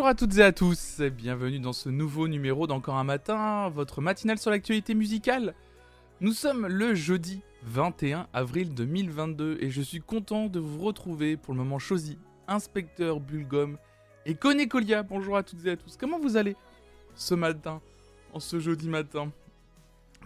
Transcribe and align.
Bonjour 0.00 0.08
à 0.08 0.14
toutes 0.14 0.38
et 0.38 0.42
à 0.42 0.50
tous, 0.50 1.00
et 1.00 1.10
bienvenue 1.10 1.58
dans 1.60 1.74
ce 1.74 1.90
nouveau 1.90 2.26
numéro 2.26 2.66
d'Encore 2.66 2.96
un 2.96 3.04
matin, 3.04 3.68
votre 3.68 4.00
matinale 4.00 4.38
sur 4.38 4.50
l'actualité 4.50 4.94
musicale. 4.94 5.54
Nous 6.22 6.32
sommes 6.32 6.66
le 6.66 6.94
jeudi 6.94 7.42
21 7.64 8.26
avril 8.32 8.72
2022 8.72 9.58
et 9.60 9.68
je 9.68 9.82
suis 9.82 10.00
content 10.00 10.46
de 10.46 10.58
vous 10.58 10.78
retrouver 10.78 11.36
pour 11.36 11.52
le 11.52 11.58
moment 11.58 11.78
choisi, 11.78 12.16
Inspecteur 12.48 13.20
Bulgum 13.20 13.76
et 14.24 14.34
Conécolia. 14.34 15.02
Bonjour 15.02 15.36
à 15.36 15.42
toutes 15.42 15.66
et 15.66 15.72
à 15.72 15.76
tous, 15.76 15.98
comment 15.98 16.18
vous 16.18 16.38
allez 16.38 16.56
ce 17.14 17.34
matin, 17.34 17.82
en 18.32 18.40
ce 18.40 18.58
jeudi 18.58 18.88
matin? 18.88 19.30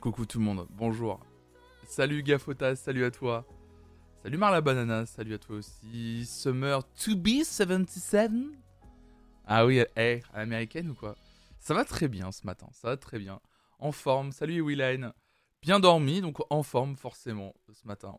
Coucou 0.01 0.25
tout 0.25 0.39
le 0.39 0.45
monde, 0.45 0.69
bonjour. 0.71 1.19
Salut 1.89 2.23
Gafotas, 2.23 2.77
salut 2.77 3.05
à 3.05 3.11
toi. 3.11 3.45
Salut 4.23 4.39
Marla 4.39 4.61
Banana, 4.61 5.05
salut 5.05 5.35
à 5.35 5.39
toi 5.39 5.57
aussi. 5.57 6.27
Summer 6.27 6.81
2B77 6.97 8.53
ah 9.47 9.67
oui, 9.67 9.83
hey, 9.97 10.23
américaine 10.33 10.91
ou 10.91 10.95
quoi? 10.95 11.17
Ça 11.59 11.75
va 11.75 11.85
très 11.85 12.09
bien 12.09 12.33
ce 12.33 12.47
matin, 12.47 12.69
ça 12.73 12.89
va 12.89 12.97
très 12.97 13.19
bien. 13.19 13.41
En 13.79 13.93
forme, 13.93 14.33
salut 14.33 14.61
Willine. 14.61 15.13
Bien 15.63 15.81
dormi, 15.81 16.21
donc 16.21 16.39
en 16.51 16.63
forme 16.63 16.97
forcément 16.97 17.55
ce 17.73 17.87
matin. 17.87 18.19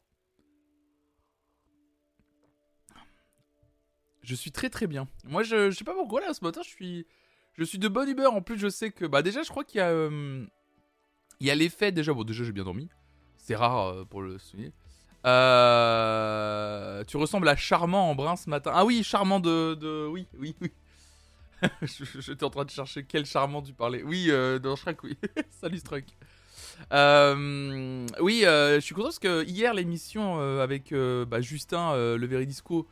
Je 4.24 4.34
suis 4.34 4.52
très 4.52 4.72
très 4.72 4.88
bien. 4.88 5.08
Moi 5.26 5.44
je, 5.44 5.70
je 5.70 5.78
sais 5.78 5.84
pas 5.84 5.94
pourquoi 5.94 6.22
là 6.22 6.34
ce 6.34 6.44
matin 6.44 6.62
je 6.64 6.70
suis 6.70 7.06
je 7.54 7.64
suis 7.64 7.78
de 7.78 7.88
bonne 7.88 8.10
humeur. 8.10 8.34
En 8.34 8.42
plus 8.42 8.58
je 8.58 8.68
sais 8.70 8.90
que 8.90 9.06
bah 9.06 9.22
déjà 9.22 9.44
je 9.44 9.50
crois 9.50 9.64
qu'il 9.64 9.78
y 9.78 9.82
a 9.82 9.90
euh, 9.90 10.44
il 11.40 11.46
y 11.46 11.52
a 11.52 11.56
l'effet 11.56 11.92
déjà 11.92 12.14
bon 12.14 12.24
déjà 12.24 12.44
j'ai 12.44 12.52
bien 12.52 12.64
dormi. 12.64 12.90
C'est 13.38 13.56
rare 13.56 13.90
euh, 13.90 14.06
pour 14.06 14.24
le 14.24 14.40
souligner. 14.40 14.74
Euh, 15.28 17.04
tu 17.04 17.18
ressembles 17.18 17.48
à 17.48 17.56
Charmant 17.56 18.10
en 18.10 18.16
brun 18.16 18.36
ce 18.36 18.50
matin. 18.50 18.72
Ah 18.74 18.86
oui, 18.86 19.04
Charmant 19.04 19.40
de, 19.40 19.76
de... 19.76 20.08
oui 20.08 20.28
oui 20.40 20.56
oui. 20.62 20.72
J'étais 22.20 22.44
en 22.44 22.50
train 22.50 22.66
de 22.66 22.70
chercher 22.70 23.04
quel 23.04 23.26
charmant 23.26 23.62
tu 23.62 23.74
parlais. 23.74 24.04
Oui, 24.04 24.28
euh, 24.30 24.60
dans 24.60 24.76
Shrek, 24.76 25.04
oui. 25.04 25.18
Salut 25.62 25.78
Struck. 25.78 26.06
Euh, 26.92 28.06
oui, 28.20 28.44
euh, 28.46 28.76
je 28.76 28.80
suis 28.82 28.94
content 28.94 29.08
parce 29.08 29.20
que 29.20 29.46
hier 29.46 29.74
l'émission 29.74 30.40
avec 30.60 30.94
bah, 30.94 31.42
Justin 31.42 31.96
le 31.96 32.26
Veridisco, 32.26 32.88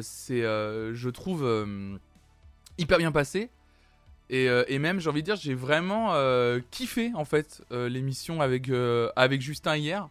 c'est, 0.00 0.42
je 0.42 1.08
trouve, 1.08 1.66
hyper 2.78 2.98
bien 2.98 3.12
passé. 3.12 3.50
Et, 4.28 4.46
et 4.46 4.78
même, 4.80 5.00
j'ai 5.00 5.08
envie 5.08 5.22
de 5.22 5.26
dire, 5.26 5.36
j'ai 5.36 5.54
vraiment 5.54 6.14
kiffé 6.70 7.12
en 7.14 7.24
fait 7.24 7.62
l'émission 7.70 8.40
avec, 8.40 8.70
avec 9.14 9.40
Justin 9.40 9.76
hier. 9.76 10.08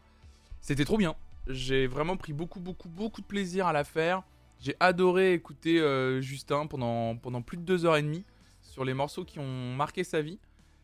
C'était 0.61 0.85
trop 0.85 0.97
bien. 0.97 1.15
J'ai 1.47 1.85
vraiment 1.85 2.17
pris 2.17 2.33
beaucoup, 2.33 2.59
beaucoup, 2.59 2.89
beaucoup 2.89 3.21
de 3.21 3.27
plaisir 3.27 3.67
à 3.67 3.73
la 3.73 3.83
faire. 3.83 4.23
J'ai 4.59 4.75
adoré 4.79 5.33
écouter 5.33 5.79
euh, 5.79 6.21
Justin 6.21 6.67
pendant, 6.67 7.15
pendant 7.17 7.41
plus 7.41 7.57
de 7.57 7.63
deux 7.63 7.85
heures 7.85 7.97
et 7.97 8.01
demie 8.01 8.23
sur 8.61 8.85
les 8.85 8.93
morceaux 8.93 9.25
qui 9.25 9.39
ont 9.39 9.75
marqué 9.75 10.03
sa 10.03 10.21
vie. 10.21 10.39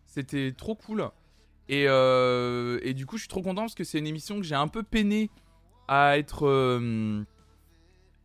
C'était 0.05 0.51
trop 0.51 0.75
cool. 0.75 1.09
Et, 1.69 1.85
euh, 1.87 2.79
et, 2.83 2.93
du 2.93 3.05
coup, 3.05 3.17
je 3.17 3.21
suis 3.21 3.29
trop 3.29 3.41
content 3.41 3.61
parce 3.61 3.75
que 3.75 3.83
c'est 3.83 3.99
une 3.99 4.07
émission 4.07 4.37
que 4.37 4.43
j'ai 4.43 4.55
un 4.55 4.67
peu 4.67 4.83
peiné 4.83 5.29
à 5.87 6.17
être. 6.17 6.45
Euh, 6.45 7.23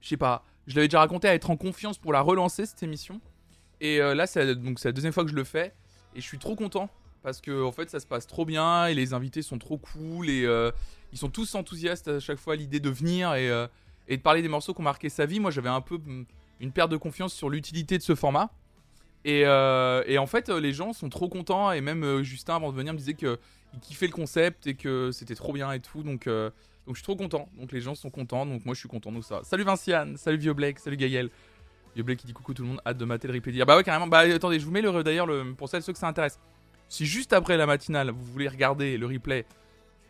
je 0.00 0.08
sais 0.08 0.16
pas, 0.16 0.44
je 0.66 0.74
l'avais 0.74 0.88
déjà 0.88 1.00
raconté, 1.00 1.28
à 1.28 1.34
être 1.34 1.50
en 1.50 1.56
confiance 1.56 1.98
pour 1.98 2.12
la 2.12 2.20
relancer 2.20 2.66
cette 2.66 2.82
émission. 2.82 3.20
Et 3.80 3.98
là, 3.98 4.26
c'est 4.26 4.44
la 4.44 4.92
deuxième 4.92 5.12
fois 5.12 5.24
que 5.24 5.30
je 5.30 5.36
le 5.36 5.44
fais. 5.44 5.74
Et 6.14 6.20
je 6.20 6.26
suis 6.26 6.38
trop 6.38 6.56
content 6.56 6.88
parce 7.22 7.40
que 7.40 7.62
en 7.62 7.72
fait, 7.72 7.90
ça 7.90 8.00
se 8.00 8.06
passe 8.06 8.26
trop 8.26 8.46
bien 8.46 8.86
et 8.86 8.94
les 8.94 9.12
invités 9.12 9.42
sont 9.42 9.58
trop 9.58 9.76
cool 9.76 10.30
et 10.30 10.46
ils 11.12 11.18
sont 11.18 11.28
tous 11.28 11.54
enthousiastes 11.54 12.08
à 12.08 12.20
chaque 12.20 12.38
fois 12.38 12.54
à 12.54 12.56
l'idée 12.56 12.80
de 12.80 12.88
venir 12.88 13.34
et 13.34 13.50
et 14.08 14.16
de 14.16 14.22
parler 14.22 14.42
des 14.42 14.48
morceaux 14.48 14.74
qui 14.74 14.80
ont 14.80 14.84
marqué 14.84 15.08
sa 15.08 15.26
vie. 15.26 15.40
Moi, 15.40 15.50
j'avais 15.50 15.68
un 15.68 15.80
peu 15.80 15.98
mm, 15.98 16.24
une 16.60 16.72
perte 16.72 16.90
de 16.90 16.96
confiance 16.96 17.34
sur 17.34 17.50
l'utilité 17.50 17.98
de 17.98 18.02
ce 18.02 18.14
format. 18.14 18.50
Et, 19.24 19.42
euh, 19.44 20.18
en 20.18 20.26
fait, 20.26 20.48
les 20.48 20.72
gens 20.72 20.92
sont 20.92 21.08
trop 21.08 21.28
contents. 21.28 21.72
Et 21.72 21.80
même 21.80 22.04
euh, 22.04 22.22
Justin, 22.22 22.56
avant 22.56 22.70
de 22.70 22.76
venir, 22.76 22.92
me 22.92 22.98
disait 22.98 23.14
qu'il 23.14 23.38
kiffait 23.80 24.06
le 24.06 24.12
concept 24.12 24.66
et 24.66 24.74
que 24.74 25.10
c'était 25.10 25.34
trop 25.34 25.52
bien 25.52 25.72
et 25.72 25.80
tout. 25.80 26.02
Donc, 26.02 26.26
euh, 26.26 26.50
donc 26.86 26.94
je 26.94 27.00
suis 27.00 27.04
trop 27.04 27.16
content. 27.16 27.48
Donc 27.58 27.72
les 27.72 27.80
gens 27.80 27.94
sont 27.94 28.10
contents. 28.10 28.46
Donc 28.46 28.64
moi, 28.64 28.74
je 28.74 28.80
suis 28.80 28.88
content. 28.88 29.10
Donc 29.10 29.24
ça. 29.24 29.40
Salut 29.42 29.64
Vinciane, 29.64 30.16
salut 30.16 30.38
Vieux 30.38 30.54
Blake, 30.54 30.78
salut 30.78 30.96
Gaël. 30.96 31.30
Vieux 31.94 32.04
Blake 32.04 32.18
qui 32.18 32.26
dit 32.26 32.34
coucou 32.34 32.52
tout 32.54 32.62
le 32.62 32.68
monde, 32.68 32.80
hâte 32.86 32.98
de 32.98 33.04
mater 33.04 33.26
le 33.26 33.34
replay 33.34 33.52
dire. 33.52 33.66
Bah 33.66 33.76
ouais, 33.76 33.82
carrément. 33.82 34.06
Bah 34.06 34.18
attendez, 34.18 34.60
je 34.60 34.66
vous 34.66 34.70
mets 34.70 34.82
le 34.82 35.02
d'ailleurs 35.02 35.26
le, 35.26 35.54
pour 35.54 35.68
celles 35.68 35.82
ceux 35.82 35.92
que 35.92 35.98
ça 35.98 36.06
intéresse. 36.06 36.38
Si 36.88 37.06
juste 37.06 37.32
après 37.32 37.56
la 37.56 37.66
matinale, 37.66 38.10
vous 38.10 38.24
voulez 38.24 38.48
regarder 38.48 38.96
le 38.96 39.06
replay, 39.06 39.44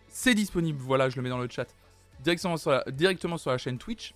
c'est 0.08 0.34
disponible. 0.34 0.78
Voilà, 0.82 1.08
je 1.08 1.16
le 1.16 1.22
mets 1.22 1.30
dans 1.30 1.38
le 1.38 1.48
chat 1.48 1.72
directement 2.20 2.56
sur 2.56 2.70
la, 2.70 2.84
directement 2.90 3.38
sur 3.38 3.50
la 3.50 3.58
chaîne 3.58 3.78
Twitch. 3.78 4.14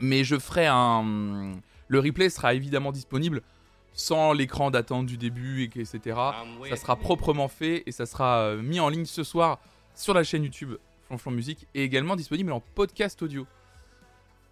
Mais 0.00 0.24
je 0.24 0.38
ferai 0.38 0.66
un. 0.66 1.52
Le 1.88 2.00
replay 2.00 2.30
sera 2.30 2.54
évidemment 2.54 2.92
disponible 2.92 3.42
sans 3.94 4.32
l'écran 4.32 4.70
d'attente 4.70 5.06
du 5.06 5.16
début, 5.16 5.62
et 5.62 5.64
etc. 5.64 6.16
Ah, 6.16 6.44
ça 6.68 6.76
sera 6.76 6.96
proprement 6.96 7.48
fait 7.48 7.84
et 7.86 7.92
ça 7.92 8.06
sera 8.06 8.40
euh, 8.40 8.62
mis 8.62 8.80
en 8.80 8.88
ligne 8.88 9.04
ce 9.04 9.22
soir 9.22 9.60
sur 9.94 10.12
la 10.14 10.24
chaîne 10.24 10.42
YouTube 10.42 10.74
Flonflon 11.06 11.30
Musique 11.30 11.66
et 11.74 11.84
également 11.84 12.16
disponible 12.16 12.52
en 12.52 12.60
podcast 12.60 13.22
audio 13.22 13.46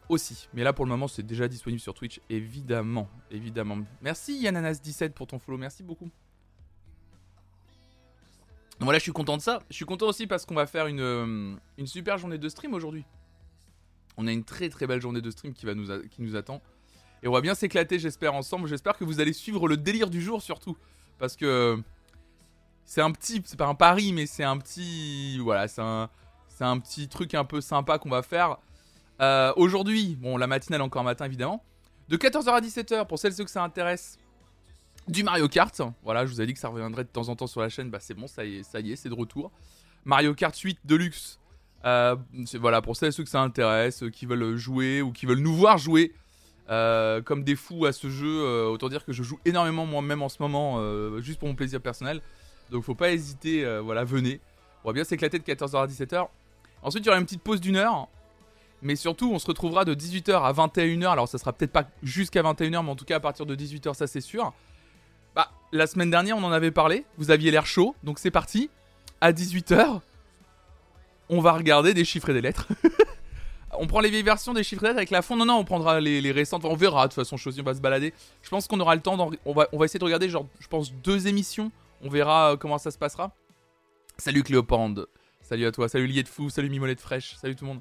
aussi. 0.09 0.49
Mais 0.55 0.63
là 0.63 0.73
pour 0.73 0.85
le 0.85 0.91
moment 0.91 1.09
c'est 1.09 1.25
déjà 1.25 1.49
disponible 1.49 1.81
sur 1.81 1.95
Twitch 1.95 2.21
évidemment, 2.31 3.09
évidemment. 3.31 3.79
Merci 4.01 4.41
Yananas17 4.45 5.11
pour 5.11 5.27
ton 5.27 5.39
follow, 5.41 5.59
merci 5.59 5.83
beaucoup 5.83 6.09
voilà, 8.85 8.99
je 8.99 9.03
suis 9.03 9.13
content 9.13 9.37
de 9.37 9.43
ça. 9.43 9.61
Je 9.71 9.77
suis 9.77 9.85
content 9.85 10.07
aussi 10.07 10.27
parce 10.27 10.45
qu'on 10.45 10.55
va 10.55 10.67
faire 10.67 10.87
une, 10.87 11.01
euh, 11.01 11.55
une 11.79 11.87
super 11.87 12.19
journée 12.19 12.39
de 12.39 12.49
stream 12.49 12.75
aujourd'hui. 12.75 13.05
On 14.17 14.27
a 14.27 14.33
une 14.33 14.45
très 14.45 14.69
très 14.69 14.87
belle 14.87 15.01
journée 15.01 15.21
de 15.21 15.31
stream 15.31 15.53
qui, 15.53 15.67
va 15.67 15.75
nous 15.75 15.87
qui 16.09 16.23
nous 16.23 16.37
attend. 16.37 16.61
Et 17.23 17.29
on 17.29 17.33
va 17.33 17.41
bien 17.41 17.55
s'éclater, 17.55 17.99
j'espère, 17.99 18.35
ensemble. 18.35 18.69
J'espère 18.69 18.97
que 18.99 19.05
vous 19.05 19.21
allez 19.21 19.33
suivre 19.33 19.69
le 19.69 19.77
délire 19.77 20.11
du 20.11 20.21
jour 20.21 20.43
surtout. 20.43 20.77
Parce 21.19 21.37
que 21.37 21.81
c'est 22.85 23.01
un 23.01 23.13
petit, 23.13 23.43
c'est 23.45 23.59
pas 23.59 23.67
un 23.67 23.75
pari, 23.75 24.13
mais 24.13 24.27
c'est 24.27 24.45
un 24.45 24.59
petit, 24.59 25.39
voilà, 25.39 25.69
c'est 25.69 25.83
un, 25.83 26.11
c'est 26.49 26.65
un 26.65 26.79
petit 26.79 27.09
truc 27.09 27.35
un 27.35 27.45
peu 27.45 27.61
sympa 27.61 27.99
qu'on 27.99 28.11
va 28.11 28.23
faire. 28.23 28.59
Euh, 29.21 29.53
aujourd'hui, 29.57 30.17
bon, 30.21 30.37
la 30.37 30.47
matinale 30.47 30.83
encore 30.83 31.05
matin 31.05 31.25
évidemment. 31.25 31.65
De 32.09 32.17
14h 32.17 32.49
à 32.49 32.61
17h, 32.61 33.07
pour 33.07 33.19
celles 33.19 33.33
et 33.33 33.37
ceux 33.37 33.45
que 33.45 33.51
ça 33.51 33.63
intéresse, 33.63 34.19
du 35.09 35.23
Mario 35.23 35.49
Kart. 35.49 35.81
Voilà, 36.05 36.27
je 36.27 36.33
vous 36.33 36.41
ai 36.41 36.47
dit 36.47 36.55
que 36.55 36.61
ça 36.61 36.69
reviendrait 36.69 37.05
de 37.05 37.09
temps 37.09 37.29
en 37.29 37.37
temps 37.37 37.47
sur 37.47 37.61
la 37.61 37.69
chaîne. 37.69 37.91
Bah 37.91 37.99
c'est 38.01 38.15
bon, 38.15 38.27
ça 38.27 38.45
y 38.45 38.59
est, 38.59 38.63
ça 38.63 38.81
y 38.81 38.93
est, 38.93 38.97
c'est 38.97 39.09
de 39.09 39.15
retour. 39.15 39.51
Mario 40.05 40.35
Kart 40.35 40.57
8 40.57 40.81
Deluxe. 40.85 41.39
Euh, 41.85 42.17
voilà, 42.61 42.81
pour 42.81 42.97
celles 42.97 43.09
et 43.09 43.13
ceux 43.13 43.25
que 43.25 43.31
ça 43.31 43.41
intéresse, 43.41 44.05
euh, 44.05 44.11
qui 44.11 44.27
veulent 44.27 44.57
jouer 44.57 45.03
ou 45.03 45.11
qui 45.11 45.27
veulent 45.27 45.41
nous 45.41 45.55
voir 45.55 45.79
jouer 45.79 46.13
euh, 46.71 47.21
comme 47.21 47.43
des 47.43 47.57
fous 47.57 47.87
à 47.87 47.93
ce 47.93 48.09
jeu. 48.09 48.67
autant 48.69 48.89
dire 48.89 49.05
que 49.05 49.13
je 49.13 49.23
joue 49.23 49.39
énormément 49.45 49.85
moi-même 49.85 50.23
en 50.23 50.29
ce 50.29 50.41
moment, 50.41 50.81
juste 51.21 51.39
pour 51.39 51.49
mon 51.49 51.55
plaisir 51.55 51.81
personnel. 51.81 52.21
Donc 52.71 52.85
faut 52.85 52.95
pas 52.95 53.13
hésiter, 53.13 53.81
voilà, 53.81 54.05
venez. 54.05 54.41
On 54.85 54.89
va 54.89 54.93
bien 54.93 55.05
s'éclater 55.05 55.39
de 55.39 55.45
14h 55.45 55.83
à 55.83 55.87
17h. 55.87 56.29
Ensuite, 56.83 57.05
il 57.05 57.07
y 57.07 57.11
aura 57.11 57.19
une 57.19 57.25
petite 57.25 57.43
pause 57.43 57.61
d'une 57.61 57.77
heure. 57.77 58.09
Mais 58.81 58.97
surtout, 58.97 59.31
on 59.33 59.39
se 59.39 59.47
retrouvera 59.47 59.85
de 59.85 59.95
18h 59.95 60.43
à 60.43 60.53
21h. 60.53 61.07
Alors, 61.07 61.29
ça 61.29 61.39
sera 61.39 61.53
peut-être 61.53 61.71
pas 61.71 61.85
jusqu'à 62.03 62.43
21h, 62.43 62.83
mais 62.83 62.91
en 62.91 62.97
tout 62.97 63.05
cas 63.05 63.17
à 63.17 63.21
partir 63.21 63.47
de 63.47 63.55
18h, 63.55 63.95
ça 63.95 64.09
c'est 64.09 64.21
sûr. 64.21 64.53
La 65.75 65.87
semaine 65.87 66.11
dernière, 66.11 66.37
on 66.37 66.45
en 66.45 66.53
avait 66.53 66.71
parlé. 66.71 67.07
Vous 67.17 67.31
aviez 67.31 67.51
l'air 67.51 67.65
chaud, 67.65 67.97
donc 68.05 68.19
c'est 68.19 68.31
parti. 68.31 68.69
À 69.23 69.33
18h, 69.33 70.01
on 71.31 71.41
va 71.41 71.53
regarder 71.53 71.95
des 71.95 72.05
chiffres 72.05 72.29
et 72.29 72.35
des 72.35 72.43
lettres. 72.43 72.69
on 73.79 73.87
prend 73.87 74.01
les 74.01 74.11
vieilles 74.11 74.23
versions 74.23 74.53
des 74.53 74.65
chiffres 74.65 74.83
et 74.83 74.89
des 74.89 74.89
lettres 74.89 74.99
avec 74.99 75.11
la 75.11 75.23
fond. 75.23 75.35
Non, 75.35 75.47
non, 75.47 75.55
on 75.55 75.65
prendra 75.65 75.99
les, 75.99 76.31
récentes. 76.31 76.67
On 76.67 76.77
verra, 76.77 77.05
de 77.05 77.15
toute 77.15 77.23
façon, 77.23 77.39
choisir, 77.39 77.65
on 77.65 77.67
va 77.67 77.75
se 77.75 77.81
balader. 77.81 78.13
Je 78.43 78.51
pense 78.51 78.67
qu'on 78.67 78.81
aura 78.81 78.95
le 78.95 79.01
temps. 79.01 79.31
On 79.47 79.53
va, 79.55 79.67
essayer 79.83 79.99
de 79.99 80.05
regarder, 80.05 80.29
je 80.29 80.37
pense, 80.69 80.93
deux 80.93 81.27
émissions. 81.27 81.73
On 82.03 82.11
verra 82.11 82.53
euh, 82.53 82.57
comment 82.59 82.77
ça 82.77 82.91
se 82.91 82.99
passera. 82.99 83.35
Salut 84.19 84.43
Cléopande. 84.43 85.07
Salut 85.41 85.65
à 85.65 85.73
toi. 85.73 85.89
Salut 85.89 86.07
Lié 86.07 86.23
de 86.23 86.29
Fou. 86.29 86.51
Salut 86.51 86.69
Mimolette 86.69 87.01
Fraîche. 87.01 87.37
Salut 87.41 87.57
tout 87.57 87.65
le 87.65 87.71
monde. 87.71 87.81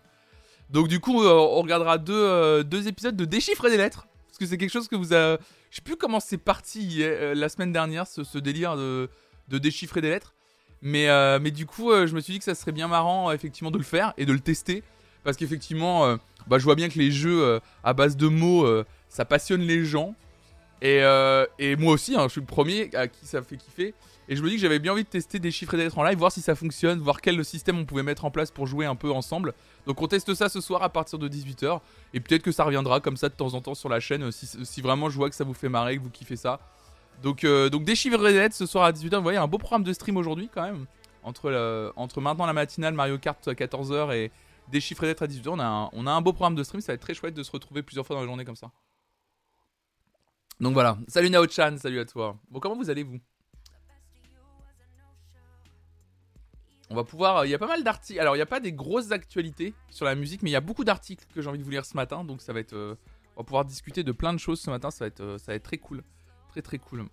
Donc, 0.70 0.88
du 0.88 1.02
coup, 1.02 1.24
euh, 1.24 1.34
on 1.34 1.62
regardera 1.62 1.98
deux, 1.98 2.14
euh, 2.14 2.64
deux 2.64 2.88
épisodes 2.88 3.18
de 3.18 3.26
Déchiffrer 3.26 3.70
des 3.70 3.78
lettres. 3.78 4.08
Parce 4.30 4.38
que 4.38 4.46
c'est 4.46 4.58
quelque 4.58 4.72
chose 4.72 4.88
que 4.88 4.96
vous 4.96 5.12
avez 5.12 5.38
je 5.72 5.78
sais 5.78 5.82
plus 5.82 5.96
comment 5.96 6.20
c'est 6.20 6.38
parti 6.38 6.98
euh, 7.00 7.34
la 7.34 7.48
semaine 7.48 7.72
dernière, 7.72 8.06
ce, 8.06 8.38
délire 8.38 8.76
de, 8.76 9.10
déchiffrer 9.48 10.02
des 10.02 10.10
lettres. 10.10 10.34
Mais, 10.82 11.10
euh, 11.10 11.40
mais 11.42 11.52
du 11.52 11.66
coup, 11.66 11.92
euh, 11.92 12.08
je 12.08 12.14
me 12.14 12.20
suis 12.20 12.34
dit 12.34 12.40
que 12.40 12.46
ça 12.46 12.56
serait 12.56 12.74
bien 12.74 12.90
marrant, 12.90 13.32
effectivement, 13.32 13.72
de 13.72 13.78
le 13.78 13.84
faire 13.84 14.14
et 14.18 14.26
de 14.26 14.34
le 14.34 14.42
tester. 14.42 14.84
Parce 15.24 15.38
qu'effectivement, 15.38 16.18
bah, 16.48 16.58
je 16.58 16.64
vois 16.64 16.74
bien 16.76 16.90
que 16.90 16.98
les 16.98 17.12
jeux 17.12 17.62
à 17.84 17.94
base 17.94 18.18
de 18.18 18.28
mots, 18.28 18.68
ça 19.08 19.24
passionne 19.24 19.62
les 19.62 19.86
gens. 19.86 20.16
Et, 20.82 21.00
moi 21.78 21.94
aussi, 21.94 22.16
hein, 22.16 22.24
je 22.24 22.30
suis 22.30 22.42
le 22.42 22.48
premier 22.48 22.90
à 22.96 23.08
qui 23.08 23.28
ça 23.28 23.44
fait 23.44 23.56
kiffer. 23.56 23.94
Et 24.30 24.36
je 24.36 24.44
me 24.44 24.50
dis 24.50 24.56
que 24.56 24.62
j'avais 24.62 24.80
bien 24.80 24.94
envie 24.94 25.04
de 25.04 25.10
tester 25.10 25.40
des 25.40 25.52
chiffres 25.52 25.74
et 25.74 25.78
des 25.78 25.84
lettres 25.84 25.98
en 25.98 26.04
live, 26.04 26.18
voir 26.18 26.32
si 26.32 26.42
ça 26.42 26.56
fonctionne, 26.56 27.00
voir 27.00 27.22
quel 27.22 27.44
système 27.44 27.78
on 27.80 27.86
pouvait 27.86 28.04
mettre 28.04 28.26
en 28.26 28.32
place 28.32 28.52
pour 28.52 28.68
jouer 28.68 28.86
un 28.86 28.96
peu 28.96 29.12
ensemble. 29.12 29.54
Donc 29.88 30.02
on 30.02 30.08
teste 30.08 30.34
ça 30.34 30.48
ce 30.48 30.62
soir 30.62 30.84
à 30.84 30.90
partir 30.90 31.20
de 31.20 31.28
18h. 31.28 31.82
Et 32.14 32.20
peut-être 32.20 32.44
que 32.44 32.52
ça 32.52 32.64
reviendra 32.64 33.00
comme 33.00 33.18
ça 33.18 33.30
de 33.30 33.34
temps 33.34 33.54
en 33.54 33.62
temps 33.62 33.76
sur 33.76 33.90
la 33.90 34.00
chaîne 34.00 34.24
euh, 34.24 34.32
si, 34.32 34.82
vraiment 34.82 35.10
je 35.10 35.18
vois 35.18 35.30
que 35.30 35.36
ça 35.36 35.44
vous 35.44 35.54
fait 35.54 35.70
marrer, 35.70 35.98
que 35.98 36.04
vous 36.04 36.10
kiffez 36.10 36.36
ça. 36.36 36.60
Donc, 37.24 37.44
euh, 37.44 37.70
donc 37.70 37.84
des 37.84 37.96
chiffres 37.96 38.26
et 38.28 38.34
des 38.34 38.40
lettres 38.40 38.56
ce 38.56 38.66
soir 38.66 38.86
à 38.86 38.92
18h. 38.92 39.16
Vous 39.18 39.24
voyez, 39.24 39.38
un 39.38 39.48
beau 39.48 39.58
programme 39.58 39.84
de 39.84 39.94
stream 39.94 40.18
aujourd'hui 40.18 40.50
quand 40.54 40.64
même. 40.64 40.86
Entre, 41.24 41.94
entre 41.96 42.20
maintenant 42.20 42.48
la 42.48 42.54
matinale 42.54 42.96
Mario 42.96 43.20
Kart 43.20 43.48
à 43.48 43.54
14h 43.54 44.16
et 44.16 44.32
des 44.72 44.82
chiffres 44.82 45.04
et 45.04 45.08
lettres 45.08 45.24
à 45.24 45.28
18h. 45.28 45.50
On 45.50 45.60
a, 45.60 45.66
un, 45.66 45.90
on 45.94 46.08
a 46.08 46.12
un 46.12 46.22
beau 46.22 46.34
programme 46.34 46.56
de 46.56 46.64
stream. 46.64 46.82
Ça 46.82 46.92
va 46.92 46.96
être 46.96 47.02
très 47.02 47.14
chouette 47.14 47.34
de 47.34 47.44
se 47.44 47.52
retrouver 47.52 47.84
plusieurs 47.84 48.08
fois 48.08 48.16
dans 48.16 48.22
la 48.22 48.28
journée 48.28 48.46
comme 48.46 48.56
ça. 48.56 48.72
Donc 50.60 50.74
voilà. 50.74 50.98
Salut 51.08 51.30
Nao-chan, 51.30 51.78
salut 51.78 52.00
à 52.00 52.06
toi. 52.06 52.38
Bon, 52.50 52.60
comment 52.60 52.76
vous 52.76 52.90
allez, 52.90 53.06
On 56.92 56.94
va 56.94 57.06
pouvoir. 57.06 57.46
Il 57.46 57.50
y 57.50 57.56
a 57.56 57.58
pas 57.58 57.68
mal 57.68 57.86
d'articles. 57.86 58.20
Alors, 58.20 58.36
il 58.36 58.40
n'y 58.40 58.44
a 58.44 58.46
pas 58.46 58.60
des 58.60 58.74
grosses 58.74 59.12
actualités 59.12 59.74
sur 59.90 60.06
la 60.06 60.14
musique, 60.14 60.44
mais 60.44 60.50
il 60.50 60.54
y 60.54 60.58
a 60.58 60.62
beaucoup 60.62 60.84
d'articles 60.84 61.26
que 61.34 61.42
j'ai 61.42 61.48
envie 61.48 61.58
de 61.58 61.64
vous 61.64 61.70
lire 61.70 61.86
ce 61.86 61.96
matin. 61.96 62.26
Donc, 62.26 62.42
ça 62.42 62.52
va 62.52 62.60
être. 62.60 62.74
euh, 62.74 62.96
on 63.38 63.42
va 63.42 63.46
pouvoir 63.46 63.64
discuter 63.64 64.04
de 64.04 64.12
plein 64.12 64.34
de 64.34 64.38
choses 64.40 64.60
ce 64.60 64.70
matin. 64.70 64.92
Ça 64.92 65.06
va 65.06 65.08
être, 65.08 65.22
euh, 65.22 65.38
ça 65.38 65.54
va 65.54 65.56
être 65.56 65.64
très 65.64 65.78
cool. 65.78 66.04
Très, 66.50 66.62
très 66.62 66.80
cool. 66.80 67.06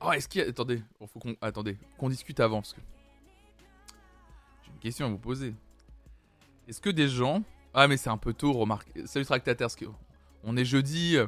Oh, 0.00 0.10
est-ce 0.10 0.28
qu'il 0.28 0.40
y 0.40 0.44
a. 0.44 0.48
Attendez, 0.48 0.82
oh, 0.98 1.06
faut 1.06 1.20
qu'on. 1.20 1.36
Attendez, 1.40 1.78
qu'on 1.96 2.08
discute 2.08 2.40
avant 2.40 2.60
parce 2.60 2.72
que. 2.72 2.80
J'ai 4.64 4.72
une 4.72 4.80
question 4.80 5.06
à 5.06 5.08
vous 5.10 5.18
poser. 5.18 5.54
Est-ce 6.66 6.80
que 6.80 6.90
des 6.90 7.08
gens. 7.08 7.44
Ah, 7.72 7.86
mais 7.86 7.96
c'est 7.96 8.10
un 8.10 8.18
peu 8.18 8.32
tôt, 8.32 8.52
remarque. 8.52 8.88
Salut 9.04 9.24
Tractataire, 9.24 9.66
parce 9.66 9.76
que. 9.76 9.84
On 10.42 10.56
est 10.56 10.64
jeudi. 10.64 11.18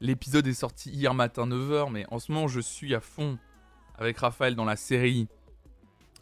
L'épisode 0.00 0.46
est 0.46 0.54
sorti 0.54 0.90
hier 0.90 1.14
matin 1.14 1.46
9h, 1.46 1.90
mais 1.90 2.04
en 2.10 2.18
ce 2.18 2.30
moment 2.30 2.48
je 2.48 2.60
suis 2.60 2.94
à 2.94 3.00
fond 3.00 3.38
avec 3.96 4.18
Raphaël 4.18 4.54
dans 4.54 4.66
la 4.66 4.76
série 4.76 5.26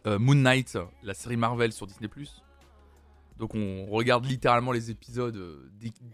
euh, 0.06 0.18
Moon 0.18 0.36
Knight, 0.36 0.78
la 1.02 1.12
série 1.12 1.36
Marvel 1.36 1.72
sur 1.72 1.88
Disney⁇ 1.88 2.08
Donc 3.38 3.56
on 3.56 3.86
regarde 3.86 4.26
littéralement 4.26 4.70
les 4.70 4.92
épisodes 4.92 5.36
euh, 5.36 5.70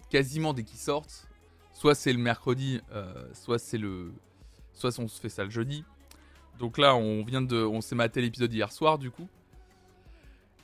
quasiment 0.08 0.54
dès 0.54 0.64
qu'ils 0.64 0.78
sortent. 0.78 1.28
Soit 1.74 1.94
c'est 1.94 2.14
le 2.14 2.18
mercredi, 2.18 2.80
euh, 2.92 3.28
soit 3.34 3.58
c'est 3.58 3.78
le... 3.78 4.12
Soit 4.72 4.98
on 4.98 5.06
se 5.06 5.20
fait 5.20 5.28
ça 5.28 5.44
le 5.44 5.50
jeudi. 5.50 5.84
Donc 6.58 6.78
là 6.78 6.96
on 6.96 7.22
vient 7.24 7.42
de... 7.42 7.62
On 7.62 7.82
s'est 7.82 7.94
maté 7.94 8.22
l'épisode 8.22 8.54
hier 8.54 8.72
soir 8.72 8.96
du 8.96 9.10
coup. 9.10 9.28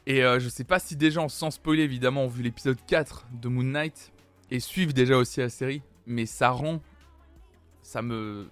Et 0.06 0.20
je 0.22 0.48
sais 0.48 0.62
pas 0.62 0.78
si 0.78 0.94
des 0.94 1.10
gens, 1.10 1.28
sans 1.28 1.50
spoiler 1.50 1.82
évidemment, 1.82 2.22
ont 2.22 2.28
vu 2.28 2.44
l'épisode 2.44 2.78
4 2.86 3.26
de 3.42 3.48
Moon 3.48 3.64
Knight 3.64 4.12
et 4.52 4.60
suivent 4.60 4.94
déjà 4.94 5.16
aussi 5.16 5.40
la 5.40 5.48
série 5.48 5.82
mais 6.06 6.26
ça 6.26 6.50
rend. 6.50 6.80
Ça 7.82 8.02
me. 8.02 8.48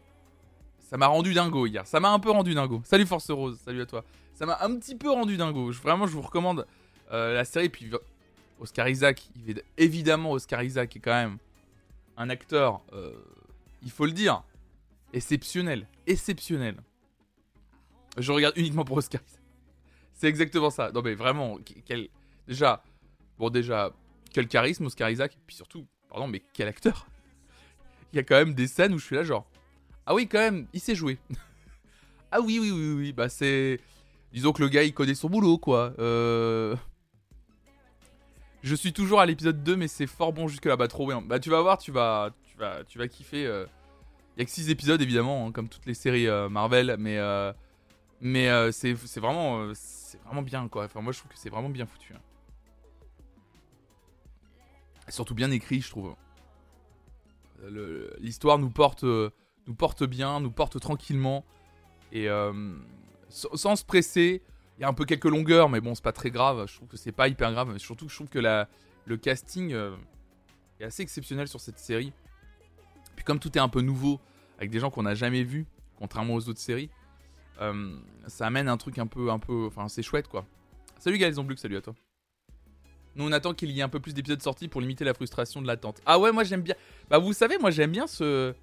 Ça 0.79 0.97
m'a 0.97 1.07
rendu 1.07 1.33
dingo 1.33 1.67
hier. 1.67 1.87
Ça 1.87 1.99
m'a 2.01 2.11
un 2.11 2.19
peu 2.19 2.31
rendu 2.31 2.55
dingo. 2.55 2.83
Salut 2.85 3.07
Force 3.07 3.31
Rose, 3.31 3.59
salut 3.65 3.83
à 3.83 3.87
toi. 3.87 4.05
Ça 4.35 4.47
m'a 4.47 4.59
un 4.61 4.77
petit 4.77 4.97
peu 4.97 5.11
rendu 5.11 5.37
dingo. 5.37 5.71
Vraiment, 5.73 6.07
je 6.07 6.13
vous 6.13 6.23
recommande 6.23 6.67
euh, 7.13 7.35
la 7.35 7.45
série. 7.45 7.69
Puis 7.69 7.91
Oscar 8.61 8.89
Isaac, 8.89 9.29
évidemment, 9.79 10.33
Oscar 10.33 10.63
Isaac 10.63 10.95
est 10.97 11.01
quand 11.01 11.13
même 11.13 11.39
un 12.17 12.31
acteur, 12.31 12.83
euh, 12.93 13.13
il 13.83 13.91
faut 13.91 14.07
le 14.07 14.13
dire, 14.13 14.43
exceptionnel. 15.13 15.89
Exceptionnel. 16.07 16.77
Je 18.19 18.31
regarde 18.31 18.57
uniquement 18.57 18.85
pour 18.85 18.97
Oscar 18.97 19.21
Isaac. 19.27 19.41
C'est 20.13 20.29
exactement 20.29 20.71
ça. 20.71 20.93
Non, 20.93 21.03
mais 21.03 21.15
vraiment, 21.15 21.59
quel. 21.85 22.09
Déjà. 22.47 22.83
Bon, 23.39 23.51
déjà, 23.51 23.93
quel 24.33 24.47
charisme, 24.47 24.87
Oscar 24.87 25.11
Isaac. 25.11 25.37
Puis 25.47 25.57
surtout, 25.57 25.87
pardon, 26.09 26.29
mais 26.29 26.43
quel 26.53 26.69
acteur 26.69 27.07
il 28.15 28.19
y 28.19 28.21
a 28.21 28.23
quand 28.23 28.37
même 28.37 28.55
des 28.55 28.69
scènes 28.69 28.95
où 28.95 28.99
je 28.99 29.05
suis 29.05 29.17
là 29.17 29.25
genre 29.25 29.45
ah 30.07 30.15
oui 30.15 30.29
quand 30.29 30.39
même 30.39 30.69
il 30.73 30.81
sait 30.81 30.95
jouer 30.95 31.19
ah 32.31 32.41
oui 32.41 32.59
oui 32.61 32.71
oui 32.71 32.93
oui 32.95 33.13
bah 33.13 33.29
c'est 33.29 33.81
disons 34.33 34.53
que 34.53 34.63
le 34.63 34.69
gars 34.69 34.85
il 34.85 34.95
connaît 34.95 35.17
son 35.17 35.29
boulot 35.29 35.59
quoi. 35.59 35.93
Euh... 35.99 36.77
je 38.63 38.75
suis 38.77 38.93
toujours 38.93 39.21
à 39.21 39.27
l'épisode 39.27 39.65
2 39.65 39.75
mais 39.75 39.89
c'est 39.89 40.07
fort 40.07 40.33
bon 40.33 40.47
jusque 40.47 40.67
là 40.67 40.77
bah 40.77 40.87
trop 40.87 41.09
bien. 41.09 41.23
Bah 41.23 41.41
tu 41.41 41.51
vas 41.51 41.61
voir 41.61 41.79
tu 41.79 41.91
vas 41.91 42.31
tu 42.45 42.57
vas 42.57 42.85
tu 42.85 42.99
vas 42.99 43.09
kiffer 43.09 43.47
euh. 43.47 43.67
il 44.37 44.41
y 44.41 44.43
a 44.43 44.45
que 44.45 44.51
6 44.51 44.71
épisodes 44.71 45.03
évidemment 45.03 45.49
hein, 45.49 45.53
comme 45.53 45.69
toutes 45.69 45.87
les 45.87 45.95
séries 45.95 46.29
euh, 46.29 46.49
Marvel 46.49 46.95
mais 46.99 47.19
mais 48.21 48.49
c'est 48.71 48.95
vraiment 49.17 49.73
c'est 49.75 50.23
vraiment 50.23 50.43
bien 50.43 50.69
quoi. 50.69 50.85
Enfin 50.85 51.01
moi 51.01 51.13
je 51.13 51.19
trouve 51.19 51.33
que 51.33 51.39
c'est 51.39 51.51
vraiment 51.51 51.69
bien 51.69 51.85
foutu 51.85 52.15
hein. 52.15 52.21
Surtout 55.09 55.35
bien 55.35 55.51
écrit 55.51 55.81
je 55.81 55.91
trouve 55.91 56.15
l'histoire 58.21 58.59
nous 58.59 58.71
porte, 58.71 59.05
euh, 59.05 59.31
nous 59.67 59.75
porte 59.75 60.05
bien, 60.05 60.41
nous 60.41 60.51
porte 60.51 60.79
tranquillement. 60.81 61.45
Et 62.13 62.29
euh, 62.29 62.75
sans, 63.29 63.77
se 63.77 63.85
presser, 63.85 64.43
il 64.79 64.83
y 64.83 64.85
a 64.85 64.89
un 64.89 64.95
peu 64.95 65.05
quelques 65.05 65.25
longueurs, 65.25 65.69
mais 65.69 65.81
bon, 65.81 65.95
c'est 65.95 66.05
pas 66.05 66.13
très 66.13 66.31
grave. 66.31 66.67
Je 66.69 66.77
trouve 66.77 66.89
que 66.89 66.97
c'est 66.97 67.13
pas 67.13 67.29
hyper 67.29 67.53
grave. 67.53 67.71
mais 67.73 67.79
Surtout 67.79 68.09
je 68.09 68.15
trouve 68.15 68.29
que 68.29 68.39
le 68.39 69.17
casting 69.17 69.73
euh, 69.73 69.97
est 70.81 70.85
assez 70.85 71.03
exceptionnel 71.03 71.49
sur 71.49 71.61
cette 71.61 71.79
série. 71.79 72.13
Puis 73.17 73.25
comme 73.25 73.39
tout 73.39 73.57
est 73.57 73.61
un 73.61 73.69
peu 73.69 73.81
nouveau, 73.81 74.21
avec 74.59 74.71
des 74.71 74.81
gens 74.81 74.91
qu'on 74.91 75.05
n'a 75.05 75.15
jamais 75.15 75.45
vus, 75.45 75.67
contrairement 75.97 76.35
aux 76.35 76.49
autres 76.49 76.61
séries, 76.61 76.91
ça 78.27 78.47
amène 78.47 78.69
un 78.69 78.77
truc 78.77 78.99
un 78.99 79.07
peu, 79.07 79.31
un 79.31 79.39
peu, 79.39 79.67
enfin, 79.67 79.89
c'est 79.89 80.03
chouette 80.03 80.27
quoi. 80.27 80.45
Salut 80.99 81.19
Galzon 81.19 81.45
Blue, 81.45 81.57
salut 81.57 81.77
à 81.77 81.83
toi. 81.83 81.95
Nous 83.17 83.25
on 83.27 83.33
attend 83.33 83.55
qu'il 83.55 83.71
y 83.71 83.81
ait 83.81 83.83
un 83.83 83.89
peu 83.89 84.01
plus 84.01 84.15
d'épisodes 84.15 84.43
sortis 84.43 84.69
pour 84.69 84.81
limiter 84.81 85.05
la 85.05 85.15
frustration 85.15 85.63
de 85.63 85.67
l'attente. 85.67 86.01
Ah 86.07 86.19
ouais, 86.19 86.33
moi 86.33 86.45
j'aime 86.45 86.63
bien. 86.63 86.75
Bah 87.11 87.19
vous 87.19 87.33
savez, 87.33 87.59
moi 87.59 87.71
j'aime 87.71 87.93
bien 87.93 88.07
ce, 88.07 88.55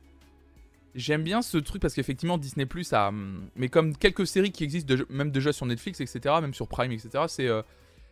j'aime 0.95 1.23
bien 1.23 1.41
ce 1.41 1.57
truc 1.57 1.81
parce 1.81 1.93
qu'effectivement 1.93 2.37
Disney 2.37 2.65
Plus 2.65 2.91
a, 2.93 3.09
hum, 3.09 3.49
mais 3.55 3.69
comme 3.69 3.95
quelques 3.95 4.27
séries 4.27 4.51
qui 4.51 4.63
existent 4.63 4.93
même 5.09 5.31
déjà 5.31 5.53
sur 5.53 5.65
Netflix, 5.65 6.01
etc., 6.01 6.35
même 6.41 6.53
sur 6.53 6.67
Prime, 6.67 6.91
etc., 6.91 7.25
c'est, 7.27 7.47
euh, 7.47 7.61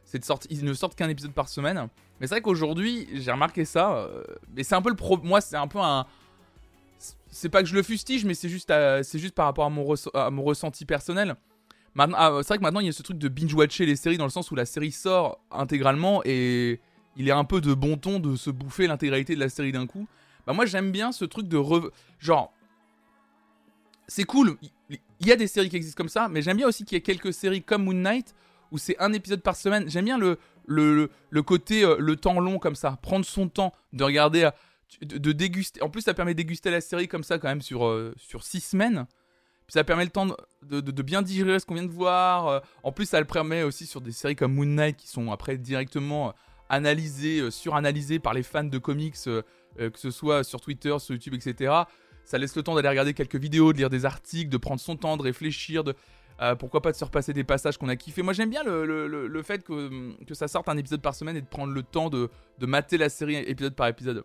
c'est 0.06 0.20
de 0.20 0.26
sorte, 0.26 0.48
ils 0.50 0.64
ne 0.64 0.74
sortent 0.74 0.96
qu'un 0.96 1.10
épisode 1.10 1.34
par 1.34 1.50
semaine. 1.50 1.88
Mais 2.20 2.28
c'est 2.28 2.36
vrai 2.36 2.42
qu'aujourd'hui 2.42 3.08
j'ai 3.14 3.32
remarqué 3.32 3.66
ça, 3.66 3.98
euh, 3.98 4.24
mais 4.56 4.64
c'est 4.64 4.76
un 4.76 4.82
peu 4.82 4.90
le 4.90 4.96
pro, 4.96 5.18
moi 5.18 5.42
c'est 5.42 5.58
un 5.58 5.68
peu 5.68 5.80
un, 5.80 6.06
c'est 7.32 7.50
pas 7.50 7.62
que 7.62 7.70
je 7.70 7.76
le 7.76 7.84
fustige, 7.84 8.26
mais 8.26 8.34
c'est 8.34 8.50
juste, 8.50 8.72
par 9.36 9.46
rapport 9.46 9.66
à 9.66 9.70
mon 9.70 10.44
ressenti 10.44 10.86
personnel. 10.86 11.36
Ah, 12.00 12.32
c'est 12.40 12.48
vrai 12.48 12.58
que 12.58 12.64
maintenant 12.64 12.80
il 12.80 12.86
y 12.86 12.90
a 12.90 12.94
ce 12.94 13.04
truc 13.04 13.18
de 13.18 13.28
binge-watcher 13.28 13.86
les 13.86 13.96
séries 13.96 14.18
dans 14.18 14.24
le 14.24 14.30
sens 14.30 14.50
où 14.52 14.56
la 14.56 14.66
série 14.66 14.92
sort 14.92 15.40
intégralement 15.52 16.22
et 16.24 16.80
il 17.18 17.28
est 17.28 17.32
un 17.32 17.44
peu 17.44 17.60
de 17.62 17.74
bon 17.74 17.98
ton 17.98 18.20
de 18.20 18.36
se 18.36 18.50
bouffer 18.50 18.88
l'intégralité 18.88 19.36
de 19.36 19.40
la 19.40 19.50
série 19.50 19.72
d'un 19.72 19.86
coup. 19.86 20.08
Bah 20.48 20.54
moi 20.54 20.66
j'aime 20.66 20.92
bien 20.92 21.12
ce 21.12 21.26
truc 21.26 21.48
de 21.48 21.58
re... 21.58 21.92
genre 22.20 22.54
c'est 24.08 24.24
cool, 24.24 24.58
il 24.90 25.28
y 25.28 25.32
a 25.32 25.36
des 25.36 25.48
séries 25.48 25.70
qui 25.70 25.76
existent 25.76 25.98
comme 25.98 26.10
ça, 26.10 26.30
mais 26.30 26.42
j'aime 26.42 26.58
bien 26.58 26.68
aussi 26.68 26.86
qu'il 26.86 26.96
y 26.96 26.98
ait 26.98 27.02
quelques 27.02 27.34
séries 27.34 27.62
comme 27.62 27.84
Moon 27.84 27.94
Knight 27.94 28.34
où 28.72 28.78
c'est 28.78 29.00
un 29.00 29.14
épisode 29.14 29.42
par 29.42 29.56
semaine. 29.56 29.90
J'aime 29.90 30.06
bien 30.06 30.18
le, 30.18 30.38
le, 30.66 31.10
le 31.30 31.44
côté, 31.44 31.84
euh, 31.84 31.96
le 32.00 32.16
temps 32.16 32.40
long 32.40 32.60
comme 32.60 32.76
ça, 32.76 32.98
prendre 33.02 33.26
son 33.26 33.50
temps 33.50 33.74
de 33.94 34.04
regarder, 34.04 34.44
euh, 34.44 34.52
de, 35.02 35.18
de 35.18 35.32
déguster. 35.32 35.82
En 35.82 35.90
plus, 35.90 36.02
ça 36.02 36.14
permet 36.14 36.34
de 36.34 36.38
déguster 36.38 36.72
la 36.72 36.82
série 36.82 37.08
comme 37.08 37.24
ça 37.24 37.40
quand 37.40 37.48
même 37.48 37.62
sur, 37.62 37.86
euh, 37.86 38.14
sur 38.18 38.44
six 38.44 38.62
semaines. 38.62 39.08
Puis 39.70 39.74
ça 39.74 39.84
permet 39.84 40.04
le 40.04 40.10
temps 40.10 40.26
de, 40.64 41.02
bien 41.04 41.22
digérer 41.22 41.60
ce 41.60 41.66
qu'on 41.68 41.76
vient 41.76 41.84
de 41.84 41.92
voir. 41.92 42.48
Euh, 42.48 42.60
En 42.82 42.92
plus, 42.92 43.06
ça 43.06 43.20
le 43.20 43.28
permet 43.28 43.62
aussi 43.62 43.86
sur 43.86 44.02
des 44.02 44.12
séries 44.12 44.36
comme 44.36 44.56
Moon 44.56 44.66
Knight 44.66 44.98
qui 44.98 45.08
sont 45.08 45.32
après 45.32 45.60
directement 45.60 46.30
euh, 46.30 46.32
analysées, 46.70 47.40
euh, 47.40 47.52
suranalysées 47.52 48.18
par 48.18 48.34
les 48.34 48.42
fans 48.42 48.64
de 48.64 48.78
comics, 48.80 49.14
que 49.14 49.44
ce 49.94 50.10
soit 50.10 50.44
sur 50.44 50.60
Twitter, 50.60 50.98
sur 50.98 51.14
YouTube, 51.14 51.36
etc. 51.36 51.72
Ça 52.26 52.40
laisse 52.40 52.56
le 52.56 52.64
temps 52.64 52.74
d'aller 52.74 52.90
regarder 52.90 53.14
quelques 53.14 53.36
vidéos, 53.36 53.72
de 53.72 53.78
lire 53.78 53.92
des 53.92 54.06
articles, 54.06 54.50
de 54.50 54.58
prendre 54.58 54.82
son 54.82 54.96
temps, 54.96 55.18
de 55.18 55.22
réfléchir, 55.22 55.84
de 55.84 55.94
pourquoi 56.58 56.82
pas 56.82 56.92
de 56.92 56.98
se 56.98 57.06
repasser 57.06 57.32
des 57.32 57.44
passages 57.44 57.78
qu'on 57.78 57.90
a 57.90 57.96
kiffé. 57.96 58.24
Moi 58.24 58.34
j'aime 58.34 58.50
bien 58.50 58.64
le, 58.64 59.42
fait 59.44 59.64
que, 59.64 60.16
ça 60.32 60.48
sorte 60.48 60.68
un 60.68 60.78
épisode 60.78 61.04
par 61.04 61.14
semaine 61.14 61.38
et 61.38 61.42
de 61.42 61.48
prendre 61.48 61.74
le 61.74 61.84
temps 61.84 62.10
de 62.10 62.30
mater 62.60 62.98
la 62.98 63.10
série 63.10 63.36
épisode 63.36 63.76
par 63.76 63.88
épisode. 63.88 64.24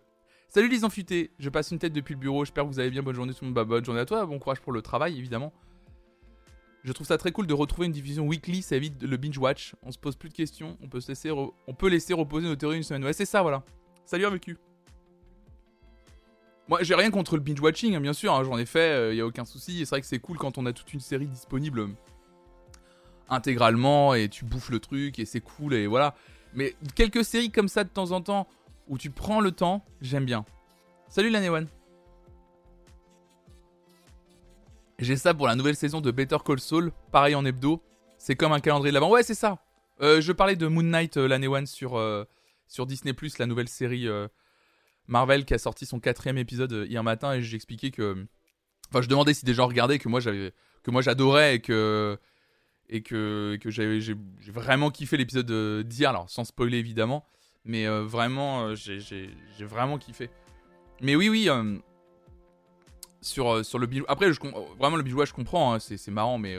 Salut 0.55 0.69
les 0.69 0.85
enfutés, 0.85 1.31
je 1.37 1.49
passe 1.49 1.71
une 1.71 1.79
tête 1.79 1.91
depuis 1.91 2.13
le 2.13 2.19
bureau, 2.21 2.45
j'espère 2.45 2.63
que 2.63 2.69
vous 2.69 2.79
allez 2.79 2.89
bien, 2.89 3.03
bonne 3.03 3.13
journée 3.13 3.33
tout 3.33 3.43
le 3.43 3.47
monde, 3.47 3.55
Bah, 3.55 3.65
bonne 3.65 3.83
journée 3.83 3.99
à 3.99 4.05
toi, 4.05 4.25
bon 4.25 4.39
courage 4.39 4.61
pour 4.61 4.71
le 4.71 4.81
travail 4.81 5.17
évidemment. 5.17 5.51
Je 6.85 6.93
trouve 6.93 7.05
ça 7.05 7.17
très 7.17 7.33
cool 7.33 7.45
de 7.45 7.53
retrouver 7.53 7.87
une 7.87 7.91
division 7.91 8.25
weekly, 8.25 8.61
ça 8.61 8.77
évite 8.77 9.03
le 9.03 9.17
binge 9.17 9.37
watch, 9.37 9.75
on 9.83 9.91
se 9.91 9.99
pose 9.99 10.15
plus 10.15 10.29
de 10.29 10.33
questions, 10.33 10.77
on 10.81 10.87
peut, 10.87 11.01
se 11.01 11.09
laisser 11.89 12.13
reposer 12.13 12.47
nos 12.47 12.55
théories 12.55 12.77
une 12.77 12.83
semaine. 12.83 13.03
Ouais 13.03 13.11
c'est 13.11 13.25
ça 13.25 13.41
voilà. 13.41 13.63
Salut 14.05 14.25
RVQ. 14.27 14.57
Moi 16.69 16.83
j'ai 16.83 16.95
rien 16.95 17.11
contre 17.11 17.35
le 17.35 17.41
binge 17.41 17.59
watching, 17.59 17.93
hein, 17.93 17.99
bien 17.99 18.13
sûr, 18.13 18.33
hein, 18.33 18.41
j'en 18.45 18.57
ai 18.57 18.65
fait, 18.65 19.11
il 19.13 19.17
y 19.17 19.21
a 19.21 19.25
aucun 19.25 19.43
souci, 19.43 19.79
c'est 19.79 19.89
vrai 19.89 19.99
que 19.99 20.07
c'est 20.07 20.19
cool 20.19 20.37
quand 20.37 20.57
on 20.57 20.65
a 20.65 20.71
toute 20.71 20.93
une 20.93 21.01
série 21.01 21.27
disponible 21.27 21.81
euh, 21.81 21.89
intégralement 23.27 24.13
et 24.13 24.29
tu 24.29 24.45
bouffes 24.45 24.69
le 24.69 24.79
truc 24.79 25.19
et 25.19 25.25
c'est 25.25 25.41
cool 25.41 25.73
et 25.73 25.85
voilà. 25.85 26.15
Mais 26.53 26.77
quelques 26.95 27.25
séries 27.25 27.51
comme 27.51 27.67
ça 27.67 27.83
de 27.83 27.89
temps 27.89 28.11
en 28.11 28.21
temps 28.21 28.47
où 28.87 28.97
tu 28.97 29.09
prends 29.09 29.41
le 29.41 29.51
temps, 29.51 29.85
j'aime 30.01 30.25
bien. 30.25 30.45
Salut 31.09 31.35
one. 31.35 31.67
J'ai 34.99 35.17
ça 35.17 35.33
pour 35.33 35.47
la 35.47 35.55
nouvelle 35.55 35.75
saison 35.75 35.99
de 36.01 36.11
Better 36.11 36.37
Call 36.45 36.59
Saul, 36.59 36.91
pareil 37.11 37.35
en 37.35 37.45
hebdo. 37.45 37.81
C'est 38.17 38.35
comme 38.35 38.53
un 38.53 38.59
calendrier 38.59 38.91
de 38.91 38.93
l'avant. 38.93 39.09
Ouais, 39.09 39.23
c'est 39.23 39.35
ça. 39.35 39.59
Euh, 40.01 40.21
je 40.21 40.31
parlais 40.31 40.55
de 40.55 40.67
Moon 40.67 40.83
Knight 40.83 41.17
euh, 41.17 41.47
one 41.47 41.67
sur, 41.67 41.97
euh, 41.97 42.23
sur 42.67 42.85
Disney 42.85 43.13
la 43.39 43.45
nouvelle 43.45 43.67
série 43.67 44.07
euh, 44.07 44.27
Marvel 45.07 45.45
qui 45.45 45.53
a 45.53 45.57
sorti 45.57 45.85
son 45.85 45.99
quatrième 45.99 46.37
épisode 46.37 46.85
hier 46.89 47.03
matin 47.03 47.33
et 47.33 47.41
j'expliquais 47.41 47.91
que, 47.91 48.25
enfin, 48.89 49.01
je 49.01 49.07
demandais 49.07 49.33
si 49.33 49.45
des 49.45 49.53
gens 49.53 49.67
regardaient 49.67 49.99
que 49.99 50.09
moi 50.09 50.19
j'adorais 51.01 51.55
et 51.55 51.61
que 51.61 52.17
et 52.87 53.01
que, 53.01 53.57
que 53.59 53.69
j'ai 53.71 54.15
vraiment 54.47 54.91
kiffé 54.91 55.17
l'épisode 55.17 55.83
d'hier, 55.87 56.11
alors 56.11 56.29
sans 56.29 56.43
spoiler 56.43 56.77
évidemment, 56.77 57.25
mais 57.65 57.87
euh, 57.87 58.03
vraiment 58.03 58.67
euh, 58.67 58.75
j'ai 58.75 59.35
vraiment 59.59 59.97
kiffé. 59.97 60.29
Mais 61.01 61.15
oui 61.15 61.29
oui. 61.29 61.49
euh, 61.49 61.77
sur, 63.21 63.65
sur 63.65 63.79
le 63.79 63.87
bijou. 63.87 64.05
Après, 64.07 64.31
je 64.31 64.39
vraiment, 64.77 64.97
le 64.97 65.03
bijou, 65.03 65.25
je 65.25 65.33
comprends, 65.33 65.73
hein, 65.73 65.79
c'est 65.79 66.07
marrant, 66.09 66.37
mais. 66.37 66.57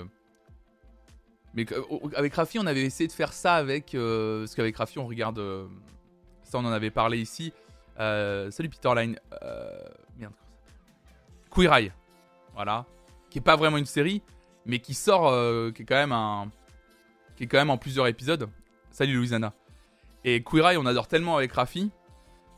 Mais 1.55 1.65
avec 2.17 2.35
Rafi, 2.35 2.59
on 2.59 2.67
avait 2.67 2.83
essayé 2.83 3.07
de 3.07 3.13
faire 3.13 3.33
ça 3.33 3.55
avec. 3.55 3.93
parce 3.93 4.55
qu'avec 4.55 4.77
Rafi, 4.77 4.99
on 4.99 5.07
regarde. 5.07 5.41
ça, 6.43 6.59
on 6.59 6.65
en 6.65 6.73
avait 6.73 6.91
parlé 6.91 7.19
ici. 7.19 7.53
salut 7.97 8.69
Peterline. 8.69 9.19
merde. 10.19 10.35
Queer 11.51 11.73
Eye. 11.73 11.93
Voilà. 12.55 12.85
Qui 13.31 13.39
est 13.39 13.43
pas 13.43 13.57
vraiment 13.57 13.77
une 13.77 13.87
série, 13.87 14.23
mais 14.67 14.81
qui 14.81 14.93
sort. 14.93 15.31
qui 15.73 15.83
est 15.83 15.87
quand 15.87 15.95
même 15.95 16.13
un. 16.13 16.51
Qui 17.37 17.45
est 17.45 17.47
quand 17.47 17.59
même 17.59 17.71
en 17.71 17.79
plusieurs 17.79 18.09
épisodes. 18.09 18.51
Salut 18.91 19.15
Louisana. 19.15 19.55
Et 20.29 20.43
Queer 20.43 20.73
Eye, 20.73 20.77
on 20.77 20.87
adore 20.87 21.07
tellement 21.07 21.37
avec 21.37 21.53
Rafi 21.53 21.93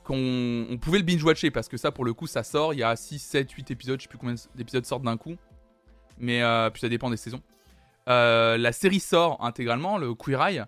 qu'on 0.03 0.79
pouvait 0.81 0.99
le 0.99 1.05
binge-watcher 1.05 1.51
parce 1.51 1.69
que 1.69 1.77
ça, 1.77 1.93
pour 1.93 2.07
le 2.07 2.15
coup, 2.15 2.27
ça 2.27 2.43
sort. 2.43 2.73
Il 2.73 2.79
y 2.79 2.83
a 2.83 2.97
6, 2.97 3.19
7, 3.19 3.53
8 3.53 3.71
épisodes. 3.71 4.01
Je 4.01 4.05
sais 4.05 4.09
plus 4.09 4.17
combien 4.17 4.37
d'épisodes 4.55 4.87
sortent 4.87 5.03
d'un 5.03 5.19
coup. 5.19 5.37
Mais 6.17 6.43
euh, 6.43 6.71
puis 6.71 6.81
ça 6.81 6.89
dépend 6.89 7.11
des 7.11 7.19
saisons. 7.19 7.43
Euh, 8.09 8.57
la 8.57 8.73
série 8.73 9.01
sort 9.01 9.45
intégralement, 9.45 9.99
le 9.99 10.15
Queer 10.15 10.43
Eye. 10.43 10.65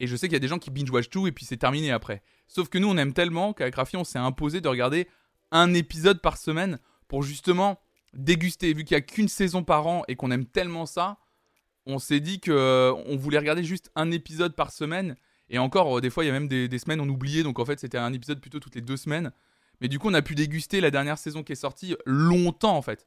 Et 0.00 0.08
je 0.08 0.16
sais 0.16 0.26
qu'il 0.26 0.32
y 0.32 0.36
a 0.36 0.40
des 0.40 0.48
gens 0.48 0.58
qui 0.58 0.72
binge-watch 0.72 1.08
tout 1.08 1.28
et 1.28 1.32
puis 1.32 1.44
c'est 1.44 1.56
terminé 1.56 1.92
après. 1.92 2.20
Sauf 2.48 2.68
que 2.68 2.78
nous, 2.78 2.88
on 2.88 2.96
aime 2.96 3.12
tellement 3.12 3.52
qu'avec 3.52 3.76
Rafi, 3.76 3.96
on 3.96 4.02
s'est 4.02 4.18
imposé 4.18 4.60
de 4.60 4.66
regarder 4.66 5.06
un 5.52 5.72
épisode 5.72 6.20
par 6.20 6.36
semaine 6.36 6.80
pour 7.06 7.22
justement 7.22 7.78
déguster. 8.12 8.74
Vu 8.74 8.82
qu'il 8.82 8.96
n'y 8.96 8.98
a 8.98 9.06
qu'une 9.06 9.28
saison 9.28 9.62
par 9.62 9.86
an 9.86 10.02
et 10.08 10.16
qu'on 10.16 10.32
aime 10.32 10.46
tellement 10.46 10.84
ça, 10.84 11.18
on 11.86 12.00
s'est 12.00 12.18
dit 12.18 12.40
qu'on 12.40 12.50
euh, 12.50 13.16
voulait 13.16 13.38
regarder 13.38 13.62
juste 13.62 13.92
un 13.94 14.10
épisode 14.10 14.56
par 14.56 14.72
semaine 14.72 15.14
et 15.50 15.58
encore, 15.58 15.98
euh, 15.98 16.00
des 16.00 16.10
fois, 16.10 16.24
il 16.24 16.28
y 16.28 16.30
a 16.30 16.32
même 16.32 16.48
des, 16.48 16.78
semaines 16.78 17.00
on 17.00 17.08
oubliait, 17.08 17.42
donc 17.42 17.58
en 17.58 17.64
fait, 17.64 17.78
c'était 17.78 17.98
un 17.98 18.12
épisode 18.12 18.40
plutôt 18.40 18.60
toutes 18.60 18.74
les 18.74 18.80
deux 18.80 18.96
semaines. 18.96 19.32
Mais 19.80 19.88
du 19.88 19.98
coup, 19.98 20.08
on 20.08 20.14
a 20.14 20.22
pu 20.22 20.34
déguster 20.34 20.80
la 20.80 20.90
dernière 20.90 21.18
saison 21.18 21.42
qui 21.42 21.52
est 21.52 21.56
sortie 21.56 21.96
longtemps 22.06 22.76
en 22.76 22.82
fait. 22.82 23.06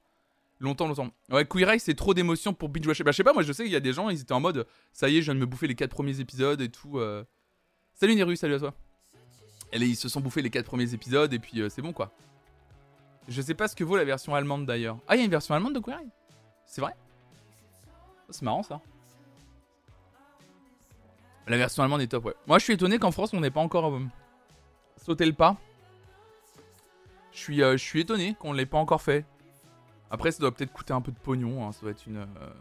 Longtemps, 0.59 0.87
longtemps. 0.87 1.11
Ouais, 1.29 1.45
Queer 1.45 1.69
Eye, 1.69 1.79
c'est 1.79 1.93
trop 1.93 2.13
d'émotions 2.13 2.53
pour 2.53 2.69
binge 2.69 2.87
watcher. 2.87 3.03
Bah, 3.03 3.11
je 3.11 3.17
sais 3.17 3.23
pas, 3.23 3.33
moi 3.33 3.43
je 3.43 3.53
sais 3.53 3.63
qu'il 3.63 3.71
y 3.71 3.77
a 3.77 3.79
des 3.79 3.93
gens, 3.93 4.09
ils 4.09 4.21
étaient 4.21 4.33
en 4.33 4.39
mode 4.39 4.67
ça 4.91 5.07
y 5.07 5.17
est, 5.17 5.21
je 5.21 5.25
viens 5.25 5.35
de 5.35 5.39
me 5.39 5.45
bouffer 5.45 5.67
les 5.67 5.75
quatre 5.75 5.91
premiers 5.91 6.19
épisodes 6.19 6.59
et 6.61 6.69
tout. 6.69 6.99
Euh. 6.99 7.23
Salut 7.93 8.15
Neru, 8.15 8.35
salut 8.35 8.55
à 8.55 8.59
toi. 8.59 8.73
Et 9.71 9.77
ils 9.77 9.95
se 9.95 10.09
sont 10.09 10.19
bouffés 10.19 10.41
les 10.41 10.49
quatre 10.49 10.65
premiers 10.65 10.93
épisodes 10.93 11.31
et 11.31 11.39
puis 11.39 11.61
euh, 11.61 11.69
c'est 11.69 11.81
bon 11.81 11.93
quoi. 11.93 12.11
Je 13.27 13.41
sais 13.41 13.53
pas 13.53 13.67
ce 13.67 13.75
que 13.75 13.83
vaut 13.83 13.97
la 13.97 14.05
version 14.05 14.33
allemande 14.33 14.65
d'ailleurs. 14.65 14.97
Ah, 15.07 15.15
il 15.15 15.19
y 15.19 15.21
a 15.21 15.25
une 15.25 15.31
version 15.31 15.53
allemande 15.53 15.75
de 15.75 15.79
Queer 15.79 15.99
Eye? 15.99 16.09
C'est 16.65 16.81
vrai? 16.81 16.93
C'est 18.29 18.43
marrant 18.43 18.63
ça. 18.63 18.81
La 21.47 21.57
version 21.57 21.81
allemande 21.81 22.01
est 22.01 22.07
top, 22.07 22.25
ouais. 22.25 22.35
Moi, 22.45 22.59
je 22.59 22.65
suis 22.65 22.73
étonné 22.73 22.99
qu'en 22.99 23.11
France, 23.11 23.33
on 23.33 23.39
n'ait 23.39 23.51
pas 23.51 23.61
encore 23.61 23.93
euh, 23.93 24.01
sauté 25.03 25.25
le 25.25 25.33
pas. 25.33 25.55
Je 27.31 27.39
suis, 27.39 27.63
euh, 27.63 27.73
je 27.73 27.83
suis 27.83 28.01
étonné 28.01 28.35
qu'on 28.37 28.51
ne 28.51 28.57
l'ait 28.57 28.65
pas 28.65 28.77
encore 28.77 29.01
fait. 29.01 29.25
Après, 30.11 30.31
ça 30.31 30.39
doit 30.39 30.51
peut-être 30.51 30.73
coûter 30.73 30.93
un 30.93 31.01
peu 31.01 31.11
de 31.11 31.19
pognon. 31.19 31.65
Hein. 31.65 31.71
Ça 31.71 31.81
doit 31.81 31.91
être 31.91 32.05
une. 32.05 32.17
Euh, 32.17 32.53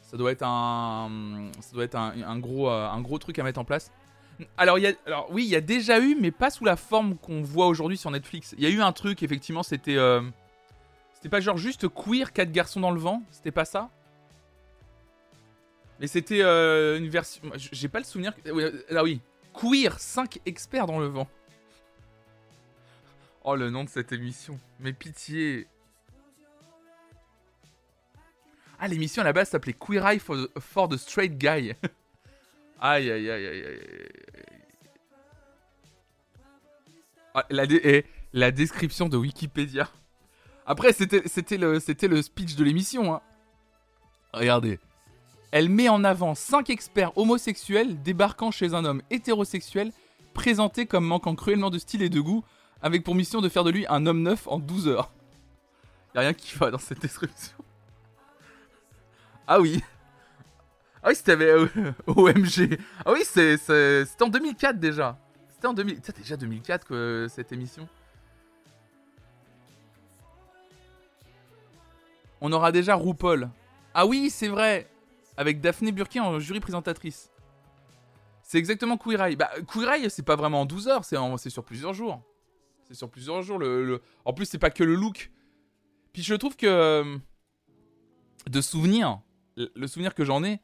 ça 0.00 0.16
doit 0.16 0.32
être 0.32 0.44
un. 0.44 1.50
Ça 1.60 1.74
doit 1.74 1.84
être 1.84 1.96
un, 1.96 2.38
gros, 2.38 2.70
un 2.70 3.00
gros 3.02 3.18
truc 3.18 3.38
à 3.38 3.42
mettre 3.42 3.60
en 3.60 3.64
place. 3.64 3.92
Alors, 4.56 4.78
alors, 5.04 5.26
oui, 5.30 5.44
il 5.44 5.50
y 5.50 5.56
a 5.56 5.60
déjà 5.60 6.00
eu, 6.00 6.16
mais 6.18 6.30
pas 6.30 6.50
sous 6.50 6.64
la 6.64 6.76
forme 6.76 7.16
qu'on 7.16 7.42
voit 7.42 7.66
aujourd'hui 7.66 7.98
sur 7.98 8.10
Netflix. 8.10 8.54
Il 8.56 8.62
y 8.62 8.66
a 8.66 8.70
eu 8.70 8.80
un 8.80 8.92
truc, 8.92 9.22
effectivement, 9.22 9.62
c'était. 9.62 9.98
C'était 11.12 11.28
pas 11.28 11.40
genre 11.40 11.56
juste 11.58 11.88
queer, 11.88 12.32
4 12.32 12.52
garçons 12.52 12.78
dans 12.78 12.92
le 12.92 13.00
vent 13.00 13.24
C'était 13.32 13.50
pas 13.50 13.64
ça 13.64 13.90
mais 16.00 16.06
c'était 16.06 16.42
euh, 16.42 16.98
une 16.98 17.08
version. 17.08 17.42
J'ai 17.56 17.88
pas 17.88 17.98
le 17.98 18.04
souvenir. 18.04 18.32
Ah 18.90 19.02
oui. 19.02 19.20
Queer, 19.52 19.98
5 19.98 20.40
experts 20.46 20.86
dans 20.86 21.00
le 21.00 21.06
vent. 21.06 21.28
Oh, 23.42 23.56
le 23.56 23.70
nom 23.70 23.84
de 23.84 23.88
cette 23.88 24.12
émission. 24.12 24.58
Mais 24.78 24.92
pitié. 24.92 25.66
Ah, 28.78 28.86
l'émission 28.86 29.22
à 29.22 29.24
la 29.24 29.32
base 29.32 29.48
s'appelait 29.48 29.72
Queer 29.72 30.06
Eye 30.06 30.20
for 30.20 30.88
the, 30.88 30.96
Straight 30.96 31.36
Guy. 31.36 31.72
aïe, 32.80 33.10
aïe, 33.10 33.30
aïe, 33.30 33.46
aïe, 33.46 33.64
aïe. 33.64 33.80
Ah, 37.34 37.44
la, 37.50 37.64
eh, 37.64 38.04
la 38.32 38.50
description 38.52 39.08
de 39.08 39.16
Wikipédia. 39.16 39.90
Après, 40.64 40.92
c'était 40.92 41.56
le, 41.56 41.80
le 42.08 42.22
speech 42.22 42.54
de 42.54 42.64
l'émission. 42.64 43.14
Hein. 43.14 43.22
Regardez. 44.32 44.78
Elle 45.50 45.70
met 45.70 45.88
en 45.88 46.04
avant 46.04 46.34
5 46.34 46.68
experts 46.68 47.16
homosexuels 47.16 48.02
débarquant 48.02 48.50
chez 48.50 48.74
un 48.74 48.84
homme 48.84 49.02
hétérosexuel 49.10 49.92
présenté 50.34 50.86
comme 50.86 51.06
manquant 51.06 51.34
cruellement 51.34 51.70
de 51.70 51.78
style 51.78 52.02
et 52.02 52.10
de 52.10 52.20
goût, 52.20 52.44
avec 52.82 53.02
pour 53.02 53.14
mission 53.14 53.40
de 53.40 53.48
faire 53.48 53.64
de 53.64 53.70
lui 53.70 53.86
un 53.88 54.06
homme 54.06 54.22
neuf 54.22 54.46
en 54.46 54.58
12 54.58 54.88
heures. 54.88 55.10
Y'a 56.14 56.20
rien 56.20 56.34
qui 56.34 56.54
va 56.56 56.70
dans 56.70 56.78
cette 56.78 57.00
description. 57.00 57.56
Ah 59.46 59.60
oui. 59.60 59.82
Ah 61.02 61.08
oui, 61.08 61.14
c'était 61.14 61.34
OMG. 62.06 62.78
Ah 63.04 63.12
oui, 63.12 63.20
c'était 63.24 64.04
en 64.20 64.28
2004 64.28 64.78
déjà. 64.78 65.18
C'était 65.50 65.66
en 65.66 65.74
2000... 65.74 66.00
C'était 66.02 66.20
déjà 66.20 66.36
2004 66.36 66.86
que 66.86 67.26
cette 67.30 67.52
émission. 67.52 67.88
On 72.40 72.52
aura 72.52 72.70
déjà 72.70 72.94
RuPaul. 72.94 73.48
Ah 73.94 74.06
oui, 74.06 74.30
c'est 74.30 74.48
vrai 74.48 74.88
avec 75.38 75.60
Daphné 75.60 75.92
Burki 75.92 76.18
en 76.18 76.40
jury 76.40 76.58
présentatrice. 76.58 77.30
C'est 78.42 78.58
exactement 78.58 78.98
Queer 78.98 79.22
Eye. 79.22 79.36
Bah, 79.36 79.50
Queer 79.72 79.88
Eye, 79.92 80.10
c'est 80.10 80.24
pas 80.24 80.34
vraiment 80.34 80.62
en 80.62 80.66
12 80.66 80.88
heures, 80.88 81.04
c'est 81.04 81.48
sur 81.48 81.64
plusieurs 81.64 81.94
jours. 81.94 82.20
C'est 82.82 82.94
sur 82.94 83.08
plusieurs 83.08 83.42
jours. 83.42 83.58
Le, 83.58 84.02
En 84.24 84.32
plus, 84.32 84.46
c'est 84.46 84.58
pas 84.58 84.70
que 84.70 84.82
le 84.82 84.96
look. 84.96 85.30
Puis 86.12 86.22
je 86.24 86.34
trouve 86.34 86.56
que. 86.56 86.66
Euh, 86.66 87.18
de 88.50 88.60
souvenir, 88.60 89.20
le 89.56 89.86
souvenir 89.86 90.14
que 90.14 90.24
j'en 90.24 90.42
ai. 90.42 90.60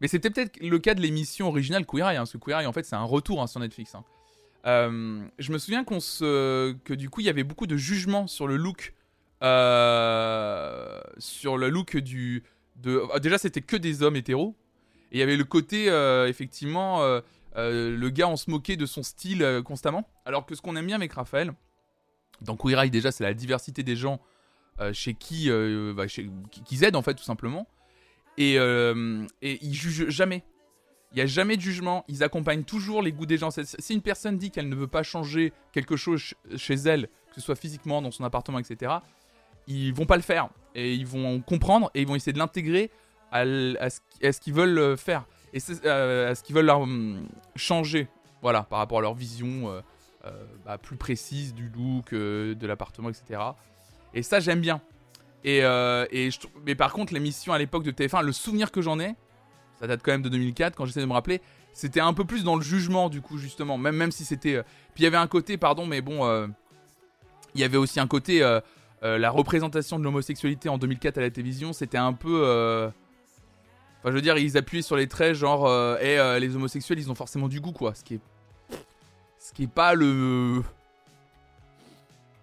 Mais 0.00 0.08
c'était 0.08 0.28
peut-être 0.28 0.60
le 0.60 0.78
cas 0.78 0.94
de 0.94 1.00
l'émission 1.00 1.48
originale 1.48 1.86
Queer 1.86 2.10
Eye, 2.10 2.16
hein, 2.16 2.20
parce 2.20 2.32
que 2.32 2.38
Queer 2.38 2.60
Eye, 2.60 2.66
en 2.66 2.72
fait, 2.72 2.84
c'est 2.84 2.96
un 2.96 3.04
retour 3.04 3.40
hein, 3.40 3.46
sur 3.46 3.60
Netflix. 3.60 3.94
Hein. 3.94 4.04
Euh, 4.66 5.22
je 5.38 5.52
me 5.52 5.58
souviens 5.58 5.84
qu'on 5.84 6.00
se... 6.00 6.72
que 6.84 6.92
du 6.92 7.08
coup, 7.08 7.20
il 7.20 7.26
y 7.26 7.30
avait 7.30 7.44
beaucoup 7.44 7.66
de 7.66 7.76
jugements 7.76 8.26
sur 8.26 8.46
le 8.46 8.56
look. 8.56 8.92
Euh, 9.42 11.00
sur 11.16 11.56
le 11.56 11.70
look 11.70 11.96
du, 11.96 12.42
ah, 13.12 13.18
déjà, 13.18 13.38
c'était 13.38 13.60
que 13.60 13.76
des 13.76 14.02
hommes 14.02 14.16
hétéros. 14.16 14.56
Et 15.12 15.16
il 15.16 15.20
y 15.20 15.22
avait 15.22 15.36
le 15.36 15.44
côté, 15.44 15.90
euh, 15.90 16.28
effectivement, 16.28 17.02
euh, 17.02 17.20
euh, 17.56 17.96
le 17.96 18.10
gars, 18.10 18.28
on 18.28 18.36
se 18.36 18.50
moquait 18.50 18.76
de 18.76 18.86
son 18.86 19.02
style 19.02 19.62
constamment. 19.64 20.08
Alors 20.24 20.46
que 20.46 20.54
ce 20.54 20.62
qu'on 20.62 20.76
aime 20.76 20.86
bien 20.86 20.96
avec 20.96 21.12
Raphaël, 21.12 21.52
dans 22.42 22.56
Queer 22.56 22.90
déjà, 22.90 23.10
c'est 23.10 23.24
la 23.24 23.34
diversité 23.34 23.82
des 23.82 23.96
gens 23.96 24.20
chez 24.92 25.12
qui, 25.12 25.50
bah, 25.94 26.06
qui, 26.06 26.84
aident, 26.84 26.96
en 26.96 27.02
fait, 27.02 27.14
tout 27.14 27.24
simplement. 27.24 27.66
Et, 28.38 28.54
et 28.54 29.58
ils 29.64 29.74
jugent 29.74 30.08
jamais. 30.08 30.42
Il 31.12 31.16
n'y 31.16 31.22
a 31.22 31.26
jamais 31.26 31.56
de 31.56 31.60
jugement. 31.60 32.04
Ils 32.08 32.22
accompagnent 32.22 32.62
toujours 32.62 33.02
les 33.02 33.12
goûts 33.12 33.26
des 33.26 33.36
gens. 33.36 33.50
Si 33.50 33.92
une 33.92 34.00
personne 34.00 34.38
dit 34.38 34.50
qu'elle 34.50 34.68
ne 34.68 34.76
veut 34.76 34.86
pas 34.86 35.02
changer 35.02 35.52
quelque 35.72 35.96
chose 35.96 36.34
chez 36.56 36.74
elle, 36.74 37.08
que 37.28 37.34
ce 37.34 37.40
soit 37.42 37.56
physiquement, 37.56 38.00
dans 38.00 38.10
son 38.10 38.24
appartement, 38.24 38.58
etc., 38.58 38.92
ils 39.70 39.94
vont 39.94 40.06
pas 40.06 40.16
le 40.16 40.22
faire. 40.22 40.48
Et 40.74 40.94
ils 40.94 41.06
vont 41.06 41.40
comprendre 41.40 41.90
et 41.94 42.02
ils 42.02 42.06
vont 42.06 42.14
essayer 42.14 42.32
de 42.32 42.38
l'intégrer 42.38 42.90
à, 43.32 43.44
ce, 43.44 44.40
qu'ils 44.40 44.54
veulent 44.54 44.78
euh, 44.78 44.96
faire. 44.96 45.24
Et 45.52 45.58
euh, 45.84 46.30
à 46.30 46.34
ce 46.34 46.42
qu'ils 46.42 46.54
veulent 46.54 46.66
leur, 46.66 46.80
hum, 46.80 47.26
changer. 47.56 48.08
Voilà, 48.42 48.62
par 48.62 48.78
rapport 48.78 48.98
à 48.98 49.02
leur 49.02 49.14
vision 49.14 49.68
euh, 49.68 50.30
bah, 50.64 50.78
plus 50.78 50.96
précise 50.96 51.54
du 51.54 51.68
look, 51.68 52.14
de 52.14 52.66
l'appartement, 52.66 53.10
etc. 53.10 53.40
Et 54.14 54.22
ça, 54.22 54.40
j'aime 54.40 54.60
bien. 54.60 54.80
Et, 55.44 55.58
et 55.58 56.30
mais 56.64 56.74
par 56.74 56.92
contre, 56.92 57.12
l'émission 57.12 57.52
à 57.52 57.58
l'époque 57.58 57.82
de 57.82 57.90
TF1, 57.90 58.22
le 58.22 58.32
souvenir 58.32 58.70
que 58.70 58.80
j'en 58.80 58.98
ai, 58.98 59.14
ça 59.78 59.86
date 59.86 60.00
quand 60.02 60.12
même 60.12 60.22
de 60.22 60.30
2004, 60.30 60.74
quand 60.74 60.86
j'essaie 60.86 61.00
de 61.00 61.06
me 61.06 61.12
rappeler, 61.12 61.42
c'était 61.74 62.00
un 62.00 62.14
peu 62.14 62.24
plus 62.24 62.44
dans 62.44 62.56
le 62.56 62.62
jugement, 62.62 63.10
du 63.10 63.20
coup, 63.20 63.36
justement. 63.36 63.76
Même, 63.76 63.96
même 63.96 64.10
si 64.10 64.24
c'était. 64.24 64.62
Puis 64.94 65.02
il 65.02 65.04
y 65.04 65.06
avait 65.06 65.18
un 65.18 65.26
côté, 65.26 65.58
pardon, 65.58 65.84
mais 65.84 66.00
bon. 66.00 66.48
Il 67.54 67.60
y 67.60 67.64
avait 67.64 67.76
aussi 67.76 68.00
un 68.00 68.06
côté. 68.06 68.42
Euh, 69.02 69.18
la 69.18 69.30
représentation 69.30 69.98
de 69.98 70.04
l'homosexualité 70.04 70.68
en 70.68 70.76
2004 70.76 71.18
à 71.18 71.20
la 71.22 71.30
télévision, 71.30 71.72
c'était 71.72 71.98
un 71.98 72.12
peu. 72.12 72.42
Euh, 72.44 72.88
enfin, 73.98 74.10
je 74.10 74.12
veux 74.12 74.20
dire, 74.20 74.36
ils 74.36 74.58
appuyaient 74.58 74.82
sur 74.82 74.96
les 74.96 75.08
traits, 75.08 75.34
genre, 75.34 75.66
et 76.00 76.18
euh, 76.18 76.38
les 76.38 76.54
homosexuels, 76.54 76.98
ils 76.98 77.10
ont 77.10 77.14
forcément 77.14 77.48
du 77.48 77.60
goût, 77.60 77.72
quoi. 77.72 77.94
Ce 77.94 78.04
qui 78.04 78.14
est. 78.14 78.20
Ce 79.38 79.52
qui 79.52 79.64
est 79.64 79.72
pas 79.72 79.94
le. 79.94 80.62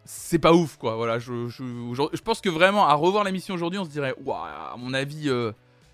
C'est 0.03 0.39
pas 0.39 0.53
ouf, 0.53 0.77
quoi. 0.77 0.95
Voilà, 0.95 1.19
je, 1.19 1.47
je, 1.47 2.21
pense 2.21 2.41
que 2.41 2.49
vraiment, 2.49 2.87
à 2.87 2.93
revoir 2.93 3.23
l'émission 3.23 3.53
aujourd'hui, 3.53 3.77
on 3.77 3.85
se 3.85 3.89
dirait, 3.89 4.15
waouh, 4.23 4.37
à 4.37 4.75
mon 4.77 4.93
avis, 4.93 5.29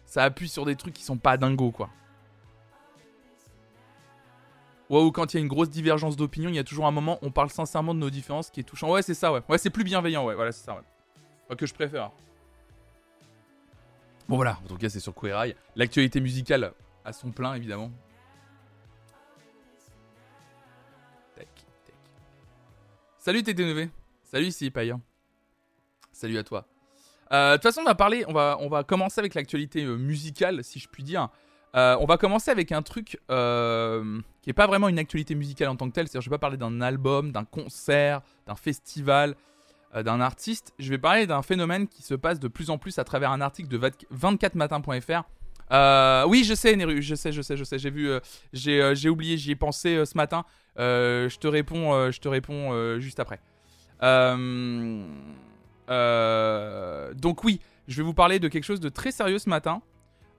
ça 0.06 0.24
appuie 0.24 0.48
sur 0.48 0.66
des 0.66 0.76
trucs 0.76 0.94
qui 0.94 1.04
sont 1.04 1.18
pas 1.18 1.36
dingos, 1.36 1.72
quoi. 1.72 1.90
Ou 5.02 5.12
quand 5.12 5.34
il 5.34 5.38
y 5.38 5.40
a 5.40 5.42
une 5.42 5.48
grosse 5.48 5.70
divergence 5.70 6.16
d'opinion, 6.16 6.50
il 6.50 6.56
y 6.56 6.60
a 6.60 6.64
toujours 6.64 6.86
un 6.86 6.92
moment 6.92 7.18
où 7.22 7.28
on 7.28 7.32
parle 7.32 7.50
sincèrement 7.50 7.94
de 7.94 8.00
nos 8.00 8.10
différences 8.10 8.50
qui 8.50 8.60
est 8.60 8.64
touchant. 8.64 8.92
Ouais, 8.92 9.02
c'est 9.02 9.14
ça, 9.14 9.32
ouais. 9.32 9.42
Ouais, 9.50 9.58
c'est 9.58 9.70
plus 9.70 9.84
bienveillant, 9.84 10.26
ouais. 10.26 10.36
Voilà, 10.36 10.52
c'est 10.52 10.66
ça, 10.66 10.76
ouais. 10.76 11.56
que 11.56 11.66
je 11.66 11.74
préfère. 11.74 12.12
Bon, 14.28 14.36
voilà. 14.36 14.60
En 14.64 14.68
tout 14.68 14.78
cas, 14.78 14.90
c'est 14.90 15.00
sur 15.00 15.16
Queer. 15.16 15.54
L'actualité 15.76 16.22
musicale 16.22 16.74
à 17.06 17.14
son 17.14 17.32
plein, 17.32 17.56
évidemment. 17.56 17.92
Tac, 21.36 21.48
tac. 21.86 21.96
Salut 23.18 23.44
TTNV. 23.44 23.90
Salut 24.24 24.46
ici, 24.48 24.70
Païen. 24.72 25.02
Salut 26.12 26.38
à 26.38 26.44
toi. 26.44 26.68
Euh, 27.32 27.52
de 27.52 27.56
toute 27.56 27.64
façon, 27.64 27.82
on 27.82 27.86
va 27.86 27.96
parler, 27.96 28.24
on 28.28 28.34
va, 28.34 28.58
on 28.60 28.70
va 28.70 28.84
commencer 28.84 29.20
avec 29.20 29.34
l'actualité 29.34 29.84
euh, 29.84 29.96
musicale, 29.96 30.64
si 30.64 30.80
je 30.80 30.88
puis 30.88 31.04
dire. 31.04 31.30
Euh, 31.76 31.98
on 32.00 32.06
va 32.06 32.18
commencer 32.18 32.52
avec 32.52 32.72
un 32.72 32.82
truc 32.82 33.06
qui 33.08 33.18
n'est 33.28 34.54
pas 34.54 34.68
vraiment 34.68 34.90
une 34.90 35.00
actualité 35.00 35.36
musicale 35.36 35.70
en 35.70 35.76
tant 35.76 35.90
que 35.90 35.94
telle. 35.94 36.08
C'est-à-dire, 36.08 36.22
je 36.22 36.30
vais 36.30 36.36
pas 36.36 36.40
parler 36.40 36.58
d'un 36.58 36.82
album, 36.82 37.32
d'un 37.32 37.46
concert, 37.46 38.22
d'un 38.48 38.56
festival, 38.56 39.36
d'un 39.96 40.22
artiste. 40.22 40.74
Je 40.80 40.90
vais 40.90 40.98
parler 40.98 41.28
d'un 41.28 41.42
phénomène 41.42 41.88
qui 41.88 42.04
se 42.04 42.16
passe 42.16 42.40
de 42.40 42.48
plus 42.48 42.70
en 42.70 42.78
plus 42.78 43.00
à 43.00 43.04
travers 43.04 43.32
un 43.32 43.42
article 43.42 43.70
de 43.70 43.80
24matin.fr. 44.14 46.30
oui, 46.30 46.44
je 46.44 46.54
sais, 46.54 46.76
Neru, 46.76 47.02
je 47.02 47.16
sais, 47.16 47.32
je 47.32 47.42
sais, 47.42 47.58
je 47.58 47.64
sais. 47.64 47.80
J'ai 47.80 47.92
vu, 47.92 48.10
j'ai 48.54 49.10
oublié, 49.10 49.38
j'y 49.38 49.52
ai 49.52 49.56
pensé 49.56 50.06
ce 50.06 50.18
matin. 50.18 50.46
je 50.78 51.38
te 51.38 51.48
réponds, 51.48 52.12
je 52.12 52.20
te 52.20 52.28
réponds 52.28 53.00
juste 53.00 53.20
après. 53.20 53.40
Euh, 54.04 55.06
euh, 55.90 57.14
donc 57.14 57.44
oui, 57.44 57.60
je 57.88 57.98
vais 57.98 58.04
vous 58.04 58.14
parler 58.14 58.40
de 58.40 58.48
quelque 58.48 58.64
chose 58.64 58.80
de 58.80 58.90
très 58.90 59.12
sérieux 59.12 59.40
ce 59.40 59.50
matin. 59.50 59.82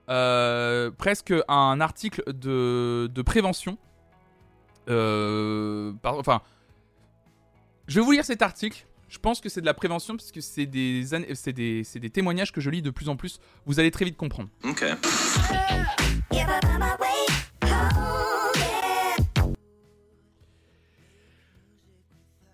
Euh, 0.09 0.91
presque 0.91 1.33
un 1.47 1.81
article 1.81 2.23
de, 2.27 3.21
prévention. 3.25 3.77
Euh, 4.87 5.93
enfin, 6.03 6.41
je 7.87 7.99
vais 7.99 8.05
vous 8.05 8.11
lire 8.11 8.25
cet 8.25 8.41
article. 8.41 8.85
Je 9.07 9.19
pense 9.19 9.39
que 9.39 9.49
c'est 9.49 9.61
de 9.61 9.65
la 9.65 9.73
prévention 9.73 10.15
parce 10.17 10.31
que 10.31 10.41
c'est 10.41 10.65
des, 10.65 11.05
c'est 11.33 11.53
des, 11.53 11.83
des, 11.95 12.09
témoignages 12.09 12.51
que 12.51 12.61
je 12.61 12.69
lis 12.69 12.81
de 12.81 12.89
plus 12.89 13.09
en 13.09 13.15
plus. 13.15 13.39
Vous 13.65 13.79
allez 13.79 13.91
très 13.91 14.05
vite 14.05 14.17
comprendre. 14.17 14.49
Ok. 14.63 14.83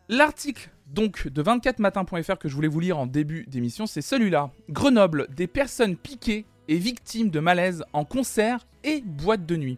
L'article 0.09 0.69
donc 0.87 1.29
de 1.29 1.41
24matin.fr 1.41 2.37
que 2.37 2.49
je 2.49 2.55
voulais 2.55 2.67
vous 2.67 2.81
lire 2.81 2.99
en 2.99 3.07
début 3.07 3.45
d'émission, 3.47 3.87
c'est 3.87 4.01
celui-là. 4.01 4.51
Grenoble, 4.69 5.27
des 5.33 5.47
personnes 5.47 5.95
piquées 5.95 6.45
et 6.71 6.77
victimes 6.77 7.29
de 7.29 7.41
malaise 7.41 7.83
en 7.91 8.05
concert 8.05 8.65
et 8.85 9.01
boîte 9.01 9.45
de 9.45 9.57
nuit. 9.57 9.77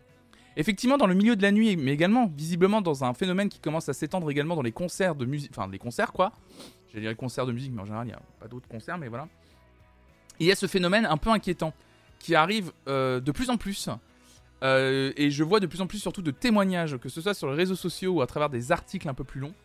Effectivement, 0.57 0.97
dans 0.97 1.07
le 1.07 1.15
milieu 1.15 1.35
de 1.35 1.41
la 1.41 1.51
nuit, 1.51 1.75
mais 1.75 1.91
également 1.91 2.27
visiblement 2.27 2.81
dans 2.81 3.03
un 3.03 3.15
phénomène 3.15 3.49
qui 3.49 3.59
commence 3.59 3.89
à 3.89 3.93
s'étendre 3.93 4.29
également 4.29 4.55
dans 4.55 4.61
les 4.61 4.71
concerts 4.71 5.15
de 5.15 5.25
musique, 5.25 5.49
enfin 5.57 5.67
les 5.71 5.79
concerts 5.79 6.13
quoi. 6.13 6.31
J'allais 6.91 7.07
dire 7.07 7.17
concerts 7.17 7.47
de 7.47 7.51
musique, 7.51 7.71
mais 7.73 7.81
en 7.81 7.85
général 7.85 8.05
il 8.05 8.09
n'y 8.09 8.13
a 8.13 8.21
pas 8.39 8.47
d'autres 8.47 8.67
concerts, 8.67 8.99
mais 8.99 9.07
voilà. 9.07 9.27
il 10.39 10.45
y 10.45 10.51
a 10.51 10.55
ce 10.55 10.67
phénomène 10.67 11.07
un 11.07 11.17
peu 11.17 11.31
inquiétant 11.31 11.73
qui 12.19 12.35
arrive 12.35 12.71
euh, 12.87 13.19
de 13.19 13.31
plus 13.31 13.49
en 13.49 13.57
plus. 13.57 13.89
Euh, 14.61 15.11
et 15.17 15.31
je 15.31 15.43
vois 15.43 15.59
de 15.59 15.65
plus 15.65 15.81
en 15.81 15.87
plus 15.87 15.97
surtout 15.97 16.21
de 16.21 16.29
témoignages, 16.29 16.97
que 16.97 17.09
ce 17.09 17.21
soit 17.21 17.33
sur 17.33 17.49
les 17.49 17.55
réseaux 17.55 17.75
sociaux 17.75 18.13
ou 18.13 18.21
à 18.21 18.27
travers 18.27 18.51
des 18.51 18.71
articles 18.71 19.09
un 19.09 19.15
peu 19.15 19.23
plus 19.23 19.41
longs, 19.41 19.55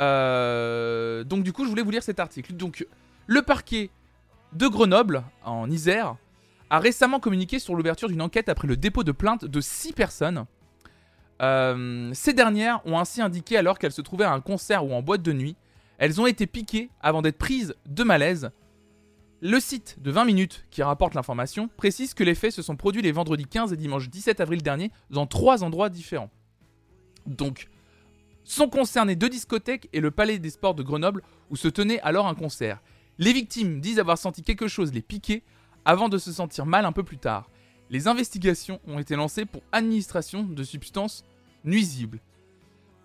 euh, 0.00 1.24
donc 1.24 1.42
du 1.42 1.54
coup, 1.54 1.64
je 1.64 1.70
voulais 1.70 1.82
vous 1.82 1.90
lire 1.90 2.02
cet 2.02 2.20
article. 2.20 2.52
Donc, 2.52 2.86
le 3.26 3.40
parquet 3.40 3.90
de 4.52 4.66
Grenoble, 4.66 5.22
en 5.44 5.70
Isère, 5.70 6.16
a 6.70 6.78
récemment 6.78 7.20
communiqué 7.20 7.58
sur 7.58 7.74
l'ouverture 7.74 8.08
d'une 8.08 8.22
enquête 8.22 8.48
après 8.48 8.68
le 8.68 8.76
dépôt 8.76 9.04
de 9.04 9.12
plainte 9.12 9.44
de 9.44 9.60
6 9.60 9.92
personnes. 9.92 10.46
Euh, 11.42 12.10
ces 12.14 12.32
dernières 12.32 12.80
ont 12.86 12.98
ainsi 12.98 13.20
indiqué 13.20 13.56
alors 13.56 13.78
qu'elles 13.78 13.92
se 13.92 14.02
trouvaient 14.02 14.24
à 14.24 14.32
un 14.32 14.40
concert 14.40 14.84
ou 14.84 14.92
en 14.92 15.02
boîte 15.02 15.22
de 15.22 15.32
nuit, 15.32 15.56
elles 15.98 16.20
ont 16.20 16.26
été 16.26 16.46
piquées 16.46 16.90
avant 17.02 17.22
d'être 17.22 17.38
prises 17.38 17.74
de 17.86 18.04
malaise. 18.04 18.50
Le 19.42 19.58
site 19.58 19.96
de 20.00 20.10
20 20.10 20.26
minutes 20.26 20.66
qui 20.70 20.82
rapporte 20.82 21.14
l'information 21.14 21.68
précise 21.76 22.14
que 22.14 22.24
les 22.24 22.34
faits 22.34 22.52
se 22.52 22.62
sont 22.62 22.76
produits 22.76 23.02
les 23.02 23.12
vendredis 23.12 23.46
15 23.46 23.72
et 23.72 23.76
dimanche 23.76 24.08
17 24.08 24.40
avril 24.40 24.62
dernier 24.62 24.90
dans 25.10 25.26
trois 25.26 25.64
endroits 25.64 25.88
différents. 25.88 26.30
Donc, 27.26 27.68
sont 28.44 28.68
concernés 28.68 29.16
deux 29.16 29.28
discothèques 29.28 29.88
et 29.92 30.00
le 30.00 30.10
Palais 30.10 30.38
des 30.38 30.50
Sports 30.50 30.74
de 30.74 30.82
Grenoble 30.82 31.22
où 31.50 31.56
se 31.56 31.68
tenait 31.68 32.00
alors 32.00 32.26
un 32.26 32.34
concert. 32.34 32.80
Les 33.18 33.32
victimes 33.32 33.80
disent 33.80 33.98
avoir 33.98 34.18
senti 34.18 34.42
quelque 34.42 34.68
chose 34.68 34.92
les 34.92 35.02
piquer 35.02 35.42
avant 35.84 36.08
de 36.08 36.18
se 36.18 36.32
sentir 36.32 36.66
mal 36.66 36.84
un 36.84 36.92
peu 36.92 37.02
plus 37.02 37.18
tard. 37.18 37.50
Les 37.90 38.08
investigations 38.08 38.80
ont 38.86 38.98
été 38.98 39.16
lancées 39.16 39.44
pour 39.44 39.62
administration 39.72 40.44
de 40.44 40.62
substances 40.62 41.24
nuisibles. 41.64 42.20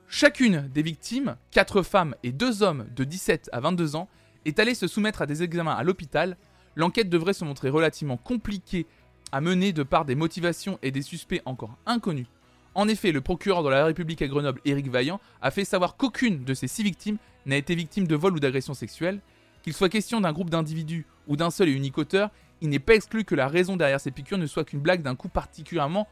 Chacune 0.08 0.70
des 0.74 0.84
victimes, 0.84 1.36
quatre 1.52 1.82
femmes 1.82 2.16
et 2.24 2.32
deux 2.32 2.62
hommes 2.62 2.86
de 2.96 3.04
17 3.04 3.50
à 3.52 3.60
22 3.60 3.96
ans, 3.96 4.08
est 4.46 4.60
allée 4.60 4.76
se 4.76 4.88
soumettre 4.88 5.22
à 5.22 5.26
des 5.26 5.42
examens 5.42 5.74
à 5.74 5.84
l'hôpital. 5.84 6.38
L'enquête 6.76 7.10
devrait 7.10 7.34
se 7.34 7.46
montrer 7.46 7.70
relativement 7.70 8.18
compliquée 8.18 8.86
à 9.32 9.42
mener 9.42 9.74
de 9.74 9.82
par 9.82 10.06
des 10.06 10.16
motivations 10.16 10.78
et 10.84 10.92
des 10.92 11.02
suspects 11.02 11.42
encore 11.46 11.78
inconnus 11.88 12.28
en 12.76 12.90
effet, 12.90 13.14
le 13.14 13.22
procureur 13.22 13.64
de 13.64 13.70
la 13.70 13.86
République 13.86 14.22
à 14.22 14.28
Grenoble, 14.28 14.60
Éric 14.66 14.90
Vaillant, 14.90 15.22
a 15.42 15.50
fait 15.50 15.64
savoir 15.64 15.96
qu'aucune 15.96 16.44
de 16.44 16.54
ces 16.54 16.68
six 16.68 16.84
victimes 16.84 17.18
n'a 17.46 17.56
été 17.56 17.74
victime 17.74 18.06
de 18.06 18.16
vol 18.16 18.34
ou 18.34 18.40
d'agression 18.40 18.74
sexuelle. 18.74 19.22
Qu'il 19.64 19.74
soit 19.74 19.90
question 19.90 20.20
d'un 20.20 20.34
groupe 20.34 20.50
d'individus 20.50 21.06
ou 21.28 21.38
d'un 21.38 21.50
seul 21.50 21.70
et 21.70 21.72
unique 21.72 21.98
auteur, 21.98 22.30
il 22.66 22.70
n'est 22.70 22.80
pas 22.80 22.96
exclu 22.96 23.24
que 23.24 23.36
la 23.36 23.48
raison 23.48 23.78
derrière 23.78 24.00
ces 24.00 24.12
piqûres 24.12 24.38
ne 24.38 24.46
soit 24.46 24.66
qu'une 24.66 24.80
blague 24.80 25.02
d'un 25.02 25.16
coup 25.16 25.30
particulièrement 25.30 26.08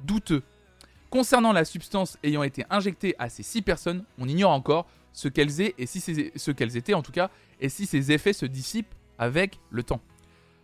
douteux. 0.00 0.42
Concernant 1.10 1.52
la 1.52 1.64
substance 1.64 2.18
ayant 2.22 2.42
été 2.42 2.64
injectée 2.70 3.14
à 3.18 3.28
ces 3.28 3.42
six 3.42 3.62
personnes, 3.62 4.04
on 4.18 4.28
ignore 4.28 4.50
encore 4.50 4.86
ce 5.12 5.28
qu'elles 5.28 5.60
et 5.60 5.86
si 5.86 6.00
ce 6.00 6.50
qu'elles 6.50 6.76
étaient 6.76 6.94
en 6.94 7.02
tout 7.02 7.12
cas, 7.12 7.30
et 7.60 7.68
si 7.68 7.86
ces 7.86 8.12
effets 8.12 8.32
se 8.32 8.46
dissipent 8.46 8.94
avec 9.18 9.60
le 9.70 9.82
temps. 9.82 10.00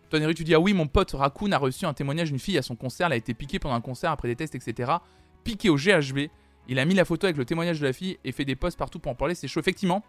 Tony 0.09 0.33
tu 0.33 0.43
dis 0.43 0.53
ah 0.53 0.59
oui, 0.59 0.73
mon 0.73 0.87
pote 0.87 1.11
Raccoon 1.11 1.53
a 1.53 1.57
reçu 1.57 1.85
un 1.85 1.93
témoignage 1.93 2.29
d'une 2.29 2.39
fille 2.39 2.57
à 2.57 2.61
son 2.61 2.75
concert, 2.75 3.07
elle 3.07 3.13
a 3.13 3.17
été 3.17 3.33
piquée 3.33 3.59
pendant 3.59 3.75
un 3.75 3.81
concert 3.81 4.11
après 4.11 4.27
des 4.27 4.35
tests, 4.35 4.55
etc 4.55 4.91
piqué 5.43 5.69
au 5.69 5.75
GHB. 5.75 6.29
Il 6.67 6.79
a 6.79 6.85
mis 6.85 6.93
la 6.93 7.05
photo 7.05 7.25
avec 7.25 7.37
le 7.37 7.45
témoignage 7.45 7.79
de 7.79 7.85
la 7.85 7.93
fille 7.93 8.17
et 8.23 8.31
fait 8.31 8.45
des 8.45 8.55
posts 8.55 8.77
partout 8.77 8.99
pour 8.99 9.11
en 9.11 9.15
parler. 9.15 9.35
C'est 9.35 9.47
chaud, 9.47 9.59
effectivement. 9.59 10.03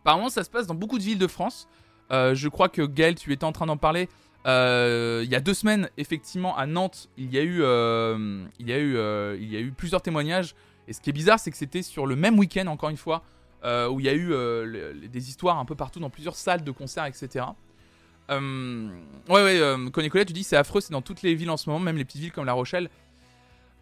Apparemment, 0.00 0.28
ça 0.28 0.44
se 0.44 0.50
passe 0.50 0.66
dans 0.66 0.74
beaucoup 0.74 0.98
de 0.98 1.04
villes 1.04 1.18
de 1.18 1.26
France. 1.26 1.68
Euh, 2.12 2.34
je 2.34 2.48
crois 2.48 2.68
que 2.68 2.82
Gaël, 2.82 3.14
tu 3.14 3.32
étais 3.32 3.44
en 3.44 3.52
train 3.52 3.66
d'en 3.66 3.76
parler. 3.76 4.08
Euh, 4.46 5.22
il 5.24 5.30
y 5.30 5.34
a 5.34 5.40
deux 5.40 5.54
semaines, 5.54 5.88
effectivement, 5.96 6.56
à 6.56 6.66
Nantes, 6.66 7.08
il 7.16 7.32
y 7.32 7.38
a 7.38 7.42
eu, 7.42 7.62
euh, 7.62 8.44
il 8.58 8.68
y 8.68 8.72
a 8.72 8.78
eu, 8.78 8.96
il 9.40 9.52
y 9.52 9.56
a 9.56 9.60
eu 9.60 9.72
plusieurs 9.72 10.02
témoignages. 10.02 10.54
Et 10.88 10.92
ce 10.92 11.00
qui 11.00 11.10
est 11.10 11.14
bizarre, 11.14 11.38
c'est 11.38 11.50
que 11.50 11.56
c'était 11.56 11.82
sur 11.82 12.06
le 12.06 12.16
même 12.16 12.38
week-end, 12.38 12.66
encore 12.66 12.90
une 12.90 12.96
fois, 12.96 13.22
où 13.64 14.00
il 14.00 14.06
y 14.06 14.08
a 14.08 14.14
eu 14.14 15.08
des 15.08 15.28
histoires 15.28 15.58
un 15.58 15.64
peu 15.64 15.74
partout 15.74 16.00
dans 16.00 16.10
plusieurs 16.10 16.36
salles 16.36 16.64
de 16.64 16.70
concert, 16.70 17.06
etc. 17.06 17.46
ouais, 18.28 18.36
ouais, 19.28 19.76
Nicolas, 19.98 20.24
tu 20.24 20.32
dis 20.32 20.44
c'est 20.44 20.56
affreux, 20.56 20.80
c'est 20.80 20.92
dans 20.92 21.02
toutes 21.02 21.22
les 21.22 21.34
villes 21.34 21.50
en 21.50 21.56
ce 21.56 21.70
moment, 21.70 21.80
même 21.80 21.96
les 21.96 22.04
petites 22.04 22.20
villes 22.20 22.32
comme 22.32 22.46
La 22.46 22.52
Rochelle. 22.52 22.90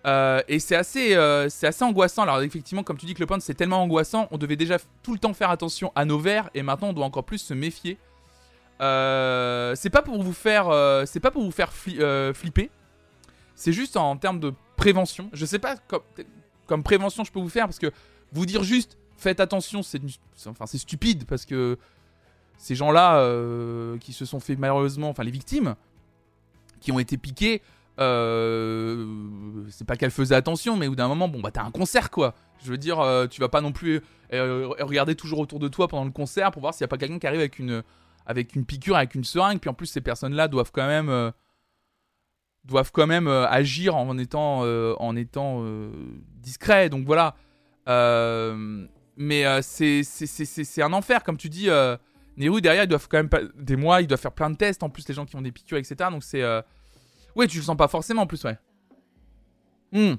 Et 0.05 0.59
c'est 0.59 0.77
assez, 0.77 1.15
assez 1.15 1.85
angoissant. 1.85 2.23
Alors 2.23 2.43
effectivement, 2.43 2.83
comme 2.83 2.99
tu 2.99 3.07
dis, 3.07 3.15
que 3.15 3.21
le 3.21 3.27
point 3.27 3.41
c'est 3.41 3.55
tellement 3.55 3.83
angoissant, 3.83 4.29
on 4.31 4.37
devait 4.37 4.57
déjà 4.57 4.77
tout 5.03 5.15
le 5.15 5.19
temps 5.19 5.33
faire 5.33 5.49
attention 5.49 5.91
à 5.95 6.05
nos 6.05 6.19
verres, 6.19 6.51
et 6.53 6.63
maintenant 6.63 6.89
on 6.89 6.93
doit 6.93 7.07
encore 7.07 7.25
plus 7.25 7.39
se 7.39 7.55
méfier. 7.55 7.97
Euh, 8.81 9.75
c'est 9.77 9.91
pas 9.91 10.03
pour 10.03 10.23
vous 10.23 10.33
faire, 10.33 10.67
c'est 11.07 11.21
pas 11.21 11.31
pour 11.31 11.43
vous 11.43 11.51
faire 11.51 11.73
flipper. 11.73 12.71
C'est 13.55 13.73
juste 13.73 13.97
en, 13.97 14.17
termes 14.17 14.41
de 14.41 14.55
prévention. 14.77 15.29
Je 15.33 15.45
sais 15.45 15.59
pas 15.59 15.77
comme, 16.67 16.83
prévention 16.83 17.25
je 17.25 17.33
peux 17.33 17.41
vous 17.41 17.49
faire 17.49 17.67
parce 17.67 17.79
que 17.79 17.91
vous 18.33 18.47
dire 18.47 18.63
juste 18.63 18.97
faites 19.17 19.41
attention, 19.41 19.83
c'est, 19.83 20.01
enfin 20.47 20.67
c'est 20.67 20.79
stupide 20.79 21.25
parce 21.27 21.45
que 21.45 21.79
ces 22.57 22.75
gens-là 22.75 23.23
qui 24.01 24.13
se 24.13 24.25
sont 24.25 24.41
fait 24.41 24.57
malheureusement, 24.57 25.11
enfin 25.11 25.25
les 25.25 25.31
victimes 25.31 25.75
qui 26.81 26.93
ont 26.93 26.99
été 26.99 27.17
piqués. 27.17 27.63
Euh, 27.99 29.07
c'est 29.69 29.87
pas 29.87 29.97
qu'elle 29.97 30.11
faisait 30.11 30.35
attention, 30.35 30.77
mais 30.77 30.87
au 30.87 30.91
bout 30.91 30.97
d'un 30.97 31.09
moment, 31.09 31.29
bon 31.29 31.41
bah 31.41 31.51
t'as 31.51 31.65
un 31.65 31.71
concert 31.71 32.11
quoi. 32.11 32.35
Je 32.65 32.71
veux 32.71 32.79
dire, 32.79 33.01
euh, 33.01 33.27
tu 33.27 33.41
vas 33.41 33.49
pas 33.49 33.61
non 33.61 33.73
plus 33.73 34.01
euh, 34.33 34.69
regarder 34.81 35.15
toujours 35.15 35.39
autour 35.39 35.59
de 35.59 35.69
toi 35.69 35.87
pendant 35.87 36.05
le 36.05 36.11
concert 36.11 36.51
pour 36.51 36.61
voir 36.61 36.73
s'il 36.75 36.83
y 36.83 36.85
a 36.85 36.89
pas 36.89 36.97
quelqu'un 36.97 37.19
qui 37.19 37.27
arrive 37.27 37.41
avec 37.41 37.59
une 37.59 37.83
avec 38.31 38.55
une 38.55 38.65
piqûre, 38.65 38.97
avec 38.97 39.15
une 39.15 39.25
seringue. 39.25 39.59
Puis 39.59 39.69
en 39.69 39.75
plus, 39.75 39.87
ces 39.87 40.01
personnes-là 40.01 40.49
doivent 40.49 40.71
quand 40.73 40.87
même 40.87 41.33
doivent 42.65 42.93
quand 42.93 43.07
même 43.07 43.27
agir 43.27 43.97
en 43.97 44.17
étant 44.19 44.61
en 44.99 45.17
étant 45.17 45.65
discret. 46.39 46.89
Donc 46.89 47.05
voilà. 47.07 47.35
mais 49.17 49.63
c'est 49.63 50.83
un 50.83 50.93
enfer, 50.93 51.23
comme 51.25 51.37
tu 51.37 51.49
dis. 51.49 51.69
Nehru 52.37 52.61
derrière, 52.63 52.85
ils 52.85 52.89
doivent 52.89 53.09
quand 53.09 53.19
même 53.19 53.29
des 53.57 53.77
mois, 53.77 54.01
ils 54.01 54.07
doivent 54.07 54.21
faire 54.21 54.33
plein 54.33 54.49
de 54.49 54.57
tests. 54.57 54.83
En 54.83 54.89
plus, 54.89 55.07
les 55.09 55.15
gens 55.15 55.27
qui 55.27 55.37
ont 55.37 55.43
des 55.43 55.53
piqûres, 55.53 55.79
etc. 55.79 56.09
Donc 56.11 56.23
c'est 56.23 56.45
Ouais, 57.37 57.47
tu 57.47 57.59
le 57.59 57.63
sens 57.63 57.77
pas 57.77 57.89
forcément 57.89 58.23
en 58.23 58.27
plus, 58.27 58.43
ouais. 58.45 58.59
Hmm. 59.93 60.15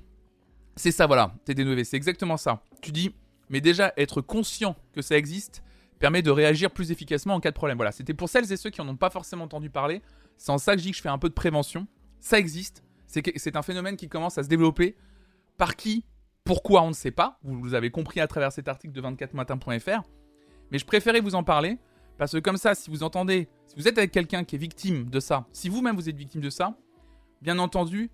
C'est 0.76 0.92
ça, 0.92 1.06
voilà, 1.06 1.34
TD9V, 1.46 1.84
c'est 1.84 1.98
exactement 1.98 2.38
ça. 2.38 2.64
Tu 2.82 2.92
dis, 2.92 3.14
mais 3.50 3.60
déjà, 3.60 3.94
être 3.98 4.22
conscient 4.22 4.76
que 4.94 5.02
ça 5.02 5.18
existe 5.18 5.64
permet 6.02 6.22
de 6.22 6.32
réagir 6.32 6.72
plus 6.72 6.92
efficacement 6.92 7.36
en 7.36 7.40
cas 7.40 7.52
de 7.52 7.56
problème. 7.56 7.78
Voilà, 7.78 7.94
c'était 7.94 8.14
pour 8.14 8.28
celles 8.28 8.52
et 8.52 8.58
ceux 8.58 8.70
qui 8.70 8.82
en 8.82 8.90
ont 8.90 8.98
pas 8.98 9.10
forcément 9.10 9.46
entendu 9.46 9.70
parler. 9.70 10.02
C'est 10.38 10.52
en 10.52 10.58
ça 10.58 10.74
que 10.74 10.80
je 10.80 10.84
dis 10.84 10.92
que 10.92 10.98
je 10.98 11.02
fais 11.02 11.10
un 11.10 11.18
peu 11.18 11.30
de 11.30 11.34
prévention. 11.34 11.88
Ça 12.20 12.38
existe. 12.38 12.84
C'est 13.08 13.56
un 13.56 13.62
phénomène 13.62 13.96
qui 13.96 14.10
commence 14.10 14.38
à 14.38 14.44
se 14.44 14.50
développer. 14.50 14.98
Par 15.58 15.76
qui? 15.76 16.04
Pourquoi? 16.44 16.82
On 16.82 16.90
ne 16.90 16.94
sait 16.94 17.12
pas. 17.12 17.40
Vous, 17.44 17.60
vous 17.60 17.74
avez 17.74 17.92
compris 17.92 18.20
à 18.20 18.28
travers 18.28 18.52
cet 18.52 18.68
article 18.68 18.94
de 18.94 19.02
24matin.fr. 19.02 20.04
Mais 20.72 20.80
je 20.80 20.86
préférais 20.86 21.22
vous 21.22 21.36
en 21.36 21.44
parler. 21.44 21.78
Parce 22.18 22.32
que 22.32 22.40
comme 22.40 22.58
ça, 22.58 22.76
si 22.76 22.90
vous 22.90 23.04
entendez, 23.04 23.48
si 23.68 23.76
vous 23.76 23.88
êtes 23.88 23.98
avec 23.98 24.12
quelqu'un 24.12 24.44
qui 24.44 24.56
est 24.56 24.60
victime 24.60 25.10
de 25.10 25.20
ça, 25.20 25.48
si 25.52 25.70
vous-même 25.70 25.96
vous 25.96 26.10
êtes 26.10 26.16
victime 26.16 26.42
de 26.42 26.50
ça, 26.50 26.76
bien 27.42 27.60
entendu, 27.60 28.12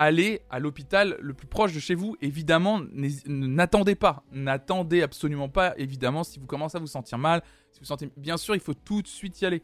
allez 0.00 0.40
à 0.48 0.58
l'hôpital 0.58 1.18
le 1.20 1.34
plus 1.34 1.46
proche 1.46 1.74
de 1.74 1.78
chez 1.78 1.94
vous. 1.94 2.16
Évidemment, 2.22 2.80
n'attendez 3.26 3.94
pas. 3.94 4.24
N'attendez 4.32 5.02
absolument 5.02 5.50
pas, 5.50 5.74
évidemment, 5.76 6.24
si 6.24 6.40
vous 6.40 6.46
commencez 6.46 6.78
à 6.78 6.80
vous 6.80 6.86
sentir 6.86 7.18
mal. 7.18 7.42
Si 7.70 7.80
vous 7.80 7.84
sentez... 7.84 8.10
Bien 8.16 8.38
sûr, 8.38 8.54
il 8.54 8.62
faut 8.62 8.72
tout 8.72 9.02
de 9.02 9.06
suite 9.06 9.38
y 9.42 9.46
aller. 9.46 9.62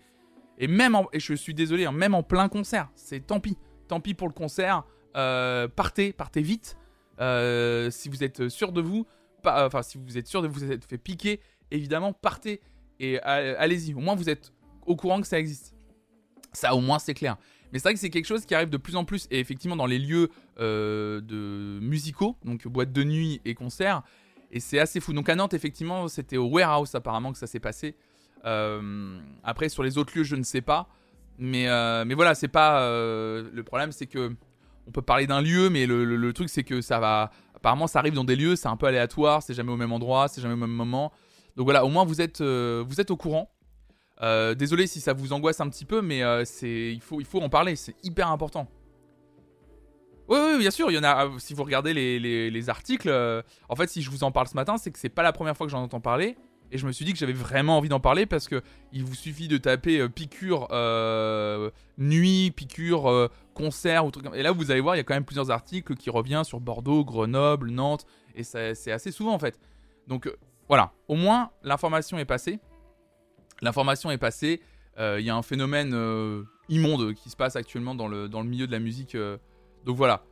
Et 0.58 0.68
même 0.68 0.94
et 1.14 1.20
je 1.20 1.32
suis 1.32 1.54
désolé, 1.54 1.86
hein, 1.86 1.92
même 1.92 2.14
en 2.14 2.22
plein 2.22 2.48
concert, 2.50 2.90
c'est 2.94 3.26
tant 3.26 3.40
pis. 3.40 3.56
Tant 3.88 4.00
pis 4.00 4.12
pour 4.12 4.28
le 4.28 4.34
concert. 4.34 4.84
Euh, 5.16 5.68
partez, 5.68 6.12
partez 6.12 6.42
vite. 6.42 6.76
Euh, 7.18 7.90
si 7.90 8.10
vous 8.10 8.22
êtes 8.22 8.50
sûr 8.50 8.72
de 8.72 8.82
vous, 8.82 9.06
enfin 9.42 9.82
si 9.82 9.96
vous 9.96 10.18
êtes 10.18 10.26
sûr 10.26 10.42
de 10.42 10.48
vous 10.48 10.70
être 10.70 10.84
fait 10.84 10.98
piquer, 10.98 11.40
évidemment 11.70 12.12
partez 12.12 12.60
et 13.00 13.18
allez-y. 13.20 13.94
Au 13.94 14.00
moins 14.00 14.14
vous 14.14 14.28
êtes 14.28 14.52
au 14.84 14.96
courant 14.96 15.22
que 15.22 15.26
ça 15.26 15.38
existe. 15.38 15.74
Ça 16.52 16.74
au 16.74 16.80
moins 16.80 16.98
c'est 16.98 17.14
clair. 17.14 17.38
Mais 17.72 17.78
c'est 17.78 17.84
vrai 17.84 17.94
que 17.94 18.00
c'est 18.00 18.10
quelque 18.10 18.26
chose 18.26 18.44
qui 18.46 18.54
arrive 18.54 18.70
de 18.70 18.76
plus 18.76 18.96
en 18.96 19.04
plus 19.04 19.26
et 19.30 19.40
effectivement 19.40 19.76
dans 19.76 19.86
les 19.86 19.98
lieux 19.98 20.30
euh, 20.60 21.20
de 21.20 21.80
musicaux, 21.80 22.36
donc 22.44 22.66
boîtes 22.68 22.92
de 22.92 23.04
nuit 23.04 23.40
et 23.44 23.54
concerts. 23.54 24.02
Et 24.52 24.60
c'est 24.60 24.78
assez 24.78 25.00
fou. 25.00 25.12
Donc 25.12 25.28
à 25.28 25.34
Nantes 25.34 25.54
effectivement 25.54 26.08
c'était 26.08 26.36
au 26.36 26.46
warehouse 26.46 26.94
apparemment 26.94 27.32
que 27.32 27.38
ça 27.38 27.46
s'est 27.46 27.60
passé. 27.60 27.96
Euh, 28.44 29.18
après 29.42 29.68
sur 29.68 29.82
les 29.82 29.98
autres 29.98 30.16
lieux 30.16 30.24
je 30.24 30.36
ne 30.36 30.44
sais 30.44 30.60
pas. 30.60 30.88
Mais, 31.38 31.66
mais 32.04 32.14
voilà 32.14 32.34
c'est 32.34 32.48
pas 32.48 32.80
le 32.80 33.62
problème 33.62 33.92
c'est 33.92 34.06
que 34.06 34.34
on 34.86 34.90
peut 34.90 35.02
parler 35.02 35.26
d'un 35.26 35.40
lieu, 35.40 35.68
mais 35.68 35.86
le, 35.86 36.32
truc 36.32 36.48
c'est 36.48 36.64
que 36.64 36.80
ça 36.80 36.98
va. 36.98 37.30
Apparemment, 37.54 37.86
ça 37.86 37.98
arrive 37.98 38.14
dans 38.14 38.24
des 38.24 38.36
lieux, 38.36 38.54
c'est 38.54 38.68
un 38.68 38.76
peu 38.76 38.86
aléatoire, 38.86 39.42
c'est 39.42 39.54
jamais 39.54 39.72
au 39.72 39.76
même 39.76 39.92
endroit, 39.92 40.28
c'est 40.28 40.40
jamais 40.40 40.54
au 40.54 40.58
même 40.58 40.70
moment. 40.70 41.12
Donc 41.56 41.64
voilà, 41.64 41.84
au 41.84 41.88
moins 41.88 42.04
vous 42.04 42.20
êtes, 42.20 42.40
euh, 42.40 42.84
vous 42.86 43.00
êtes 43.00 43.10
au 43.10 43.16
courant. 43.16 43.50
Euh, 44.22 44.54
désolé 44.54 44.86
si 44.86 45.00
ça 45.00 45.12
vous 45.12 45.32
angoisse 45.32 45.60
un 45.60 45.68
petit 45.68 45.84
peu, 45.84 46.00
mais 46.00 46.22
euh, 46.22 46.44
il, 46.62 47.00
faut, 47.00 47.20
il 47.20 47.26
faut 47.26 47.40
en 47.40 47.48
parler, 47.48 47.76
c'est 47.76 47.94
hyper 48.02 48.30
important. 48.30 48.66
Oui, 50.28 50.38
oui, 50.42 50.58
bien 50.58 50.70
sûr, 50.70 50.90
il 50.90 50.94
y 50.94 50.98
en 50.98 51.04
a. 51.04 51.28
Si 51.38 51.54
vous 51.54 51.62
regardez 51.62 51.94
les, 51.94 52.50
les 52.50 52.68
articles, 52.68 53.10
en 53.68 53.76
fait, 53.76 53.88
si 53.88 54.02
je 54.02 54.10
vous 54.10 54.24
en 54.24 54.32
parle 54.32 54.48
ce 54.48 54.56
matin, 54.56 54.76
c'est 54.76 54.90
que 54.90 54.98
c'est 54.98 55.08
pas 55.08 55.22
la 55.22 55.32
première 55.32 55.56
fois 55.56 55.66
que 55.66 55.70
j'en 55.70 55.82
entends 55.82 56.00
parler. 56.00 56.36
Et 56.72 56.78
je 56.78 56.86
me 56.86 56.92
suis 56.92 57.04
dit 57.04 57.12
que 57.12 57.18
j'avais 57.18 57.32
vraiment 57.32 57.78
envie 57.78 57.88
d'en 57.88 58.00
parler 58.00 58.26
parce 58.26 58.48
que 58.48 58.62
il 58.92 59.04
vous 59.04 59.14
suffit 59.14 59.48
de 59.48 59.56
taper 59.56 60.00
euh, 60.00 60.08
piqûre 60.08 60.68
euh, 60.72 61.70
nuit, 61.96 62.52
piqûre 62.54 63.08
euh, 63.08 63.28
concert 63.54 64.04
ou 64.04 64.10
truc 64.10 64.24
comme 64.24 64.34
Et 64.34 64.42
là, 64.42 64.52
vous 64.52 64.70
allez 64.70 64.80
voir, 64.80 64.96
il 64.96 64.98
y 64.98 65.00
a 65.00 65.04
quand 65.04 65.14
même 65.14 65.24
plusieurs 65.24 65.50
articles 65.50 65.94
qui 65.94 66.10
reviennent 66.10 66.44
sur 66.44 66.60
Bordeaux, 66.60 67.04
Grenoble, 67.04 67.70
Nantes. 67.70 68.06
Et 68.34 68.42
c'est 68.42 68.92
assez 68.92 69.12
souvent 69.12 69.32
en 69.32 69.38
fait. 69.38 69.58
Donc 70.08 70.30
voilà, 70.68 70.92
au 71.08 71.14
moins 71.14 71.50
l'information 71.62 72.18
est 72.18 72.24
passée. 72.24 72.58
L'information 73.62 74.10
est 74.10 74.18
passée. 74.18 74.60
Il 74.98 75.20
y 75.20 75.30
a 75.30 75.36
un 75.36 75.42
phénomène 75.42 75.94
immonde 76.68 77.14
qui 77.14 77.30
se 77.30 77.36
passe 77.36 77.56
actuellement 77.56 77.94
dans 77.94 78.08
le, 78.08 78.28
milieu 78.44 78.66
de 78.66 78.72
la 78.72 78.78
musique. 78.78 79.16
donc 79.84 79.96
voilà. 79.96 80.24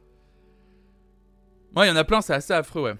Moi, 1.74 1.86
il 1.86 1.88
y 1.88 1.92
en 1.92 1.96
a 1.96 2.04
plein, 2.04 2.20
c'est 2.20 2.34
assez 2.34 2.52
affreux, 2.52 2.82
ouais. 2.82 2.94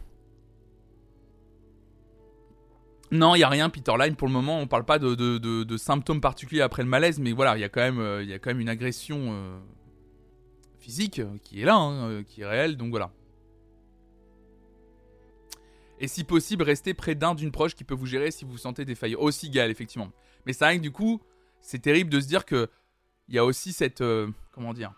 Non, 3.15 3.37
il 3.37 3.39
n'y 3.39 3.45
a 3.45 3.49
rien, 3.49 3.71
Peter 3.71 3.93
Line. 3.97 4.17
Pour 4.17 4.27
le 4.27 4.33
moment, 4.33 4.59
on 4.59 4.67
parle 4.67 4.85
pas 4.85 4.99
de, 4.99 5.77
symptômes 5.77 6.21
particuliers 6.21 6.63
après 6.63 6.83
le 6.83 6.89
malaise, 6.89 7.21
mais 7.21 7.33
voilà, 7.33 7.57
il 7.57 7.61
y, 7.61 7.65
a 7.65 7.69
quand 7.69 7.81
même, 7.81 8.01
euh, 8.01 8.39
une 8.49 8.69
agression 8.69 9.29
euh, 9.31 9.59
physique 10.81 11.21
euh, 11.21 11.37
qui 11.45 11.63
est 11.63 11.65
là, 11.65 11.77
hein, 11.77 12.25
qui 12.25 12.41
est 12.41 12.47
réelle, 12.47 12.77
donc 12.77 12.91
voilà. 12.91 13.13
Et 16.01 16.09
si 16.09 16.25
possible, 16.25 16.65
restez 16.65 16.95
près 16.95 17.15
d'un 17.15 17.35
d'une 17.35 17.53
proche 17.53 17.75
qui 17.75 17.85
peut 17.85 17.95
vous 17.95 18.07
gérer 18.07 18.31
si 18.31 18.45
vous 18.45 18.59
sentez 18.59 18.85
des 18.85 18.95
failles. 18.95 19.15
Aussi, 19.15 19.51
Gal, 19.51 19.71
effectivement. 19.71 20.11
Mais 20.47 20.53
ça 20.53 20.67
vrai 20.67 20.79
que 20.79 20.83
du 20.83 20.91
coup, 20.91 21.21
c'est 21.61 21.81
terrible 21.81 22.11
de 22.11 22.21
se 22.21 22.27
dire 22.27 22.45
que 22.45 22.69
il 23.29 23.35
y 23.35 23.39
a 23.39 23.45
aussi 23.45 23.73
cette. 23.73 24.03
comment 24.53 24.75
dire? 24.75 24.93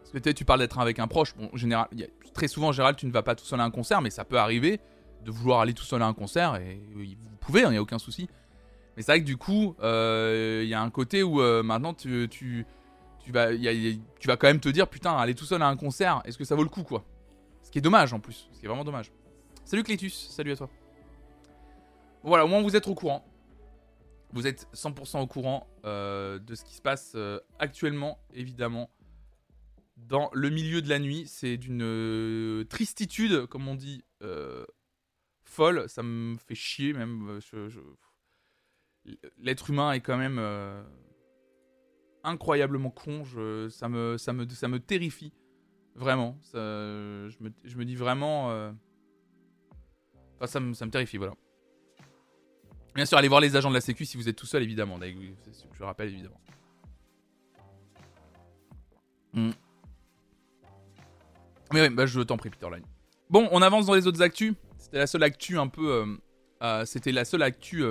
Parce 0.00 0.22
que 0.22 0.30
tu 0.30 0.44
parles 0.44 0.60
d'être 0.60 0.78
avec 0.78 0.98
un 0.98 1.06
proche. 1.06 1.34
Bon, 1.36 1.48
général, 1.54 1.88
très 2.34 2.48
souvent, 2.48 2.68
en 2.68 2.72
général, 2.72 2.96
tu 2.96 3.06
ne 3.06 3.12
vas 3.12 3.22
pas 3.22 3.34
tout 3.34 3.44
seul 3.44 3.60
à 3.60 3.64
un 3.64 3.70
concert, 3.70 4.02
mais 4.02 4.10
ça 4.10 4.24
peut 4.24 4.38
arriver 4.38 4.80
de 5.24 5.30
vouloir 5.30 5.60
aller 5.60 5.72
tout 5.72 5.84
seul 5.84 6.02
à 6.02 6.06
un 6.06 6.12
concert, 6.12 6.56
et 6.56 6.80
vous 6.94 7.36
pouvez, 7.40 7.60
il 7.60 7.66
hein, 7.66 7.70
n'y 7.70 7.76
a 7.78 7.82
aucun 7.82 7.98
souci. 7.98 8.28
Mais 8.96 9.02
c'est 9.02 9.12
vrai 9.12 9.20
que 9.20 9.26
du 9.26 9.36
coup, 9.36 9.74
euh, 9.80 10.60
il 10.62 10.68
y 10.68 10.74
a 10.74 10.82
un 10.82 10.90
côté 10.90 11.22
où 11.22 11.40
euh, 11.40 11.62
maintenant 11.62 11.94
tu, 11.94 12.28
tu, 12.30 12.66
tu, 13.20 13.32
vas, 13.32 13.56
tu 13.56 14.28
vas 14.28 14.36
quand 14.36 14.46
même 14.46 14.60
te 14.60 14.68
dire, 14.68 14.86
putain, 14.88 15.16
aller 15.16 15.34
tout 15.34 15.46
seul 15.46 15.62
à 15.62 15.66
un 15.66 15.76
concert, 15.76 16.22
est-ce 16.26 16.38
que 16.38 16.44
ça 16.44 16.54
vaut 16.54 16.62
le 16.62 16.68
coup, 16.68 16.82
quoi? 16.82 17.04
Qui 17.74 17.78
est 17.78 17.80
dommage 17.80 18.12
en 18.12 18.20
plus, 18.20 18.48
ce 18.52 18.60
qui 18.60 18.66
est 18.66 18.68
vraiment 18.68 18.84
dommage. 18.84 19.10
Salut 19.64 19.82
Clétus, 19.82 20.28
salut 20.30 20.52
à 20.52 20.56
toi. 20.56 20.70
Voilà, 22.22 22.44
au 22.44 22.48
moins 22.48 22.62
vous 22.62 22.76
êtes 22.76 22.86
au 22.86 22.94
courant. 22.94 23.26
Vous 24.32 24.46
êtes 24.46 24.68
100% 24.74 25.20
au 25.20 25.26
courant 25.26 25.66
euh, 25.84 26.38
de 26.38 26.54
ce 26.54 26.64
qui 26.64 26.76
se 26.76 26.80
passe 26.80 27.16
actuellement, 27.58 28.20
évidemment, 28.32 28.90
dans 29.96 30.30
le 30.34 30.50
milieu 30.50 30.82
de 30.82 30.88
la 30.88 31.00
nuit. 31.00 31.24
C'est 31.26 31.56
d'une 31.56 32.64
tristitude, 32.68 33.46
comme 33.46 33.66
on 33.66 33.74
dit 33.74 34.04
folle, 35.42 35.88
ça 35.88 36.04
me 36.04 36.36
fait 36.36 36.54
chier 36.54 36.92
même. 36.92 37.40
Euh, 37.56 37.70
l'être 39.38 39.70
humain 39.70 39.90
est 39.90 40.00
quand 40.00 40.16
même 40.16 40.38
euh, 40.38 40.80
incroyablement 42.22 42.90
con. 42.90 43.24
ça, 43.68 43.88
me, 43.88 44.16
ça, 44.16 44.32
me, 44.32 44.48
ça 44.48 44.68
me 44.68 44.78
terrifie. 44.78 45.32
Vraiment. 45.94 46.36
Je, 46.52 47.36
me, 47.40 47.84
dis 47.84 47.94
vraiment. 47.94 48.50
Euh, 48.50 48.72
enfin, 50.36 50.46
ça 50.46 50.60
me, 50.60 50.90
terrifie, 50.90 51.16
voilà. 51.16 51.34
Bien 52.94 53.06
sûr, 53.06 53.18
allez 53.18 53.28
voir 53.28 53.40
les 53.40 53.56
agents 53.56 53.70
de 53.70 53.74
la 53.74 53.80
Sécu 53.80 54.04
si 54.04 54.16
vous 54.16 54.28
êtes 54.28 54.36
tout 54.36 54.46
seul, 54.46 54.62
évidemment. 54.62 54.98
Je 55.72 55.84
rappelle, 55.84 56.08
évidemment. 56.08 56.40
Hmm. 59.32 59.50
Mais 61.72 61.88
oui, 61.88 61.94
bah, 61.94 62.06
je 62.06 62.20
t'en 62.20 62.36
prie, 62.36 62.50
Peter 62.50 62.68
Line. 62.70 62.84
Bon, 63.30 63.48
on 63.50 63.62
avance 63.62 63.86
dans 63.86 63.94
les 63.94 64.06
autres 64.06 64.22
actus. 64.22 64.54
C'était 64.78 64.98
la 64.98 65.06
seule 65.06 65.22
actu 65.22 65.58
un 65.58 65.66
peu. 65.66 65.90
Euh, 65.90 66.16
euh, 66.62 66.84
c'était 66.84 67.10
la 67.10 67.24
seule 67.24 67.42
actu 67.42 67.84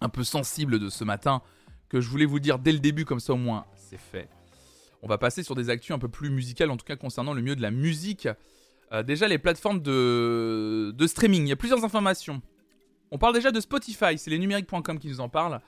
un 0.00 0.08
peu 0.08 0.24
sensible 0.24 0.78
de 0.78 0.88
ce 0.88 1.04
matin 1.04 1.42
que 1.88 2.00
je 2.00 2.08
voulais 2.08 2.26
vous 2.26 2.38
dire 2.38 2.58
dès 2.58 2.72
le 2.72 2.78
début, 2.78 3.04
comme 3.04 3.20
ça 3.20 3.32
au 3.32 3.36
moins 3.36 3.66
c'est 3.74 3.98
fait. 3.98 4.28
On 5.02 5.08
va 5.08 5.18
passer 5.18 5.42
sur 5.42 5.54
des 5.54 5.70
actus 5.70 5.92
un 5.92 5.98
peu 5.98 6.08
plus 6.08 6.30
musicales, 6.30 6.70
en 6.70 6.76
tout 6.76 6.84
cas 6.84 6.96
concernant 6.96 7.32
le 7.32 7.42
milieu 7.42 7.56
de 7.56 7.62
la 7.62 7.70
musique. 7.70 8.28
déjà, 9.06 9.28
les 9.28 9.38
plateformes 9.38 9.80
de, 9.80 10.92
de 10.94 11.06
streaming. 11.06 11.44
Il 11.46 11.48
y 11.48 11.52
a 11.52 11.56
plusieurs 11.56 11.84
informations. 11.84 12.42
On 13.10 13.18
parle 13.18 13.34
déjà 13.34 13.50
de 13.50 13.60
Spotify, 13.60 14.16
c'est 14.16 14.30
les 14.30 14.38
numériques.com 14.38 14.98
qui 14.98 15.08
nous 15.08 15.20
en 15.20 15.28
parlent, 15.28 15.60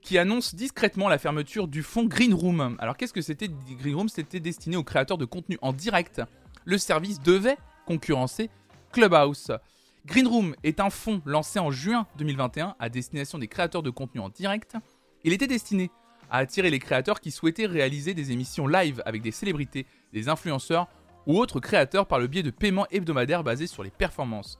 qui 0.00 0.16
annonce 0.16 0.54
discrètement 0.54 1.08
la 1.08 1.18
fermeture 1.18 1.68
du 1.68 1.82
fonds 1.82 2.04
Green 2.04 2.32
Room. 2.32 2.76
Alors 2.78 2.96
qu'est-ce 2.96 3.12
que 3.12 3.20
c'était 3.20 3.48
Green 3.48 3.94
Room? 3.94 4.08
C'était 4.08 4.40
destiné 4.40 4.76
aux 4.76 4.84
créateurs 4.84 5.18
de 5.18 5.26
contenu 5.26 5.58
en 5.60 5.72
direct. 5.72 6.22
Le 6.64 6.78
service 6.78 7.20
devait 7.20 7.58
concurrencer 7.86 8.48
Clubhouse. 8.92 9.52
Green 10.06 10.26
Room 10.26 10.54
est 10.62 10.80
un 10.80 10.88
fonds 10.88 11.20
lancé 11.26 11.58
en 11.58 11.70
juin 11.70 12.06
2021 12.16 12.74
à 12.78 12.88
destination 12.88 13.36
des 13.36 13.48
créateurs 13.48 13.82
de 13.82 13.90
contenu 13.90 14.20
en 14.22 14.30
direct. 14.30 14.76
Il 15.24 15.34
était 15.34 15.46
destiné 15.46 15.90
à 16.30 16.38
attirer 16.38 16.70
les 16.70 16.78
créateurs 16.78 17.20
qui 17.20 17.30
souhaitaient 17.30 17.66
réaliser 17.66 18.14
des 18.14 18.32
émissions 18.32 18.66
live 18.66 19.02
avec 19.06 19.22
des 19.22 19.30
célébrités, 19.30 19.86
des 20.12 20.28
influenceurs 20.28 20.88
ou 21.26 21.38
autres 21.38 21.60
créateurs 21.60 22.06
par 22.06 22.18
le 22.18 22.26
biais 22.26 22.42
de 22.42 22.50
paiements 22.50 22.86
hebdomadaires 22.90 23.44
basés 23.44 23.66
sur 23.66 23.82
les 23.82 23.90
performances. 23.90 24.58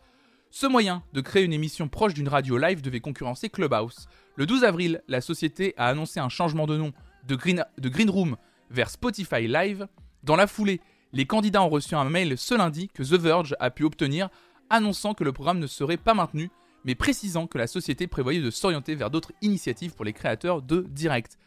Ce 0.50 0.66
moyen 0.66 1.02
de 1.12 1.20
créer 1.20 1.44
une 1.44 1.52
émission 1.52 1.88
proche 1.88 2.14
d'une 2.14 2.28
radio 2.28 2.56
live 2.56 2.80
devait 2.80 3.00
concurrencer 3.00 3.50
Clubhouse. 3.50 4.08
Le 4.36 4.46
12 4.46 4.64
avril, 4.64 5.02
la 5.08 5.20
société 5.20 5.74
a 5.76 5.88
annoncé 5.88 6.20
un 6.20 6.30
changement 6.30 6.66
de 6.66 6.76
nom 6.76 6.92
de 7.26 7.36
Green, 7.36 7.64
de 7.76 7.88
Green 7.88 8.08
Room 8.08 8.36
vers 8.70 8.88
Spotify 8.88 9.46
Live. 9.46 9.86
Dans 10.22 10.36
la 10.36 10.46
foulée, 10.46 10.80
les 11.12 11.26
candidats 11.26 11.62
ont 11.62 11.68
reçu 11.68 11.94
un 11.94 12.04
mail 12.04 12.36
ce 12.38 12.54
lundi 12.54 12.88
que 12.88 13.02
The 13.02 13.20
Verge 13.20 13.56
a 13.60 13.70
pu 13.70 13.84
obtenir 13.84 14.28
annonçant 14.70 15.14
que 15.14 15.24
le 15.24 15.32
programme 15.32 15.58
ne 15.58 15.66
serait 15.66 15.96
pas 15.96 16.14
maintenu, 16.14 16.50
mais 16.84 16.94
précisant 16.94 17.46
que 17.46 17.58
la 17.58 17.66
société 17.66 18.06
prévoyait 18.06 18.40
de 18.40 18.50
s'orienter 18.50 18.94
vers 18.94 19.10
d'autres 19.10 19.32
initiatives 19.42 19.94
pour 19.94 20.04
les 20.04 20.12
créateurs 20.12 20.62
de 20.62 20.86
direct. 20.88 21.38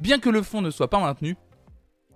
Bien 0.00 0.18
que 0.18 0.30
le 0.30 0.42
fonds 0.42 0.62
ne 0.62 0.70
soit 0.70 0.88
pas 0.88 0.98
maintenu, 0.98 1.36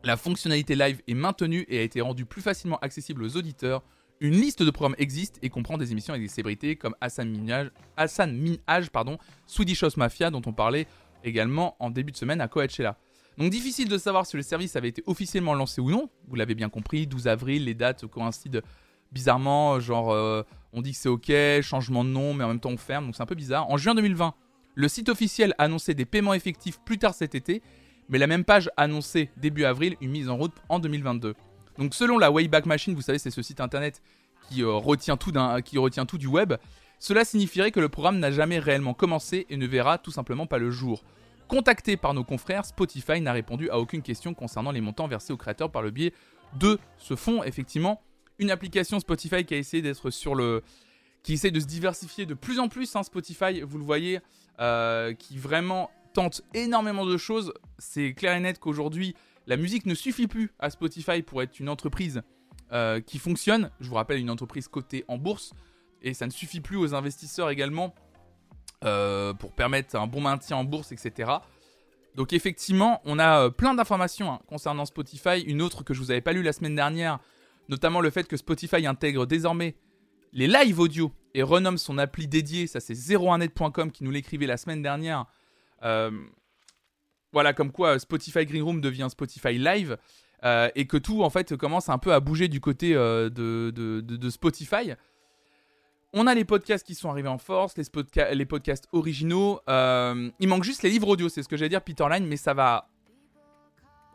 la 0.04 0.16
fonctionnalité 0.16 0.74
live 0.74 1.02
est 1.06 1.14
maintenue 1.14 1.66
et 1.68 1.78
a 1.78 1.82
été 1.82 2.00
rendue 2.00 2.24
plus 2.24 2.40
facilement 2.40 2.78
accessible 2.78 3.22
aux 3.22 3.36
auditeurs. 3.36 3.82
Une 4.20 4.32
liste 4.32 4.62
de 4.62 4.70
programmes 4.70 4.94
existe 4.96 5.38
et 5.42 5.50
comprend 5.50 5.76
des 5.76 5.92
émissions 5.92 6.14
avec 6.14 6.24
des 6.24 6.32
célébrités 6.32 6.76
comme 6.76 6.94
Hassan 7.02 7.28
Minhaj, 7.28 7.70
Hassan 7.98 8.34
Minhaj 8.34 8.88
pardon, 8.88 9.18
Swedish 9.46 9.84
Mafia 9.98 10.30
dont 10.30 10.40
on 10.46 10.54
parlait 10.54 10.86
également 11.24 11.76
en 11.78 11.90
début 11.90 12.12
de 12.12 12.16
semaine 12.16 12.40
à 12.40 12.48
Coachella. 12.48 12.96
Donc 13.36 13.50
difficile 13.50 13.88
de 13.90 13.98
savoir 13.98 14.24
si 14.24 14.36
le 14.38 14.42
service 14.42 14.76
avait 14.76 14.88
été 14.88 15.02
officiellement 15.06 15.52
lancé 15.52 15.82
ou 15.82 15.90
non. 15.90 16.08
Vous 16.28 16.36
l'avez 16.36 16.54
bien 16.54 16.70
compris, 16.70 17.06
12 17.06 17.28
avril, 17.28 17.64
les 17.64 17.74
dates 17.74 18.06
coïncident 18.06 18.60
bizarrement. 19.12 19.78
Genre, 19.78 20.10
euh, 20.10 20.42
on 20.72 20.80
dit 20.80 20.92
que 20.92 20.98
c'est 20.98 21.08
ok, 21.10 21.32
changement 21.60 22.04
de 22.04 22.10
nom, 22.10 22.32
mais 22.32 22.44
en 22.44 22.48
même 22.48 22.60
temps 22.60 22.70
on 22.70 22.78
ferme, 22.78 23.06
donc 23.06 23.16
c'est 23.16 23.22
un 23.22 23.26
peu 23.26 23.34
bizarre. 23.34 23.68
En 23.70 23.76
juin 23.76 23.94
2020, 23.94 24.34
le 24.74 24.88
site 24.88 25.08
officiel 25.08 25.54
annonçait 25.58 25.94
des 25.94 26.04
paiements 26.04 26.34
effectifs 26.34 26.80
plus 26.84 26.98
tard 26.98 27.14
cet 27.14 27.34
été, 27.34 27.62
mais 28.08 28.18
la 28.18 28.26
même 28.26 28.44
page 28.44 28.70
annonçait 28.76 29.30
début 29.36 29.64
avril 29.64 29.96
une 30.00 30.10
mise 30.10 30.28
en 30.28 30.36
route 30.36 30.54
en 30.68 30.78
2022. 30.78 31.34
Donc 31.78 31.94
selon 31.94 32.18
la 32.18 32.30
Wayback 32.30 32.66
Machine, 32.66 32.94
vous 32.94 33.02
savez, 33.02 33.18
c'est 33.18 33.30
ce 33.30 33.42
site 33.42 33.60
internet 33.60 34.02
qui, 34.48 34.62
euh, 34.62 34.72
retient 34.72 35.16
tout 35.16 35.32
qui 35.64 35.78
retient 35.78 36.06
tout 36.06 36.18
du 36.18 36.26
web, 36.26 36.54
cela 36.98 37.24
signifierait 37.24 37.70
que 37.70 37.80
le 37.80 37.88
programme 37.88 38.18
n'a 38.18 38.30
jamais 38.30 38.58
réellement 38.58 38.94
commencé 38.94 39.46
et 39.48 39.56
ne 39.56 39.66
verra 39.66 39.98
tout 39.98 40.10
simplement 40.10 40.46
pas 40.46 40.58
le 40.58 40.70
jour. 40.70 41.04
Contacté 41.48 41.96
par 41.96 42.14
nos 42.14 42.24
confrères, 42.24 42.64
Spotify 42.64 43.20
n'a 43.20 43.32
répondu 43.32 43.68
à 43.70 43.78
aucune 43.78 44.02
question 44.02 44.32
concernant 44.34 44.72
les 44.72 44.80
montants 44.80 45.08
versés 45.08 45.32
aux 45.32 45.36
créateurs 45.36 45.70
par 45.70 45.82
le 45.82 45.90
biais 45.90 46.12
de 46.58 46.78
ce 46.96 47.16
fonds. 47.16 47.42
Effectivement, 47.44 48.00
une 48.38 48.50
application 48.50 49.00
Spotify 49.00 49.44
qui 49.44 49.54
a 49.54 49.58
essayé 49.58 49.82
d'être 49.82 50.10
sur 50.10 50.34
le. 50.34 50.62
qui 51.22 51.34
essaie 51.34 51.50
de 51.50 51.60
se 51.60 51.66
diversifier 51.66 52.26
de 52.26 52.34
plus 52.34 52.58
en 52.58 52.68
plus, 52.68 52.96
hein, 52.96 53.02
Spotify, 53.02 53.60
vous 53.60 53.78
le 53.78 53.84
voyez, 53.84 54.20
qui 54.58 55.38
vraiment 55.38 55.90
tente 56.14 56.42
énormément 56.54 57.04
de 57.04 57.16
choses. 57.16 57.52
C'est 57.78 58.14
clair 58.14 58.34
et 58.34 58.40
net 58.40 58.58
qu'aujourd'hui, 58.58 59.14
la 59.46 59.56
musique 59.56 59.86
ne 59.86 59.94
suffit 59.94 60.26
plus 60.26 60.52
à 60.58 60.70
Spotify 60.70 61.22
pour 61.22 61.42
être 61.42 61.60
une 61.60 61.68
entreprise 61.68 62.22
euh, 62.72 63.00
qui 63.00 63.18
fonctionne. 63.18 63.70
Je 63.80 63.88
vous 63.88 63.94
rappelle, 63.94 64.18
une 64.18 64.30
entreprise 64.30 64.68
cotée 64.68 65.04
en 65.08 65.18
bourse. 65.18 65.52
Et 66.00 66.14
ça 66.14 66.26
ne 66.26 66.30
suffit 66.30 66.60
plus 66.60 66.76
aux 66.76 66.94
investisseurs 66.94 67.50
également 67.50 67.94
euh, 68.84 69.34
pour 69.34 69.52
permettre 69.52 69.96
un 69.96 70.06
bon 70.06 70.20
maintien 70.20 70.56
en 70.56 70.64
bourse, 70.64 70.92
etc. 70.92 71.32
Donc 72.14 72.32
effectivement, 72.32 73.00
on 73.04 73.18
a 73.18 73.44
euh, 73.44 73.50
plein 73.50 73.74
d'informations 73.74 74.32
hein, 74.32 74.40
concernant 74.46 74.86
Spotify. 74.86 75.40
Une 75.40 75.62
autre 75.62 75.84
que 75.84 75.94
je 75.94 76.00
vous 76.00 76.10
avais 76.10 76.20
pas 76.20 76.32
lu 76.32 76.42
la 76.42 76.52
semaine 76.52 76.74
dernière, 76.74 77.18
notamment 77.68 78.00
le 78.00 78.10
fait 78.10 78.26
que 78.26 78.36
Spotify 78.36 78.86
intègre 78.86 79.26
désormais 79.26 79.76
les 80.34 80.46
live 80.46 80.80
audio 80.80 81.12
et 81.32 81.42
renomme 81.42 81.78
son 81.78 81.96
appli 81.96 82.28
dédié. 82.28 82.66
Ça, 82.66 82.80
c'est 82.80 82.94
01net.com 82.94 83.90
qui 83.90 84.04
nous 84.04 84.10
l'écrivait 84.10 84.46
la 84.46 84.56
semaine 84.56 84.82
dernière. 84.82 85.24
Euh, 85.82 86.10
voilà, 87.32 87.52
comme 87.52 87.72
quoi 87.72 87.98
Spotify 87.98 88.44
Green 88.44 88.62
Room 88.62 88.80
devient 88.80 89.08
Spotify 89.10 89.58
Live. 89.58 89.96
Euh, 90.44 90.68
et 90.74 90.86
que 90.86 90.98
tout 90.98 91.22
en 91.22 91.30
fait 91.30 91.56
commence 91.56 91.88
un 91.88 91.96
peu 91.96 92.12
à 92.12 92.20
bouger 92.20 92.48
du 92.48 92.60
côté 92.60 92.92
de, 92.92 94.30
Spotify. 94.30 94.92
On 96.16 96.28
a 96.28 96.34
les 96.34 96.44
podcasts 96.44 96.86
qui 96.86 96.94
sont 96.94 97.10
arrivés 97.10 97.28
en 97.28 97.38
force, 97.38 97.74
les, 97.76 98.46
podcasts 98.46 98.86
originaux. 98.92 99.60
Euh, 99.68 100.30
il 100.38 100.46
manque 100.46 100.62
juste 100.62 100.84
les 100.84 100.90
livres 100.90 101.08
audio, 101.08 101.28
c'est 101.28 101.42
ce 101.42 101.48
que 101.48 101.56
j'allais 101.56 101.70
dire, 101.70 101.82
Peter 101.82 102.06
Line, 102.08 102.24
mais 102.26 102.36
ça 102.36 102.54
va 102.54 102.88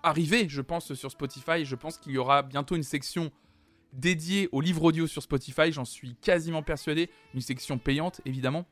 arriver, 0.02 0.48
je 0.48 0.62
pense, 0.62 0.94
sur 0.94 1.12
Spotify. 1.12 1.66
Je 1.66 1.76
pense 1.76 1.98
qu'il 1.98 2.14
y 2.14 2.18
aura 2.18 2.42
bientôt 2.42 2.78
une 2.78 2.84
section 2.84 3.32
dédiée 3.94 4.50
aux 4.52 4.62
livres 4.62 4.84
audio 4.84 5.08
sur 5.08 5.22
Spotify, 5.22 5.72
j'en 5.72 5.86
suis 5.86 6.16
quasiment 6.16 6.64
persuadé. 6.64 7.10
Une 7.34 7.42
section 7.42 7.78
payante, 7.78 8.22
évidemment. 8.26 8.66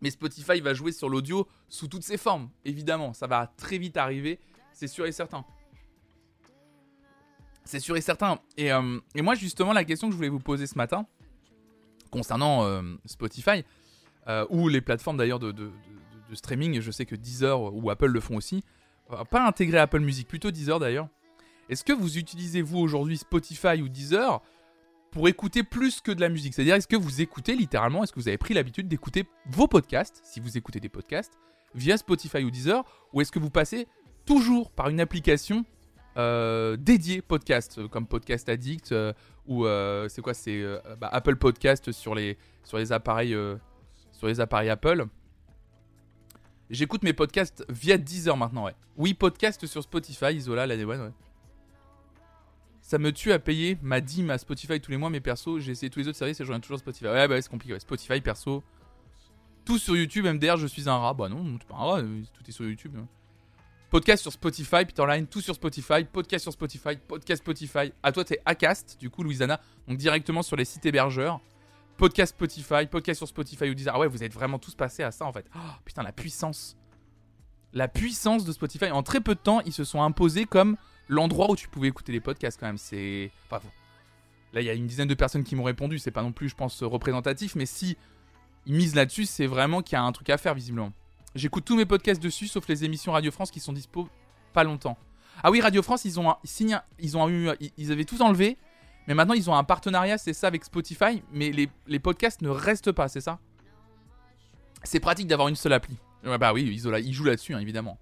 Mais 0.00 0.10
Spotify 0.10 0.60
va 0.60 0.74
jouer 0.74 0.92
sur 0.92 1.08
l'audio 1.08 1.48
sous 1.68 1.88
toutes 1.88 2.04
ses 2.04 2.18
formes, 2.18 2.50
évidemment. 2.64 3.12
Ça 3.12 3.26
va 3.26 3.52
très 3.56 3.78
vite 3.78 3.96
arriver, 3.96 4.38
c'est 4.72 4.86
sûr 4.86 5.06
et 5.06 5.12
certain. 5.12 5.44
C'est 7.64 7.80
sûr 7.80 7.96
et 7.96 8.00
certain. 8.00 8.38
Et, 8.56 8.72
euh, 8.72 9.00
moi, 9.16 9.34
justement, 9.34 9.72
la 9.72 9.84
question 9.84 10.08
que 10.08 10.12
je 10.12 10.16
voulais 10.16 10.28
vous 10.28 10.38
poser 10.38 10.66
ce 10.66 10.76
matin, 10.76 11.06
concernant 12.10 12.64
euh, 12.64 12.82
Spotify, 13.04 13.64
euh, 14.28 14.46
ou 14.50 14.68
les 14.68 14.80
plateformes 14.80 15.16
d'ailleurs 15.16 15.38
de, 15.38 15.52
de, 15.52 15.70
streaming, 16.32 16.80
je 16.80 16.90
sais 16.90 17.06
que 17.06 17.16
Deezer 17.16 17.74
ou 17.74 17.90
Apple 17.90 18.06
le 18.06 18.20
font 18.20 18.36
aussi, 18.36 18.62
pas 19.30 19.46
intégrer 19.46 19.78
Apple 19.78 20.00
Music, 20.00 20.28
plutôt 20.28 20.50
Deezer 20.50 20.78
d'ailleurs. 20.78 21.08
Est-ce 21.68 21.84
que 21.84 21.92
vous 21.92 22.18
utilisez 22.18 22.62
vous 22.62 22.78
aujourd'hui 22.78 23.18
Spotify 23.18 23.82
ou 23.82 23.88
Deezer 23.88 24.40
pour 25.10 25.28
écouter 25.28 25.62
plus 25.62 26.00
que 26.00 26.12
de 26.12 26.20
la 26.20 26.28
musique? 26.28 26.54
C'est-à-dire, 26.54 26.74
est-ce 26.74 26.88
que 26.88 26.96
vous 26.96 27.20
écoutez 27.20 27.54
littéralement, 27.54 28.04
est-ce 28.04 28.12
que 28.12 28.20
vous 28.20 28.28
avez 28.28 28.38
pris 28.38 28.54
l'habitude 28.54 28.88
d'écouter 28.88 29.24
vos 29.46 29.68
podcasts, 29.68 30.20
si 30.24 30.40
vous 30.40 30.56
écoutez 30.56 30.80
des 30.80 30.88
podcasts, 30.88 31.38
via 31.74 31.96
Spotify 31.96 32.44
ou 32.44 32.50
Deezer, 32.50 32.84
ou 33.12 33.20
est-ce 33.20 33.32
que 33.32 33.38
vous 33.38 33.50
passez 33.50 33.86
toujours 34.24 34.70
par 34.70 34.88
une 34.88 35.00
application 35.00 35.64
dédiée 36.78 37.22
podcast, 37.22 37.86
comme 37.88 38.08
Podcast 38.08 38.48
Addict 38.48 38.92
ou 39.48 39.66
euh, 39.66 40.08
c'est 40.08 40.22
quoi 40.22 40.34
C'est 40.34 40.62
euh, 40.62 40.78
bah, 41.00 41.08
Apple 41.10 41.36
Podcast 41.36 41.90
sur 41.90 42.14
les, 42.14 42.38
sur 42.62 42.78
les 42.78 42.92
appareils 42.92 43.34
euh, 43.34 43.56
sur 44.12 44.28
les 44.28 44.40
appareils 44.40 44.68
Apple? 44.68 45.06
J'écoute 46.70 47.02
mes 47.02 47.14
podcasts 47.14 47.64
via 47.70 47.96
Deezer 47.96 48.36
maintenant, 48.36 48.66
ouais. 48.66 48.74
Oui, 48.96 49.14
podcast 49.14 49.64
sur 49.66 49.82
Spotify, 49.82 50.34
Isola, 50.34 50.66
la 50.66 50.76
ouais, 50.76 50.84
ouais. 50.84 51.10
Ça 52.88 52.96
me 52.96 53.12
tue 53.12 53.32
à 53.32 53.38
payer 53.38 53.76
ma 53.82 54.00
dîme 54.00 54.30
à 54.30 54.38
Spotify 54.38 54.80
tous 54.80 54.90
les 54.90 54.96
mois, 54.96 55.10
mais 55.10 55.20
perso, 55.20 55.58
j'ai 55.58 55.72
essayé 55.72 55.90
tous 55.90 55.98
les 55.98 56.08
autres 56.08 56.16
services 56.16 56.40
et 56.40 56.44
je 56.44 56.48
reviens 56.48 56.58
toujours 56.58 56.78
Spotify. 56.78 57.04
Ouais, 57.04 57.28
bah 57.28 57.38
c'est 57.42 57.50
compliqué, 57.50 57.74
ouais. 57.74 57.80
Spotify, 57.80 58.22
perso. 58.22 58.64
Tout 59.66 59.76
sur 59.76 59.94
YouTube, 59.94 60.24
MDR, 60.24 60.56
je 60.56 60.66
suis 60.66 60.88
un 60.88 60.96
rat. 60.96 61.12
Bah 61.12 61.28
non, 61.28 61.58
rat, 61.68 62.00
tout 62.00 62.42
est 62.48 62.50
sur 62.50 62.64
YouTube. 62.64 62.94
Hein. 62.98 63.06
Podcast 63.90 64.22
sur 64.22 64.32
Spotify, 64.32 64.86
Peter 64.86 65.04
Line, 65.06 65.26
tout 65.26 65.42
sur 65.42 65.54
Spotify, 65.54 66.02
podcast 66.10 66.44
sur 66.44 66.52
Spotify, 66.54 66.96
podcast 66.96 67.42
Spotify. 67.42 67.92
À 68.02 68.10
toi, 68.10 68.24
t'es 68.24 68.40
Acast, 68.46 68.96
du 68.98 69.10
coup, 69.10 69.22
Louisana, 69.22 69.60
donc 69.86 69.98
directement 69.98 70.40
sur 70.40 70.56
les 70.56 70.64
sites 70.64 70.86
hébergeurs. 70.86 71.42
Podcast 71.98 72.34
Spotify, 72.34 72.86
podcast 72.86 73.18
sur 73.18 73.28
Spotify 73.28 73.68
ou 73.68 73.74
Deezer. 73.74 73.94
Ah 73.94 73.98
ouais, 73.98 74.08
vous 74.08 74.24
êtes 74.24 74.32
vraiment 74.32 74.58
tous 74.58 74.74
passés 74.74 75.02
à 75.02 75.10
ça 75.10 75.26
en 75.26 75.32
fait. 75.34 75.44
Oh, 75.54 75.58
putain, 75.84 76.02
la 76.02 76.12
puissance. 76.12 76.74
La 77.74 77.86
puissance 77.86 78.46
de 78.46 78.52
Spotify. 78.52 78.90
En 78.92 79.02
très 79.02 79.20
peu 79.20 79.34
de 79.34 79.40
temps, 79.40 79.60
ils 79.66 79.74
se 79.74 79.84
sont 79.84 80.02
imposés 80.02 80.46
comme 80.46 80.78
l'endroit 81.08 81.50
où 81.50 81.56
tu 81.56 81.68
pouvais 81.68 81.88
écouter 81.88 82.12
les 82.12 82.20
podcasts 82.20 82.58
quand 82.60 82.66
même. 82.66 82.78
C'est. 82.78 83.30
Enfin, 83.50 83.60
là, 84.52 84.60
il 84.60 84.64
y 84.64 84.70
a 84.70 84.74
une 84.74 84.86
dizaine 84.86 85.08
de 85.08 85.14
personnes 85.14 85.44
qui 85.44 85.56
m'ont 85.56 85.64
répondu. 85.64 85.98
C'est 85.98 86.10
pas 86.10 86.22
non 86.22 86.32
plus, 86.32 86.48
je 86.48 86.54
pense, 86.54 86.82
représentatif, 86.82 87.54
mais 87.54 87.66
si 87.66 87.96
ils 88.66 88.74
misent 88.74 88.94
là-dessus, 88.94 89.24
c'est 89.24 89.46
vraiment 89.46 89.82
qu'il 89.82 89.94
y 89.94 89.96
a 89.96 90.02
un 90.02 90.12
truc 90.12 90.30
à 90.30 90.38
faire 90.38 90.54
visiblement. 90.54 90.92
J'écoute 91.34 91.64
tous 91.64 91.76
mes 91.76 91.86
podcasts 91.86 92.22
dessus, 92.22 92.46
sauf 92.46 92.68
les 92.68 92.84
émissions 92.84 93.12
Radio 93.12 93.30
France 93.30 93.50
qui 93.50 93.60
sont 93.60 93.72
dispo 93.72 94.08
pas 94.52 94.64
longtemps. 94.64 94.96
Ah 95.42 95.50
oui, 95.50 95.60
Radio 95.60 95.82
France, 95.82 96.04
ils 96.04 96.18
ont 96.18 96.34
signé, 96.44 96.76
ils 96.98 97.16
ont 97.16 97.28
eu, 97.28 97.50
ils 97.76 97.92
avaient 97.92 98.04
tout 98.04 98.20
enlevé, 98.22 98.58
mais 99.06 99.14
maintenant 99.14 99.34
ils 99.34 99.48
ont 99.48 99.54
un 99.54 99.64
partenariat, 99.64 100.18
c'est 100.18 100.32
ça, 100.32 100.48
avec 100.48 100.64
Spotify, 100.64 101.22
mais 101.32 101.50
les, 101.50 101.98
podcasts 101.98 102.42
ne 102.42 102.48
restent 102.48 102.92
pas, 102.92 103.08
c'est 103.08 103.20
ça? 103.20 103.38
C'est 104.82 105.00
pratique 105.00 105.28
d'avoir 105.28 105.48
une 105.48 105.56
seule 105.56 105.74
appli. 105.74 105.96
bah 106.24 106.52
oui, 106.52 106.64
ils, 106.64 107.06
ils 107.06 107.12
jouent 107.12 107.24
là-dessus, 107.24 107.54
hein, 107.54 107.60
évidemment. 107.60 107.98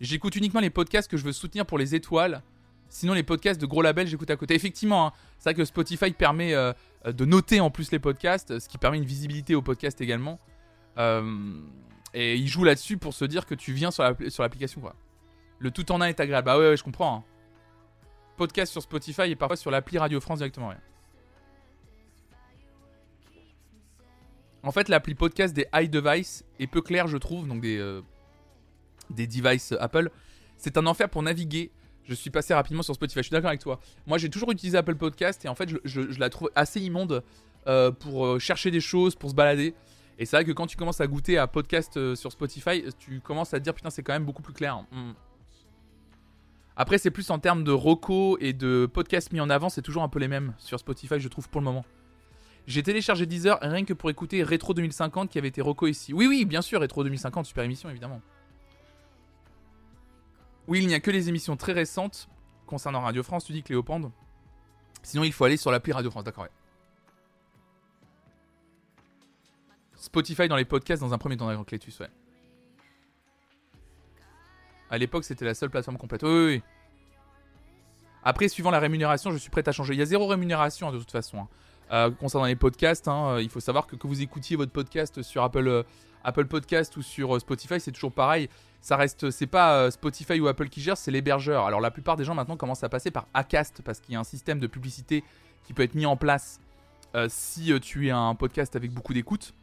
J'écoute 0.00 0.36
uniquement 0.36 0.60
les 0.60 0.70
podcasts 0.70 1.10
que 1.10 1.16
je 1.16 1.24
veux 1.24 1.32
soutenir 1.32 1.66
pour 1.66 1.78
les 1.78 1.94
étoiles. 1.94 2.42
Sinon, 2.88 3.14
les 3.14 3.22
podcasts 3.22 3.60
de 3.60 3.66
gros 3.66 3.82
labels, 3.82 4.06
j'écoute 4.06 4.30
à 4.30 4.36
côté. 4.36 4.54
Effectivement, 4.54 5.08
hein, 5.08 5.12
c'est 5.38 5.50
vrai 5.50 5.54
que 5.54 5.64
Spotify 5.64 6.12
permet 6.12 6.54
euh, 6.54 6.72
de 7.04 7.24
noter 7.24 7.60
en 7.60 7.70
plus 7.70 7.90
les 7.90 7.98
podcasts, 7.98 8.58
ce 8.58 8.68
qui 8.68 8.78
permet 8.78 8.98
une 8.98 9.04
visibilité 9.04 9.54
aux 9.54 9.62
podcasts 9.62 10.00
également. 10.00 10.38
Euh, 10.98 11.60
et 12.14 12.36
il 12.36 12.46
joue 12.46 12.64
là-dessus 12.64 12.96
pour 12.96 13.12
se 13.14 13.24
dire 13.24 13.46
que 13.46 13.54
tu 13.54 13.72
viens 13.72 13.90
sur 13.90 14.02
l'application, 14.02 14.80
quoi. 14.80 14.94
Le 15.58 15.70
tout 15.70 15.90
en 15.90 16.00
un 16.00 16.06
est 16.06 16.20
agréable. 16.20 16.46
Bah 16.46 16.58
ouais, 16.58 16.68
ouais 16.68 16.76
je 16.76 16.84
comprends. 16.84 17.16
Hein. 17.16 17.24
Podcast 18.36 18.72
sur 18.72 18.82
Spotify 18.82 19.22
et 19.22 19.36
parfois 19.36 19.56
sur 19.56 19.70
l'appli 19.70 19.98
Radio 19.98 20.20
France 20.20 20.38
directement. 20.38 20.72
En 24.62 24.72
fait, 24.72 24.88
l'appli 24.88 25.14
podcast 25.14 25.54
des 25.54 25.66
iDevice 25.72 26.44
est 26.58 26.66
peu 26.66 26.82
claire, 26.82 27.06
je 27.06 27.16
trouve, 27.16 27.46
donc 27.48 27.60
des, 27.60 27.78
euh, 27.78 28.02
des 29.10 29.26
devices 29.26 29.74
Apple. 29.80 30.10
C'est 30.56 30.76
un 30.78 30.86
enfer 30.86 31.08
pour 31.08 31.22
naviguer. 31.22 31.70
Je 32.04 32.14
suis 32.14 32.30
passé 32.30 32.54
rapidement 32.54 32.82
sur 32.82 32.94
Spotify, 32.94 33.18
je 33.18 33.24
suis 33.24 33.32
d'accord 33.32 33.48
avec 33.48 33.60
toi. 33.60 33.80
Moi, 34.06 34.18
j'ai 34.18 34.30
toujours 34.30 34.52
utilisé 34.52 34.78
Apple 34.78 34.94
Podcast 34.94 35.44
et 35.44 35.48
en 35.48 35.54
fait, 35.56 35.68
je, 35.84 36.20
la 36.20 36.30
trouve 36.30 36.50
assez 36.54 36.80
immonde 36.80 37.24
euh, 37.66 37.90
pour 37.90 38.26
euh, 38.26 38.38
chercher 38.38 38.70
des 38.70 38.80
choses, 38.80 39.16
pour 39.16 39.30
se 39.30 39.34
balader. 39.34 39.74
Et 40.18 40.24
c'est 40.24 40.36
vrai 40.36 40.44
que 40.44 40.52
quand 40.52 40.66
tu 40.66 40.76
commences 40.76 41.00
à 41.00 41.06
goûter 41.06 41.36
à 41.36 41.46
podcast 41.46 41.96
euh, 41.96 42.14
sur 42.14 42.32
Spotify, 42.32 42.84
tu 42.98 43.20
commences 43.20 43.52
à 43.54 43.58
te 43.58 43.64
dire 43.64 43.74
putain, 43.74 43.90
c'est 43.90 44.02
quand 44.02 44.12
même 44.12 44.24
beaucoup 44.24 44.42
plus 44.42 44.54
clair. 44.54 44.84
Hmm. 44.92 45.12
Après, 46.76 46.98
c'est 46.98 47.10
plus 47.10 47.30
en 47.30 47.38
termes 47.38 47.64
de 47.64 47.72
roco 47.72 48.38
et 48.38 48.52
de 48.52 48.86
podcasts 48.86 49.32
mis 49.32 49.40
en 49.40 49.50
avant, 49.50 49.68
c'est 49.68 49.82
toujours 49.82 50.02
un 50.02 50.08
peu 50.08 50.18
les 50.18 50.28
mêmes 50.28 50.54
sur 50.58 50.78
Spotify, 50.78 51.18
je 51.18 51.28
trouve, 51.28 51.48
pour 51.48 51.60
le 51.60 51.64
moment. 51.64 51.84
J'ai 52.66 52.82
téléchargé 52.82 53.26
Deezer 53.26 53.58
rien 53.62 53.84
que 53.84 53.94
pour 53.94 54.10
écouter 54.10 54.42
Retro 54.42 54.74
2050 54.74 55.30
qui 55.30 55.38
avait 55.38 55.48
été 55.48 55.62
roco 55.62 55.86
ici. 55.86 56.12
Oui, 56.12 56.26
oui, 56.26 56.44
bien 56.44 56.62
sûr, 56.62 56.80
Retro 56.80 57.02
2050, 57.02 57.46
super 57.46 57.64
émission, 57.64 57.88
évidemment. 57.88 58.20
Oui, 60.68 60.80
il 60.82 60.88
n'y 60.88 60.94
a 60.94 61.00
que 61.00 61.10
les 61.10 61.28
émissions 61.28 61.56
très 61.56 61.72
récentes 61.72 62.28
concernant 62.66 63.00
Radio 63.00 63.22
France, 63.22 63.44
tu 63.44 63.52
dis 63.52 63.62
Cléopande. 63.62 64.10
Sinon, 65.02 65.24
il 65.24 65.32
faut 65.32 65.44
aller 65.44 65.56
sur 65.56 65.70
l'appli 65.70 65.92
Radio 65.92 66.10
France, 66.10 66.24
d'accord. 66.24 66.46
Spotify 69.94 70.48
dans 70.48 70.56
les 70.56 70.64
podcasts 70.64 71.00
dans 71.00 71.14
un 71.14 71.18
premier 71.18 71.36
temps, 71.36 71.46
d'accord, 71.46 71.66
Clétus, 71.66 71.98
ouais. 72.00 72.10
À 74.90 74.98
l'époque, 74.98 75.24
c'était 75.24 75.44
la 75.44 75.54
seule 75.54 75.70
plateforme 75.70 75.98
complète. 75.98 76.22
Oui, 76.22 76.30
oui, 76.30 76.46
oui. 76.46 76.62
Après, 78.22 78.48
suivant 78.48 78.70
la 78.70 78.80
rémunération, 78.80 79.30
je 79.30 79.38
suis 79.38 79.50
prêt 79.50 79.68
à 79.68 79.72
changer. 79.72 79.94
Il 79.94 79.98
y 79.98 80.02
a 80.02 80.06
zéro 80.06 80.26
rémunération 80.26 80.90
de 80.90 80.98
toute 80.98 81.10
façon. 81.10 81.38
Hein. 81.38 81.48
Euh, 81.92 82.10
concernant 82.10 82.46
les 82.46 82.56
podcasts, 82.56 83.06
hein, 83.06 83.34
euh, 83.34 83.42
il 83.42 83.48
faut 83.48 83.60
savoir 83.60 83.86
que 83.86 83.94
que 83.94 84.06
vous 84.08 84.20
écoutiez 84.20 84.56
votre 84.56 84.72
podcast 84.72 85.22
sur 85.22 85.44
Apple, 85.44 85.68
euh, 85.68 85.82
Apple 86.24 86.46
Podcast 86.46 86.96
ou 86.96 87.02
sur 87.02 87.40
Spotify, 87.40 87.78
c'est 87.78 87.92
toujours 87.92 88.10
pareil. 88.10 88.48
Ça 88.86 88.96
reste, 88.96 89.32
c'est 89.32 89.48
pas 89.48 89.90
Spotify 89.90 90.38
ou 90.38 90.46
Apple 90.46 90.68
qui 90.68 90.80
gère, 90.80 90.96
c'est 90.96 91.10
l'hébergeur. 91.10 91.66
Alors 91.66 91.80
la 91.80 91.90
plupart 91.90 92.16
des 92.16 92.24
gens 92.24 92.36
maintenant 92.36 92.56
commencent 92.56 92.84
à 92.84 92.88
passer 92.88 93.10
par 93.10 93.26
Acast 93.34 93.82
parce 93.82 93.98
qu'il 93.98 94.12
y 94.12 94.16
a 94.16 94.20
un 94.20 94.24
système 94.24 94.60
de 94.60 94.68
publicité 94.68 95.24
qui 95.64 95.72
peut 95.72 95.82
être 95.82 95.96
mis 95.96 96.06
en 96.06 96.16
place 96.16 96.60
si 97.28 97.72
tu 97.80 98.06
es 98.06 98.10
un 98.12 98.36
podcast 98.36 98.76
avec 98.76 98.92
beaucoup 98.92 99.12
d'écoute. 99.12 99.54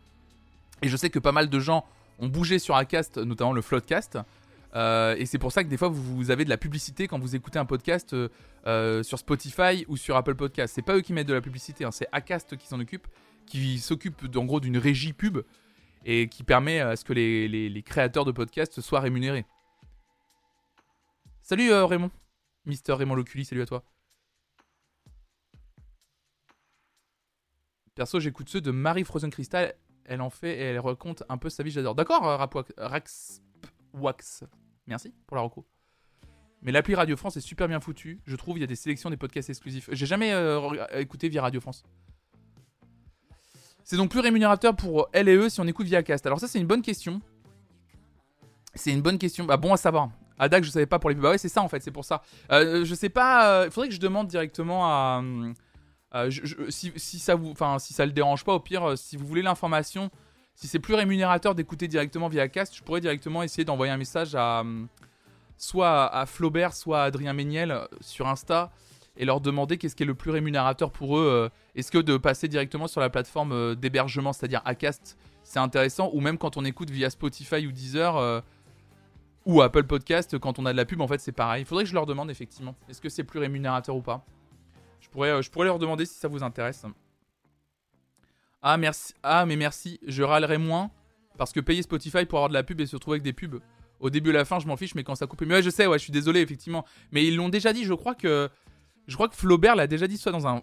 Et 0.81 0.89
je 0.89 0.97
sais 0.97 1.09
que 1.09 1.19
pas 1.19 1.31
mal 1.31 1.49
de 1.49 1.59
gens 1.61 1.85
ont 2.19 2.27
bougé 2.27 2.59
sur 2.59 2.75
Acast, 2.75 3.17
notamment 3.17 3.53
le 3.53 3.61
Floodcast. 3.61 4.17
Euh, 4.75 5.15
et 5.17 5.25
c'est 5.25 5.37
pour 5.37 5.51
ça 5.51 5.63
que 5.63 5.69
des 5.69 5.77
fois 5.77 5.87
vous, 5.87 6.31
avez 6.31 6.45
de 6.45 6.49
la 6.49 6.57
publicité 6.57 7.07
quand 7.07 7.19
vous 7.19 7.35
écoutez 7.35 7.59
un 7.59 7.65
podcast 7.65 8.13
euh, 8.13 8.29
euh, 8.65 9.03
sur 9.03 9.19
Spotify 9.19 9.85
ou 9.87 9.97
sur 9.97 10.15
Apple 10.15 10.35
Podcast. 10.35 10.73
C'est 10.75 10.81
pas 10.81 10.95
eux 10.95 11.01
qui 11.01 11.13
mettent 11.13 11.27
de 11.27 11.33
la 11.33 11.41
publicité, 11.41 11.85
hein, 11.85 11.91
c'est 11.91 12.07
Acast 12.11 12.57
qui 12.57 12.67
s'en 12.67 12.79
occupe, 12.79 13.07
qui 13.45 13.79
s'occupe 13.79 14.35
en 14.35 14.45
gros 14.45 14.59
d'une 14.59 14.77
régie 14.77 15.13
pub 15.13 15.39
et 16.03 16.27
qui 16.27 16.43
permet 16.43 16.79
à 16.79 16.95
ce 16.95 17.03
que 17.03 17.13
les, 17.13 17.83
créateurs 17.83 18.25
de 18.25 18.31
podcasts 18.31 18.81
soient 18.81 18.99
rémunérés. 18.99 19.45
Salut 21.41 21.71
Raymond, 21.71 22.11
Mister 22.65 22.93
Raymond 22.93 23.15
Loculi, 23.15 23.45
salut 23.45 23.61
à 23.61 23.65
toi. 23.65 23.83
Perso, 27.95 28.19
j'écoute 28.19 28.49
ceux 28.49 28.61
de 28.61 28.71
Marie 28.71 29.03
Frozen 29.03 29.29
Crystal 29.29 29.75
elle 30.05 30.21
en 30.21 30.29
fait 30.29 30.57
et 30.57 30.61
elle 30.61 30.79
raconte 30.79 31.23
un 31.29 31.37
peu 31.37 31.49
sa 31.49 31.63
vie, 31.63 31.71
j'adore. 31.71 31.95
D'accord, 31.95 32.27
euh, 32.27 32.63
Rax. 32.77 33.41
Wax. 33.93 34.43
Merci 34.87 35.13
pour 35.27 35.37
la 35.37 35.43
reco. 35.43 35.65
Mais 36.61 36.71
l'appli 36.71 36.95
Radio 36.95 37.15
France 37.17 37.37
est 37.37 37.41
super 37.41 37.67
bien 37.67 37.79
foutue. 37.79 38.21
Je 38.25 38.35
trouve 38.35 38.57
il 38.57 38.61
y 38.61 38.63
a 38.63 38.67
des 38.67 38.75
sélections 38.75 39.09
des 39.09 39.17
podcasts 39.17 39.49
exclusifs. 39.49 39.89
J'ai 39.91 40.05
jamais 40.05 40.33
euh, 40.33 40.87
écouté 40.93 41.29
via 41.29 41.41
Radio 41.41 41.61
France. 41.61 41.83
C'est 43.83 43.97
donc 43.97 44.09
plus 44.09 44.19
rémunérateur 44.19 44.75
pour 44.75 45.09
elle 45.11 45.29
et 45.29 45.35
eux 45.35 45.49
si 45.49 45.59
on 45.59 45.67
écoute 45.67 45.87
via 45.87 46.03
Cast. 46.03 46.25
Alors 46.25 46.39
ça 46.39 46.47
c'est 46.47 46.59
une 46.59 46.67
bonne 46.67 46.81
question. 46.81 47.21
C'est 48.75 48.91
une 48.91 49.01
bonne 49.01 49.17
question. 49.17 49.45
Bah 49.45 49.57
bon 49.57 49.73
à 49.73 49.77
savoir. 49.77 50.09
Adak 50.39 50.63
je 50.63 50.71
savais 50.71 50.85
pas 50.85 50.99
pour 50.99 51.09
les 51.09 51.15
pubs. 51.15 51.23
Bah 51.23 51.31
ouais 51.31 51.37
c'est 51.37 51.49
ça 51.49 51.61
en 51.61 51.67
fait, 51.67 51.81
c'est 51.81 51.91
pour 51.91 52.05
ça. 52.05 52.21
Euh, 52.51 52.85
je 52.85 52.95
sais 52.95 53.09
pas. 53.09 53.65
Il 53.65 53.71
faudrait 53.71 53.89
que 53.89 53.95
je 53.95 53.99
demande 53.99 54.27
directement 54.27 54.85
à. 54.85 55.21
si, 56.69 57.19
ça 57.19 57.35
vous, 57.35 57.53
le 57.53 58.11
dérange 58.11 58.43
pas, 58.43 58.53
au 58.53 58.59
pire, 58.59 58.97
si 58.97 59.17
vous 59.17 59.25
voulez 59.25 59.41
l'information, 59.41 60.09
si 60.55 60.67
c'est 60.67 60.79
plus 60.79 60.93
rémunérateur 60.93 61.55
d'écouter 61.55 61.87
directement 61.87 62.29
via 62.29 62.47
Cast, 62.47 62.75
je 62.75 62.83
pourrais 62.83 63.01
directement 63.01 63.43
essayer 63.43 63.65
d'envoyer 63.65 63.91
un 63.91 63.97
message 63.97 64.35
à 64.35 64.63
soit 65.63 66.13
à 66.13 66.25
Flaubert, 66.25 66.73
soit 66.73 67.03
à 67.03 67.05
Adrien 67.05 67.33
Méniel 67.33 67.71
euh, 67.71 67.85
sur 68.01 68.27
Insta 68.27 68.71
et 69.17 69.25
leur 69.25 69.41
demander 69.41 69.77
qu'est-ce 69.77 69.95
qui 69.95 70.03
est 70.03 70.07
le 70.07 70.15
plus 70.15 70.31
rémunérateur 70.31 70.91
pour 70.91 71.17
eux. 71.17 71.27
Euh, 71.27 71.49
est-ce 71.75 71.91
que 71.91 71.97
de 71.97 72.17
passer 72.17 72.47
directement 72.47 72.87
sur 72.87 73.01
la 73.01 73.09
plateforme 73.09 73.51
euh, 73.51 73.75
d'hébergement, 73.75 74.33
c'est-à-dire 74.33 74.61
Acast, 74.65 75.17
c'est 75.43 75.59
intéressant, 75.59 76.09
ou 76.13 76.21
même 76.21 76.37
quand 76.37 76.57
on 76.57 76.65
écoute 76.65 76.89
via 76.89 77.09
Spotify 77.09 77.67
ou 77.67 77.71
Deezer 77.71 78.43
ou 79.45 79.61
Apple 79.61 79.83
Podcast, 79.83 80.39
quand 80.39 80.57
on 80.57 80.65
a 80.65 80.71
de 80.71 80.77
la 80.77 80.85
pub, 80.85 81.01
en 81.01 81.07
fait, 81.07 81.19
c'est 81.19 81.33
pareil. 81.33 81.63
Il 81.63 81.65
faudrait 81.65 81.83
que 81.83 81.89
je 81.89 81.95
leur 81.95 82.05
demande 82.05 82.31
effectivement, 82.31 82.75
est-ce 82.89 83.01
que 83.01 83.09
c'est 83.09 83.23
plus 83.23 83.39
rémunérateur 83.39 83.95
ou 83.95 84.01
pas. 84.01 84.25
Je 85.01 85.09
pourrais, 85.09 85.65
leur 85.65 85.79
demander 85.79 86.05
si 86.05 86.15
ça 86.15 86.27
vous 86.27 86.43
intéresse. 86.43 86.85
Ah 88.61 88.77
merci, 88.77 89.13
ah 89.21 89.45
mais 89.45 89.57
merci, 89.57 89.99
je 90.07 90.23
râlerai 90.23 90.57
moins 90.57 90.89
parce 91.37 91.51
que 91.51 91.59
payer 91.59 91.81
Spotify 91.81 92.25
pour 92.25 92.39
avoir 92.39 92.49
de 92.49 92.53
la 92.53 92.63
pub 92.63 92.79
et 92.79 92.85
se 92.85 92.95
retrouver 92.95 93.15
avec 93.15 93.23
des 93.23 93.33
pubs, 93.33 93.59
au 93.99 94.09
début 94.09 94.29
et 94.29 94.33
la 94.33 94.45
fin, 94.45 94.59
je 94.59 94.67
m'en 94.67 94.77
fiche, 94.77 94.95
mais 94.95 95.03
quand 95.03 95.15
ça 95.15 95.27
coupe. 95.27 95.41
Mais 95.41 95.55
ouais, 95.55 95.61
je 95.61 95.69
sais, 95.69 95.87
ouais, 95.87 95.97
je 95.97 96.03
suis 96.03 96.11
désolé, 96.11 96.41
effectivement. 96.41 96.85
Mais 97.11 97.25
ils 97.25 97.35
l'ont 97.35 97.49
déjà 97.49 97.73
dit, 97.73 97.83
je 97.83 97.93
crois 97.93 98.15
que. 98.15 98.49
Je 99.07 99.15
crois 99.15 99.27
que 99.27 99.35
Flaubert 99.35 99.75
l'a 99.75 99.87
déjà 99.87 100.07
dit, 100.07 100.17
soit 100.17 100.31
dans 100.31 100.47
un. 100.47 100.61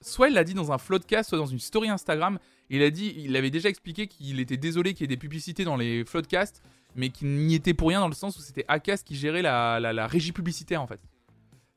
Soit 0.00 0.28
il 0.28 0.34
l'a 0.34 0.44
dit 0.44 0.54
dans 0.54 0.70
un 0.70 0.78
floodcast, 0.78 1.30
soit 1.30 1.38
dans 1.38 1.46
une 1.46 1.58
story 1.58 1.88
Instagram. 1.88 2.38
Il 2.70 2.82
il 2.82 3.36
avait 3.36 3.50
déjà 3.50 3.68
expliqué 3.68 4.06
qu'il 4.06 4.40
était 4.40 4.56
désolé 4.56 4.94
qu'il 4.94 5.02
y 5.02 5.04
ait 5.04 5.08
des 5.08 5.16
publicités 5.16 5.64
dans 5.64 5.76
les 5.76 6.04
floodcasts, 6.04 6.62
mais 6.94 7.10
qu'il 7.10 7.28
n'y 7.28 7.54
était 7.54 7.74
pour 7.74 7.88
rien 7.88 8.00
dans 8.00 8.08
le 8.08 8.14
sens 8.14 8.36
où 8.38 8.40
c'était 8.40 8.64
Acas 8.68 8.98
qui 8.98 9.16
gérait 9.16 9.42
la, 9.42 10.06
régie 10.06 10.32
publicitaire 10.32 10.82
en 10.82 10.86
fait. 10.86 11.00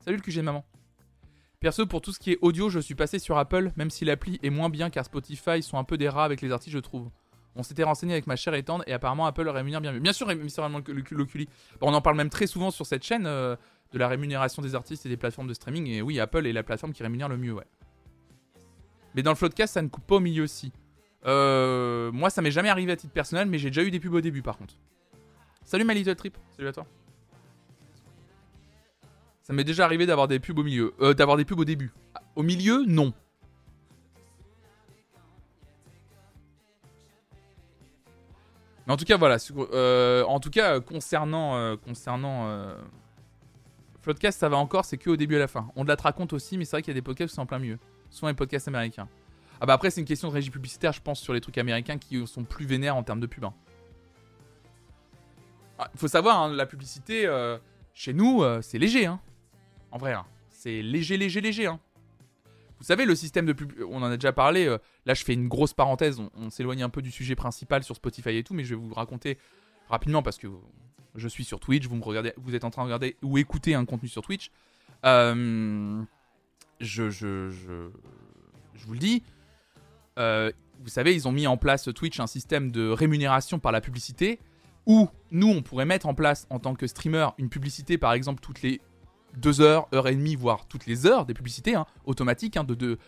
Salut 0.04 0.16
le 0.16 0.22
QG 0.22 0.42
maman. 0.42 0.64
Perso, 1.60 1.86
pour 1.86 2.00
tout 2.00 2.12
ce 2.12 2.20
qui 2.20 2.32
est 2.32 2.38
audio, 2.40 2.68
je 2.68 2.78
suis 2.78 2.94
passé 2.94 3.18
sur 3.18 3.36
Apple, 3.36 3.72
même 3.76 3.90
si 3.90 4.04
l'appli 4.04 4.38
est 4.42 4.50
moins 4.50 4.70
bien 4.70 4.90
car 4.90 5.04
Spotify 5.04 5.62
sont 5.62 5.76
un 5.76 5.84
peu 5.84 5.98
des 5.98 6.08
rats 6.08 6.24
avec 6.24 6.40
les 6.40 6.52
artistes, 6.52 6.72
je 6.72 6.78
trouve. 6.78 7.10
On 7.56 7.64
s'était 7.64 7.82
renseigné 7.82 8.12
avec 8.12 8.28
ma 8.28 8.36
chère 8.36 8.54
et 8.54 8.64
et 8.86 8.92
apparemment 8.92 9.26
Apple 9.26 9.42
le 9.42 9.50
rémunère 9.50 9.80
bien 9.80 9.92
mieux. 9.92 9.98
Bien 9.98 10.12
sûr, 10.12 10.28
l'Oculi. 11.10 11.48
On 11.80 11.92
en 11.92 12.00
parle 12.00 12.16
même 12.16 12.30
très 12.30 12.46
souvent 12.46 12.70
sur 12.70 12.86
cette 12.86 13.02
chaîne 13.02 13.26
euh, 13.26 13.56
de 13.92 13.98
la 13.98 14.08
rémunération 14.08 14.62
des 14.62 14.74
artistes 14.74 15.06
et 15.06 15.08
des 15.08 15.16
plateformes 15.16 15.48
de 15.48 15.54
streaming. 15.54 15.86
Et 15.86 16.02
oui, 16.02 16.20
Apple 16.20 16.46
est 16.46 16.52
la 16.52 16.62
plateforme 16.62 16.92
qui 16.92 17.02
rémunère 17.02 17.28
le 17.28 17.36
mieux, 17.36 17.52
ouais. 17.52 17.66
Mais 19.14 19.22
dans 19.22 19.30
le 19.30 19.36
Floodcast, 19.36 19.74
ça 19.74 19.82
ne 19.82 19.88
coupe 19.88 20.06
pas 20.06 20.16
au 20.16 20.20
milieu 20.20 20.42
aussi. 20.42 20.72
Euh, 21.26 22.12
moi, 22.12 22.30
ça 22.30 22.42
m'est 22.42 22.50
jamais 22.50 22.68
arrivé 22.68 22.92
à 22.92 22.96
titre 22.96 23.12
personnel, 23.12 23.48
mais 23.48 23.58
j'ai 23.58 23.70
déjà 23.70 23.82
eu 23.82 23.90
des 23.90 24.00
pubs 24.00 24.14
au 24.14 24.20
début 24.20 24.42
par 24.42 24.56
contre. 24.56 24.74
Salut 25.64 25.84
ma 25.84 25.94
little 25.94 26.14
trip, 26.16 26.36
salut 26.56 26.68
à 26.68 26.72
toi. 26.72 26.86
Ça 29.42 29.52
m'est 29.54 29.64
déjà 29.64 29.84
arrivé 29.84 30.04
d'avoir 30.04 30.28
des 30.28 30.38
pubs 30.40 30.58
au 30.58 30.62
milieu. 30.62 30.94
Euh, 31.00 31.14
d'avoir 31.14 31.36
des 31.36 31.44
pubs 31.44 31.58
au 31.58 31.64
début. 31.64 31.90
Au 32.36 32.42
milieu, 32.42 32.84
non. 32.86 33.12
Mais 38.86 38.92
en 38.92 38.96
tout 38.96 39.04
cas, 39.04 39.16
voilà. 39.16 39.36
Euh, 39.72 40.22
en 40.24 40.38
tout 40.38 40.50
cas, 40.50 40.80
concernant, 40.80 41.56
euh, 41.56 41.76
concernant 41.76 42.46
euh, 44.08 44.12
Floodcast, 44.12 44.40
ça 44.40 44.48
va 44.48 44.56
encore, 44.56 44.84
c'est 44.84 44.98
que 44.98 45.10
au 45.10 45.16
début 45.16 45.34
et 45.34 45.38
à 45.38 45.40
la 45.40 45.48
fin. 45.48 45.70
On 45.76 45.84
de 45.84 45.88
la 45.88 45.96
raconte 45.96 46.32
aussi, 46.32 46.58
mais 46.58 46.64
c'est 46.64 46.72
vrai 46.72 46.82
qu'il 46.82 46.92
y 46.92 46.96
a 46.96 47.00
des 47.00 47.02
podcasts 47.02 47.30
qui 47.30 47.34
sont 47.36 47.42
en 47.42 47.46
plein 47.46 47.58
milieu. 47.58 47.78
Souvent 48.10 48.28
les 48.28 48.34
podcasts 48.34 48.68
américains. 48.68 49.08
Ah 49.60 49.66
bah 49.66 49.72
après, 49.72 49.90
c'est 49.90 50.00
une 50.00 50.06
question 50.06 50.28
de 50.28 50.34
régie 50.34 50.50
publicitaire, 50.50 50.92
je 50.92 51.00
pense, 51.00 51.20
sur 51.20 51.32
les 51.32 51.40
trucs 51.40 51.58
américains 51.58 51.98
qui 51.98 52.24
sont 52.26 52.44
plus 52.44 52.66
vénères 52.66 52.96
en 52.96 53.02
termes 53.02 53.20
de 53.20 53.26
pub. 53.26 53.42
Il 53.42 53.46
hein. 53.46 53.54
ah, 55.78 55.90
faut 55.96 56.08
savoir, 56.08 56.40
hein, 56.40 56.52
la 56.52 56.66
publicité, 56.66 57.28
chez 57.94 58.12
nous, 58.12 58.44
c'est 58.62 58.78
léger. 58.78 59.06
Hein. 59.06 59.20
En 59.90 59.98
vrai, 59.98 60.12
hein. 60.12 60.24
c'est 60.50 60.82
léger, 60.82 61.16
léger, 61.16 61.40
léger. 61.40 61.68
Vous 62.78 62.84
savez, 62.84 63.04
le 63.04 63.14
système 63.16 63.44
de 63.44 63.52
pub, 63.52 63.72
on 63.88 64.02
en 64.02 64.10
a 64.10 64.16
déjà 64.16 64.32
parlé. 64.32 64.66
Euh, 64.66 64.78
là, 65.04 65.14
je 65.14 65.24
fais 65.24 65.34
une 65.34 65.48
grosse 65.48 65.74
parenthèse. 65.74 66.20
On, 66.34 66.50
s'éloigne 66.50 66.82
un 66.82 66.88
peu 66.88 67.02
du 67.02 67.10
sujet 67.10 67.34
principal 67.34 67.82
sur 67.82 67.96
Spotify 67.96 68.36
et 68.36 68.44
tout, 68.44 68.54
mais 68.54 68.64
je 68.64 68.74
vais 68.74 68.80
vous 68.80 68.94
raconter 68.94 69.38
rapidement 69.88 70.22
parce 70.22 70.38
que 70.38 70.46
je 71.18 71.28
suis 71.28 71.44
sur 71.44 71.60
Twitch. 71.60 71.86
Vous 71.86 71.96
me 71.96 72.02
regardez, 72.02 72.32
vous 72.36 72.54
êtes 72.54 72.64
en 72.64 72.70
train 72.70 72.82
de 72.82 72.86
regarder 72.86 73.16
ou 73.22 73.38
écouter 73.38 73.74
un 73.74 73.84
contenu 73.84 74.08
sur 74.08 74.22
Twitch. 74.22 74.50
Euh, 75.04 76.02
je, 76.80 77.10
je, 77.10 77.50
je, 77.50 77.90
je, 78.74 78.86
vous 78.86 78.92
le 78.92 78.98
dis. 78.98 79.22
Euh, 80.18 80.50
vous 80.80 80.88
savez, 80.88 81.14
ils 81.14 81.28
ont 81.28 81.32
mis 81.32 81.46
en 81.46 81.56
place 81.56 81.88
Twitch 81.94 82.20
un 82.20 82.26
système 82.26 82.70
de 82.70 82.88
rémunération 82.88 83.58
par 83.58 83.72
la 83.72 83.80
publicité 83.80 84.38
où 84.86 85.08
nous, 85.30 85.48
on 85.48 85.62
pourrait 85.62 85.84
mettre 85.84 86.06
en 86.06 86.14
place 86.14 86.46
en 86.50 86.58
tant 86.58 86.74
que 86.74 86.86
streamer 86.86 87.28
une 87.36 87.50
publicité, 87.50 87.98
par 87.98 88.14
exemple, 88.14 88.40
toutes 88.40 88.62
les 88.62 88.80
deux 89.36 89.60
heures, 89.60 89.86
heure 89.92 90.08
et 90.08 90.14
demie, 90.14 90.34
voire 90.34 90.66
toutes 90.66 90.86
les 90.86 91.06
heures 91.06 91.26
des 91.26 91.34
publicités 91.34 91.74
hein, 91.74 91.86
automatiques 92.06 92.56
hein, 92.56 92.64
de, 92.64 92.74
de, 92.74 92.98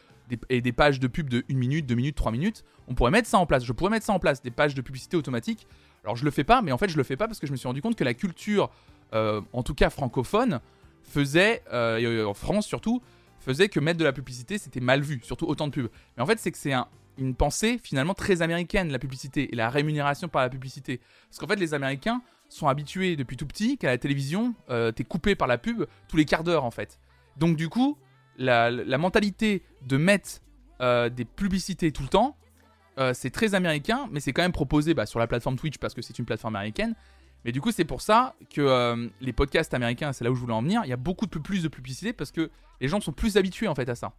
et 0.49 0.61
des 0.61 0.73
pages 0.73 1.01
de 1.01 1.07
pub 1.07 1.31
de 1.31 1.44
1 1.51 1.55
minute, 1.55 1.87
2 1.87 1.94
minutes, 1.94 2.16
3 2.16 2.33
minutes. 2.33 2.64
On 2.87 2.94
pourrait 2.94 3.11
mettre 3.11 3.29
ça 3.29 3.38
en 3.38 3.46
place. 3.46 3.64
Je 3.64 3.73
pourrais 3.73 3.90
mettre 3.90 4.07
ça 4.07 4.12
en 4.12 4.18
place, 4.18 4.42
des 4.42 4.51
pages 4.51 4.75
de 4.75 4.83
publicité 4.83 5.16
automatiques. 5.16 5.66
Alors 6.05 6.17
je 6.17 6.25
le 6.25 6.31
fais 6.31 6.45
pas, 6.45 6.63
mais 6.63 6.73
en 6.73 6.79
fait 6.79 6.89
je 6.89 6.97
le 6.97 7.03
fais 7.03 7.17
pas 7.17 7.27
parce 7.27 7.39
que 7.39 7.47
je 7.47 7.53
me 7.53 7.57
suis 7.57 7.69
rendu 7.69 7.83
compte 7.83 7.97
que 7.97 8.05
la 8.05 8.15
culture, 8.15 8.71
euh, 9.13 9.41
en 9.53 9.63
tout 9.63 9.75
cas 9.75 9.91
francophone, 9.91 10.61
faisait, 11.03 11.63
euh, 11.73 12.25
en 12.25 12.35
France 12.35 12.67
surtout, 12.67 13.03
faisait 13.41 13.69
que 13.69 13.81
mettre 13.81 13.99
de 13.99 14.05
la 14.05 14.13
publicité 14.13 14.59
c'était 14.59 14.81
mal 14.81 15.03
vu, 15.03 15.21
surtout 15.23 15.47
autant 15.47 15.67
de 15.67 15.73
pubs. 15.73 15.91
Mais 16.17 16.23
en 16.23 16.27
fait 16.27 16.39
c'est 16.39 16.51
que 16.51 16.59
c'est 16.59 16.73
un, 16.73 16.89
une 17.19 17.35
pensée 17.35 17.79
finalement 17.83 18.15
très 18.15 18.43
américaine, 18.43 18.91
la 18.91 18.99
publicité, 18.99 19.53
et 19.53 19.57
la 19.57 19.71
rémunération 19.71 20.29
par 20.29 20.43
la 20.43 20.49
publicité. 20.49 21.01
Parce 21.29 21.39
qu'en 21.39 21.47
fait 21.47 21.57
les 21.57 21.75
Américains 21.75 22.23
sont 22.49 22.67
habitués 22.67 23.17
depuis 23.17 23.37
tout 23.37 23.47
petit 23.47 23.79
qu'à 23.79 23.89
la 23.89 23.99
télévision, 23.99 24.55
euh, 24.71 24.91
t'es 24.93 25.05
coupé 25.05 25.35
par 25.35 25.49
la 25.49 25.59
pub 25.59 25.85
tous 26.09 26.17
les 26.17 26.25
quarts 26.25 26.45
d'heure 26.45 26.65
en 26.65 26.71
fait. 26.71 26.99
Donc 27.37 27.57
du 27.57 27.69
coup, 27.69 27.97
la, 28.37 28.71
mentalité 28.99 29.63
de 29.87 29.97
mettre 29.97 30.41
euh, 30.81 31.09
des 31.09 31.25
publicités 31.25 31.93
tout 31.93 32.03
le 32.03 32.09
temps, 32.09 32.37
euh, 32.98 33.12
c'est 33.14 33.31
très 33.31 33.55
américain, 33.55 34.09
mais 34.11 34.20
c'est 34.20 34.33
quand 34.33 34.42
même 34.42 34.53
proposé 34.53 34.94
bah, 34.94 35.07
sur 35.07 35.18
la 35.18 35.26
plateforme 35.26 35.57
Twitch 35.57 35.79
parce 35.79 35.94
que 35.94 36.03
c'est 36.03 36.18
une 36.18 36.24
plateforme 36.24 36.57
américaine. 36.57 36.94
Mais 37.44 37.53
du 37.53 37.61
coup, 37.61 37.70
c'est 37.70 37.87
pour 37.87 38.03
ça 38.03 38.35
que 38.55 39.11
les 39.22 39.33
podcasts 39.33 39.72
américains, 39.72 40.12
c'est 40.12 40.24
là 40.24 40.31
où 40.31 40.35
je 40.35 40.40
voulais 40.40 40.53
en 40.53 40.61
venir, 40.61 40.83
il 40.85 40.90
y 40.90 40.92
a 40.92 40.98
beaucoup 40.98 41.26
plus 41.26 41.62
de 41.62 41.68
publicité 41.68 42.12
parce 42.12 42.33
que 42.33 42.50
les 42.83 42.88
gens 42.88 43.00
sont 43.00 43.12
plus 43.12 43.38
habitués 43.38 43.66
en 43.66 43.74
fait 43.74 43.88
à 43.88 43.94
ça. 43.94 44.12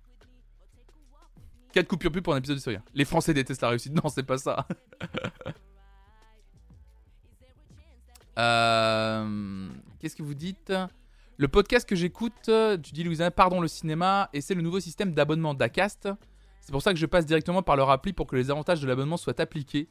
4 1.74 1.88
coupures 1.88 2.12
pub 2.12 2.24
pour 2.24 2.34
un 2.34 2.38
épisode 2.38 2.58
de 2.58 2.62
série. 2.62 2.78
Les 2.94 3.06
Français 3.06 3.34
détestent 3.34 3.62
la 3.62 3.70
réussite. 3.70 3.94
Non, 4.04 4.10
c'est 4.10 4.24
pas 4.24 4.38
ça. 4.38 4.68
Euh, 8.40 9.68
qu'est-ce 10.00 10.16
que 10.16 10.24
vous 10.24 10.34
dites? 10.34 10.74
Le 11.36 11.48
podcast 11.50 11.88
que 11.88 11.98
j'écoute, 11.98 12.50
tu 12.82 12.94
dis 12.94 13.04
Louisa, 13.04 13.30
pardon 13.30 13.60
le 13.60 13.68
cinéma, 13.68 14.30
et 14.32 14.40
c'est 14.40 14.56
le 14.56 14.62
nouveau 14.62 14.80
système 14.80 15.14
d'abonnement 15.14 15.54
d'Acast. 15.54 16.08
C'est 16.62 16.72
pour 16.72 16.82
ça 16.82 16.94
que 16.94 17.00
je 17.00 17.06
passe 17.06 17.26
directement 17.26 17.62
par 17.62 17.76
leur 17.76 17.90
appli 17.90 18.14
pour 18.14 18.28
que 18.28 18.36
les 18.36 18.52
avantages 18.52 18.82
de 18.82 18.88
l'abonnement 18.88 19.18
soient 19.18 19.40
appliqués. 19.42 19.90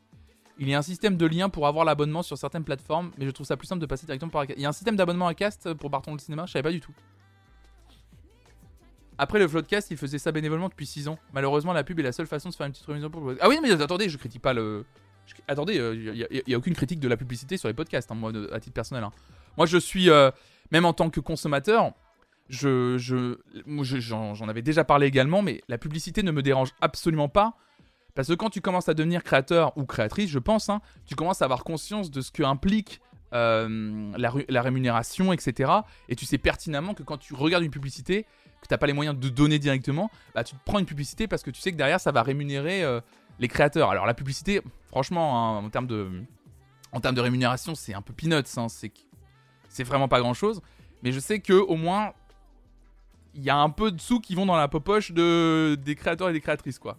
Il 0.58 0.68
y 0.68 0.74
a 0.74 0.78
un 0.78 0.82
système 0.82 1.16
de 1.16 1.26
lien 1.26 1.48
pour 1.48 1.66
avoir 1.66 1.84
l'abonnement 1.84 2.22
sur 2.22 2.36
certaines 2.36 2.64
plateformes, 2.64 3.12
mais 3.18 3.26
je 3.26 3.30
trouve 3.30 3.46
ça 3.46 3.56
plus 3.56 3.66
simple 3.66 3.80
de 3.80 3.86
passer 3.86 4.06
directement 4.06 4.30
par. 4.30 4.44
Il 4.44 4.60
y 4.60 4.66
a 4.66 4.68
un 4.68 4.72
système 4.72 4.96
d'abonnement 4.96 5.26
à 5.26 5.34
Cast 5.34 5.74
pour 5.74 5.90
Barton 5.90 6.12
le 6.12 6.18
cinéma 6.18 6.46
Je 6.46 6.52
savais 6.52 6.62
pas 6.62 6.72
du 6.72 6.80
tout. 6.80 6.92
Après 9.18 9.38
le 9.38 9.46
Floodcast, 9.48 9.90
il 9.90 9.96
faisait 9.98 10.18
ça 10.18 10.32
bénévolement 10.32 10.68
depuis 10.68 10.86
6 10.86 11.08
ans. 11.08 11.18
Malheureusement, 11.34 11.74
la 11.74 11.84
pub 11.84 11.98
est 12.00 12.02
la 12.02 12.12
seule 12.12 12.26
façon 12.26 12.48
de 12.48 12.54
faire 12.54 12.66
une 12.66 12.72
petite 12.72 12.86
révision 12.86 13.10
pour 13.10 13.22
le 13.22 13.38
Ah 13.40 13.48
oui, 13.48 13.58
mais 13.62 13.70
attendez, 13.70 14.08
je 14.08 14.16
critique 14.16 14.40
pas 14.40 14.54
le, 14.54 14.86
Attendez, 15.48 15.74
il 15.74 15.80
euh, 15.80 16.42
n'y 16.46 16.54
a, 16.54 16.58
aucune 16.58 16.74
critique 16.74 17.00
de 17.00 17.08
la 17.08 17.16
publicité 17.16 17.56
sur 17.56 17.68
les 17.68 17.74
podcasts, 17.74 18.10
hein, 18.10 18.14
moi, 18.14 18.32
à 18.52 18.60
titre 18.60 18.74
personnel. 18.74 19.04
Hein. 19.04 19.12
Moi, 19.56 19.66
je 19.66 19.78
suis, 19.78 20.10
euh, 20.10 20.30
même 20.70 20.84
en 20.84 20.92
tant 20.92 21.10
que 21.10 21.20
consommateur, 21.20 21.92
je, 22.50 22.96
j'en, 23.98 24.48
avais 24.48 24.62
déjà 24.62 24.84
parlé 24.84 25.06
également, 25.06 25.42
mais 25.42 25.62
la 25.68 25.78
publicité 25.78 26.22
ne 26.22 26.32
me 26.32 26.42
dérange 26.42 26.70
absolument 26.80 27.28
pas. 27.28 27.54
Parce 28.14 28.28
que 28.28 28.34
quand 28.34 28.50
tu 28.50 28.60
commences 28.60 28.88
à 28.88 28.94
devenir 28.94 29.22
créateur 29.22 29.72
ou 29.76 29.84
créatrice, 29.84 30.28
je 30.30 30.40
pense, 30.40 30.68
hein, 30.68 30.80
tu 31.06 31.14
commences 31.14 31.42
à 31.42 31.44
avoir 31.44 31.62
conscience 31.62 32.10
de 32.10 32.20
ce 32.20 32.32
que 32.32 32.42
implique 32.42 33.00
euh, 33.32 34.12
la, 34.16 34.62
rémunération, 34.62 35.32
etc. 35.32 35.70
Et 36.08 36.16
tu 36.16 36.26
sais 36.26 36.36
pertinemment 36.36 36.94
que 36.94 37.04
quand 37.04 37.18
tu 37.18 37.34
regardes 37.34 37.62
une 37.62 37.70
publicité, 37.70 38.24
que 38.60 38.66
tu 38.66 38.74
n'as 38.74 38.78
pas 38.78 38.88
les 38.88 38.92
moyens 38.92 39.16
de 39.16 39.28
donner 39.28 39.60
directement, 39.60 40.10
bah, 40.34 40.42
tu 40.42 40.56
te 40.56 40.60
prends 40.64 40.80
une 40.80 40.86
publicité 40.86 41.28
parce 41.28 41.44
que 41.44 41.52
tu 41.52 41.60
sais 41.60 41.70
que 41.70 41.76
derrière, 41.76 42.00
ça 42.00 42.10
va 42.10 42.24
rémunérer 42.24 42.84
les 43.38 43.48
créateurs. 43.48 43.90
Alors 43.90 44.06
la 44.06 44.14
publicité, 44.14 44.60
franchement, 44.88 45.56
hein, 45.56 45.64
en, 45.64 45.70
termes 45.70 45.86
de, 45.86 46.10
en 46.90 47.00
termes 47.00 47.14
de 47.14 47.20
rémunération, 47.20 47.76
c'est 47.76 47.94
un 47.94 48.02
peu 48.02 48.12
peanuts. 48.12 48.42
Hein, 48.56 48.66
c'est 49.68 49.84
vraiment 49.84 50.08
pas 50.08 50.18
grand 50.18 50.34
chose. 50.34 50.60
Mais 51.02 51.12
je 51.12 51.20
sais 51.20 51.40
que 51.40 51.54
au 51.54 51.76
moins, 51.76 52.12
il 53.34 53.42
y 53.42 53.50
a 53.50 53.56
un 53.56 53.70
peu 53.70 53.92
de 53.92 54.00
sous 54.00 54.20
qui 54.20 54.34
vont 54.34 54.46
dans 54.46 54.56
la 54.56 54.68
poche 54.68 55.12
de, 55.12 55.78
des 55.82 55.94
créateurs 55.94 56.28
et 56.28 56.32
des 56.32 56.40
créatrices, 56.40 56.78
quoi. 56.78 56.98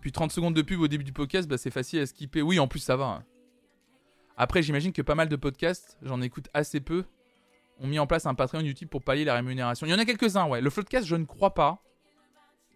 Puis 0.00 0.12
30 0.12 0.32
secondes 0.32 0.54
de 0.54 0.62
pub 0.62 0.80
au 0.80 0.88
début 0.88 1.04
du 1.04 1.12
podcast, 1.12 1.48
bah, 1.48 1.58
c'est 1.58 1.70
facile 1.70 2.00
à 2.00 2.06
skipper. 2.06 2.40
Oui, 2.40 2.58
en 2.58 2.68
plus, 2.68 2.80
ça 2.80 2.96
va. 2.96 3.06
Hein. 3.06 3.24
Après, 4.36 4.62
j'imagine 4.62 4.92
que 4.92 5.02
pas 5.02 5.14
mal 5.14 5.28
de 5.28 5.36
podcasts, 5.36 5.98
j'en 6.00 6.22
écoute 6.22 6.48
assez 6.54 6.80
peu, 6.80 7.04
ont 7.78 7.86
mis 7.86 7.98
en 7.98 8.06
place 8.06 8.24
un 8.24 8.34
Patreon 8.34 8.60
YouTube 8.60 8.88
pour 8.88 9.02
payer 9.02 9.24
la 9.24 9.34
rémunération. 9.34 9.86
Il 9.86 9.90
y 9.90 9.94
en 9.94 9.98
a 9.98 10.06
quelques-uns, 10.06 10.46
ouais. 10.46 10.62
Le 10.62 10.70
Floodcast, 10.70 11.06
je 11.06 11.16
ne 11.16 11.24
crois 11.24 11.52
pas. 11.52 11.82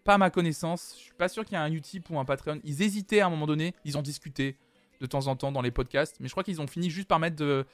Pas 0.04 0.14
à 0.14 0.18
ma 0.18 0.28
connaissance. 0.28 0.94
Je 0.98 1.04
suis 1.04 1.14
pas 1.14 1.28
sûr 1.28 1.46
qu'il 1.46 1.56
y 1.56 1.60
ait 1.60 1.64
un 1.64 1.72
Utip 1.72 2.10
ou 2.10 2.18
un 2.18 2.26
Patreon. 2.26 2.60
Ils 2.64 2.82
hésitaient 2.82 3.20
à 3.20 3.26
un 3.26 3.30
moment 3.30 3.46
donné. 3.46 3.74
Ils 3.86 3.96
ont 3.96 4.02
discuté 4.02 4.58
de 5.00 5.06
temps 5.06 5.26
en 5.26 5.36
temps 5.36 5.52
dans 5.52 5.62
les 5.62 5.70
podcasts. 5.70 6.20
Mais 6.20 6.28
je 6.28 6.32
crois 6.32 6.44
qu'ils 6.44 6.60
ont 6.60 6.66
fini 6.66 6.90
juste 6.90 7.08
par 7.08 7.18
mettre 7.18 7.36
de 7.36 7.64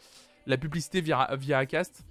la 0.51 0.59
publicité 0.59 1.01
via, 1.01 1.29
via 1.37 1.59
Acast. 1.59 2.05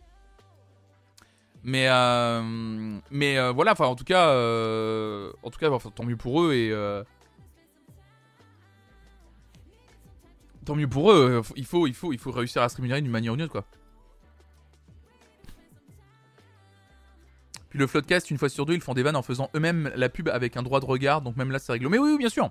Mais, 1.64 1.88
euh, 1.90 3.00
mais 3.12 3.38
euh, 3.38 3.52
voilà, 3.52 3.74
enfin 3.74 3.86
en 3.86 3.96
tout 3.96 4.06
cas, 4.06 4.30
euh, 4.30 5.32
en 5.44 5.50
tout 5.50 5.60
cas, 5.60 5.70
tant 5.94 6.06
mieux 6.06 6.16
pour 6.16 6.42
eux 6.42 6.54
et 6.54 6.74
tant 10.66 10.76
mieux 10.76 10.88
pour 10.88 11.12
eux. 11.12 11.42
Il 11.56 11.66
faut, 11.66 11.88
il 11.88 11.94
faut, 11.94 12.14
il 12.14 12.20
faut 12.20 12.32
réussir 12.32 12.62
à 12.62 12.70
se 12.70 12.78
rémunérer 12.78 13.02
d'une 13.02 13.12
manière 13.12 13.34
ou 13.34 13.36
d'une 13.36 13.46
autre, 13.46 13.52
quoi. 13.52 13.66
Puis 17.70 17.78
le 17.78 17.86
Floodcast, 17.86 18.32
une 18.32 18.40
fois 18.40 18.50
sur 18.50 18.66
deux, 18.66 18.74
ils 18.74 18.82
font 18.82 18.96
des 18.96 19.04
vannes 19.04 19.16
en 19.16 19.22
faisant 19.22 19.52
eux-mêmes 19.56 19.92
la 19.96 20.10
pub 20.10 20.28
avec 20.30 20.58
un 20.58 20.64
droit 20.64 20.80
de 20.80 20.86
regard, 20.86 21.22
donc 21.22 21.36
même 21.36 21.52
là 21.52 21.60
c'est 21.60 21.72
réglé. 21.72 21.88
Mais 21.88 22.00
oui, 22.00 22.12
oui, 22.14 22.18
bien 22.18 22.30
sûr. 22.30 22.50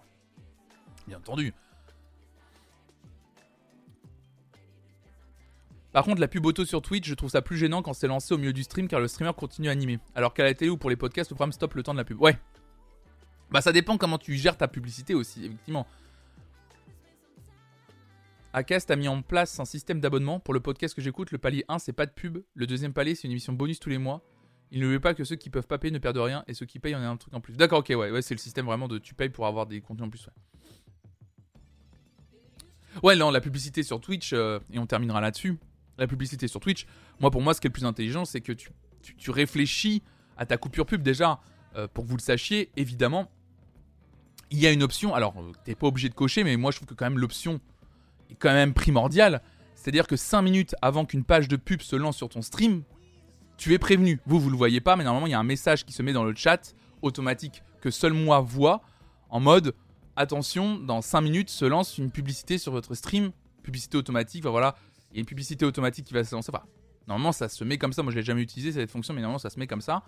Bien 1.09 1.19
entendu. 1.19 1.53
Par 5.99 6.05
contre, 6.05 6.21
la 6.21 6.29
pub 6.29 6.47
auto 6.47 6.65
sur 6.65 6.81
Twitch, 6.81 7.09
je 7.09 7.15
trouve 7.15 7.29
ça 7.29 7.43
plus 7.43 7.57
gênant 7.57 7.83
quand 7.83 7.93
c'est 7.93 8.07
lancé 8.07 8.33
au 8.33 8.39
milieu 8.39 8.53
du 8.53 8.63
stream 8.63 8.87
car 8.87 9.01
le 9.01 9.09
streamer 9.09 9.33
continue 9.37 9.69
à 9.69 9.73
animer. 9.73 9.99
Alors 10.15 10.33
qu'à 10.33 10.45
la 10.45 10.55
télé 10.55 10.71
ou 10.71 10.77
pour 10.77 10.91
les 10.91 10.95
podcasts, 10.95 11.29
le 11.29 11.35
programme 11.35 11.51
stoppe 11.51 11.75
le 11.75 11.83
temps 11.83 11.93
de 11.93 11.99
la 11.99 12.05
pub. 12.05 12.23
Ouais. 12.23 12.39
Bah 13.51 13.61
ça 13.63 13.73
dépend 13.73 13.99
comment 13.99 14.17
tu 14.17 14.37
gères 14.37 14.57
ta 14.57 14.69
publicité 14.69 15.13
aussi, 15.17 15.45
effectivement. 15.45 15.89
Acast 18.53 18.93
a 18.93 18.95
mis 18.95 19.09
en 19.09 19.23
place 19.23 19.59
un 19.59 19.65
système 19.65 19.99
d'abonnement. 19.99 20.39
Pour 20.39 20.55
le 20.55 20.61
podcast 20.61 20.95
que 20.95 21.03
j'écoute, 21.03 21.33
le 21.33 21.39
palier 21.39 21.65
1, 21.67 21.81
c'est 21.81 21.93
pas 21.93 22.07
de 22.07 22.13
pub. 22.13 22.45
Le 22.55 22.69
deuxième 22.69 22.93
palier, 22.93 23.17
c'est 23.17 23.25
une 23.25 23.33
émission 23.33 23.53
bonus 23.53 23.81
tous 23.81 23.91
les 23.91 23.99
mois. 23.99 24.23
Il 24.71 24.79
ne 24.79 24.87
veut 24.87 25.01
pas 25.01 25.15
que 25.15 25.25
ceux 25.25 25.35
qui 25.35 25.51
peuvent 25.51 25.67
pas 25.67 25.79
payer 25.79 25.91
ne 25.91 25.99
perdent 25.99 26.19
rien 26.19 26.45
et 26.47 26.55
ceux 26.55 26.67
qui 26.67 26.79
payent 26.79 26.95
en 26.95 27.03
aient 27.03 27.07
un 27.07 27.17
truc 27.17 27.35
en 27.35 27.41
plus. 27.41 27.57
D'accord, 27.57 27.81
ok, 27.81 27.89
ouais, 27.89 28.13
ouais 28.13 28.23
c'est 28.23 28.35
le 28.35 28.39
système 28.39 28.67
vraiment 28.67 28.87
de 28.87 28.99
tu 28.99 29.15
payes 29.15 29.31
pour 29.31 29.49
avoir 29.49 29.67
des 29.67 29.81
contenus 29.81 30.07
en 30.07 30.11
plus. 30.11 30.29
Ouais, 33.03 33.17
non, 33.17 33.33
la 33.33 33.41
publicité 33.41 33.83
sur 33.83 34.01
Twitch, 34.01 34.33
euh, 34.33 34.61
et 34.73 34.79
on 34.79 34.87
terminera 34.87 35.21
là-dessus. 35.21 35.59
La 35.99 36.07
publicité 36.07 36.49
sur 36.49 36.61
Twitch, 36.61 36.87
moi 37.21 37.31
pour 37.31 37.43
moi, 37.43 37.55
ce 37.55 37.61
qui 37.61 37.67
est 37.67 37.71
le 37.71 37.73
plus 37.73 37.85
intelligent, 37.85 38.25
c'est 38.25 38.41
que 38.41 38.53
tu, 38.53 38.71
tu, 39.03 39.31
réfléchis 39.31 40.03
à 40.37 40.47
ta 40.47 40.57
coupure 40.57 40.87
pub 40.87 41.03
déjà. 41.03 41.41
Euh, 41.77 41.87
pour 41.87 42.05
que 42.05 42.09
vous 42.09 42.17
le 42.17 42.23
sachiez, 42.23 42.71
évidemment, 42.77 43.31
il 44.51 44.59
y 44.59 44.67
a 44.67 44.73
une 44.73 44.83
option. 44.83 45.15
Alors, 45.15 45.35
euh, 45.39 45.53
t'es 45.65 45.75
pas 45.75 45.87
obligé 45.87 46.09
de 46.09 46.15
cocher, 46.15 46.45
mais 46.45 46.57
moi 46.57 46.71
je 46.71 46.77
trouve 46.77 46.89
que 46.89 46.95
quand 46.95 47.05
même 47.05 47.19
l'option 47.19 47.61
est 48.31 48.37
quand 48.37 48.53
même 48.53 48.75
primordiale. 48.75 49.43
C'est-à-dire 49.75 50.07
que 50.07 50.17
5 50.17 50.43
minutes 50.43 50.75
avant 50.83 51.05
qu'une 51.05 51.25
page 51.25 51.47
de 51.47 51.57
pub 51.57 51.83
se 51.83 51.95
lance 51.95 52.17
sur 52.17 52.29
ton 52.29 52.43
stream, 52.43 52.83
tu 53.57 53.75
es 53.75 53.79
prévenu. 53.79 54.21
Vous, 54.27 54.41
vous 54.41 54.51
le 54.51 54.57
voyez 54.57 54.81
pas, 54.81 54.97
mais 54.97 55.05
normalement, 55.05 55.27
il 55.27 55.31
y 55.31 55.35
a 55.35 55.39
un 55.39 55.45
message 55.45 55.85
qui 55.85 55.93
se 55.93 56.03
met 56.03 56.13
dans 56.13 56.25
le 56.25 56.35
chat 56.35 56.75
automatique 57.03 57.63
que 57.81 57.91
seul 57.91 58.13
moi 58.13 58.41
vois 58.41 58.83
en 59.31 59.41
mode 59.41 59.75
attention, 60.17 60.79
dans 60.79 61.01
5 61.01 61.21
minutes 61.21 61.51
se 61.51 61.65
lance 61.65 61.99
une 61.99 62.11
publicité 62.11 62.59
sur 62.59 62.73
votre 62.73 62.95
stream. 62.95 63.31
Publicité 63.63 63.97
automatique, 63.97 64.45
voilà. 64.47 64.75
Il 65.11 65.17
y 65.17 65.19
a 65.19 65.21
une 65.21 65.27
publicité 65.27 65.65
automatique 65.65 66.07
qui 66.07 66.15
va 66.15 66.25
se 66.25 66.35
lancer. 66.35 66.51
Enfin, 66.55 66.65
normalement, 67.07 67.33
ça 67.33 67.49
se 67.49 67.65
met 67.65 67.79
comme 67.79 67.93
ça. 67.93 68.03
Moi, 68.03 68.13
je 68.13 68.17
l'ai 68.17 68.23
jamais 68.23 68.43
utilisé 68.43 68.73
cette 68.73 68.91
fonction, 68.91 69.15
mais 69.15 69.21
normalement, 69.21 69.39
ça 69.39 69.51
se 69.51 69.59
met 69.59 69.67
comme 69.67 69.81
ça. 69.81 70.03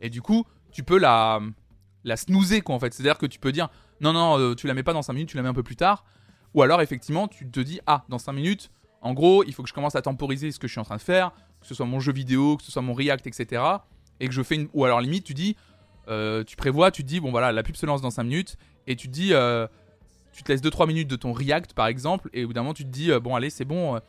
Et 0.00 0.10
du 0.10 0.22
coup, 0.22 0.44
tu 0.72 0.82
peux 0.82 0.98
la, 0.98 1.40
la 2.04 2.16
snoozer, 2.16 2.62
quoi, 2.62 2.74
en 2.74 2.80
fait. 2.80 2.92
C'est-à-dire 2.94 3.18
que 3.18 3.26
tu 3.26 3.38
peux 3.38 3.52
dire 3.52 3.68
non, 4.00 4.12
non, 4.12 4.38
euh, 4.38 4.54
tu 4.54 4.66
la 4.66 4.74
mets 4.74 4.82
pas 4.82 4.92
dans 4.92 5.02
5 5.02 5.12
minutes, 5.12 5.28
tu 5.30 5.36
la 5.36 5.42
mets 5.42 5.48
un 5.48 5.54
peu 5.54 5.62
plus 5.62 5.76
tard. 5.76 6.04
Ou 6.54 6.62
alors, 6.62 6.80
effectivement, 6.80 7.28
tu 7.28 7.48
te 7.50 7.60
dis 7.60 7.80
ah, 7.86 8.04
dans 8.08 8.18
5 8.18 8.32
minutes, 8.32 8.70
en 9.02 9.12
gros, 9.12 9.44
il 9.44 9.52
faut 9.54 9.62
que 9.62 9.68
je 9.68 9.74
commence 9.74 9.94
à 9.94 10.02
temporiser 10.02 10.50
ce 10.50 10.58
que 10.58 10.66
je 10.66 10.72
suis 10.72 10.80
en 10.80 10.84
train 10.84 10.96
de 10.96 11.02
faire 11.02 11.32
que 11.66 11.66
ce 11.66 11.74
soit 11.74 11.86
mon 11.86 12.00
jeu 12.00 12.12
vidéo, 12.12 12.56
que 12.56 12.62
ce 12.62 12.70
soit 12.70 12.82
mon 12.82 12.94
React, 12.94 13.26
etc. 13.26 13.62
Et 14.20 14.28
que 14.28 14.32
je 14.32 14.42
fais. 14.42 14.68
Ou 14.72 14.84
alors 14.84 15.00
limite, 15.00 15.24
tu 15.24 15.34
dis, 15.34 15.56
euh, 16.08 16.44
tu 16.44 16.56
prévois, 16.56 16.90
tu 16.90 17.02
te 17.02 17.08
dis, 17.08 17.20
bon 17.20 17.30
voilà, 17.30 17.52
la 17.52 17.62
pub 17.62 17.74
se 17.74 17.86
lance 17.86 18.00
dans 18.00 18.10
5 18.10 18.22
minutes, 18.22 18.56
et 18.86 18.94
tu 18.94 19.08
te 19.08 19.12
dis, 19.12 19.34
euh, 19.34 19.66
tu 20.32 20.42
te 20.42 20.52
laisses 20.52 20.62
2-3 20.62 20.86
minutes 20.86 21.08
de 21.08 21.16
ton 21.16 21.32
React 21.32 21.74
par 21.74 21.88
exemple, 21.88 22.30
et 22.32 22.44
au 22.44 22.48
bout 22.48 22.52
d'un 22.52 22.62
moment, 22.62 22.74
tu 22.74 22.84
te 22.84 22.88
dis, 22.88 23.10
bon 23.20 23.34
allez, 23.34 23.50
c'est 23.50 23.64
bon, 23.64 24.00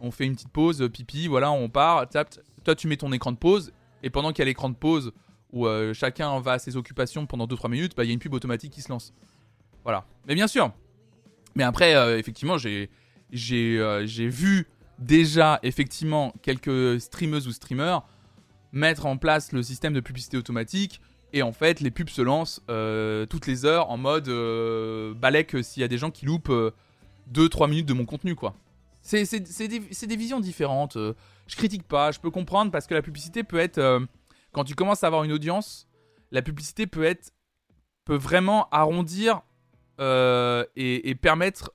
on 0.00 0.10
fait 0.10 0.24
une 0.24 0.34
petite 0.34 0.50
pause, 0.50 0.88
pipi, 0.92 1.28
voilà, 1.28 1.52
on 1.52 1.68
part, 1.68 2.06
toi 2.64 2.74
tu 2.74 2.88
mets 2.88 2.96
ton 2.96 3.12
écran 3.12 3.32
de 3.32 3.36
pause, 3.36 3.72
et 4.02 4.10
pendant 4.10 4.30
qu'il 4.30 4.40
y 4.40 4.42
a 4.42 4.46
l'écran 4.46 4.68
de 4.68 4.74
pause, 4.74 5.12
où 5.52 5.66
chacun 5.92 6.40
va 6.40 6.52
à 6.52 6.58
ses 6.58 6.76
occupations 6.76 7.26
pendant 7.26 7.46
2-3 7.46 7.70
minutes, 7.70 7.92
bah, 7.96 8.04
il 8.04 8.08
y 8.08 8.10
a 8.10 8.12
une 8.12 8.18
pub 8.18 8.34
automatique 8.34 8.72
qui 8.72 8.82
se 8.82 8.90
lance. 8.90 9.14
Voilà. 9.84 10.04
Mais 10.26 10.34
bien 10.34 10.48
sûr. 10.48 10.72
Mais 11.54 11.62
après, 11.62 12.18
effectivement, 12.18 12.58
j'ai 12.58 12.88
vu 13.30 14.66
déjà 14.98 15.58
effectivement 15.62 16.34
quelques 16.42 17.00
streameuses 17.00 17.46
ou 17.48 17.52
streamers 17.52 18.02
mettre 18.72 19.06
en 19.06 19.16
place 19.16 19.52
le 19.52 19.62
système 19.62 19.92
de 19.92 20.00
publicité 20.00 20.36
automatique 20.36 21.00
et 21.32 21.42
en 21.42 21.52
fait 21.52 21.80
les 21.80 21.90
pubs 21.90 22.08
se 22.08 22.22
lancent 22.22 22.60
euh, 22.70 23.26
toutes 23.26 23.46
les 23.46 23.64
heures 23.64 23.90
en 23.90 23.96
mode 23.96 24.28
euh, 24.28 25.14
balèque 25.14 25.56
s'il 25.62 25.80
y 25.80 25.84
a 25.84 25.88
des 25.88 25.98
gens 25.98 26.10
qui 26.10 26.26
loupent 26.26 26.52
2-3 27.32 27.64
euh, 27.64 27.66
minutes 27.68 27.86
de 27.86 27.92
mon 27.92 28.04
contenu 28.04 28.34
quoi. 28.34 28.54
C'est 29.06 29.68
des, 29.68 29.78
des, 29.78 30.16
visions 30.16 30.40
différentes. 30.40 30.96
je 30.96 31.56
critique 31.56 31.86
pas, 31.86 32.10
je 32.10 32.18
peux 32.18 32.30
comprendre 32.30 32.70
parce 32.72 32.86
que 32.86 32.94
la 32.94 33.02
publicité 33.02 33.44
peut 33.44 33.58
être 33.58 33.78
quand 34.52 34.64
tu 34.64 34.74
commences 34.74 35.04
à 35.04 35.08
avoir 35.08 35.24
une 35.24 35.32
audience, 35.32 35.86
la 36.30 36.40
publicité 36.40 36.86
peut 36.86 37.04
être 37.04 37.32
peut 38.06 38.16
vraiment 38.16 38.68
arrondir 38.70 39.42
et, 39.98 41.10
et, 41.10 41.14
permettre 41.14 41.70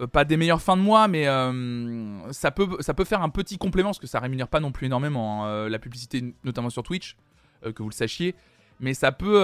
euh, 0.00 0.06
pas 0.08 0.24
des 0.24 0.36
meilleures 0.36 0.62
fins 0.62 0.76
de 0.76 0.82
mois, 0.82 1.06
mais 1.06 1.28
euh, 1.28 2.32
ça, 2.32 2.50
peut, 2.50 2.68
ça 2.80 2.94
peut 2.94 3.04
faire 3.04 3.22
un 3.22 3.28
petit 3.28 3.58
complément, 3.58 3.90
parce 3.90 4.00
que 4.00 4.08
ça 4.08 4.18
rémunère 4.18 4.48
pas 4.48 4.58
non 4.58 4.72
plus 4.72 4.86
énormément 4.86 5.44
hein, 5.44 5.48
euh, 5.48 5.68
la 5.68 5.78
publicité, 5.78 6.34
notamment 6.42 6.70
sur 6.70 6.82
Twitch, 6.82 7.16
que 7.62 7.82
vous 7.82 7.88
le 7.88 7.94
sachiez. 7.94 8.34
Mais 8.80 8.92
ça 8.92 9.12
peut, 9.12 9.40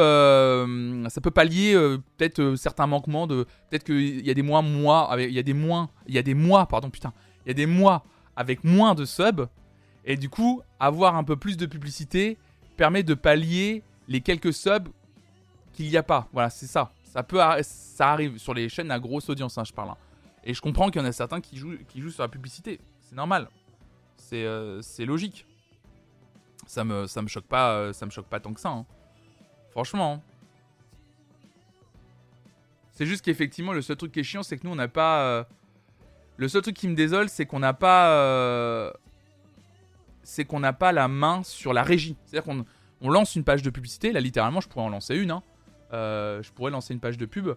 ça 1.08 1.20
peut 1.20 1.30
pallier 1.30 1.74
peut-être 2.16 2.56
certains 2.56 2.86
manquements 2.86 3.26
de. 3.26 3.46
Peut-être 3.70 3.84
qu'il 3.84 4.26
y 4.26 4.30
a 4.30 4.34
des 4.34 4.42
mois, 4.42 4.60
mois, 4.60 5.14
il 5.18 5.30
y 5.30 5.38
a 5.38 5.42
des 5.42 5.54
mois, 5.54 5.88
il 6.06 6.14
y 6.14 6.18
a 6.18 6.22
des 6.22 6.34
mois, 6.34 6.66
pardon, 6.66 6.90
putain, 6.90 7.12
il 7.44 7.48
y 7.48 7.50
a 7.52 7.54
des 7.54 7.66
mois 7.66 8.04
avec 8.36 8.64
moins 8.64 8.94
de 8.94 9.04
subs, 9.04 9.48
et 10.04 10.16
du 10.16 10.28
coup, 10.28 10.62
avoir 10.78 11.14
un 11.16 11.24
peu 11.24 11.36
plus 11.36 11.56
de 11.56 11.66
publicité 11.66 12.38
permet 12.76 13.02
de 13.02 13.14
pallier 13.14 13.82
les 14.08 14.20
quelques 14.20 14.52
subs 14.52 14.88
qu'il 15.72 15.88
n'y 15.88 15.96
a 15.96 16.02
pas. 16.02 16.28
Voilà, 16.32 16.50
c'est 16.50 16.66
ça. 16.66 16.92
Ça 17.04 17.22
peut, 17.22 17.40
ça 17.62 18.10
arrive 18.10 18.38
sur 18.38 18.54
les 18.54 18.68
chaînes 18.68 18.90
à 18.90 18.98
grosse 18.98 19.28
audience, 19.28 19.58
hein, 19.58 19.64
je 19.64 19.72
parle. 19.72 19.90
Hein. 19.90 19.96
Et 20.44 20.54
je 20.54 20.60
comprends 20.60 20.90
qu'il 20.90 21.00
y 21.00 21.04
en 21.04 21.08
a 21.08 21.12
certains 21.12 21.40
qui 21.40 21.56
jouent, 21.56 21.76
qui 21.88 22.00
jouent 22.00 22.10
sur 22.10 22.22
la 22.22 22.28
publicité. 22.28 22.80
C'est 23.00 23.14
normal. 23.14 23.48
C'est 24.16 24.44
euh, 24.44 24.80
logique. 25.00 25.46
Ça 26.66 26.84
me, 26.84 27.06
ça 27.06 27.20
me 27.20 27.28
choque 27.28 27.46
pas, 27.46 27.72
euh, 27.72 27.92
ça 27.92 28.06
me 28.06 28.10
choque 28.10 28.26
pas 28.26 28.40
tant 28.40 28.54
que 28.54 28.60
ça. 28.60 28.70
Hein. 28.70 28.86
Franchement. 29.70 30.22
C'est 32.92 33.06
juste 33.06 33.24
qu'effectivement, 33.24 33.72
le 33.72 33.82
seul 33.82 33.96
truc 33.96 34.12
qui 34.12 34.20
est 34.20 34.24
chiant, 34.24 34.42
c'est 34.42 34.58
que 34.58 34.66
nous, 34.66 34.72
on 34.72 34.76
n'a 34.76 34.88
pas. 34.88 35.22
Euh, 35.22 35.44
le 36.36 36.48
seul 36.48 36.62
truc 36.62 36.76
qui 36.76 36.88
me 36.88 36.94
désole, 36.94 37.28
c'est 37.28 37.46
qu'on 37.46 37.60
n'a 37.60 37.72
pas. 37.72 38.92
C'est 40.22 40.44
qu'on 40.44 40.60
n'a 40.60 40.72
pas 40.72 40.92
la 40.92 41.08
main 41.08 41.42
sur 41.42 41.72
la 41.72 41.82
régie. 41.82 42.16
C'est-à-dire 42.24 42.44
qu'on 42.44 42.64
on 43.00 43.10
lance 43.10 43.36
une 43.36 43.44
page 43.44 43.62
de 43.62 43.70
publicité. 43.70 44.12
Là, 44.12 44.20
littéralement, 44.20 44.60
je 44.60 44.68
pourrais 44.68 44.84
en 44.84 44.90
lancer 44.90 45.16
une. 45.16 45.30
Hein. 45.30 45.42
je 45.92 46.50
pourrais 46.52 46.70
lancer 46.70 46.92
une 46.92 47.00
page 47.00 47.16
de 47.16 47.26
pub 47.26 47.54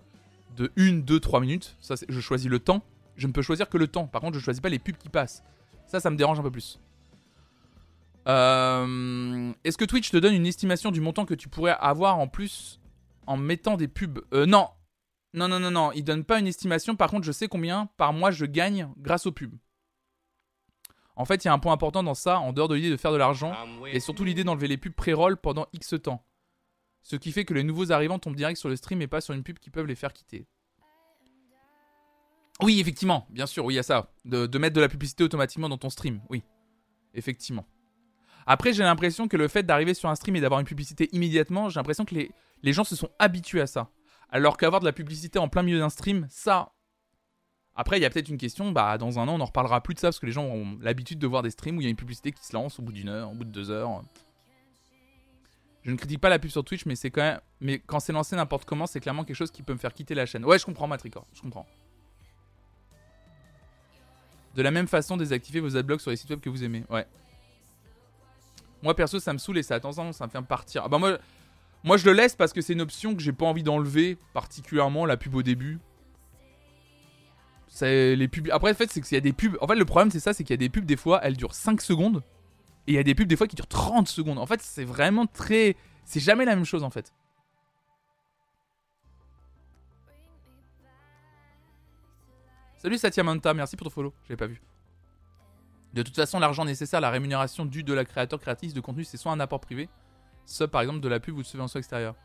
de 0.56 0.72
1, 0.78 1.00
2, 1.00 1.20
3 1.20 1.40
minutes. 1.42 1.76
Ça, 1.82 1.96
je 2.08 2.20
choisis 2.20 2.50
le 2.50 2.60
temps. 2.60 2.82
Je 3.16 3.28
ne 3.28 3.32
peux 3.32 3.42
choisir 3.42 3.70
que 3.70 3.78
le 3.78 3.88
temps. 3.88 4.08
Par 4.08 4.22
contre, 4.22 4.38
je 4.38 4.44
choisis 4.44 4.62
pas 4.62 4.70
les 4.70 4.80
pubs 4.80 4.98
qui 4.98 5.10
passent. 5.10 5.44
Ça, 5.88 6.00
ça 6.00 6.10
me 6.10 6.16
dérange 6.16 6.40
un 6.40 6.44
peu 6.44 6.52
plus. 6.52 6.80
Euh, 8.28 9.54
est-ce 9.64 9.78
que 9.78 9.86
Twitch 9.86 10.12
te 10.12 10.18
donne 10.18 10.34
une 10.34 10.46
estimation 10.46 10.92
du 10.92 11.02
montant 11.02 11.26
que 11.26 11.34
tu 11.34 11.50
pourrais 11.50 11.76
avoir 11.80 12.20
en 12.20 12.28
plus 12.28 12.80
en 13.28 13.38
mettant 13.38 13.78
des 13.78 13.88
pubs? 13.88 14.20
Euh, 14.34 14.46
Non. 14.46 14.70
Non, 15.34 15.48
non, 15.48 15.60
non, 15.60 15.72
non. 15.72 15.92
Il 15.94 16.04
donne 16.04 16.24
pas 16.24 16.40
une 16.40 16.48
estimation. 16.48 16.96
Par 16.96 17.10
contre, 17.10 17.26
je 17.26 17.32
sais 17.32 17.48
combien 17.48 17.88
par 17.98 18.14
mois 18.14 18.30
je 18.32 18.46
gagne 18.46 18.88
grâce 18.98 19.26
aux 19.26 19.32
pubs. 19.32 19.56
En 21.16 21.26
fait, 21.26 21.44
il 21.44 21.48
y 21.48 21.50
a 21.50 21.54
un 21.54 21.60
point 21.60 21.74
important 21.74 22.04
dans 22.04 22.16
ça, 22.16 22.40
en 22.40 22.54
dehors 22.54 22.68
de 22.68 22.76
l'idée 22.76 22.90
de 22.90 22.98
faire 22.98 23.12
de 23.12 23.18
l'argent, 23.18 23.54
et 23.88 24.00
surtout 24.00 24.24
l'idée 24.24 24.44
d'enlever 24.44 24.68
les 24.68 24.78
pubs 24.78 24.94
pré-roll 24.94 25.38
pendant 25.38 25.68
X 25.74 25.96
temps. 26.02 26.26
Ce 27.04 27.16
qui 27.16 27.32
fait 27.32 27.46
que 27.46 27.54
les 27.54 27.64
nouveaux 27.64 27.92
arrivants 27.92 28.18
tombent 28.18 28.36
direct 28.36 28.58
sur 28.60 28.70
le 28.70 28.76
stream 28.76 29.02
et 29.02 29.08
pas 29.08 29.22
sur 29.22 29.34
une 29.34 29.44
pub 29.44 29.60
qui 29.60 29.70
peuvent 29.70 29.86
les 29.86 29.96
faire 29.96 30.14
quitter. 30.14 30.48
Oui, 32.62 32.80
effectivement, 32.80 33.28
bien 33.30 33.46
sûr, 33.46 33.66
oui, 33.66 33.74
il 33.74 33.78
y 33.78 33.80
a 33.80 33.84
ça. 33.84 34.12
De, 34.26 34.58
mettre 34.58 34.76
de 34.76 34.82
la 34.82 34.90
publicité 34.90 35.24
automatiquement 35.24 35.70
dans 35.70 35.78
ton 35.78 35.90
stream, 35.90 36.22
oui. 36.30 36.44
Effectivement. 37.14 37.66
Après, 38.46 38.74
j'ai 38.74 38.84
l'impression 38.84 39.28
que 39.28 39.38
le 39.38 39.48
fait 39.48 39.64
d'arriver 39.64 39.94
sur 39.94 40.10
un 40.10 40.16
stream 40.16 40.36
et 40.36 40.42
d'avoir 40.42 40.60
une 40.60 40.66
publicité 40.66 41.10
immédiatement, 41.14 41.70
j'ai 41.70 41.80
l'impression 41.80 42.06
que 42.06 42.16
les, 42.16 42.32
les 42.62 42.74
gens 42.74 42.84
se 42.84 42.96
sont 42.96 43.10
habitués 43.20 43.62
à 43.62 43.68
ça. 43.68 43.90
Alors 44.30 44.58
qu'avoir 44.58 44.80
de 44.80 44.86
la 44.86 44.94
publicité 44.94 45.40
en 45.40 45.48
plein 45.48 45.62
milieu 45.62 45.80
d'un 45.80 45.90
stream, 45.90 46.26
ça. 46.30 46.74
Après, 47.76 47.98
il 47.98 48.02
y 48.02 48.06
a 48.06 48.10
peut-être 48.10 48.30
une 48.30 48.38
question, 48.38 48.72
bah 48.72 48.98
dans 48.98 49.20
un 49.20 49.28
an, 49.28 49.36
on 49.36 49.42
en 49.42 49.46
reparlera 49.46 49.82
plus 49.82 49.96
de 49.96 50.00
ça 50.00 50.08
parce 50.08 50.20
que 50.20 50.26
les 50.26 50.32
gens 50.32 50.46
ont 50.46 50.78
l'habitude 50.82 51.20
de 51.20 51.28
voir 51.28 51.42
des 51.42 51.50
streams 51.50 51.78
où 51.78 51.82
il 51.82 51.86
y 51.86 51.88
a 51.88 51.90
une 51.90 51.96
publicité 51.96 52.32
qui 52.32 52.46
se 52.46 52.54
lance 52.54 52.80
au 52.80 52.84
bout 52.84 52.92
d'une 52.92 53.10
heure, 53.10 53.32
au 53.32 53.36
bout 53.36 53.46
de 53.46 53.52
deux 53.52 53.72
heures. 53.72 54.04
Je 55.84 55.92
ne 55.92 55.98
critique 55.98 56.22
pas 56.22 56.30
la 56.30 56.40
pub 56.40 56.50
sur 56.50 56.64
Twitch, 56.64 56.86
mais 56.86 56.96
c'est 56.96 57.12
quand 57.12 57.22
même. 57.22 57.40
Mais 57.60 57.80
quand 57.80 58.00
c'est 58.00 58.14
lancé 58.14 58.36
n'importe 58.36 58.66
comment, 58.66 58.88
c'est 58.88 59.00
clairement 59.00 59.24
quelque 59.24 59.36
chose 59.36 59.52
qui 59.52 59.64
peut 59.64 59.74
me 59.74 59.78
faire 59.78 59.94
quitter 59.94 60.16
la 60.16 60.26
chaîne. 60.26 60.46
Ouais, 60.46 60.58
je 60.58 60.66
comprends, 60.66 60.88
Matricor. 60.88 61.28
Je 61.34 61.42
comprends. 61.42 61.66
De 64.56 64.62
la 64.62 64.72
même 64.72 64.88
façon, 64.88 65.18
désactivez 65.18 65.60
vos 65.60 65.76
adblocks 65.76 66.02
sur 66.02 66.12
les 66.12 66.18
sites 66.18 66.30
web 66.30 66.40
que 66.40 66.50
vous 66.50 66.64
aimez. 66.64 66.86
Ouais. 66.90 67.06
Moi, 68.84 68.96
perso, 68.96 69.20
ça 69.20 69.32
me 69.32 69.38
saoule 69.38 69.58
et 69.58 69.64
ça 69.64 69.76
a 69.76 69.80
tendance 69.80 70.18
ça 70.18 70.28
me 70.28 70.30
fait 70.30 70.42
partir. 70.42 70.84
Ah 70.86 70.90
bah, 70.90 71.00
moi, 71.00 71.18
moi, 71.86 71.96
je 71.96 72.06
le 72.06 72.12
laisse 72.12 72.36
parce 72.36 72.52
que 72.52 72.62
c'est 72.62 72.74
une 72.74 72.82
option 72.82 73.16
que 73.16 73.22
j'ai 73.22 73.32
pas 73.32 73.46
envie 73.46 73.64
d'enlever, 73.64 74.18
particulièrement 74.34 75.06
la 75.06 75.16
pub 75.16 75.34
au 75.36 75.42
début. 75.42 75.80
C'est 77.70 78.16
les 78.18 78.28
pubs. 78.28 78.50
Après, 78.52 78.72
en 78.72 78.76
fait, 78.76 78.92
c'est 78.92 79.02
qu'il 79.02 79.16
y 79.16 79.18
a 79.18 79.22
des 79.22 79.32
pubs. 79.32 79.58
En 79.62 79.68
fait, 79.68 79.76
le 79.76 79.86
problème, 79.86 80.12
c'est 80.12 80.20
ça 80.20 80.34
c'est 80.34 80.44
qu'il 80.44 80.54
y 80.54 80.56
a 80.56 80.58
des 80.58 80.70
pubs, 80.70 80.86
des 80.86 80.98
fois, 80.98 81.22
elles 81.24 81.38
durent 81.38 81.56
5 81.56 81.82
secondes. 81.82 82.24
Et 82.86 82.92
il 82.92 82.96
y 82.96 83.00
a 83.00 83.04
des 83.04 83.16
pubs, 83.16 83.28
des 83.28 83.38
fois, 83.38 83.48
qui 83.48 83.56
durent 83.56 83.68
30 83.68 84.10
secondes. 84.10 84.38
En 84.38 84.46
fait, 84.46 84.62
c'est 84.62 84.84
vraiment 84.84 85.26
très. 85.26 85.78
C'est 86.04 86.20
jamais 86.20 86.44
la 86.44 86.56
même 86.56 86.66
chose, 86.66 86.84
en 86.84 86.90
fait. 86.90 87.14
Salut 92.78 92.98
Satya 92.98 93.24
Manta, 93.24 93.54
merci 93.54 93.78
pour 93.78 93.86
ton 93.88 93.92
follow. 93.92 94.14
J'avais 94.28 94.36
pas 94.36 94.48
vu. 94.48 94.62
De 95.94 96.02
toute 96.02 96.16
façon, 96.16 96.40
l'argent 96.40 96.66
nécessaire, 96.66 97.02
la 97.02 97.12
rémunération 97.12 97.66
due 97.66 97.84
de 97.84 97.94
la 97.94 98.04
créateur 98.04 98.40
créatrice 98.40 98.74
de 98.74 98.82
contenu, 98.82 99.04
c'est 99.04 99.18
soit 99.18 99.32
un 99.32 99.40
apport 99.40 99.60
privé, 99.60 99.90
soit 100.46 100.68
par 100.68 100.82
exemple 100.82 101.02
de 101.02 101.08
la 101.08 101.20
pub 101.20 101.38
ou 101.38 101.42
de 101.42 101.48
subvention 101.48 101.78
extérieure. 101.78 102.16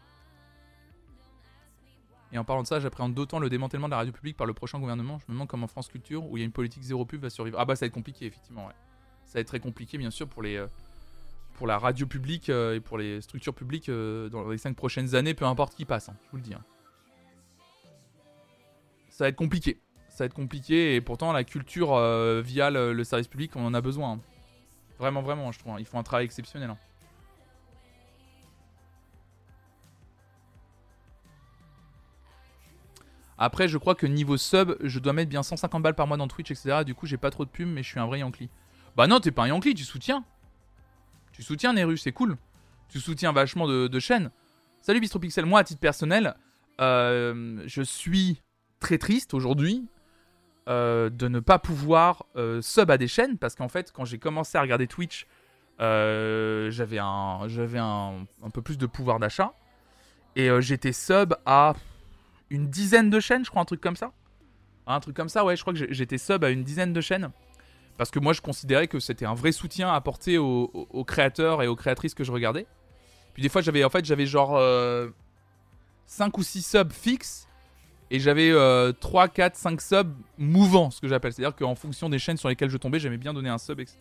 Et 2.33 2.39
en 2.39 2.45
parlant 2.45 2.63
de 2.63 2.67
ça, 2.67 2.81
j'appréhende 2.81 3.15
d'autant 3.15 3.39
le 3.39 3.49
démantèlement 3.49 3.89
de 3.89 3.93
la 3.93 3.99
radio 3.99 4.13
publique 4.13 4.37
par 4.37 4.47
le 4.47 4.53
prochain 4.53 4.79
gouvernement. 4.79 5.19
Je 5.19 5.25
me 5.29 5.33
demande 5.33 5.49
comment 5.49 5.67
France 5.67 5.89
Culture, 5.89 6.27
où 6.27 6.37
il 6.37 6.41
y 6.41 6.43
a 6.43 6.47
une 6.47 6.53
politique 6.53 6.83
zéro 6.83 7.05
pub, 7.05 7.23
va 7.23 7.31
survivre. 7.31 7.59
Ah 7.59 7.65
bah 7.65 7.77
ça 7.77 7.85
va 7.85 7.89
être 7.89 7.95
compliqué, 7.95 8.27
effectivement. 8.27 8.69
Ça 9.25 9.35
va 9.35 9.41
être 9.41 9.47
très 9.49 9.61
compliqué, 9.61 9.99
bien 9.99 10.11
sûr, 10.11 10.29
pour 10.29 10.43
les... 10.43 10.57
Euh, 10.57 10.67
pour 11.55 11.67
la 11.67 11.77
radio 11.77 12.07
publique 12.07 12.51
euh, 12.51 12.77
et 12.77 12.81
pour 12.81 12.99
les 12.99 13.21
structures 13.21 13.53
publiques 13.53 13.89
euh, 13.89 14.29
dans 14.29 14.49
les 14.49 14.59
5 14.59 14.77
prochaines 14.77 15.17
années, 15.17 15.35
peu 15.35 15.45
importe 15.45 15.75
qui 15.75 15.85
passe, 15.85 16.09
hein, 16.09 16.15
je 16.25 16.31
vous 16.31 16.37
le 16.37 16.43
dis. 16.45 16.55
Hein. 16.55 16.65
Ça 19.11 19.25
va 19.25 19.29
être 19.29 19.37
compliqué. 19.37 19.81
Ça 20.19 20.25
va 20.25 20.27
être 20.27 20.35
compliqué 20.35 20.97
et 20.97 21.01
pourtant 21.01 21.33
la 21.33 21.45
culture 21.45 21.97
via 22.43 22.71
le, 22.71 23.05
service 23.05 23.29
public, 23.29 23.55
on 23.55 23.65
en 23.65 23.73
a 23.73 23.81
besoin. 23.81 24.15
Hein. 24.15 24.21
Vraiment, 24.99 25.23
vraiment, 25.23 25.53
je 25.53 25.61
trouve. 25.61 25.79
Ils 25.79 25.87
font 25.87 26.01
un 26.01 26.03
travail 26.03 26.25
exceptionnel. 26.25 26.75
Après, 33.39 33.69
je 33.69 33.79
crois 33.79 33.95
que 33.95 34.09
niveau 34.09 34.37
sub, 34.37 34.75
je 34.81 34.99
dois 34.99 35.13
mettre 35.13 35.31
bien 35.31 35.45
150 35.45 35.85
balles 35.85 35.95
par 35.95 36.09
mois 36.09 36.17
dans 36.17 36.27
Twitch, 36.27 36.51
etc. 36.51 36.83
Du 36.85 36.97
coup, 36.97 37.07
j'ai 37.07 37.17
pas 37.17 37.31
trop 37.31 37.45
de 37.45 37.51
pubs, 37.51 37.69
mais 37.69 37.85
je 37.85 37.89
suis 37.89 38.01
un 38.01 38.07
vrai 38.07 38.19
Yankee. 38.19 38.51
Bah 38.97 39.07
non, 39.07 39.21
t'es 39.21 39.31
pas 39.31 39.45
un 39.45 39.49
Yankee, 39.49 39.73
tu 39.75 39.85
soutiens. 39.85 40.25
Tu 41.31 41.45
soutiens 41.45 41.75
Neru, 41.75 41.97
c'est 41.97 42.11
cool. 42.11 42.37
Tu 42.89 42.99
soutiens 42.99 43.31
vachement 43.31 43.69
de, 43.69 44.01
chaînes. 44.01 44.33
Salut 44.81 44.99
Bistropixel, 44.99 45.47
moi 45.47 45.61
à 45.61 45.65
titre 45.65 45.79
personnel, 45.79 46.35
euh, 46.81 47.63
je 47.67 47.83
suis 47.83 48.43
très 48.81 48.99
triste 48.99 49.33
aujourd'hui 49.33 49.87
euh, 50.69 51.11
de 51.11 51.29
ne 51.29 51.41
pas 51.41 51.59
pouvoir 51.59 52.27
euh, 52.37 52.61
sub 52.63 52.91
à 52.91 52.99
des 52.99 53.09
chaînes 53.09 53.39
parce 53.39 53.55
qu'en 53.55 53.69
fait, 53.69 53.93
quand 53.93 54.05
j'ai 54.05 54.19
commencé 54.19 54.59
à 54.59 54.61
regarder 54.61 54.87
Twitch, 54.87 55.27
j'avais 55.79 56.99
un, 56.99 57.47
j'avais 57.47 57.79
un, 57.79 58.27
peu 58.53 58.63
plus 58.63 58.79
de 58.79 58.87
pouvoir 58.87 59.19
d'achat 59.19 59.53
et 60.37 60.51
j'étais 60.61 60.93
sub 60.93 61.35
à 61.47 61.75
une 62.51 62.69
dizaine 62.69 63.11
de 63.11 63.21
chaînes, 63.21 63.45
je 63.45 63.51
crois, 63.51 63.63
un 63.63 63.67
truc 63.67 63.81
comme 63.81 63.97
ça. 63.97 64.13
Un 64.87 65.01
truc 65.01 65.15
comme 65.15 65.29
ça, 65.29 65.45
ouais, 65.45 65.55
je 65.55 65.61
crois 65.63 65.75
que 65.75 65.93
j'étais 65.93 66.19
sub 66.19 66.43
à 66.45 66.51
une 66.51 66.65
dizaine 66.65 66.93
de 66.93 67.01
chaînes. 67.01 67.31
Parce 67.99 68.13
que 68.13 68.21
moi, 68.21 68.33
je 68.33 68.41
considérais 68.41 68.87
que 68.87 69.01
c'était 69.01 69.27
un 69.27 69.35
vrai 69.35 69.51
soutien 69.51 69.93
apporté 69.93 70.39
aux, 70.39 70.71
aux, 70.73 71.05
créateurs 71.05 71.63
et 71.63 71.67
aux 71.67 71.75
créatrices 71.75 72.15
que 72.15 72.23
je 72.25 72.31
regardais. 72.31 72.67
Puis 73.35 73.43
des 73.43 73.49
fois, 73.49 73.61
j'avais 73.61 73.83
en 73.85 73.91
fait, 73.91 74.05
j'avais 74.05 74.25
genre 74.25 74.51
5 74.51 74.57
euh, 74.57 76.39
ou 76.39 76.43
6 76.43 76.63
subs 76.63 76.93
fixes. 76.93 77.48
Et 78.11 78.21
j'avais 78.21 78.53
3, 79.01 79.29
4, 79.29 79.57
5 79.57 79.81
subs 79.81 80.15
mouvants, 80.39 80.91
ce 80.91 81.01
que 81.01 81.09
j'appelle. 81.09 81.33
C'est-à-dire 81.33 81.55
qu'en 81.55 81.75
fonction 81.75 82.09
des 82.09 82.19
chaînes 82.19 82.37
sur 82.37 82.49
lesquelles 82.49 82.71
je 82.71 82.79
tombais, 82.79 82.99
j'aimais 82.99 83.19
bien 83.19 83.35
donner 83.35 83.51
un 83.51 83.59
sub, 83.59 83.81
etc. 83.81 83.99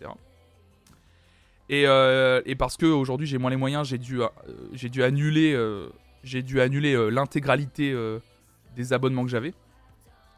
Et, 1.69 1.85
euh, 1.85 2.41
et 2.45 2.55
parce 2.55 2.77
qu'aujourd'hui, 2.77 3.27
j'ai 3.27 3.37
moins 3.37 3.49
les 3.49 3.57
moyens, 3.57 3.85
j'ai 3.85 3.97
dû, 3.97 4.21
euh, 4.21 4.27
annuler, 5.03 5.55
annuler 6.59 7.11
l'intégralité 7.11 7.93
des 8.75 8.93
abonnements 8.93 9.23
que 9.23 9.29
j'avais. 9.29 9.53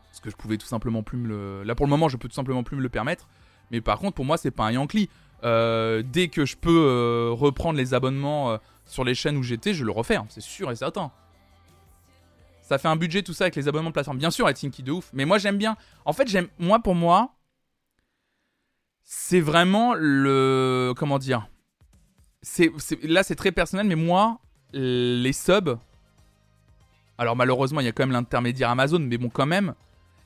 Parce 0.09 0.21
que 0.21 0.29
je 0.31 0.35
pouvais 0.35 0.57
tout 0.57 0.65
simplement 0.65 1.03
plus 1.03 1.17
me 1.17 1.27
le. 1.27 1.63
Là 1.63 1.75
pour 1.75 1.85
le 1.85 1.91
moment, 1.91 2.09
je 2.09 2.17
peux 2.17 2.27
tout 2.27 2.35
simplement 2.35 2.63
plus 2.63 2.75
me 2.75 2.81
le 2.81 2.89
permettre. 2.89 3.27
Mais 3.71 3.81
par 3.81 3.99
contre, 3.99 4.15
pour 4.15 4.25
moi, 4.25 4.37
c'est 4.37 4.51
pas 4.51 4.65
un 4.65 4.71
Yankee. 4.71 5.09
Euh, 5.43 6.03
dès 6.05 6.27
que 6.27 6.45
je 6.45 6.57
peux 6.57 6.69
euh, 6.69 7.29
reprendre 7.31 7.77
les 7.77 7.93
abonnements 7.93 8.51
euh, 8.51 8.57
sur 8.85 9.03
les 9.03 9.15
chaînes 9.15 9.37
où 9.37 9.43
j'étais, 9.43 9.73
je 9.73 9.85
le 9.85 9.91
refais, 9.91 10.15
hein, 10.15 10.25
c'est 10.29 10.41
sûr 10.41 10.69
et 10.71 10.75
certain. 10.75 11.11
Ça 12.69 12.77
fait 12.77 12.87
un 12.87 12.95
budget 12.95 13.23
tout 13.23 13.33
ça 13.33 13.45
avec 13.45 13.55
les 13.55 13.67
abonnements 13.67 13.89
de 13.89 13.93
plateforme. 13.93 14.19
Bien 14.19 14.29
sûr, 14.29 14.45
Tinky 14.53 14.83
de 14.83 14.91
ouf. 14.91 15.09
Mais 15.11 15.25
moi, 15.25 15.39
j'aime 15.39 15.57
bien. 15.57 15.75
En 16.05 16.13
fait, 16.13 16.27
j'aime. 16.27 16.49
Moi, 16.59 16.77
pour 16.77 16.93
moi, 16.93 17.33
c'est 19.01 19.41
vraiment 19.41 19.95
le. 19.95 20.93
Comment 20.95 21.17
dire 21.17 21.49
c'est, 22.43 22.69
Là, 23.01 23.23
c'est 23.23 23.33
très 23.33 23.51
personnel, 23.51 23.87
mais 23.87 23.95
moi, 23.95 24.37
les 24.73 25.33
subs, 25.33 25.79
alors 27.17 27.35
malheureusement, 27.35 27.79
il 27.79 27.85
y 27.85 27.89
a 27.89 27.91
quand 27.91 28.03
même 28.03 28.11
l'intermédiaire 28.11 28.69
Amazon, 28.69 28.99
mais 28.99 29.17
bon, 29.17 29.29
quand 29.29 29.47
même, 29.47 29.73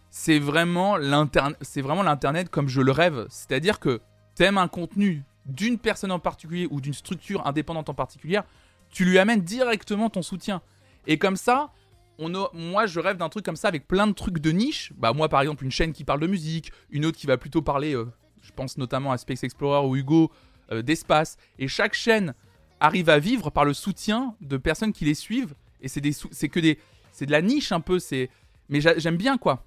c'est 0.09 0.39
vraiment 0.39 0.97
l'internet 0.97 2.49
comme 2.49 2.67
je 2.67 2.81
le 2.81 2.91
rêve. 2.91 3.25
C'est-à-dire 3.29 3.79
que 3.79 4.01
t'aimes 4.35 4.57
un 4.57 4.67
contenu 4.67 5.23
d'une 5.45 5.77
personne 5.77 6.11
en 6.11 6.19
particulier 6.19 6.67
ou 6.71 6.81
d'une 6.81 6.93
structure 6.93 7.47
indépendante 7.47 7.87
en 7.87 7.93
particulier, 7.93 8.41
tu 8.89 9.05
lui 9.05 9.17
amènes 9.17 9.43
directement 9.43 10.09
ton 10.09 10.21
soutien. 10.21 10.61
Et 11.07 11.17
comme 11.17 11.37
ça, 11.37 11.71
on 12.20 12.32
moi 12.53 12.86
je 12.86 12.99
rêve 12.99 13.18
d'un 13.18 13.30
truc 13.30 13.45
comme 13.45 13.55
ça 13.55 13.68
avec 13.68 13.88
plein 13.88 14.07
de 14.07 14.14
trucs 14.14 14.39
de 14.39 14.51
niche. 14.51 14.93
Bah 14.97 15.14
moi 15.14 15.30
par 15.30 15.41
exemple 15.41 15.64
une 15.64 15.72
chaîne 15.72 15.93
qui 15.93 16.03
parle 16.03 16.20
de 16.20 16.28
musique, 16.28 16.72
une 16.89 17.05
autre 17.05 17.18
qui 17.18 17.28
va 17.28 17.38
plutôt 17.38 17.61
parler, 17.61 17.95
euh, 17.95 18.11
je 18.41 18.51
pense 18.51 18.78
notamment 18.78 19.11
à 19.11 19.18
Space 19.18 19.43
Explorer 19.43 19.88
ou 19.88 19.95
Hugo 19.95 20.32
euh, 20.72 20.82
d'espace. 20.82 21.38
Et 21.59 21.68
chaque 21.68 21.93
chaîne 21.93 22.34
arrive 22.80 23.09
à 23.09 23.20
vivre 23.20 23.49
par 23.49 23.66
le 23.66 23.74
soutien 23.74 24.36
de 24.41 24.57
personnes 24.57 24.93
qui 24.93 25.05
les 25.05 25.16
suivent 25.16 25.55
et 25.82 25.88
c'est 25.88 26.01
que 26.49 26.59
des 26.59 26.80
c'est 27.11 27.26
de 27.26 27.32
la 27.32 27.41
niche 27.41 27.72
un 27.72 27.82
peu, 27.82 27.99
c'est 27.99 28.30
mais 28.70 28.82
j'aime 28.82 29.18
bien 29.18 29.38
quoi. 29.38 29.64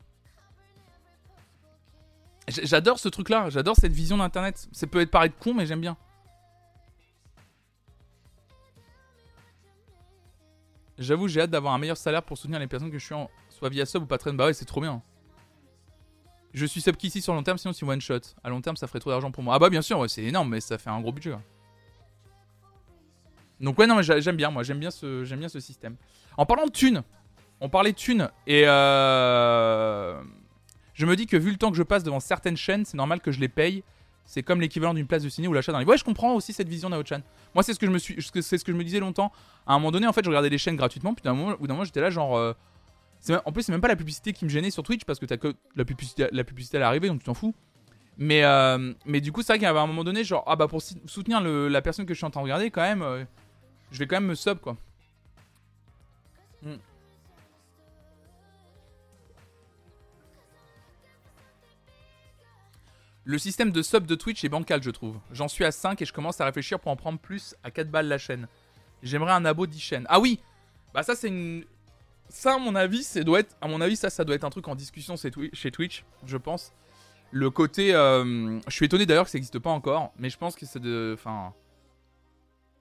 J'adore 2.49 3.01
ce 3.01 3.09
truc-là, 3.09 3.51
j'adore 3.51 3.74
cette 3.76 3.92
vision 3.92 4.18
d'internet. 4.18 4.68
Ça 4.70 4.86
peut 4.86 5.01
être 5.01 5.11
paraître 5.11 5.36
con 5.36 5.53
mais 5.53 5.66
j'aime 5.66 5.80
bien. 5.80 5.97
J'avoue, 10.99 11.28
j'ai 11.28 11.42
hâte 11.42 11.51
d'avoir 11.51 11.74
un 11.74 11.78
meilleur 11.78 11.97
salaire 11.97 12.22
pour 12.22 12.38
soutenir 12.38 12.59
les 12.59 12.66
personnes 12.66 12.90
que 12.90 12.99
je 12.99 13.05
suis 13.05 13.14
en 13.14 13.30
soit 13.51 13.68
via 13.68 13.84
sub 13.84 14.03
ou 14.03 14.07
Patreon. 14.07 14.34
Bah 14.34 14.47
ouais, 14.47 14.55
c'est 14.55 14.64
trop 14.64 14.80
bien. 14.80 15.03
Je 16.55 16.64
suis 16.64 16.80
sub 16.80 16.97
qu'ici 16.97 17.20
sur 17.20 17.34
long 17.34 17.42
terme, 17.42 17.59
sinon 17.59 17.74
c'est 17.74 17.84
one 17.84 18.01
shot. 18.01 18.20
À 18.42 18.49
long 18.49 18.61
terme, 18.61 18.76
ça 18.76 18.86
ferait 18.86 19.01
trop 19.01 19.11
d'argent 19.11 19.30
pour 19.30 19.42
moi. 19.42 19.55
Ah 19.55 19.59
bah 19.59 19.68
bien 19.68 19.82
sûr, 19.82 20.09
c'est 20.09 20.24
énorme, 20.24 20.51
mais 20.51 20.61
ça 20.61 20.78
fait 20.78 20.90
un 20.90 21.01
gros 21.01 21.12
budget. 21.12 21.36
Donc 23.61 23.78
ouais, 23.78 23.86
non, 23.86 23.97
mais 23.97 24.03
j'aime 24.03 24.36
bien, 24.36 24.51
moi, 24.51 24.62
j'aime 24.62 24.78
bien 24.78 24.90
ce, 24.90 25.24
j'aime 25.24 25.40
bien 25.40 25.49
ce 25.49 25.61
système. 25.61 25.97
En 26.36 26.47
parlant 26.47 26.66
de 26.66 26.70
thunes, 26.70 27.03
on 27.61 27.68
parlait 27.68 27.92
de 27.92 27.97
thunes 27.97 28.30
et 28.47 28.64
euh, 28.66 30.22
je 30.94 31.07
me 31.07 31.16
dis 31.16 31.26
que 31.26 31.36
vu 31.36 31.51
le 31.51 31.57
temps 31.57 31.70
que 31.70 31.76
je 31.76 31.82
passe 31.82 32.03
devant 32.03 32.20
certaines 32.20 32.57
chaînes, 32.57 32.84
c'est 32.84 32.97
normal 32.97 33.20
que 33.20 33.32
je 33.32 33.40
les 33.40 33.49
paye. 33.49 33.82
C'est 34.26 34.42
comme 34.42 34.60
l'équivalent 34.60 34.92
d'une 34.92 35.06
place 35.06 35.22
de 35.22 35.28
ciné 35.28 35.46
ou 35.48 35.52
l'achat 35.52 35.72
d'un 35.72 35.78
livre. 35.78 35.90
Ouais, 35.90 35.96
je 35.96 36.04
comprends 36.04 36.34
aussi 36.34 36.52
cette 36.52 36.68
vision 36.68 36.90
d'Aochan. 36.90 37.20
Moi, 37.54 37.62
c'est 37.62 37.72
ce 37.72 37.78
que 37.78 37.86
je 37.86 37.92
me 37.92 37.98
suis, 37.98 38.16
c'est 38.42 38.58
ce 38.58 38.64
que 38.64 38.72
je 38.72 38.76
me 38.76 38.84
disais 38.84 38.98
longtemps. 38.98 39.32
À 39.66 39.74
un 39.74 39.78
moment 39.78 39.92
donné, 39.92 40.06
en 40.06 40.12
fait, 40.12 40.24
je 40.24 40.28
regardais 40.28 40.48
les 40.48 40.58
chaînes 40.58 40.76
gratuitement. 40.76 41.14
Puis 41.14 41.22
d'un 41.22 41.32
moment, 41.32 41.56
moment 41.58 41.84
j'étais 41.84 42.00
là, 42.00 42.10
genre. 42.10 42.36
Euh, 42.36 42.52
en 43.44 43.52
plus, 43.52 43.62
c'est 43.62 43.72
même 43.72 43.80
pas 43.80 43.88
la 43.88 43.96
publicité 43.96 44.32
qui 44.32 44.44
me 44.44 44.50
gênait 44.50 44.70
sur 44.70 44.82
Twitch 44.82 45.04
parce 45.04 45.18
que 45.18 45.26
t'as 45.26 45.36
que 45.36 45.54
la 45.74 45.84
publicité, 45.84 46.28
la 46.30 46.44
publicité 46.44 46.76
à 46.76 46.80
l'arrivée, 46.80 47.08
donc 47.08 47.20
tu 47.20 47.24
t'en 47.24 47.34
fous. 47.34 47.54
Mais, 48.18 48.44
euh, 48.44 48.92
mais 49.04 49.20
du 49.20 49.32
coup, 49.32 49.42
c'est 49.42 49.52
vrai 49.52 49.58
qu'à 49.58 49.70
un 49.70 49.86
moment 49.86 50.04
donné, 50.04 50.24
genre, 50.24 50.44
ah 50.46 50.56
bah 50.56 50.68
pour 50.68 50.82
soutenir 50.82 51.40
la 51.40 51.82
personne 51.82 52.06
que 52.06 52.14
je 52.14 52.18
suis 52.18 52.26
en 52.26 52.30
train 52.30 52.40
de 52.40 52.44
regarder, 52.44 52.70
quand 52.70 52.82
même, 52.82 53.26
je 53.90 53.98
vais 53.98 54.06
quand 54.06 54.16
même 54.16 54.26
me 54.26 54.34
sub 54.34 54.58
quoi. 54.58 54.76
Hmm. 56.62 56.76
Le 63.28 63.38
système 63.38 63.72
de 63.72 63.82
sub 63.82 64.06
de 64.06 64.14
Twitch 64.14 64.44
est 64.44 64.48
bancal, 64.48 64.80
je 64.84 64.90
trouve. 64.90 65.18
J'en 65.32 65.48
suis 65.48 65.64
à 65.64 65.72
5 65.72 66.00
et 66.00 66.04
je 66.04 66.12
commence 66.12 66.40
à 66.40 66.44
réfléchir 66.44 66.78
pour 66.78 66.92
en 66.92 66.96
prendre 66.96 67.18
plus 67.18 67.56
à 67.64 67.72
4 67.72 67.90
balles 67.90 68.06
la 68.06 68.18
chaîne. 68.18 68.46
J'aimerais 69.02 69.32
un 69.32 69.44
abo 69.44 69.66
10 69.66 69.80
chaînes. 69.80 70.06
Ah 70.08 70.20
oui 70.20 70.38
Bah 70.94 71.02
ça 71.02 71.16
c'est 71.16 71.26
une... 71.26 71.64
Ça 72.28 72.54
à 72.54 72.58
mon 72.58 72.76
avis, 72.76 73.02
ça 73.02 73.24
doit 73.24 73.40
être... 73.40 73.56
À 73.60 73.66
mon 73.66 73.80
avis, 73.80 73.96
ça, 73.96 74.10
ça 74.10 74.22
doit 74.22 74.36
être 74.36 74.44
un 74.44 74.50
truc 74.50 74.68
en 74.68 74.76
discussion 74.76 75.16
chez 75.16 75.70
Twitch, 75.72 76.04
je 76.24 76.36
pense. 76.36 76.72
Le 77.32 77.50
côté... 77.50 77.92
Euh, 77.96 78.60
je 78.68 78.72
suis 78.72 78.86
étonné 78.86 79.06
d'ailleurs 79.06 79.24
que 79.24 79.30
ça 79.32 79.38
n'existe 79.38 79.58
pas 79.58 79.70
encore, 79.70 80.12
mais 80.18 80.30
je 80.30 80.38
pense 80.38 80.54
que 80.54 80.64
c'est 80.64 80.78
de... 80.80 81.10
Enfin... 81.18 81.52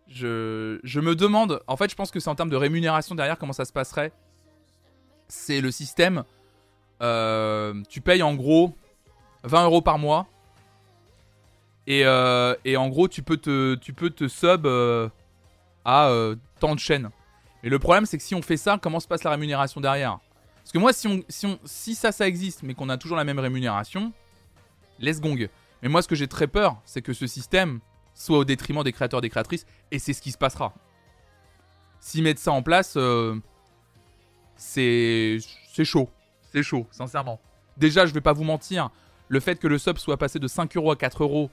Je, 0.07 0.99
me 0.99 1.15
demande... 1.15 1.63
En 1.65 1.75
fait, 1.75 1.89
je 1.89 1.95
pense 1.95 2.11
que 2.11 2.19
c'est 2.19 2.29
en 2.29 2.35
termes 2.35 2.51
de 2.51 2.55
rémunération 2.55 3.15
derrière, 3.15 3.39
comment 3.39 3.53
ça 3.53 3.65
se 3.65 3.73
passerait. 3.73 4.11
C'est 5.27 5.59
le 5.59 5.71
système... 5.71 6.23
Euh, 7.01 7.81
tu 7.89 7.99
payes 7.99 8.21
en 8.21 8.35
gros 8.35 8.77
20 9.43 9.65
euros 9.65 9.81
par 9.81 9.97
mois 9.97 10.27
et, 11.87 12.05
euh, 12.05 12.55
et, 12.65 12.77
en 12.77 12.89
gros, 12.89 13.07
tu 13.07 13.21
peux 13.21 13.37
te, 13.37 13.75
tu 13.75 13.93
peux 13.93 14.09
te 14.09 14.27
sub. 14.27 14.65
Euh, 14.65 15.09
à 15.85 16.07
euh, 16.09 16.35
tant 16.59 16.73
de 16.73 16.79
chaînes. 16.79 17.09
Mais 17.63 17.69
le 17.69 17.79
problème, 17.79 18.05
c'est 18.05 18.17
que 18.17 18.23
si 18.23 18.35
on 18.35 18.41
fait 18.41 18.57
ça, 18.57 18.77
comment 18.81 18.99
se 18.99 19.07
passe 19.07 19.23
la 19.23 19.31
rémunération 19.31 19.79
derrière? 19.79 20.19
Parce 20.57 20.71
que 20.71 20.79
moi, 20.79 20.91
si, 20.91 21.07
on, 21.07 21.23
si, 21.29 21.45
on, 21.45 21.59
si 21.63 21.95
ça, 21.95 22.11
ça 22.11 22.27
existe, 22.27 22.63
mais 22.63 22.73
qu'on 22.73 22.89
a 22.89 22.97
toujours 22.97 23.15
la 23.15 23.23
même 23.23 23.39
rémunération, 23.39 24.11
laisse 24.99 25.21
gong. 25.21 25.47
Mais 25.83 25.89
moi, 25.89 26.01
ce 26.01 26.07
que 26.07 26.15
j'ai 26.15 26.27
très 26.27 26.47
peur, 26.47 26.81
c'est 26.85 27.03
que 27.03 27.13
ce 27.13 27.27
système 27.27 27.79
soit 28.15 28.39
au 28.39 28.45
détriment 28.45 28.83
des 28.83 28.91
créateurs 28.91 29.19
et 29.19 29.21
des 29.21 29.29
créatrices, 29.29 29.65
et 29.91 29.99
c'est 29.99 30.13
ce 30.13 30.21
qui 30.21 30.31
se 30.31 30.37
passera. 30.37 30.73
S'ils 31.99 32.23
mettent 32.23 32.39
ça 32.39 32.51
en 32.51 32.63
place, 32.63 32.97
c'est 34.55 35.37
chaud. 35.83 36.09
C'est 36.51 36.63
chaud, 36.63 36.87
sincèrement. 36.91 37.39
Déjà, 37.77 38.05
je 38.05 38.13
vais 38.13 38.21
pas 38.21 38.33
vous 38.33 38.43
mentir, 38.43 38.89
le 39.27 39.39
fait 39.39 39.59
que 39.59 39.67
le 39.67 39.77
sub 39.77 39.97
soit 39.97 40.17
passé 40.17 40.39
de 40.39 40.47
5 40.47 40.75
euros 40.77 40.91
à 40.91 40.95
4 40.95 41.23
euros 41.23 41.51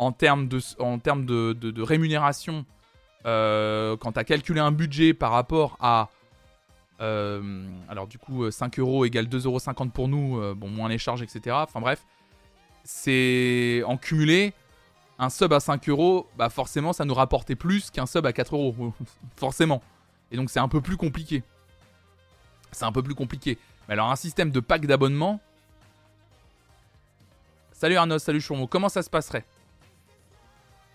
en 0.00 0.12
termes 0.12 0.48
de, 0.48 0.60
en 0.78 0.98
termes 0.98 1.26
de, 1.26 1.82
rémunération, 1.82 2.64
euh, 3.26 3.98
quand 3.98 4.12
tu 4.12 4.18
as 4.18 4.24
calculé 4.24 4.58
un 4.58 4.72
budget 4.72 5.12
par 5.12 5.30
rapport 5.30 5.76
à. 5.78 6.08
Euh, 7.02 7.68
alors, 7.88 8.06
du 8.06 8.18
coup, 8.18 8.50
5 8.50 8.78
euros 8.78 9.04
égale 9.04 9.26
2,50 9.26 9.44
euros 9.44 9.90
pour 9.92 10.08
nous, 10.08 10.38
euh, 10.38 10.54
bon, 10.56 10.68
moins 10.68 10.88
les 10.88 10.96
charges, 10.96 11.20
etc. 11.20 11.54
Enfin, 11.60 11.80
bref, 11.80 12.02
c'est 12.82 13.82
en 13.86 13.98
cumulé. 13.98 14.54
Un 15.18 15.28
sub 15.28 15.52
à 15.52 15.60
5 15.60 15.86
euros, 15.90 16.26
bah 16.38 16.48
forcément, 16.48 16.94
ça 16.94 17.04
nous 17.04 17.12
rapportait 17.12 17.54
plus 17.54 17.90
qu'un 17.90 18.06
sub 18.06 18.24
à 18.24 18.32
4 18.32 18.54
euros. 18.54 18.94
forcément. 19.36 19.82
Et 20.32 20.36
donc, 20.36 20.48
c'est 20.48 20.60
un 20.60 20.68
peu 20.68 20.80
plus 20.80 20.96
compliqué. 20.96 21.42
C'est 22.72 22.86
un 22.86 22.92
peu 22.92 23.02
plus 23.02 23.14
compliqué. 23.14 23.58
Mais 23.86 23.92
alors, 23.92 24.10
un 24.10 24.16
système 24.16 24.50
de 24.50 24.60
pack 24.60 24.86
d'abonnement, 24.86 25.40
Salut 27.80 27.96
Arnaud, 27.96 28.18
salut 28.18 28.42
Chourmo. 28.42 28.66
Comment 28.66 28.90
ça 28.90 29.02
se 29.02 29.08
passerait? 29.08 29.42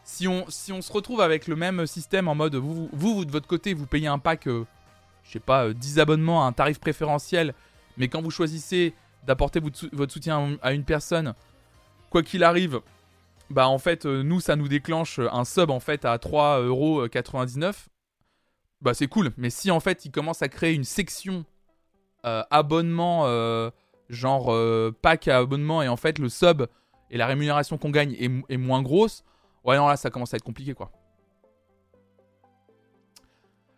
Si 0.06 0.28
on, 0.28 0.46
si 0.50 0.72
on 0.72 0.82
se 0.82 0.94
retrouve 0.94 1.20
avec 1.20 1.48
le 1.48 1.56
même 1.56 1.86
système 1.88 2.28
en 2.28 2.36
mode 2.36 2.56
vous, 2.56 2.88
vous, 2.94 3.26
de 3.26 3.32
votre 3.32 3.48
côté, 3.48 3.74
vous 3.74 3.88
payez 3.88 4.08
un 4.08 4.20
pack, 4.20 4.48
euh, 4.48 4.66
je 5.24 5.32
sais 5.32 5.40
pas, 5.40 5.74
10 5.74 5.98
euh, 5.98 6.02
abonnements 6.02 6.46
à 6.46 6.48
un 6.48 6.54
tarif 6.54 6.80
préférentiel, 6.80 7.56
mais 7.98 8.08
quand 8.08 8.22
vous 8.22 8.30
choisissez 8.32 8.94
d'apporter 9.26 9.60
votre 9.60 10.14
soutien 10.14 10.58
à 10.62 10.74
une 10.74 10.84
personne, 10.84 11.34
quoi 12.12 12.22
qu'il 12.22 12.44
arrive, 12.44 12.82
bah 13.50 13.68
en 13.68 13.80
fait, 13.80 14.06
euh, 14.06 14.22
nous, 14.22 14.40
ça 14.40 14.56
nous 14.56 14.68
déclenche 14.68 15.20
un 15.20 15.44
sub 15.44 15.72
en 15.72 15.80
fait 15.80 16.06
à 16.06 16.18
3,99€. 16.18 17.74
Bah 18.82 18.94
c'est 18.94 19.08
cool, 19.08 19.32
mais 19.38 19.50
si 19.50 19.72
en 19.72 19.80
fait 19.80 20.06
il 20.06 20.12
commence 20.12 20.44
à 20.44 20.50
créer 20.50 20.74
une 20.74 20.84
section 20.84 21.46
abonnement 22.24 23.26
genre 24.10 24.54
pack 25.02 25.28
à 25.28 25.38
abonnement 25.38 25.84
et 25.84 25.88
en 25.88 25.96
fait 25.96 26.20
le 26.20 26.28
sub 26.28 26.66
et 27.10 27.18
la 27.18 27.28
rémunération 27.28 27.78
qu'on 27.78 27.92
gagne 27.92 28.16
est, 28.20 28.58
moins 28.58 28.82
grosse, 28.82 29.24
ouais 29.66 29.78
non 29.78 29.88
là 29.88 29.98
ça 29.98 30.10
commence 30.10 30.34
à 30.34 30.38
être 30.38 30.44
compliqué 30.44 30.74
quoi. 30.74 30.92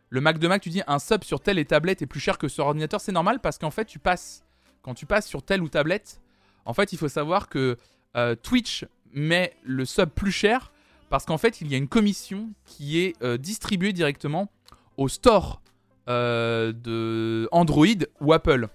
Le 0.09 0.21
Mac 0.21 0.39
de 0.39 0.47
Mac, 0.47 0.61
tu 0.61 0.69
dis 0.69 0.81
un 0.88 0.99
sub 0.99 1.25
sur 1.25 1.41
telle 1.41 1.59
et 1.59 1.65
tablette 1.65 2.01
est 2.01 2.05
plus 2.05 2.21
cher 2.21 2.38
que 2.38 2.47
sur 2.47 2.65
ordinateur, 2.65 3.01
c'est 3.01 3.11
normal 3.11 3.39
parce 3.39 3.57
qu'en 3.57 3.71
fait 3.71 3.85
tu 3.85 3.99
passes, 3.99 4.45
quand 4.81 4.93
tu 4.93 5.05
passes 5.05 5.27
sur 5.27 5.43
telle 5.43 5.61
ou 5.61 5.67
tablette, 5.67 6.21
en 6.65 6.73
fait 6.73 6.93
il 6.93 6.97
faut 6.97 7.09
savoir 7.09 7.49
que 7.49 7.77
euh, 8.15 8.35
Twitch 8.35 8.85
met 9.11 9.53
le 9.63 9.83
sub 9.83 10.09
plus 10.09 10.31
cher 10.31 10.71
parce 11.09 11.25
qu'en 11.25 11.38
fait 11.38 11.59
il 11.59 11.69
y 11.69 11.73
a 11.73 11.77
une 11.77 11.89
commission 11.89 12.49
qui 12.63 12.99
est 12.99 13.21
euh, 13.21 13.38
distribuée 13.38 13.91
directement 13.91 14.49
au 14.95 15.07
store 15.07 15.61
de 16.07 17.49
Android 17.51 17.85
ou 18.21 18.31
Apple. 18.31 18.69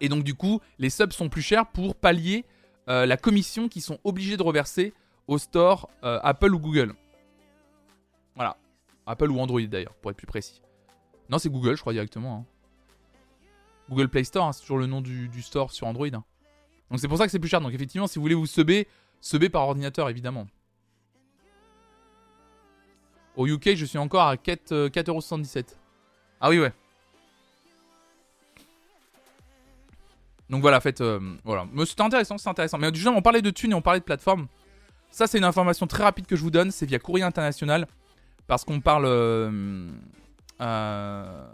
Et 0.00 0.08
donc 0.08 0.24
du 0.24 0.34
coup, 0.34 0.60
les 0.78 0.90
subs 0.90 1.12
sont 1.12 1.28
plus 1.28 1.42
chers 1.42 1.66
pour 1.66 1.94
pallier 1.94 2.44
euh, 2.88 3.06
la 3.06 3.16
commission 3.16 3.68
qu'ils 3.68 3.82
sont 3.82 3.98
obligés 4.04 4.36
de 4.36 4.42
reverser 4.42 4.92
au 5.30 5.38
store 5.38 5.88
euh, 6.02 6.18
Apple 6.24 6.52
ou 6.52 6.58
Google. 6.58 6.92
Voilà. 8.34 8.56
Apple 9.06 9.30
ou 9.30 9.38
Android 9.38 9.62
d'ailleurs, 9.62 9.94
pour 9.94 10.10
être 10.10 10.16
plus 10.16 10.26
précis. 10.26 10.60
Non, 11.30 11.38
c'est 11.38 11.48
Google, 11.48 11.76
je 11.76 11.80
crois 11.80 11.92
directement. 11.92 12.38
Hein. 12.38 12.44
Google 13.88 14.08
Play 14.08 14.24
Store, 14.24 14.46
hein, 14.46 14.52
c'est 14.52 14.62
toujours 14.62 14.78
le 14.78 14.86
nom 14.86 15.00
du, 15.00 15.30
store 15.40 15.70
sur 15.70 15.86
Android. 15.86 16.08
Hein. 16.08 16.24
Donc 16.90 16.98
c'est 16.98 17.06
pour 17.06 17.16
ça 17.16 17.26
que 17.26 17.30
c'est 17.30 17.38
plus 17.38 17.48
cher. 17.48 17.60
Donc 17.60 17.72
effectivement, 17.72 18.08
si 18.08 18.18
vous 18.18 18.22
voulez 18.22 18.34
vous 18.34 18.46
subber, 18.46 18.88
subber 19.20 19.48
par 19.48 19.62
ordinateur 19.62 20.08
évidemment. 20.08 20.48
Au 23.36 23.46
UK, 23.46 23.76
je 23.76 23.84
suis 23.84 23.98
encore 23.98 24.26
à 24.26 24.34
4,77€. 24.34 25.58
Euh, 25.58 25.62
ah 26.40 26.50
oui, 26.50 26.58
ouais. 26.58 26.72
Donc 30.48 30.62
voilà, 30.62 30.80
faites. 30.80 31.00
Euh, 31.00 31.20
voilà. 31.44 31.68
Mais 31.72 31.86
c'était 31.86 32.02
intéressant, 32.02 32.36
c'est 32.36 32.48
intéressant. 32.48 32.78
Mais 32.78 32.90
du 32.90 33.06
on 33.06 33.22
parlait 33.22 33.42
de 33.42 33.50
thunes 33.50 33.70
et 33.70 33.74
on 33.74 33.82
parlait 33.82 34.00
de 34.00 34.04
plateforme. 34.04 34.48
Ça, 35.10 35.26
c'est 35.26 35.38
une 35.38 35.44
information 35.44 35.86
très 35.86 36.02
rapide 36.02 36.26
que 36.26 36.36
je 36.36 36.42
vous 36.42 36.50
donne. 36.50 36.70
C'est 36.70 36.86
via 36.86 36.98
Courrier 36.98 37.24
International. 37.24 37.86
Parce 38.46 38.64
qu'on 38.64 38.80
parle. 38.80 39.04
Euh, 39.06 39.90
euh, 40.60 41.46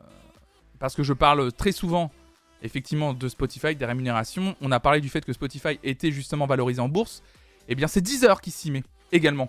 parce 0.78 0.94
que 0.94 1.02
je 1.02 1.12
parle 1.12 1.52
très 1.52 1.72
souvent, 1.72 2.10
effectivement, 2.62 3.14
de 3.14 3.28
Spotify, 3.28 3.74
des 3.74 3.86
rémunérations. 3.86 4.56
On 4.60 4.70
a 4.72 4.80
parlé 4.80 5.00
du 5.00 5.08
fait 5.08 5.24
que 5.24 5.32
Spotify 5.32 5.78
était 5.82 6.10
justement 6.10 6.46
valorisé 6.46 6.80
en 6.80 6.88
bourse. 6.88 7.22
Eh 7.68 7.74
bien, 7.74 7.86
c'est 7.86 8.00
Deezer 8.00 8.40
qui 8.40 8.50
s'y 8.50 8.70
met 8.70 8.84
également. 9.10 9.48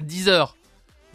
Deezer, 0.00 0.56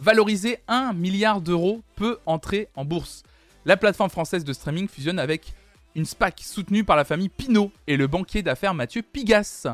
valorisé 0.00 0.58
1 0.68 0.92
milliard 0.92 1.40
d'euros, 1.40 1.82
peut 1.96 2.18
entrer 2.26 2.68
en 2.76 2.84
bourse. 2.84 3.22
La 3.64 3.76
plateforme 3.76 4.10
française 4.10 4.44
de 4.44 4.52
streaming 4.52 4.86
fusionne 4.86 5.18
avec 5.18 5.54
une 5.96 6.04
SPAC 6.04 6.40
soutenue 6.44 6.84
par 6.84 6.96
la 6.96 7.04
famille 7.04 7.30
Pinault 7.30 7.72
et 7.86 7.96
le 7.96 8.06
banquier 8.06 8.42
d'affaires 8.42 8.74
Mathieu 8.74 9.02
Pigas. 9.02 9.66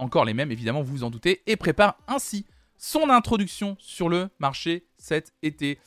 Encore 0.00 0.24
les 0.24 0.32
mêmes, 0.32 0.50
évidemment, 0.50 0.80
vous 0.80 0.92
vous 0.92 1.04
en 1.04 1.10
doutez, 1.10 1.42
et 1.46 1.56
prépare 1.56 1.98
ainsi 2.08 2.46
son 2.78 3.10
introduction 3.10 3.76
sur 3.78 4.08
le 4.08 4.30
marché 4.38 4.86
cet 4.96 5.34
été. 5.42 5.78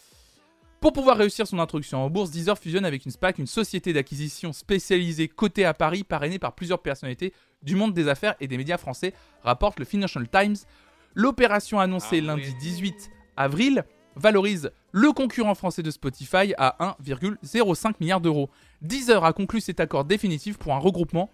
Pour 0.79 0.93
pouvoir 0.93 1.17
réussir 1.17 1.47
son 1.47 1.57
introduction 1.57 2.05
en 2.05 2.11
bourse, 2.11 2.29
Deezer 2.29 2.59
fusionne 2.59 2.85
avec 2.85 3.05
une 3.05 3.11
SPAC, 3.11 3.39
une 3.39 3.47
société 3.47 3.91
d'acquisition 3.91 4.53
spécialisée 4.53 5.27
cotée 5.27 5.65
à 5.65 5.73
Paris, 5.73 6.03
parrainée 6.03 6.37
par 6.37 6.53
plusieurs 6.53 6.83
personnalités 6.83 7.33
du 7.63 7.75
monde 7.75 7.95
des 7.95 8.07
affaires 8.07 8.35
et 8.39 8.47
des 8.47 8.57
médias 8.57 8.77
français, 8.77 9.13
rapporte 9.41 9.79
le 9.79 9.85
Financial 9.85 10.27
Times. 10.29 10.57
L'opération 11.15 11.79
annoncée 11.79 12.19
ah 12.21 12.27
lundi 12.27 12.53
18 12.53 13.09
avril 13.35 13.83
valorise 14.15 14.69
le 14.91 15.11
concurrent 15.11 15.55
français 15.55 15.81
de 15.81 15.89
Spotify 15.89 16.53
à 16.59 16.95
1,05 17.03 17.95
milliard 17.99 18.21
d'euros. 18.21 18.51
Deezer 18.83 19.25
a 19.25 19.33
conclu 19.33 19.59
cet 19.59 19.79
accord 19.79 20.05
définitif 20.05 20.59
pour 20.59 20.75
un 20.75 20.79
regroupement 20.79 21.31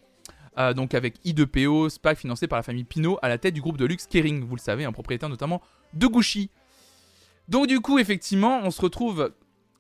euh, 0.60 0.74
donc 0.74 0.94
avec 0.94 1.16
I2PO, 1.26 1.90
SPAC 1.90 2.18
financé 2.18 2.48
par 2.48 2.58
la 2.58 2.64
famille 2.64 2.84
Pinot 2.84 3.18
à 3.22 3.30
la 3.30 3.38
tête 3.38 3.54
du 3.54 3.62
groupe 3.62 3.78
de 3.78 3.86
luxe 3.86 4.08
Kering, 4.08 4.44
vous 4.44 4.56
le 4.56 4.62
savez, 4.62 4.84
un 4.84 4.92
propriétaire 4.92 5.30
notamment 5.30 5.62
de 5.94 6.06
Gucci. 6.08 6.50
Donc 7.48 7.68
du 7.68 7.80
coup, 7.80 7.98
effectivement, 7.98 8.60
on 8.64 8.72
se 8.72 8.82
retrouve 8.82 9.32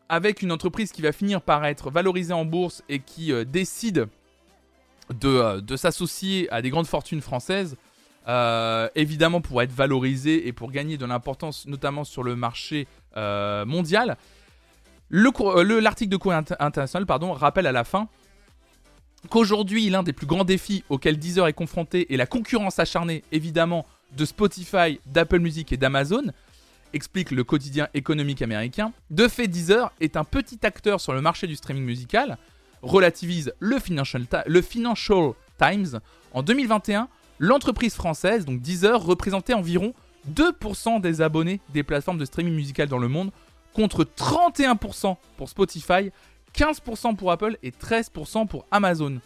avec 0.08 0.42
une 0.42 0.52
entreprise 0.52 0.92
qui 0.92 1.02
va 1.02 1.12
finir 1.12 1.42
par 1.42 1.66
être 1.66 1.92
valorisée 1.92 2.34
en 2.34 2.46
bourse 2.46 2.82
et 2.88 3.00
qui 3.00 3.34
euh, 3.34 3.44
décide 3.44 4.08
de, 5.14 5.28
euh, 5.28 5.62
de 5.62 5.76
s'associer 5.76 6.50
à 6.52 6.62
des 6.62 6.70
grandes 6.70 6.88
fortunes 6.88 7.22
françaises, 7.22 7.76
évidemment 8.96 9.42
pour 9.42 9.62
être 9.64 9.72
valorisée 9.72 10.48
et 10.48 10.54
pour 10.54 10.72
gagner 10.72 10.98
de 10.98 11.06
l'importance, 11.06 11.66
notamment 11.66 12.04
sur 12.04 12.22
le 12.22 12.36
marché 12.36 12.88
mondial. 13.16 14.18
L'article 15.10 16.12
de 16.12 16.18
Courrier 16.18 16.40
International 16.60 17.08
pardon, 17.08 17.34
rappelle 17.34 17.66
à 17.66 17.72
la 17.72 17.84
fin 17.84 18.08
qu'aujourd'hui, 19.30 19.90
l'un 19.90 20.04
des 20.04 20.14
plus 20.14 20.28
grands 20.28 20.46
défis 20.46 20.84
auxquels 20.90 21.18
Deezer 21.18 21.48
est 21.48 21.54
confronté 21.54 22.14
est 22.14 22.18
la 22.18 22.26
concurrence 22.26 22.80
acharnée, 22.80 23.24
évidemment, 23.32 23.86
de 24.16 24.26
Spotify, 24.26 25.00
d'Apple 25.06 25.40
Music 25.40 25.72
et 25.72 25.78
d'Amazon, 25.78 26.32
explique 26.94 27.32
le 27.32 27.44
quotidien 27.44 27.88
économique 27.94 28.42
américain. 28.42 28.92
De 29.10 29.28
fait, 29.28 29.48
Deezer 29.48 29.92
est 30.00 30.18
un 30.18 30.24
petit 30.24 30.60
acteur 30.64 31.00
sur 31.02 31.14
le 31.14 31.22
marché 31.22 31.48
du 31.48 31.56
streaming 31.56 31.84
musical, 31.84 32.38
relativise 32.82 33.54
le 33.60 33.80
Financial, 33.80 34.26
le 34.46 34.62
Financial 34.62 35.34
Times. 35.60 36.00
En 36.34 36.42
2021, 36.42 37.08
l'entreprise 37.40 37.94
française, 37.94 38.46
donc 38.46 38.62
Deezer, 38.62 39.02
représentait 39.02 39.54
environ 39.54 39.94
2% 40.34 41.02
des 41.02 41.22
abonnés 41.22 41.60
des 41.74 41.84
plateformes 41.84 42.18
de 42.18 42.26
streaming 42.26 42.56
musical 42.56 42.88
dans 42.88 42.98
le 42.98 43.08
monde, 43.08 43.32
contre 43.74 44.04
31% 44.04 45.16
pour 45.38 45.50
Spotify, 45.50 46.12
15% 46.54 47.16
pour 47.16 47.32
Apple 47.32 47.58
et 47.64 47.72
13% 47.72 48.48
pour 48.48 48.66
Amazon. 48.72 49.20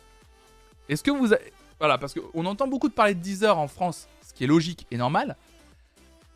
Est-ce 0.90 1.04
que 1.04 1.12
vous. 1.12 1.34
Voilà, 1.80 1.98
parce 1.98 2.14
qu'on 2.14 2.46
entend 2.46 2.68
beaucoup 2.68 2.90
de 2.90 2.94
parler 2.94 3.16
de 3.16 3.20
Deezer 3.20 3.58
en 3.58 3.68
France, 3.68 4.08
ce 4.22 4.34
qui 4.34 4.44
est 4.44 4.48
logique 4.48 4.88
et 4.92 4.98
normal. 4.98 5.36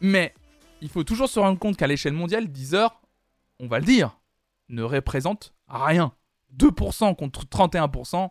Mais 0.02 0.34
il 0.82 0.90
faut 0.90 1.04
toujours 1.04 1.30
se 1.30 1.40
rendre 1.40 1.60
compte 1.60 1.78
qu'à 1.78 1.88
l'échelle 1.88 2.14
mondiale, 2.14 2.48
Deezer, 2.48 3.02
on 3.60 3.68
va 3.68 3.80
le 3.80 3.86
dire, 3.86 4.20
ne 4.70 4.84
représente 4.84 5.54
rien. 5.68 6.14
2% 6.58 7.16
contre 7.16 7.46
31%, 7.46 8.30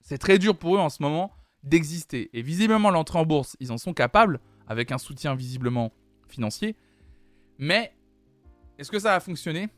c'est 0.00 0.18
très 0.18 0.38
dur 0.38 0.56
pour 0.56 0.76
eux 0.76 0.78
en 0.78 0.88
ce 0.88 1.02
moment 1.02 1.32
d'exister. 1.62 2.30
Et 2.32 2.42
visiblement, 2.42 2.90
l'entrée 2.90 3.18
en 3.18 3.26
bourse, 3.26 3.56
ils 3.60 3.72
en 3.72 3.78
sont 3.78 3.92
capables, 3.92 4.40
avec 4.68 4.92
un 4.92 4.98
soutien 4.98 5.34
visiblement 5.34 5.92
financier. 6.28 6.76
Mais 7.58 7.92
est-ce 8.78 8.90
que 8.90 8.98
ça 8.98 9.14
a 9.14 9.20
fonctionné? 9.20 9.68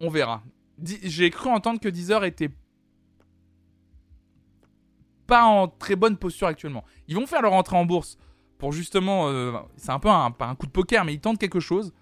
On 0.00 0.10
verra. 0.10 0.42
J'ai 0.82 1.30
cru 1.30 1.50
entendre 1.50 1.80
que 1.80 1.88
Deezer 1.88 2.24
était 2.24 2.50
pas 5.26 5.44
en 5.44 5.68
très 5.68 5.96
bonne 5.96 6.16
posture 6.16 6.46
actuellement. 6.46 6.84
Ils 7.08 7.16
vont 7.16 7.26
faire 7.26 7.42
leur 7.42 7.52
entrée 7.52 7.76
en 7.76 7.84
bourse 7.84 8.18
pour 8.58 8.72
justement. 8.72 9.28
Euh, 9.28 9.52
c'est 9.76 9.90
un 9.90 9.98
peu 9.98 10.08
un, 10.08 10.30
coup 10.54 10.66
de 10.66 10.72
poker, 10.72 11.04
mais 11.04 11.14
ils 11.14 11.20
tentent 11.20 11.38
quelque 11.38 11.60
chose. 11.60 11.92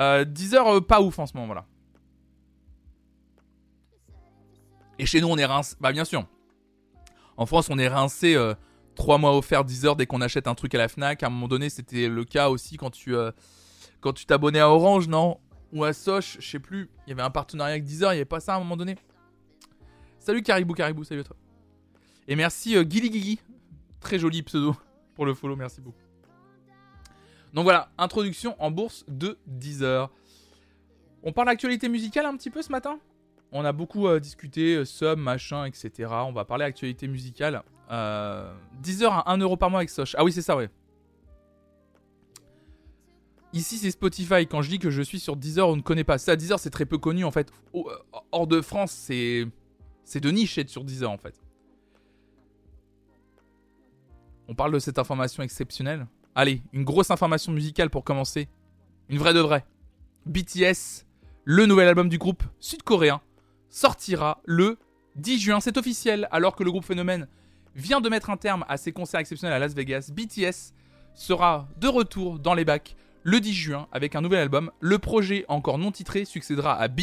Euh, 0.00 0.24
Deezer, 0.24 0.84
pas 0.86 1.00
ouf 1.00 1.18
en 1.18 1.26
ce 1.26 1.36
moment, 1.36 1.54
là. 1.54 1.66
Et 4.98 5.06
chez 5.06 5.20
nous, 5.20 5.28
on 5.28 5.36
est 5.36 5.44
rincé. 5.44 5.76
Bah, 5.80 5.92
bien 5.92 6.04
sûr. 6.04 6.24
En 7.36 7.46
France, 7.46 7.68
on 7.68 7.78
est 7.78 7.88
rincé 7.88 8.36
3 8.94 9.18
mois 9.18 9.36
offerts 9.36 9.64
Deezer 9.64 9.96
dès 9.96 10.06
qu'on 10.06 10.20
achète 10.20 10.46
un 10.46 10.54
truc 10.54 10.74
à 10.74 10.78
la 10.78 10.88
Fnac. 10.88 11.22
À 11.22 11.26
un 11.26 11.30
moment 11.30 11.48
donné, 11.48 11.68
c'était 11.68 12.06
le 12.08 12.24
cas 12.24 12.48
aussi 12.48 12.76
quand 12.76 12.90
tu 12.90 13.14
quand 14.04 14.12
tu 14.12 14.26
t'abonnais 14.26 14.60
à 14.60 14.68
Orange, 14.68 15.08
non? 15.08 15.40
Ou 15.74 15.82
à 15.82 15.92
Soch, 15.92 16.36
je 16.38 16.48
sais 16.48 16.60
plus. 16.60 16.88
Il 17.06 17.10
y 17.10 17.12
avait 17.12 17.22
un 17.22 17.30
partenariat 17.30 17.72
avec 17.72 17.84
Deezer, 17.84 18.12
il 18.12 18.16
n'y 18.16 18.20
avait 18.20 18.24
pas 18.24 18.38
ça 18.38 18.54
à 18.54 18.56
un 18.56 18.60
moment 18.60 18.76
donné. 18.76 18.96
Salut 20.20 20.40
Caribou, 20.40 20.72
Caribou, 20.72 21.02
salut 21.02 21.22
à 21.22 21.24
toi. 21.24 21.36
Et 22.28 22.36
merci 22.36 22.76
euh, 22.76 22.84
Gili 22.88 23.40
Très 23.98 24.20
joli 24.20 24.42
pseudo 24.44 24.76
pour 25.16 25.26
le 25.26 25.34
follow, 25.34 25.56
merci 25.56 25.80
beaucoup. 25.80 25.98
Donc 27.52 27.64
voilà, 27.64 27.90
introduction 27.98 28.54
en 28.62 28.70
bourse 28.70 29.04
de 29.08 29.36
Deezer. 29.46 30.10
On 31.24 31.32
parle 31.32 31.48
d'actualité 31.48 31.88
musicale 31.88 32.26
un 32.26 32.36
petit 32.36 32.50
peu 32.50 32.62
ce 32.62 32.70
matin? 32.70 33.00
On 33.50 33.64
a 33.64 33.72
beaucoup 33.72 34.06
euh, 34.06 34.20
discuté, 34.20 34.76
euh, 34.76 34.84
sub, 34.84 35.18
machin, 35.18 35.64
etc. 35.64 36.08
On 36.10 36.32
va 36.32 36.44
parler 36.44 36.64
actualité 36.64 37.08
musicale. 37.08 37.62
Deezer 38.80 39.12
à 39.12 39.36
1€ 39.36 39.58
par 39.58 39.70
mois 39.70 39.80
avec 39.80 39.90
Soch. 39.90 40.14
Ah 40.16 40.22
oui, 40.22 40.32
c'est 40.32 40.42
ça, 40.42 40.56
ouais. 40.56 40.70
Ici, 43.54 43.78
c'est 43.78 43.92
Spotify. 43.92 44.48
Quand 44.48 44.62
je 44.62 44.68
dis 44.68 44.80
que 44.80 44.90
je 44.90 45.00
suis 45.00 45.20
sur 45.20 45.36
Deezer, 45.36 45.68
on 45.68 45.76
ne 45.76 45.80
connaît 45.80 46.02
pas. 46.02 46.18
Ça, 46.18 46.34
Deezer, 46.34 46.58
c'est 46.58 46.70
très 46.70 46.86
peu 46.86 46.98
connu 46.98 47.24
en 47.24 47.30
fait. 47.30 47.52
Euh, 47.76 47.82
hors 48.32 48.48
de 48.48 48.60
France, 48.60 48.90
c'est 48.90 49.46
c'est 50.04 50.18
de 50.18 50.28
niche 50.30 50.58
être 50.58 50.68
sur 50.68 50.82
Deezer 50.82 51.08
en 51.08 51.16
fait. 51.16 51.40
On 54.48 54.56
parle 54.56 54.72
de 54.72 54.80
cette 54.80 54.98
information 54.98 55.44
exceptionnelle. 55.44 56.08
Allez, 56.34 56.62
une 56.72 56.82
grosse 56.82 57.12
information 57.12 57.52
musicale 57.52 57.90
pour 57.90 58.02
commencer. 58.02 58.48
Une 59.08 59.18
vraie 59.18 59.32
de 59.32 59.40
vraie. 59.40 59.64
BTS, 60.26 61.06
le 61.44 61.66
nouvel 61.66 61.86
album 61.86 62.08
du 62.08 62.18
groupe 62.18 62.42
sud-coréen, 62.58 63.20
sortira 63.70 64.42
le 64.46 64.78
10 65.14 65.38
juin. 65.38 65.60
C'est 65.60 65.76
officiel, 65.76 66.26
alors 66.32 66.56
que 66.56 66.64
le 66.64 66.72
groupe 66.72 66.84
Phénomène 66.84 67.28
vient 67.76 68.00
de 68.00 68.08
mettre 68.08 68.30
un 68.30 68.36
terme 68.36 68.64
à 68.68 68.78
ses 68.78 68.90
concerts 68.90 69.20
exceptionnels 69.20 69.54
à 69.54 69.60
Las 69.60 69.74
Vegas. 69.74 70.10
BTS 70.12 70.74
sera 71.14 71.68
de 71.78 71.86
retour 71.86 72.40
dans 72.40 72.54
les 72.54 72.64
bacs 72.64 72.96
le 73.24 73.40
10 73.40 73.52
juin 73.52 73.88
avec 73.90 74.14
un 74.14 74.20
nouvel 74.20 74.38
album. 74.38 74.70
Le 74.78 74.98
projet 74.98 75.44
encore 75.48 75.78
non 75.78 75.90
titré 75.90 76.24
succédera 76.24 76.78
à 76.78 76.86
B, 76.88 77.00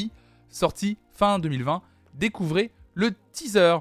sorti 0.50 0.98
fin 1.12 1.40
2020. 1.40 1.82
Découvrez 2.14 2.72
le 2.94 3.12
teaser. 3.34 3.78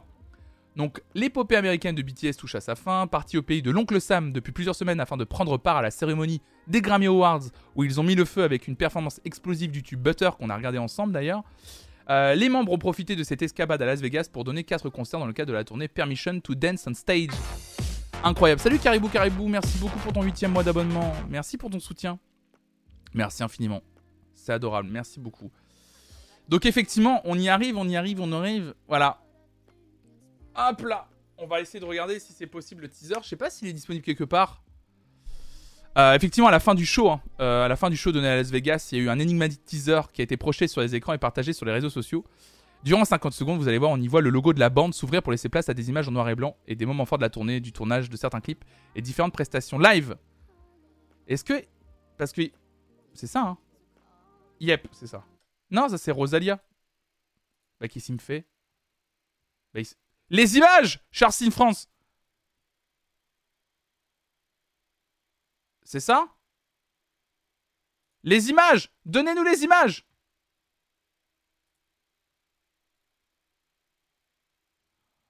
Donc 0.76 1.02
l'épopée 1.14 1.56
américaine 1.56 1.94
de 1.94 2.02
BTS 2.02 2.36
touche 2.38 2.54
à 2.54 2.60
sa 2.60 2.74
fin, 2.74 3.06
parti 3.06 3.36
au 3.36 3.42
pays 3.42 3.60
de 3.60 3.70
l'oncle 3.70 4.00
Sam 4.00 4.32
depuis 4.32 4.52
plusieurs 4.52 4.74
semaines 4.74 5.00
afin 5.00 5.16
de 5.16 5.24
prendre 5.24 5.58
part 5.58 5.76
à 5.76 5.82
la 5.82 5.90
cérémonie 5.90 6.40
des 6.68 6.80
Grammy 6.80 7.06
Awards 7.06 7.42
où 7.76 7.84
ils 7.84 8.00
ont 8.00 8.02
mis 8.02 8.14
le 8.14 8.24
feu 8.24 8.42
avec 8.42 8.66
une 8.68 8.76
performance 8.76 9.20
explosive 9.24 9.70
du 9.70 9.82
tube 9.82 10.00
Butter 10.00 10.30
qu'on 10.38 10.48
a 10.48 10.56
regardé 10.56 10.78
ensemble 10.78 11.12
d'ailleurs. 11.12 11.42
Euh, 12.08 12.34
les 12.34 12.48
membres 12.48 12.72
ont 12.72 12.78
profité 12.78 13.14
de 13.14 13.22
cette 13.22 13.42
escapade 13.42 13.82
à 13.82 13.86
Las 13.86 14.00
Vegas 14.00 14.28
pour 14.32 14.44
donner 14.44 14.64
4 14.64 14.88
concerts 14.88 15.20
dans 15.20 15.26
le 15.26 15.32
cadre 15.32 15.48
de 15.48 15.54
la 15.54 15.64
tournée 15.64 15.88
Permission 15.88 16.40
to 16.40 16.54
Dance 16.54 16.86
on 16.86 16.94
Stage. 16.94 17.28
Incroyable. 18.24 18.60
Salut 18.60 18.78
Caribou 18.78 19.08
Caribou, 19.08 19.48
merci 19.48 19.78
beaucoup 19.78 19.98
pour 19.98 20.12
ton 20.12 20.22
8 20.22 20.44
mois 20.44 20.62
d'abonnement. 20.62 21.12
Merci 21.28 21.56
pour 21.56 21.70
ton 21.70 21.80
soutien. 21.80 22.18
Merci 23.14 23.42
infiniment. 23.42 23.82
C'est 24.34 24.52
adorable. 24.52 24.88
Merci 24.90 25.20
beaucoup. 25.20 25.50
Donc 26.48 26.66
effectivement, 26.66 27.20
on 27.24 27.38
y 27.38 27.48
arrive, 27.48 27.76
on 27.76 27.88
y 27.88 27.96
arrive, 27.96 28.20
on 28.20 28.32
arrive. 28.32 28.74
Voilà. 28.88 29.20
Hop 30.56 30.82
là. 30.82 31.06
On 31.38 31.46
va 31.46 31.60
essayer 31.60 31.80
de 31.80 31.84
regarder 31.84 32.18
si 32.18 32.32
c'est 32.32 32.46
possible 32.46 32.82
le 32.82 32.88
teaser. 32.88 33.14
Je 33.22 33.28
sais 33.28 33.36
pas 33.36 33.50
s'il 33.50 33.68
est 33.68 33.72
disponible 33.72 34.04
quelque 34.04 34.24
part. 34.24 34.62
Euh, 35.98 36.14
effectivement, 36.14 36.48
à 36.48 36.52
la 36.52 36.60
fin 36.60 36.74
du 36.74 36.86
show, 36.86 37.08
hein, 37.10 37.20
euh, 37.40 37.64
à 37.64 37.68
la 37.68 37.76
fin 37.76 37.90
du 37.90 37.96
show 37.96 38.12
donné 38.12 38.28
à 38.28 38.36
Las 38.36 38.50
Vegas, 38.50 38.90
il 38.92 38.98
y 38.98 39.00
a 39.00 39.04
eu 39.04 39.08
un 39.08 39.18
énigmatique 39.18 39.64
teaser 39.64 40.00
qui 40.12 40.20
a 40.20 40.24
été 40.24 40.36
projeté 40.36 40.68
sur 40.68 40.80
les 40.80 40.94
écrans 40.94 41.12
et 41.12 41.18
partagé 41.18 41.52
sur 41.52 41.66
les 41.66 41.72
réseaux 41.72 41.90
sociaux. 41.90 42.24
Durant 42.84 43.04
50 43.04 43.32
secondes, 43.32 43.58
vous 43.58 43.68
allez 43.68 43.78
voir, 43.78 43.90
on 43.90 43.98
y 43.98 44.08
voit 44.08 44.20
le 44.20 44.30
logo 44.30 44.52
de 44.52 44.60
la 44.60 44.70
bande 44.70 44.94
s'ouvrir 44.94 45.22
pour 45.22 45.32
laisser 45.32 45.48
place 45.48 45.68
à 45.68 45.74
des 45.74 45.88
images 45.88 46.08
en 46.08 46.12
noir 46.12 46.28
et 46.28 46.34
blanc 46.34 46.56
et 46.66 46.76
des 46.76 46.86
moments 46.86 47.04
forts 47.04 47.18
de 47.18 47.22
la 47.22 47.30
tournée, 47.30 47.60
du 47.60 47.72
tournage 47.72 48.08
de 48.08 48.16
certains 48.16 48.40
clips 48.40 48.64
et 48.94 49.02
différentes 49.02 49.32
prestations 49.32 49.78
live. 49.78 50.16
Est-ce 51.26 51.44
que. 51.44 51.64
Parce 52.16 52.32
que 52.32 52.42
c'est 53.14 53.26
ça, 53.26 53.40
hein. 53.42 53.58
Yep, 54.60 54.88
c'est 54.92 55.06
ça. 55.06 55.24
Non, 55.70 55.88
ça 55.88 55.98
c'est 55.98 56.10
Rosalia. 56.10 56.62
Bah, 57.80 57.88
qui 57.88 58.00
s'y 58.00 58.12
me 58.12 58.18
fait? 58.18 58.46
Bah, 59.72 59.80
Les 60.28 60.56
images! 60.56 61.00
Charles 61.10 61.50
France. 61.50 61.88
C'est 65.82 66.00
ça? 66.00 66.28
Les 68.22 68.50
images! 68.50 68.92
Donnez-nous 69.06 69.42
les 69.42 69.64
images! 69.64 70.06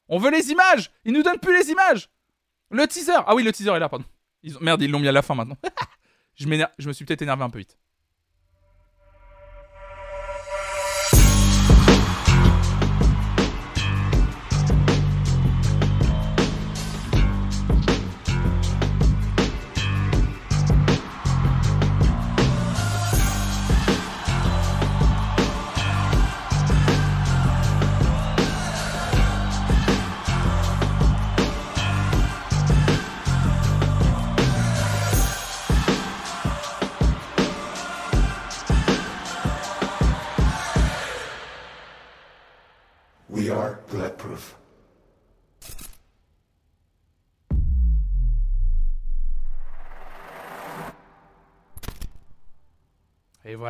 On 0.08 0.18
veut 0.18 0.30
les 0.30 0.50
images! 0.50 0.90
Ils 1.04 1.12
nous 1.12 1.22
donnent 1.22 1.38
plus 1.38 1.56
les 1.56 1.70
images! 1.70 2.10
Le 2.70 2.86
teaser! 2.86 3.12
Ah 3.26 3.34
oui, 3.34 3.44
le 3.44 3.52
teaser 3.52 3.70
est 3.70 3.78
là, 3.78 3.88
pardon. 3.88 4.04
Ils 4.42 4.56
ont... 4.56 4.60
Merde, 4.60 4.82
ils 4.82 4.90
l'ont 4.90 4.98
mis 4.98 5.08
à 5.08 5.12
la 5.12 5.22
fin 5.22 5.34
maintenant. 5.34 5.56
je, 6.40 6.48
je 6.78 6.88
me 6.88 6.92
suis 6.92 7.04
peut-être 7.04 7.22
énervé 7.22 7.42
un 7.44 7.50
peu 7.50 7.58
vite. 7.58 7.78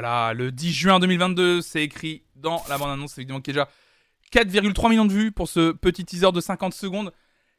Voilà, 0.01 0.32
le 0.32 0.51
10 0.51 0.72
juin 0.72 0.98
2022, 0.98 1.61
c'est 1.61 1.82
écrit 1.82 2.22
dans 2.34 2.64
la 2.70 2.78
bande-annonce, 2.78 3.18
évidemment, 3.18 3.42
qui 3.42 3.51
est 3.51 3.53
déjà 3.53 3.68
4,3 4.32 4.88
millions 4.88 5.05
de 5.05 5.12
vues 5.12 5.30
pour 5.30 5.46
ce 5.46 5.72
petit 5.72 6.07
teaser 6.07 6.32
de 6.32 6.40
50 6.40 6.72
secondes. 6.72 7.12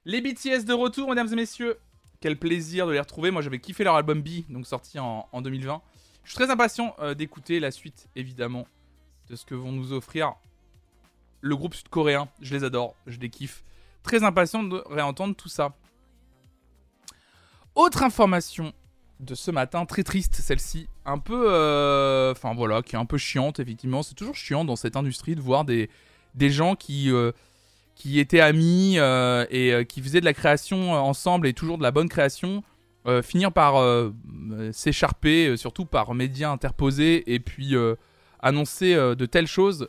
Les 0.05 0.21
BTS 0.21 0.65
de 0.65 0.73
retour, 0.73 1.09
mesdames 1.09 1.31
et 1.31 1.35
messieurs. 1.35 1.77
Quel 2.19 2.39
plaisir 2.39 2.87
de 2.87 2.93
les 2.93 2.99
retrouver. 2.99 3.29
Moi, 3.29 3.43
j'avais 3.43 3.59
kiffé 3.59 3.83
leur 3.83 3.93
album 3.93 4.23
B, 4.23 4.49
donc 4.49 4.65
sorti 4.65 4.97
en, 4.97 5.27
2020. 5.39 5.83
Je 6.23 6.31
suis 6.31 6.35
très 6.35 6.49
impatient 6.49 6.95
euh, 6.97 7.13
d'écouter 7.13 7.59
la 7.59 7.69
suite, 7.69 8.09
évidemment, 8.15 8.65
de 9.29 9.35
ce 9.35 9.45
que 9.45 9.53
vont 9.53 9.71
nous 9.71 9.93
offrir 9.93 10.33
le 11.41 11.55
groupe 11.55 11.75
sud-coréen. 11.75 12.27
Je 12.41 12.55
les 12.55 12.63
adore, 12.63 12.95
je 13.05 13.19
les 13.19 13.29
kiffe. 13.29 13.63
Très 14.01 14.23
impatient 14.23 14.63
de 14.63 14.81
réentendre 14.89 15.35
tout 15.35 15.49
ça. 15.49 15.75
Autre 17.75 18.01
information 18.01 18.73
de 19.21 19.35
ce 19.35 19.51
matin, 19.51 19.85
très 19.85 20.03
triste 20.03 20.35
celle-ci, 20.35 20.87
un 21.05 21.19
peu, 21.19 21.45
euh, 21.47 22.31
enfin 22.31 22.53
voilà, 22.53 22.81
qui 22.81 22.95
est 22.95 22.99
un 22.99 23.05
peu 23.05 23.17
chiante 23.17 23.59
effectivement. 23.59 24.03
C'est 24.03 24.15
toujours 24.15 24.35
chiant 24.35 24.65
dans 24.65 24.75
cette 24.75 24.95
industrie 24.95 25.35
de 25.35 25.41
voir 25.41 25.63
des, 25.63 25.89
des 26.35 26.49
gens 26.49 26.75
qui, 26.75 27.11
euh, 27.11 27.31
qui 27.95 28.19
étaient 28.19 28.41
amis 28.41 28.95
euh, 28.97 29.45
et 29.51 29.85
qui 29.85 30.01
faisaient 30.01 30.19
de 30.19 30.25
la 30.25 30.33
création 30.33 30.93
ensemble 30.93 31.47
et 31.47 31.53
toujours 31.53 31.77
de 31.77 31.83
la 31.83 31.91
bonne 31.91 32.09
création, 32.09 32.63
finir 33.23 33.51
par 33.51 33.83
s'écharper, 34.73 35.57
surtout 35.57 35.85
par 35.85 36.13
médias 36.13 36.51
interposés 36.51 37.33
et 37.33 37.39
puis 37.39 37.75
annoncer 38.41 38.93
de 38.93 39.25
telles 39.25 39.47
choses. 39.47 39.87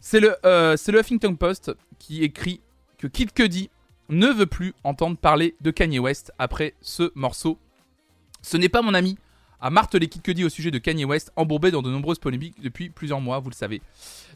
C'est 0.00 0.20
le, 0.20 0.34
c'est 0.76 0.90
le 0.90 1.00
Huffington 1.00 1.34
Post 1.34 1.72
qui 1.98 2.22
écrit 2.24 2.62
que 2.96 3.06
Kid 3.06 3.32
Cudi 3.32 3.68
ne 4.08 4.28
veut 4.28 4.46
plus 4.46 4.72
entendre 4.84 5.18
parler 5.18 5.54
de 5.60 5.70
Kanye 5.70 5.98
West 5.98 6.32
après 6.38 6.74
ce 6.80 7.12
morceau 7.14 7.58
ce 8.46 8.56
n'est 8.56 8.68
pas 8.68 8.80
mon 8.80 8.94
ami, 8.94 9.18
a 9.60 9.70
martelé 9.70 10.06
Kid 10.08 10.22
Cudi 10.22 10.44
au 10.44 10.48
sujet 10.48 10.70
de 10.70 10.78
Kanye 10.78 11.04
West, 11.04 11.32
embourbé 11.34 11.72
dans 11.72 11.82
de 11.82 11.90
nombreuses 11.90 12.20
polémiques 12.20 12.62
depuis 12.62 12.90
plusieurs 12.90 13.20
mois, 13.20 13.40
vous 13.40 13.50
le 13.50 13.56
savez. 13.56 13.82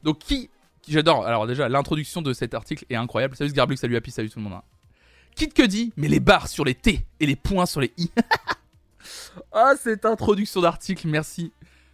Donc 0.03 0.19
qui, 0.19 0.51
j'adore, 0.89 1.25
alors 1.25 1.47
déjà 1.47 1.69
l'introduction 1.69 2.21
de 2.21 2.33
cet 2.33 2.55
article 2.55 2.85
est 2.91 2.97
incroyable. 2.97 3.37
Salut 3.37 3.51
Sgarblux, 3.51 3.77
salut 3.77 3.95
Happy, 3.95 4.11
salut 4.11 4.29
tout 4.29 4.41
le 4.41 4.45
monde. 4.45 4.55
Hein. 4.55 4.63
Kid 5.37 5.53
met 5.97 6.09
les 6.09 6.19
barres 6.19 6.49
sur 6.49 6.65
les 6.65 6.75
T 6.75 7.07
et 7.21 7.27
les 7.27 7.37
points 7.37 7.67
sur 7.67 7.81
les 7.81 7.93
I. 7.99 8.11
ah, 9.53 9.75
cette 9.81 10.05
introduction 10.05 10.61
d'article, 10.61 11.07
merci. 11.07 11.53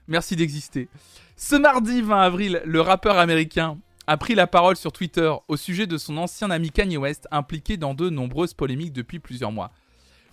Merci 0.08 0.36
d'exister. 0.36 0.88
Ce 1.36 1.54
mardi 1.54 2.00
20 2.00 2.18
avril, 2.18 2.62
le 2.64 2.80
rappeur 2.80 3.18
américain 3.18 3.76
a 4.06 4.16
pris 4.16 4.34
la 4.34 4.46
parole 4.46 4.76
sur 4.76 4.90
Twitter 4.90 5.30
au 5.48 5.58
sujet 5.58 5.86
de 5.86 5.98
son 5.98 6.16
ancien 6.16 6.50
ami 6.50 6.70
Kanye 6.70 6.96
West 6.96 7.28
impliqué 7.30 7.76
dans 7.76 7.92
de 7.92 8.08
nombreuses 8.08 8.54
polémiques 8.54 8.94
depuis 8.94 9.18
plusieurs 9.18 9.52
mois. 9.52 9.70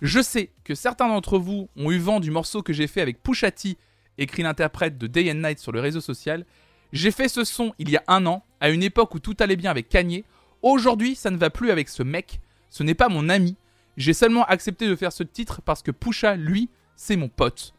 Je 0.02 0.20
sais 0.20 0.50
que 0.64 0.74
certains 0.74 1.08
d'entre 1.08 1.38
vous 1.38 1.68
ont 1.76 1.90
eu 1.90 1.98
vent 1.98 2.20
du 2.20 2.30
morceau 2.30 2.62
que 2.62 2.72
j'ai 2.72 2.86
fait 2.86 3.00
avec 3.00 3.22
Pushati 3.22 3.76
écrit 4.18 4.42
l'interprète 4.42 4.98
de 4.98 5.06
Day 5.06 5.30
and 5.30 5.36
Night 5.36 5.58
sur 5.58 5.72
le 5.72 5.80
réseau 5.80 6.00
social. 6.00 6.44
J'ai 6.92 7.10
fait 7.10 7.28
ce 7.28 7.44
son 7.44 7.74
il 7.78 7.90
y 7.90 7.96
a 7.96 8.04
un 8.06 8.26
an, 8.26 8.44
à 8.60 8.70
une 8.70 8.82
époque 8.82 9.14
où 9.14 9.18
tout 9.18 9.36
allait 9.40 9.56
bien 9.56 9.70
avec 9.70 9.88
Kanye. 9.88 10.24
Aujourd'hui, 10.62 11.14
ça 11.14 11.30
ne 11.30 11.36
va 11.36 11.50
plus 11.50 11.70
avec 11.70 11.88
ce 11.88 12.02
mec. 12.02 12.40
Ce 12.70 12.82
n'est 12.82 12.94
pas 12.94 13.08
mon 13.08 13.28
ami. 13.28 13.56
J'ai 13.96 14.12
seulement 14.12 14.44
accepté 14.44 14.88
de 14.88 14.96
faire 14.96 15.12
ce 15.12 15.22
titre 15.22 15.60
parce 15.62 15.82
que 15.82 15.90
Pusha, 15.90 16.36
lui, 16.36 16.68
c'est 16.96 17.16
mon 17.16 17.28
pote. 17.28 17.74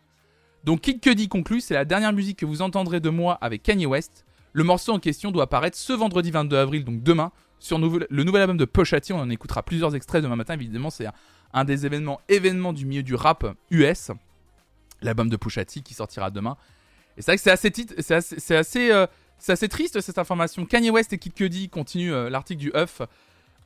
Donc 0.63 0.81
Kid 0.81 0.99
Cudi 0.99 1.27
conclut, 1.27 1.61
c'est 1.61 1.73
la 1.73 1.85
dernière 1.85 2.13
musique 2.13 2.39
que 2.39 2.45
vous 2.45 2.61
entendrez 2.61 2.99
de 2.99 3.09
moi 3.09 3.37
avec 3.41 3.63
Kanye 3.63 3.85
West. 3.85 4.25
Le 4.53 4.63
morceau 4.63 4.93
en 4.93 4.99
question 4.99 5.31
doit 5.31 5.43
apparaître 5.43 5.77
ce 5.77 5.93
vendredi 5.93 6.31
22 6.31 6.57
avril, 6.57 6.85
donc 6.85 7.03
demain, 7.03 7.31
sur 7.59 7.77
le 7.77 8.23
nouvel 8.23 8.41
album 8.41 8.57
de 8.57 8.65
Pusha 8.65 8.99
T. 9.01 9.13
On 9.13 9.19
en 9.19 9.29
écoutera 9.29 9.63
plusieurs 9.63 9.95
extraits 9.95 10.23
demain 10.23 10.35
matin, 10.35 10.53
évidemment, 10.53 10.89
c'est 10.89 11.07
un 11.53 11.65
des 11.65 11.85
événements, 11.85 12.19
événements 12.29 12.73
du 12.73 12.85
milieu 12.85 13.03
du 13.03 13.15
rap 13.15 13.45
US. 13.71 14.11
L'album 15.01 15.29
de 15.29 15.37
Pusha 15.37 15.65
T 15.65 15.81
qui 15.81 15.93
sortira 15.93 16.31
demain. 16.31 16.57
Et 17.17 17.21
c'est 17.21 17.31
vrai 17.31 17.37
que 17.37 17.43
c'est 17.43 17.51
assez, 17.51 17.71
c'est 17.99 18.13
assez, 18.15 18.39
c'est 18.39 18.55
assez, 18.55 18.91
euh, 18.91 19.67
triste 19.69 20.01
cette 20.01 20.17
information. 20.17 20.65
Kanye 20.65 20.89
West 20.89 21.13
et 21.13 21.17
Kid 21.17 21.33
Cudi 21.33 21.69
continue 21.69 22.13
euh, 22.13 22.29
l'article 22.29 22.59
du 22.59 22.71
Huff. 22.75 23.01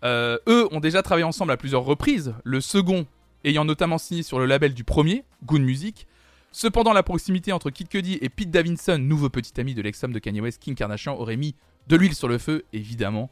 Euh, 0.03 0.37
eux 0.47 0.67
ont 0.71 0.79
déjà 0.79 1.01
travaillé 1.01 1.25
ensemble 1.25 1.51
à 1.51 1.57
plusieurs 1.57 1.83
reprises. 1.83 2.33
Le 2.43 2.61
second 2.61 3.05
ayant 3.43 3.65
notamment 3.65 3.97
signé 3.97 4.23
sur 4.23 4.39
le 4.39 4.45
label 4.45 4.73
du 4.73 4.83
premier, 4.83 5.23
Good 5.45 5.61
Music. 5.61 6.07
Cependant, 6.51 6.93
la 6.93 7.03
proximité 7.03 7.53
entre 7.53 7.69
Kid 7.69 7.87
Cudi 7.87 8.17
et 8.21 8.29
Pete 8.29 8.49
Davidson, 8.49 8.97
nouveau 8.97 9.29
petit 9.29 9.59
ami 9.59 9.75
de 9.75 9.81
l'ex-homme 9.81 10.13
de 10.13 10.19
Kanye 10.19 10.41
West, 10.41 10.59
Kim 10.61 10.75
Kardashian, 10.75 11.15
aurait 11.15 11.37
mis 11.37 11.55
de 11.87 11.95
l'huile 11.95 12.15
sur 12.15 12.27
le 12.27 12.37
feu, 12.37 12.65
évidemment. 12.73 13.29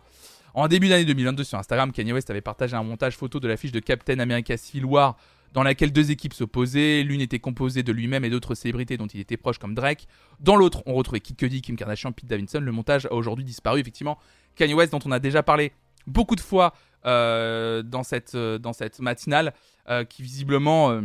En 0.58 0.68
début 0.68 0.89
d'année 0.89 1.05
2022 1.05 1.43
sur 1.43 1.60
Instagram, 1.60 1.91
Kanye 1.91 2.14
West 2.14 2.32
avait 2.32 2.41
partagé 2.41 2.76
un 2.76 2.82
montage 2.82 3.16
photo 3.16 3.39
de 3.39 3.47
l'affiche 3.47 3.72
de 3.72 3.80
Captain 3.80 4.18
America 4.18 4.58
Civil 4.58 4.86
War 4.86 5.16
dans 5.53 5.62
laquelle 5.62 5.93
deux 5.93 6.10
équipes 6.10 6.34
s'opposaient. 6.34 7.03
L'une 7.03 7.22
était 7.22 7.38
composée 7.38 7.84
de 7.84 7.91
lui-même 7.91 8.26
et 8.26 8.32
d'autres 8.32 8.55
célébrités 8.55 8.97
dont 8.97 9.05
il 9.05 9.20
était 9.20 9.38
proche 9.38 9.60
comme 9.60 9.76
Drake. 9.76 10.08
Dans 10.39 10.55
l'autre, 10.55 10.82
on 10.88 10.95
retrouvait 10.95 11.20
Kid 11.20 11.36
Cudi, 11.36 11.62
Kim 11.62 11.76
Kardashian, 11.76 12.12
Pete 12.12 12.26
Davidson. 12.26 12.60
Le 12.60 12.72
montage 12.72 13.05
a 13.05 13.14
aujourd'hui 13.14 13.45
disparu. 13.45 13.82
Effectivement, 13.82 14.18
Kanye 14.55 14.74
West, 14.74 14.93
dont 14.93 14.99
on 15.05 15.12
a 15.12 15.20
déjà 15.20 15.43
parlé 15.43 15.74
beaucoup 16.08 16.36
de 16.36 16.41
fois 16.41 16.74
euh, 17.05 17.84
dans, 17.84 18.01
cette, 18.01 18.34
euh, 18.34 18.58
dans 18.58 18.74
cette 18.74 18.99
matinale, 18.99 19.53
euh, 19.89 20.05
qui 20.05 20.24
visiblement, 20.24 20.99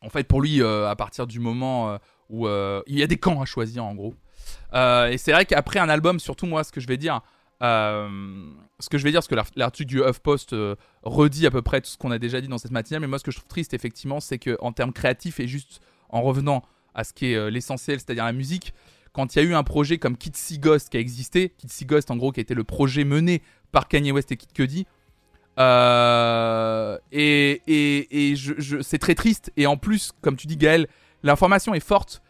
en 0.00 0.08
fait, 0.08 0.24
pour 0.24 0.42
lui, 0.42 0.60
à 0.60 0.96
partir 0.96 1.28
du 1.28 1.38
moment 1.38 2.00
où 2.28 2.48
il 2.48 2.98
y 2.98 3.02
a 3.04 3.06
des 3.06 3.16
camps 3.16 3.40
à 3.40 3.44
choisir, 3.44 3.84
en 3.84 3.94
gros. 3.94 4.16
et 4.74 5.18
c'est 5.18 5.30
vrai 5.30 5.44
qu'après 5.44 5.78
un 5.78 5.88
album, 5.88 6.18
surtout 6.18 6.46
moi, 6.46 6.64
ce 6.64 6.72
que 6.72 6.80
je 6.80 6.88
vais 6.88 6.96
dire, 6.96 7.20
euh, 7.62 8.08
ce 8.78 8.88
que 8.88 8.96
je 8.96 9.04
vais 9.04 9.10
dire, 9.10 9.18
parce 9.18 9.28
que 9.28 9.34
l'article 9.56 9.88
du 9.88 10.00
HuffPost 10.00 10.54
euh, 10.54 10.76
redit 11.02 11.46
à 11.46 11.50
peu 11.50 11.60
près 11.62 11.80
tout 11.80 11.90
ce 11.90 11.98
qu'on 11.98 12.10
a 12.10 12.18
déjà 12.18 12.40
dit 12.40 12.48
dans 12.48 12.58
cette 12.58 12.70
matinale, 12.70 13.02
mais 13.02 13.06
moi 13.06 13.18
ce 13.18 13.24
que 13.24 13.30
je 13.30 13.36
trouve 13.36 13.48
triste 13.48 13.74
effectivement, 13.74 14.20
c'est 14.20 14.38
qu'en 14.38 14.72
termes 14.72 14.92
créatifs 14.92 15.40
et 15.40 15.46
juste 15.46 15.80
en 16.08 16.22
revenant 16.22 16.62
à 16.94 17.04
ce 17.04 17.12
qui 17.12 17.32
est 17.32 17.36
euh, 17.36 17.50
l'essentiel, 17.50 17.98
c'est-à-dire 18.00 18.24
la 18.24 18.32
musique, 18.32 18.72
quand 19.12 19.34
il 19.34 19.38
y 19.38 19.42
a 19.42 19.44
eu 19.44 19.54
un 19.54 19.62
projet 19.62 19.98
comme 19.98 20.16
Kid 20.16 20.36
See 20.36 20.58
Ghost 20.58 20.88
qui 20.88 20.96
a 20.96 21.00
existé, 21.00 21.50
Kid 21.58 21.70
See 21.70 21.84
Ghost 21.84 22.10
en 22.10 22.16
gros 22.16 22.32
qui 22.32 22.40
a 22.40 22.42
été 22.42 22.54
le 22.54 22.64
projet 22.64 23.04
mené 23.04 23.42
par 23.72 23.88
Kanye 23.88 24.12
West 24.12 24.32
et 24.32 24.36
Kid 24.36 24.52
Cudi, 24.52 24.86
et, 27.12 27.60
c'est 28.80 28.98
très 28.98 29.14
triste, 29.14 29.52
et 29.58 29.66
en 29.66 29.76
plus, 29.76 30.12
comme 30.22 30.36
tu 30.36 30.46
dis 30.46 30.56
Gaël, 30.56 30.86
l'information 31.22 31.74
est 31.74 31.80
forte, 31.80 32.22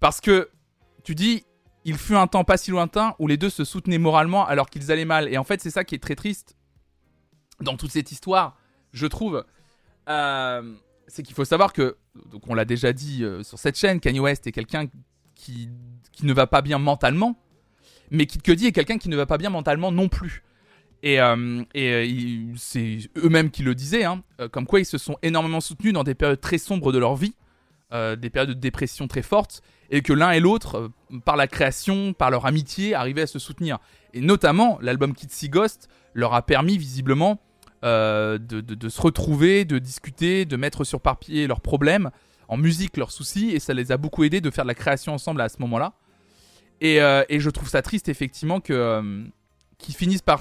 parce 0.00 0.22
que 0.22 0.48
tu 1.04 1.14
dis, 1.14 1.44
il 1.86 1.96
fut 1.96 2.16
un 2.16 2.26
temps 2.26 2.42
pas 2.42 2.56
si 2.56 2.72
lointain 2.72 3.14
où 3.20 3.28
les 3.28 3.36
deux 3.36 3.48
se 3.48 3.64
soutenaient 3.64 3.98
moralement 3.98 4.44
alors 4.44 4.68
qu'ils 4.68 4.90
allaient 4.90 5.04
mal. 5.04 5.32
Et 5.32 5.38
en 5.38 5.44
fait, 5.44 5.62
c'est 5.62 5.70
ça 5.70 5.84
qui 5.84 5.94
est 5.94 6.02
très 6.02 6.16
triste 6.16 6.56
dans 7.60 7.76
toute 7.76 7.92
cette 7.92 8.10
histoire, 8.10 8.58
je 8.92 9.06
trouve. 9.06 9.44
Euh, 10.08 10.74
c'est 11.06 11.22
qu'il 11.22 11.36
faut 11.36 11.44
savoir 11.44 11.72
que, 11.72 11.96
donc 12.32 12.42
on 12.48 12.54
l'a 12.54 12.64
déjà 12.64 12.92
dit 12.92 13.22
euh, 13.22 13.44
sur 13.44 13.60
cette 13.60 13.78
chaîne, 13.78 14.00
Kanye 14.00 14.18
West 14.18 14.48
est 14.48 14.52
quelqu'un 14.52 14.88
qui, 15.36 15.68
qui 16.10 16.26
ne 16.26 16.32
va 16.32 16.48
pas 16.48 16.60
bien 16.60 16.78
mentalement, 16.78 17.38
mais 18.10 18.26
Kid 18.26 18.42
Cudi 18.42 18.66
est 18.66 18.72
quelqu'un 18.72 18.98
qui 18.98 19.08
ne 19.08 19.16
va 19.16 19.26
pas 19.26 19.38
bien 19.38 19.50
mentalement 19.50 19.92
non 19.92 20.08
plus. 20.08 20.42
Et, 21.04 21.20
euh, 21.20 21.62
et 21.74 22.46
c'est 22.56 22.98
eux-mêmes 23.16 23.52
qui 23.52 23.62
le 23.62 23.76
disaient, 23.76 24.02
hein, 24.02 24.24
comme 24.50 24.66
quoi 24.66 24.80
ils 24.80 24.86
se 24.86 24.98
sont 24.98 25.18
énormément 25.22 25.60
soutenus 25.60 25.92
dans 25.92 26.02
des 26.02 26.16
périodes 26.16 26.40
très 26.40 26.58
sombres 26.58 26.90
de 26.90 26.98
leur 26.98 27.14
vie, 27.14 27.36
des 27.92 28.30
périodes 28.30 28.50
de 28.50 28.54
dépression 28.54 29.06
très 29.08 29.22
fortes, 29.22 29.62
et 29.90 30.02
que 30.02 30.12
l'un 30.12 30.32
et 30.32 30.40
l'autre, 30.40 30.76
euh, 30.76 31.18
par 31.24 31.36
la 31.36 31.46
création, 31.46 32.12
par 32.12 32.30
leur 32.30 32.46
amitié, 32.46 32.94
arrivaient 32.94 33.22
à 33.22 33.26
se 33.26 33.38
soutenir. 33.38 33.78
Et 34.14 34.20
notamment, 34.20 34.78
l'album 34.80 35.12
See 35.28 35.48
Ghost 35.48 35.88
leur 36.14 36.34
a 36.34 36.42
permis 36.42 36.78
visiblement 36.78 37.40
euh, 37.84 38.38
de, 38.38 38.88
se 38.88 39.00
retrouver, 39.00 39.64
de 39.64 39.78
discuter, 39.78 40.44
de 40.44 40.56
mettre 40.56 40.84
sur 40.84 41.00
papier 41.00 41.46
leurs 41.46 41.60
problèmes, 41.60 42.10
en 42.48 42.56
musique 42.56 42.96
leurs 42.96 43.12
soucis, 43.12 43.50
et 43.50 43.58
ça 43.58 43.74
les 43.74 43.92
a 43.92 43.96
beaucoup 43.96 44.24
aidés 44.24 44.40
de 44.40 44.50
faire 44.50 44.64
de 44.64 44.68
la 44.68 44.74
création 44.74 45.12
ensemble 45.12 45.40
à 45.40 45.48
ce 45.48 45.56
moment-là. 45.60 45.92
Et, 46.80 47.00
euh, 47.00 47.24
je 47.30 47.50
trouve 47.50 47.68
ça 47.68 47.82
triste 47.82 48.08
effectivement 48.08 48.60
qu'ils 48.60 49.94
finissent 49.94 50.22
par 50.22 50.40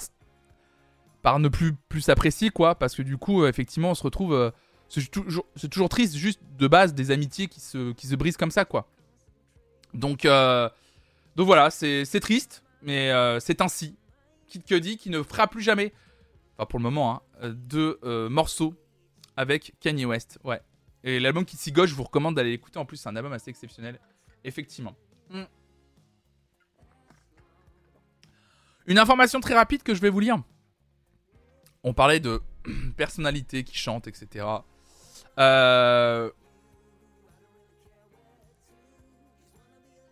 par 1.21 1.39
ne 1.39 1.47
plus 1.47 1.73
plus 1.89 2.01
s'apprécier 2.01 2.51
quoi, 2.51 2.75
parce 2.75 2.93
que 2.93 3.01
du 3.01 3.17
coup 3.17 3.47
effectivement 3.47 3.91
on 3.91 3.95
se 3.95 4.03
retrouve 4.03 4.51
c'est 4.87 5.09
toujours, 5.09 5.89
triste 5.89 6.15
juste 6.15 6.39
de 6.57 6.67
base 6.67 6.93
des 6.93 7.11
amitiés 7.11 7.47
qui 7.47 7.59
se 7.59 8.15
brisent 8.15 8.37
comme 8.37 8.51
ça 8.51 8.65
quoi. 8.65 8.87
Donc, 9.95 10.25
euh, 10.25 10.69
donc 11.35 11.47
voilà, 11.47 11.71
c'est 11.71 12.19
triste, 12.19 12.63
mais 12.81 13.11
euh, 13.11 13.39
c'est 13.39 13.61
ainsi. 13.61 13.95
Kid 14.47 14.63
Cudi 14.63 14.97
qui 14.97 15.09
ne 15.09 15.23
fera 15.23 15.47
plus 15.47 15.61
jamais, 15.61 15.91
enfin 16.57 16.67
pour 16.67 16.79
le 16.79 16.83
moment, 16.83 17.15
hein, 17.41 17.49
de 17.49 17.99
euh, 18.03 18.29
morceaux 18.29 18.75
avec 19.35 19.73
Kanye 19.79 20.05
West. 20.05 20.37
Ouais. 20.43 20.61
Et 21.03 21.19
l'album 21.19 21.45
gauche, 21.69 21.89
je 21.89 21.95
vous 21.95 22.03
recommande 22.03 22.35
d'aller 22.35 22.51
l'écouter. 22.51 22.77
En 22.77 22.85
plus, 22.85 22.97
c'est 22.97 23.09
un 23.09 23.15
album 23.15 23.33
assez 23.33 23.49
exceptionnel, 23.49 23.99
effectivement. 24.43 24.95
Hmm. 25.29 25.43
Une 28.87 28.99
information 28.99 29.39
très 29.39 29.55
rapide 29.55 29.81
que 29.81 29.95
je 29.95 30.01
vais 30.01 30.09
vous 30.09 30.19
lire. 30.19 30.37
On 31.83 31.93
parlait 31.93 32.19
de 32.19 32.41
personnalités 32.97 33.63
qui 33.63 33.77
chantent, 33.77 34.07
etc. 34.07 34.45
Euh, 35.39 36.29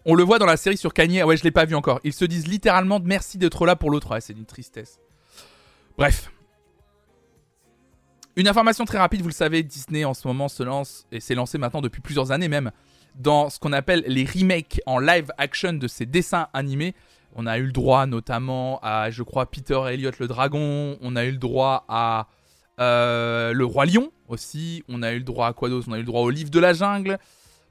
On 0.05 0.15
le 0.15 0.23
voit 0.23 0.37
dans 0.37 0.45
la 0.45 0.57
série 0.57 0.77
sur 0.77 0.93
Kanye. 0.93 1.21
Ah 1.21 1.27
ouais, 1.27 1.37
je 1.37 1.43
l'ai 1.43 1.51
pas 1.51 1.65
vu 1.65 1.75
encore. 1.75 2.01
Ils 2.03 2.13
se 2.13 2.25
disent 2.25 2.47
littéralement 2.47 2.99
merci 3.01 3.37
d'être 3.37 3.65
là 3.65 3.75
pour 3.75 3.89
l'autre. 3.89 4.17
c'est 4.19 4.33
une 4.33 4.45
tristesse. 4.45 4.99
Bref. 5.97 6.29
Une 8.35 8.47
information 8.47 8.83
très 8.85 8.97
rapide, 8.97 9.21
vous 9.21 9.29
le 9.29 9.33
savez, 9.33 9.63
Disney 9.63 10.05
en 10.05 10.13
ce 10.13 10.27
moment 10.27 10.47
se 10.47 10.63
lance, 10.63 11.05
et 11.11 11.19
s'est 11.19 11.35
lancé 11.35 11.59
maintenant 11.59 11.81
depuis 11.81 12.01
plusieurs 12.01 12.31
années 12.31 12.47
même, 12.47 12.71
dans 13.13 13.51
ce 13.51 13.59
qu'on 13.59 13.71
appelle 13.73 14.03
les 14.07 14.25
remakes 14.25 14.81
en 14.87 14.97
live 14.97 15.31
action 15.37 15.73
de 15.73 15.87
ses 15.87 16.07
dessins 16.07 16.47
animés. 16.51 16.95
On 17.35 17.45
a 17.45 17.59
eu 17.59 17.67
le 17.67 17.71
droit 17.71 18.07
notamment 18.07 18.79
à, 18.81 19.11
je 19.11 19.21
crois, 19.21 19.45
Peter 19.45 19.79
Elliot 19.87 20.11
le 20.19 20.27
dragon. 20.27 20.97
On 21.01 21.15
a 21.15 21.25
eu 21.25 21.31
le 21.31 21.37
droit 21.37 21.85
à 21.87 22.27
Le 22.77 23.63
Roi 23.63 23.85
Lion 23.85 24.11
aussi. 24.27 24.83
On 24.89 25.03
a 25.03 25.11
eu 25.11 25.19
le 25.19 25.23
droit 25.23 25.47
à 25.47 25.53
quoi 25.53 25.69
On 25.69 25.91
a 25.91 25.97
eu 25.97 26.01
le 26.01 26.05
droit 26.05 26.21
au 26.21 26.29
Livre 26.29 26.49
de 26.49 26.59
la 26.59 26.73
Jungle. 26.73 27.17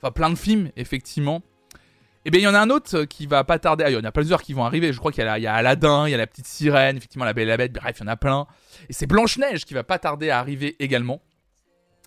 Enfin, 0.00 0.10
plein 0.12 0.30
de 0.30 0.36
films, 0.36 0.70
effectivement. 0.76 1.42
Et 2.24 2.28
eh 2.28 2.30
bien, 2.30 2.38
il 2.38 2.44
y 2.44 2.46
en 2.46 2.54
a 2.54 2.60
un 2.60 2.70
autre 2.70 3.02
qui 3.02 3.26
va 3.26 3.42
pas 3.42 3.58
tarder. 3.58 3.82
Ah, 3.84 3.90
il 3.90 3.94
y 3.94 3.96
en 3.96 4.04
a 4.04 4.12
plusieurs 4.12 4.42
qui 4.42 4.52
vont 4.52 4.64
arriver. 4.64 4.92
Je 4.92 4.98
crois 5.00 5.10
qu'il 5.10 5.24
y, 5.24 5.26
a 5.26 5.54
Aladdin, 5.54 6.06
il 6.06 6.12
y 6.12 6.14
a 6.14 6.16
la 6.16 6.28
petite 6.28 6.46
sirène, 6.46 6.96
effectivement, 6.96 7.24
la 7.24 7.32
belle 7.32 7.48
et 7.48 7.50
la 7.50 7.56
bête. 7.56 7.72
Bref, 7.72 7.96
il 7.98 8.04
y 8.04 8.04
en 8.04 8.06
a 8.06 8.16
plein. 8.16 8.46
Et 8.88 8.92
c'est 8.92 9.08
Blanche-Neige 9.08 9.64
qui 9.64 9.74
va 9.74 9.82
pas 9.82 9.98
tarder 9.98 10.30
à 10.30 10.38
arriver 10.38 10.76
également. 10.78 11.20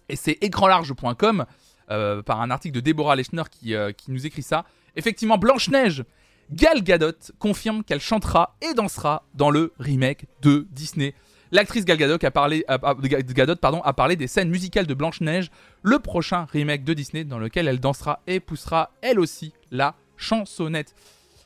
Et 0.07 0.15
c'est 0.15 0.37
écranlarge.com, 0.39 1.45
euh, 1.91 2.21
par 2.21 2.39
un 2.39 2.49
article 2.49 2.75
de 2.75 2.79
Deborah 2.79 3.17
Lechner 3.17 3.43
qui, 3.51 3.75
euh, 3.75 3.91
qui 3.91 4.09
nous 4.11 4.25
écrit 4.25 4.41
ça. 4.41 4.63
Effectivement, 4.95 5.37
Blanche-Neige, 5.37 6.05
Gal 6.49 6.81
Gadot 6.81 7.33
confirme 7.37 7.83
qu'elle 7.83 7.99
chantera 7.99 8.55
et 8.61 8.73
dansera 8.73 9.25
dans 9.33 9.49
le 9.49 9.73
remake 9.79 10.27
de 10.41 10.65
Disney. 10.71 11.13
L'actrice 11.51 11.85
Gal 11.85 11.97
Gadot 11.97 12.17
a 12.23 13.93
parlé, 13.93 14.15
des 14.15 14.27
scènes 14.27 14.49
musicales 14.49 14.87
de 14.87 14.93
Blanche-Neige, 14.93 15.51
le 15.83 15.99
prochain 15.99 16.45
remake 16.45 16.83
de 16.83 16.93
Disney 16.93 17.23
dans 17.23 17.39
lequel 17.39 17.67
elle 17.67 17.79
dansera 17.79 18.21
et 18.27 18.39
poussera 18.39 18.91
elle 19.01 19.19
aussi 19.19 19.53
la 19.71 19.95
chansonnette. 20.17 20.95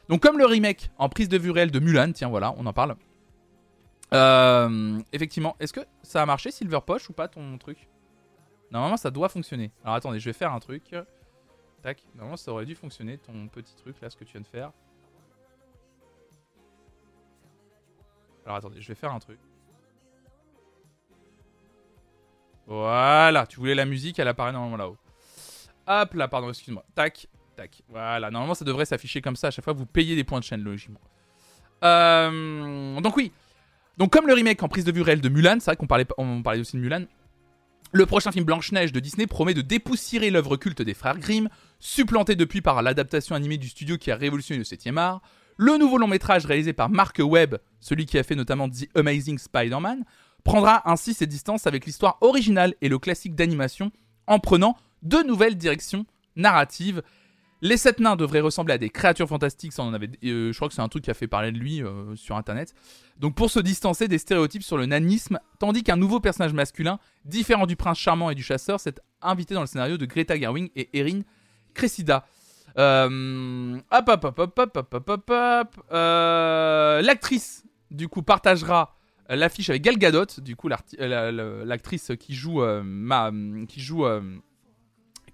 Donc 0.07 0.21
comme 0.21 0.37
le 0.37 0.45
remake 0.45 0.89
en 0.97 1.09
prise 1.09 1.29
de 1.29 1.37
vue 1.37 1.51
réelle 1.51 1.71
de 1.71 1.79
Mulan, 1.79 2.11
tiens 2.13 2.29
voilà, 2.29 2.53
on 2.57 2.65
en 2.65 2.73
parle. 2.73 2.95
Euh, 4.13 4.99
effectivement, 5.13 5.55
est-ce 5.59 5.73
que 5.73 5.81
ça 6.01 6.21
a 6.21 6.25
marché 6.25 6.49
Silver 6.49 6.79
Poche 6.85 7.09
ou 7.09 7.13
pas 7.13 7.27
ton 7.27 7.57
truc? 7.57 7.89
Normalement 8.71 8.97
ça 8.97 9.11
doit 9.11 9.29
fonctionner. 9.29 9.71
Alors 9.83 9.95
attendez, 9.95 10.19
je 10.19 10.25
vais 10.25 10.33
faire 10.33 10.53
un 10.53 10.59
truc. 10.59 10.95
Tac, 11.81 12.03
normalement 12.15 12.37
ça 12.37 12.51
aurait 12.51 12.65
dû 12.65 12.75
fonctionner 12.75 13.17
ton 13.17 13.47
petit 13.47 13.75
truc 13.75 14.01
là, 14.01 14.09
ce 14.09 14.17
que 14.17 14.23
tu 14.23 14.33
viens 14.33 14.41
de 14.41 14.47
faire. 14.47 14.71
Alors 18.45 18.57
attendez, 18.57 18.81
je 18.81 18.87
vais 18.87 18.95
faire 18.95 19.11
un 19.11 19.19
truc. 19.19 19.39
Voilà, 22.69 23.47
tu 23.47 23.57
voulais 23.59 23.73
la 23.73 23.85
musique, 23.85 24.19
elle 24.19 24.27
apparaît 24.27 24.51
normalement 24.51 24.77
là-haut. 24.77 24.97
Hop 25.87 26.13
là, 26.13 26.27
pardon, 26.27 26.49
excuse-moi. 26.49 26.85
Tac, 26.93 27.27
voilà, 27.89 28.31
normalement 28.31 28.53
ça 28.53 28.63
devrait 28.63 28.85
s'afficher 28.85 29.21
comme 29.21 29.35
ça 29.35 29.47
à 29.47 29.51
chaque 29.51 29.65
fois 29.65 29.73
vous 29.73 29.85
payez 29.85 30.15
des 30.15 30.23
points 30.23 30.39
de 30.39 30.45
chaîne, 30.45 30.63
logiquement. 30.63 31.01
Euh, 31.83 33.01
donc 33.01 33.17
oui. 33.17 33.31
Donc 33.97 34.13
comme 34.13 34.27
le 34.27 34.33
remake 34.33 34.61
en 34.63 34.69
prise 34.69 34.85
de 34.85 34.91
vue 34.91 35.01
réelle 35.01 35.19
de 35.19 35.29
Mulan, 35.29 35.57
c'est 35.59 35.65
vrai 35.65 35.75
qu'on 35.75 35.87
parlait, 35.87 36.05
on 36.17 36.41
parlait 36.41 36.59
aussi 36.59 36.77
de 36.77 36.81
Mulan. 36.81 37.05
Le 37.91 38.05
prochain 38.05 38.31
film 38.31 38.45
Blanche-Neige 38.45 38.91
de 38.91 38.99
Disney 38.99 39.25
promet 39.25 39.55
de 39.55 39.61
dépoussiérer 39.61 40.29
l'œuvre 40.29 40.55
culte 40.55 40.83
des 40.83 40.93
frères 40.93 41.17
Grimm, 41.17 41.49
supplantée 41.79 42.35
depuis 42.35 42.61
par 42.61 42.83
l'adaptation 42.83 43.33
animée 43.35 43.57
du 43.57 43.67
studio 43.67 43.97
qui 43.97 44.11
a 44.11 44.15
révolutionné 44.15 44.59
le 44.59 44.63
7 44.63 44.95
art. 44.95 45.21
Le 45.57 45.77
nouveau 45.77 45.97
long 45.97 46.07
métrage 46.07 46.45
réalisé 46.45 46.71
par 46.71 46.87
Mark 46.89 47.19
Webb, 47.19 47.57
celui 47.79 48.05
qui 48.05 48.19
a 48.19 48.23
fait 48.23 48.35
notamment 48.35 48.69
The 48.69 48.87
Amazing 48.95 49.39
Spider-Man, 49.39 50.05
prendra 50.43 50.89
ainsi 50.89 51.13
ses 51.13 51.27
distances 51.27 51.67
avec 51.67 51.85
l'histoire 51.85 52.17
originale 52.21 52.75
et 52.81 52.89
le 52.89 52.99
classique 52.99 53.35
d'animation 53.35 53.91
en 54.27 54.39
prenant 54.39 54.75
de 55.03 55.17
nouvelles 55.17 55.55
directions 55.55 56.05
narratives. 56.35 57.01
Les 57.61 57.75
sept 57.75 57.99
nains 57.99 58.15
devraient 58.15 58.39
ressembler 58.39 58.75
à 58.75 58.77
des 58.77 58.89
créatures 58.89 59.27
fantastiques, 59.27 59.77
en 59.79 59.93
avait, 59.93 60.09
euh, 60.23 60.53
je 60.53 60.55
crois 60.57 60.69
que 60.69 60.73
c'est 60.73 60.81
un 60.81 60.87
truc 60.87 61.03
qui 61.03 61.11
a 61.11 61.13
fait 61.13 61.27
parler 61.27 61.51
de 61.51 61.57
lui 61.57 61.83
euh, 61.83 62.15
sur 62.15 62.37
internet. 62.37 62.73
Donc 63.17 63.35
pour 63.35 63.51
se 63.51 63.59
distancer 63.59 64.07
des 64.07 64.17
stéréotypes 64.17 64.63
sur 64.63 64.77
le 64.77 64.85
nanisme, 64.85 65.39
tandis 65.59 65.83
qu'un 65.83 65.97
nouveau 65.97 66.21
personnage 66.21 66.53
masculin, 66.53 66.99
différent 67.25 67.65
du 67.65 67.75
prince 67.75 67.97
charmant 67.97 68.29
et 68.29 68.35
du 68.35 68.43
chasseur, 68.43 68.79
s'est 68.79 68.95
invité 69.21 69.55
dans 69.55 69.61
le 69.61 69.67
scénario 69.67 69.97
de 69.97 70.05
Greta 70.05 70.39
Gerwig 70.39 70.71
et 70.77 70.89
Erin 70.97 71.21
Cressida. 71.73 72.25
Euh, 72.77 73.77
hop 73.91 74.09
hop 74.09 74.23
hop 74.25 74.39
hop 74.39 74.59
hop 74.59 74.77
hop 74.93 75.09
hop 75.09 75.29
hop. 75.29 75.85
Euh, 75.91 77.01
l'actrice 77.01 77.65
du 77.91 78.07
coup 78.07 78.21
partagera 78.21 78.95
l'affiche 79.29 79.69
avec 79.69 79.81
Gal 79.81 79.97
Gadot, 79.97 80.39
du 80.39 80.55
coup 80.55 80.67
l'actrice 80.67 82.11
qui 82.19 82.33
joue 82.33 82.61
ma, 82.83 83.31
qui 83.67 83.79
joue 83.79 84.05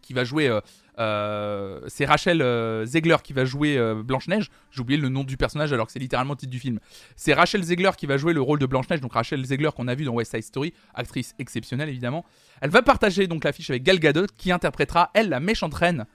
qui 0.01 0.13
va 0.13 0.23
jouer 0.23 0.59
euh, 0.97 1.81
c'est 1.87 2.05
Rachel 2.05 2.41
euh, 2.41 2.85
Zegler 2.85 3.17
qui 3.23 3.33
va 3.33 3.45
jouer 3.45 3.77
euh, 3.77 4.01
Blanche-Neige. 4.03 4.49
J'ai 4.71 4.81
oublié 4.81 4.99
le 4.99 5.09
nom 5.09 5.23
du 5.23 5.37
personnage 5.37 5.73
alors 5.73 5.87
que 5.87 5.91
c'est 5.91 5.99
littéralement 5.99 6.33
le 6.33 6.37
titre 6.37 6.51
du 6.51 6.59
film. 6.59 6.79
C'est 7.15 7.33
Rachel 7.33 7.63
Zegler 7.63 7.91
qui 7.97 8.05
va 8.05 8.17
jouer 8.17 8.33
le 8.33 8.41
rôle 8.41 8.59
de 8.59 8.65
Blanche-Neige. 8.65 9.01
Donc 9.01 9.13
Rachel 9.13 9.43
Zegler 9.45 9.69
qu'on 9.75 9.87
a 9.87 9.95
vu 9.95 10.05
dans 10.05 10.13
West 10.13 10.31
Side 10.31 10.43
Story, 10.43 10.73
actrice 10.93 11.35
exceptionnelle 11.39 11.89
évidemment. 11.89 12.25
Elle 12.61 12.69
va 12.69 12.81
partager 12.81 13.27
donc 13.27 13.43
l'affiche 13.43 13.69
avec 13.69 13.83
Gal 13.83 13.99
Gadot 13.99 14.27
qui 14.37 14.51
interprétera 14.51 15.11
elle 15.13 15.29
la 15.29 15.39
méchante 15.39 15.73
reine. 15.73 16.05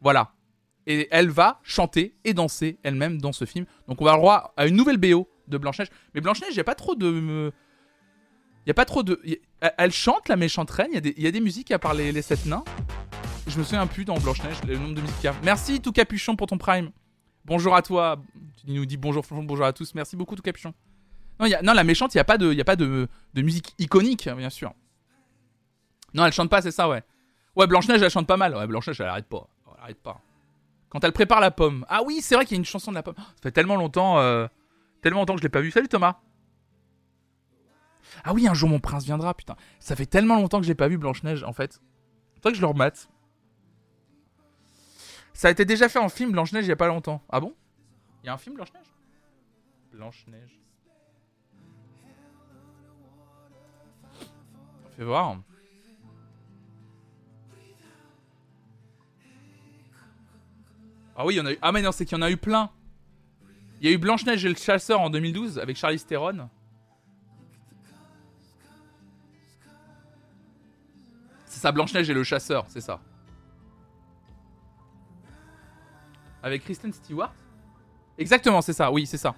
Voilà. 0.00 0.32
Et 0.86 1.08
elle 1.10 1.28
va 1.28 1.60
chanter 1.62 2.16
et 2.24 2.32
danser 2.32 2.78
elle-même 2.82 3.20
dans 3.20 3.32
ce 3.32 3.44
film. 3.44 3.66
Donc 3.86 4.00
on 4.00 4.04
va 4.04 4.12
avoir 4.12 4.20
droit 4.40 4.54
à 4.56 4.66
une 4.66 4.76
nouvelle 4.76 4.96
BO 4.96 5.28
de 5.50 5.58
Blanche-Neige. 5.58 5.88
Mais 6.14 6.20
Blanche-Neige, 6.20 6.50
il 6.52 6.56
n'y 6.56 6.60
a 6.60 6.64
pas 6.64 6.74
trop 6.74 6.94
de... 6.94 7.52
Il 8.66 8.68
y 8.68 8.70
a 8.70 8.74
pas 8.74 8.84
trop 8.84 9.02
de... 9.02 9.20
Elle 9.60 9.92
chante 9.92 10.28
la 10.28 10.36
méchante 10.36 10.70
reine, 10.70 10.90
il 10.92 11.22
y, 11.22 11.26
a 11.26 11.30
des 11.30 11.40
musiques 11.40 11.70
à 11.70 11.78
part 11.78 11.94
les, 11.94 12.12
les 12.12 12.22
sept 12.22 12.46
nains. 12.46 12.64
Je 13.46 13.58
me 13.58 13.64
souviens 13.64 13.86
plus 13.86 14.04
dans 14.04 14.18
Blanche-Neige, 14.18 14.56
le 14.66 14.76
nombre 14.76 14.94
de 14.94 15.00
musiques 15.00 15.26
Merci 15.42 15.80
tout 15.80 15.92
capuchon 15.92 16.36
pour 16.36 16.46
ton 16.46 16.58
prime. 16.58 16.90
Bonjour 17.44 17.74
à 17.74 17.82
toi. 17.82 18.22
Tu 18.60 18.70
nous 18.70 18.86
dis 18.86 18.96
bonjour, 18.96 19.24
bonjour 19.30 19.64
à 19.64 19.72
tous. 19.72 19.94
Merci 19.94 20.16
beaucoup 20.16 20.36
tout 20.36 20.42
capuchon. 20.42 20.74
Non, 21.40 21.46
y 21.46 21.54
a, 21.54 21.62
non 21.62 21.72
la 21.72 21.84
méchante, 21.84 22.14
il 22.14 22.18
n'y 22.18 22.20
a 22.20 22.24
pas, 22.24 22.36
de, 22.36 22.52
y 22.52 22.60
a 22.60 22.64
pas 22.64 22.76
de, 22.76 23.08
de, 23.32 23.42
musique 23.42 23.74
iconique, 23.78 24.28
bien 24.28 24.50
sûr. 24.50 24.74
Non, 26.12 26.26
elle 26.26 26.32
chante 26.32 26.50
pas, 26.50 26.60
c'est 26.60 26.70
ça, 26.70 26.88
ouais. 26.88 27.02
Ouais, 27.56 27.66
Blanche-Neige, 27.66 28.02
elle 28.02 28.10
chante 28.10 28.26
pas 28.26 28.36
mal. 28.36 28.54
Ouais, 28.54 28.66
Blanche-Neige, 28.66 29.00
elle 29.00 29.06
arrête 29.06 29.26
pas. 29.26 29.48
Elle 29.66 29.82
arrête 29.82 30.02
pas. 30.02 30.20
Quand 30.90 31.02
elle 31.02 31.12
prépare 31.12 31.40
la 31.40 31.50
pomme. 31.50 31.86
Ah 31.88 32.02
oui, 32.04 32.20
c'est 32.20 32.34
vrai 32.34 32.44
qu'il 32.44 32.56
y 32.56 32.58
a 32.58 32.60
une 32.60 32.64
chanson 32.64 32.90
de 32.90 32.96
la 32.96 33.02
pomme. 33.02 33.14
Ça 33.16 33.42
fait 33.42 33.52
tellement 33.52 33.76
longtemps, 33.76 34.18
euh, 34.18 34.46
tellement 35.00 35.20
longtemps 35.20 35.34
que 35.34 35.40
je 35.40 35.44
l'ai 35.44 35.50
pas 35.50 35.60
vu. 35.60 35.70
Salut 35.70 35.88
Thomas. 35.88 36.20
Ah 38.24 38.32
oui, 38.34 38.48
un 38.48 38.54
jour 38.54 38.68
mon 38.68 38.80
prince 38.80 39.04
viendra, 39.04 39.34
putain. 39.34 39.56
Ça 39.78 39.96
fait 39.96 40.06
tellement 40.06 40.36
longtemps 40.36 40.60
que 40.60 40.66
j'ai 40.66 40.74
pas 40.74 40.88
vu 40.88 40.98
Blanche-Neige, 40.98 41.44
en 41.44 41.52
fait. 41.52 41.80
Faudrait 42.36 42.52
que 42.52 42.56
je 42.56 42.62
le 42.62 42.66
remate. 42.66 43.08
Ça 45.32 45.48
a 45.48 45.50
été 45.50 45.64
déjà 45.64 45.88
fait 45.88 45.98
en 45.98 46.08
film 46.08 46.32
Blanche-Neige 46.32 46.66
il 46.66 46.68
y 46.68 46.72
a 46.72 46.76
pas 46.76 46.88
longtemps. 46.88 47.22
Ah 47.30 47.40
bon? 47.40 47.54
Il 48.22 48.26
y 48.26 48.28
a 48.28 48.34
un 48.34 48.38
film 48.38 48.56
Blanche-Neige? 48.56 48.86
Blanche-Neige. 49.92 50.60
Fais 54.96 55.04
voir. 55.04 55.38
Ah 61.16 61.24
oui, 61.24 61.34
il 61.34 61.36
y 61.38 61.40
en 61.40 61.46
a 61.46 61.52
eu. 61.52 61.58
Ah 61.62 61.72
mais 61.72 61.82
non, 61.82 61.92
c'est 61.92 62.04
qu'il 62.04 62.16
y 62.16 62.20
en 62.20 62.22
a 62.22 62.30
eu 62.30 62.36
plein. 62.36 62.70
Il 63.80 63.88
y 63.88 63.92
a 63.92 63.94
eu 63.94 63.98
Blanche-Neige 63.98 64.44
et 64.44 64.48
le 64.48 64.54
chasseur 64.54 65.00
en 65.00 65.08
2012 65.08 65.58
avec 65.58 65.76
Charlie 65.76 65.98
Theron. 65.98 66.48
C'est 71.46 71.60
ça, 71.60 71.72
Blanche-Neige 71.72 72.10
et 72.10 72.14
le 72.14 72.22
chasseur, 72.22 72.66
c'est 72.68 72.82
ça. 72.82 73.00
Avec 76.42 76.62
Kristen 76.64 76.92
Stewart 76.92 77.34
Exactement, 78.18 78.60
c'est 78.60 78.74
ça, 78.74 78.92
oui, 78.92 79.06
c'est 79.06 79.16
ça. 79.16 79.34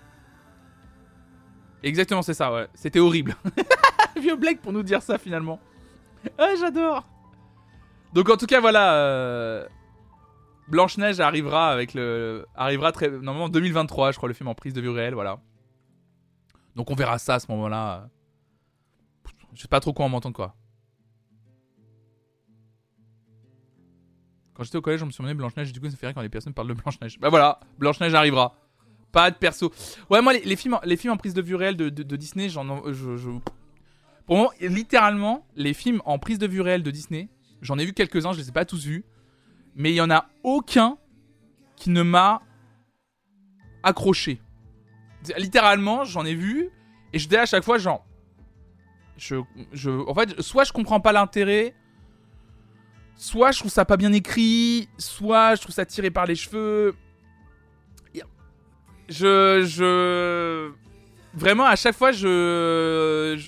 Exactement, 1.85 2.23
c'est 2.23 2.35
ça, 2.35 2.53
ouais. 2.53 2.69
C'était 2.75 2.99
horrible. 2.99 3.37
Vieux 4.21 4.37
Blake 4.37 4.61
pour 4.61 4.73
nous 4.73 4.83
dire 4.83 5.03
ça 5.03 5.19
finalement. 5.19 5.61
Ah, 6.39 6.55
j'adore. 6.59 7.07
Donc 8.13 8.29
en 8.29 8.37
tout 8.37 8.47
cas, 8.47 8.61
voilà. 8.61 8.95
Euh, 8.95 9.67
Blanche-Neige 10.69 11.21
arrivera 11.21 11.71
avec 11.71 11.95
le. 11.95 12.47
Arrivera 12.55 12.93
très. 12.93 13.11
Normalement 13.11 13.49
2023, 13.49 14.13
je 14.13 14.17
crois, 14.17 14.29
le 14.29 14.35
film 14.35 14.49
en 14.49 14.55
prise 14.55 14.73
de 14.73 14.81
vue 14.81 14.91
réelle, 14.91 15.15
voilà. 15.15 15.41
Donc 16.77 16.91
on 16.91 16.95
verra 16.95 17.19
ça 17.19 17.35
à 17.35 17.41
ce 17.41 17.51
moment-là. 17.51 18.09
Je 19.55 19.61
sais 19.61 19.69
pas 19.69 19.81
trop 19.81 19.93
quoi 19.93 20.07
en 20.07 20.09
m'entendre 20.09 20.35
quoi. 20.35 20.55
Quand 24.55 24.65
j'étais 24.65 24.77
au 24.77 24.83
collège, 24.83 25.03
on 25.03 25.07
me 25.07 25.11
surnommait 25.11 25.35
Blanche-Neige, 25.35 25.73
du 25.73 25.81
coup, 25.81 25.89
ça 25.89 25.97
fait 25.97 26.07
rire 26.07 26.15
quand 26.15 26.23
les 26.23 26.29
personnes 26.29 26.53
parlent 26.53 26.69
de 26.69 26.75
Blanche-Neige. 26.75 27.19
Bah 27.19 27.31
voilà, 27.31 27.59
Blanche-Neige 27.79 28.15
arrivera. 28.15 28.55
Pas 29.11 29.31
de 29.31 29.37
perso. 29.37 29.73
Ouais, 30.11 30.23
moi, 30.23 30.33
les, 30.33 30.57
films, 30.57 30.79
les 30.85 30.97
films 30.97 31.13
en 31.13 31.17
prise 31.17 31.35
de 31.35 31.43
vue 31.43 31.55
réelle 31.55 31.77
de, 31.77 32.17
Disney, 32.17 32.49
j'en. 32.49 32.93
Je, 32.93 33.17
je... 33.17 33.31
Pour 34.27 34.37
moi, 34.37 34.53
littéralement, 34.61 35.47
les 35.57 35.75
films 35.75 36.01
en 36.05 36.19
prise 36.19 36.39
de 36.39 36.47
vue 36.47 36.61
réelle 36.61 36.83
de 36.83 36.91
Disney, 36.91 37.29
j'en 37.61 37.79
ai 37.79 37.85
vu 37.85 37.93
quelques-uns, 37.93 38.33
je 38.33 38.39
les 38.39 38.49
ai 38.49 38.53
pas 38.53 38.65
tous 38.65 38.85
vus. 38.85 39.05
Mais 39.75 39.93
il 39.93 39.97
y 39.97 40.01
en 40.01 40.11
a 40.11 40.27
aucun 40.43 40.99
qui 41.77 41.91
ne 41.91 42.03
m'a 42.03 42.43
accroché. 43.83 44.41
Littéralement, 45.37 46.05
j'en 46.05 46.25
ai 46.25 46.35
vu, 46.35 46.71
et 47.13 47.19
je 47.19 47.29
dis 47.29 47.37
à 47.37 47.47
chaque 47.47 47.65
fois, 47.65 47.79
genre. 47.79 48.05
Je, 49.17 49.37
je, 49.73 49.91
en 49.91 50.15
fait, 50.15 50.41
soit 50.41 50.65
je 50.65 50.73
comprends 50.73 51.01
pas 51.01 51.13
l'intérêt, 51.13 51.75
soit 53.15 53.53
je 53.53 53.61
trouve 53.61 53.71
ça 53.71 53.85
pas 53.85 53.97
bien 53.97 54.13
écrit, 54.13 54.89
soit 54.99 55.55
je 55.55 55.63
trouve 55.63 55.75
ça 55.75 55.85
tiré 55.85 56.11
par 56.11 56.27
les 56.27 56.35
cheveux. 56.35 56.95
Je. 59.09 59.63
Je. 59.67 60.73
Vraiment, 61.35 61.65
à 61.65 61.77
chaque 61.77 61.97
fois, 61.97 62.13
je. 62.13 63.39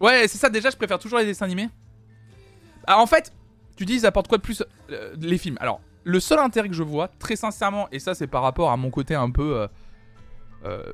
Ouais, 0.00 0.26
c'est 0.26 0.38
ça, 0.38 0.50
déjà, 0.50 0.70
je 0.70 0.76
préfère 0.76 0.98
toujours 0.98 1.18
les 1.18 1.26
dessins 1.26 1.44
animés. 1.44 1.68
Ah, 2.86 2.98
en 3.00 3.06
fait, 3.06 3.32
tu 3.76 3.84
dis, 3.84 3.94
ils 3.94 4.06
apportent 4.06 4.28
quoi 4.28 4.38
de 4.38 4.42
plus 4.42 4.62
euh, 4.90 5.14
les 5.20 5.38
films? 5.38 5.56
Alors, 5.60 5.80
le 6.04 6.20
seul 6.20 6.38
intérêt 6.38 6.68
que 6.68 6.74
je 6.74 6.82
vois, 6.82 7.08
très 7.08 7.36
sincèrement, 7.36 7.88
et 7.92 7.98
ça, 7.98 8.14
c'est 8.14 8.26
par 8.26 8.42
rapport 8.42 8.70
à 8.70 8.76
mon 8.76 8.90
côté 8.90 9.14
un 9.14 9.30
peu. 9.30 9.56
Euh, 9.56 9.68
euh, 10.64 10.92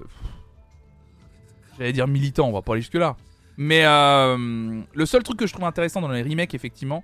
j'allais 1.79 1.93
dire 1.93 2.07
militant, 2.07 2.49
on 2.49 2.53
va 2.53 2.63
pas 2.63 2.73
aller 2.73 2.83
jusque-là. 2.83 3.17
Mais 3.57 3.83
le 3.83 5.07
seul 5.07 5.23
truc 5.25 5.39
que 5.39 5.47
je 5.47 5.53
trouve 5.53 5.65
intéressant 5.65 6.01
dans 6.01 6.09
les 6.09 6.23
remakes, 6.23 6.55
effectivement, 6.55 7.03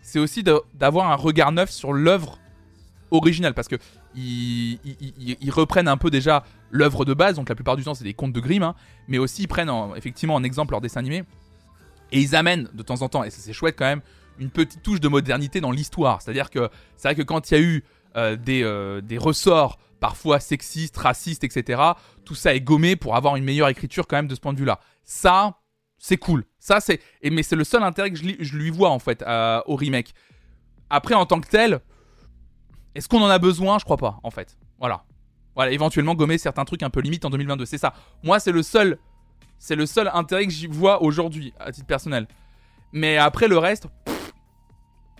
c'est 0.00 0.20
aussi 0.20 0.44
d'avoir 0.74 1.10
un 1.10 1.16
regard 1.16 1.50
neuf 1.50 1.70
sur 1.70 1.92
l'œuvre 1.92 2.38
originale. 3.10 3.52
Parce 3.52 3.66
que 3.66 3.76
ils, 4.14 5.50
reprennent 5.50 5.88
un 5.88 5.96
peu 5.96 6.10
déjà 6.10 6.44
l'œuvre 6.70 7.04
de 7.04 7.14
base, 7.14 7.36
donc 7.36 7.48
la 7.48 7.54
plupart 7.54 7.76
du 7.76 7.84
temps 7.84 7.94
c'est 7.94 8.04
des 8.04 8.14
contes 8.14 8.32
de 8.32 8.40
Grimm, 8.40 8.62
hein, 8.62 8.74
mais 9.08 9.18
aussi 9.18 9.42
ils 9.42 9.48
prennent 9.48 9.70
effectivement 9.96 10.34
en 10.34 10.44
exemple 10.44 10.72
leur 10.72 10.80
dessin 10.80 11.00
animé. 11.00 11.24
Et 12.12 12.20
ils 12.20 12.36
amènent 12.36 12.68
de 12.72 12.82
temps 12.82 13.02
en 13.02 13.08
temps, 13.08 13.24
et 13.24 13.30
c'est 13.30 13.52
chouette 13.52 13.76
quand 13.76 13.84
même, 13.84 14.00
une 14.38 14.50
petite 14.50 14.82
touche 14.82 15.00
de 15.00 15.08
modernité 15.08 15.60
dans 15.60 15.70
l'histoire. 15.70 16.22
C'est-à-dire 16.22 16.50
que 16.50 16.68
c'est 16.96 17.08
vrai 17.08 17.14
que 17.14 17.22
quand 17.22 17.50
il 17.50 17.54
y 17.54 17.56
a 17.56 17.60
eu 17.60 17.84
euh, 18.16 18.36
des, 18.36 18.62
euh, 18.62 19.00
des 19.00 19.18
ressorts 19.18 19.78
parfois 20.00 20.40
sexistes, 20.40 20.96
racistes, 20.96 21.44
etc., 21.44 21.82
tout 22.24 22.34
ça 22.34 22.54
est 22.54 22.60
gommé 22.60 22.96
pour 22.96 23.16
avoir 23.16 23.36
une 23.36 23.44
meilleure 23.44 23.68
écriture 23.68 24.06
quand 24.06 24.16
même 24.16 24.28
de 24.28 24.34
ce 24.34 24.40
point 24.40 24.52
de 24.52 24.58
vue-là. 24.58 24.80
Ça, 25.04 25.58
c'est 25.98 26.16
cool. 26.16 26.44
Ça, 26.58 26.80
c'est. 26.80 27.00
Mais 27.22 27.42
c'est 27.42 27.56
le 27.56 27.64
seul 27.64 27.82
intérêt 27.82 28.10
que 28.10 28.16
je, 28.16 28.56
lui 28.56 28.70
vois, 28.70 28.90
en 28.90 28.98
fait, 28.98 29.24
au 29.66 29.74
remake. 29.74 30.14
Après, 30.90 31.14
en 31.14 31.26
tant 31.26 31.40
que 31.40 31.48
tel, 31.48 31.80
est-ce 32.94 33.08
qu'on 33.08 33.22
en 33.22 33.28
a 33.28 33.38
besoin? 33.38 33.78
Je 33.78 33.84
crois 33.84 33.96
pas, 33.96 34.20
en 34.22 34.30
fait. 34.30 34.56
Voilà. 34.78 35.04
Voilà, 35.54 35.72
éventuellement 35.72 36.14
gommer 36.14 36.38
certains 36.38 36.64
trucs 36.64 36.84
un 36.84 36.90
peu 36.90 37.00
limites 37.00 37.24
en 37.24 37.30
2022. 37.30 37.66
C'est 37.66 37.78
ça. 37.78 37.92
Moi, 38.22 38.38
c'est 38.38 38.52
le 38.52 38.62
seul. 38.62 38.98
C'est 39.58 39.74
le 39.74 39.86
seul 39.86 40.08
intérêt 40.14 40.46
que 40.46 40.52
j'y 40.52 40.68
vois 40.68 41.02
aujourd'hui, 41.02 41.52
à 41.58 41.72
titre 41.72 41.86
personnel. 41.86 42.28
Mais 42.92 43.16
après, 43.16 43.48
le 43.48 43.58
reste. 43.58 43.88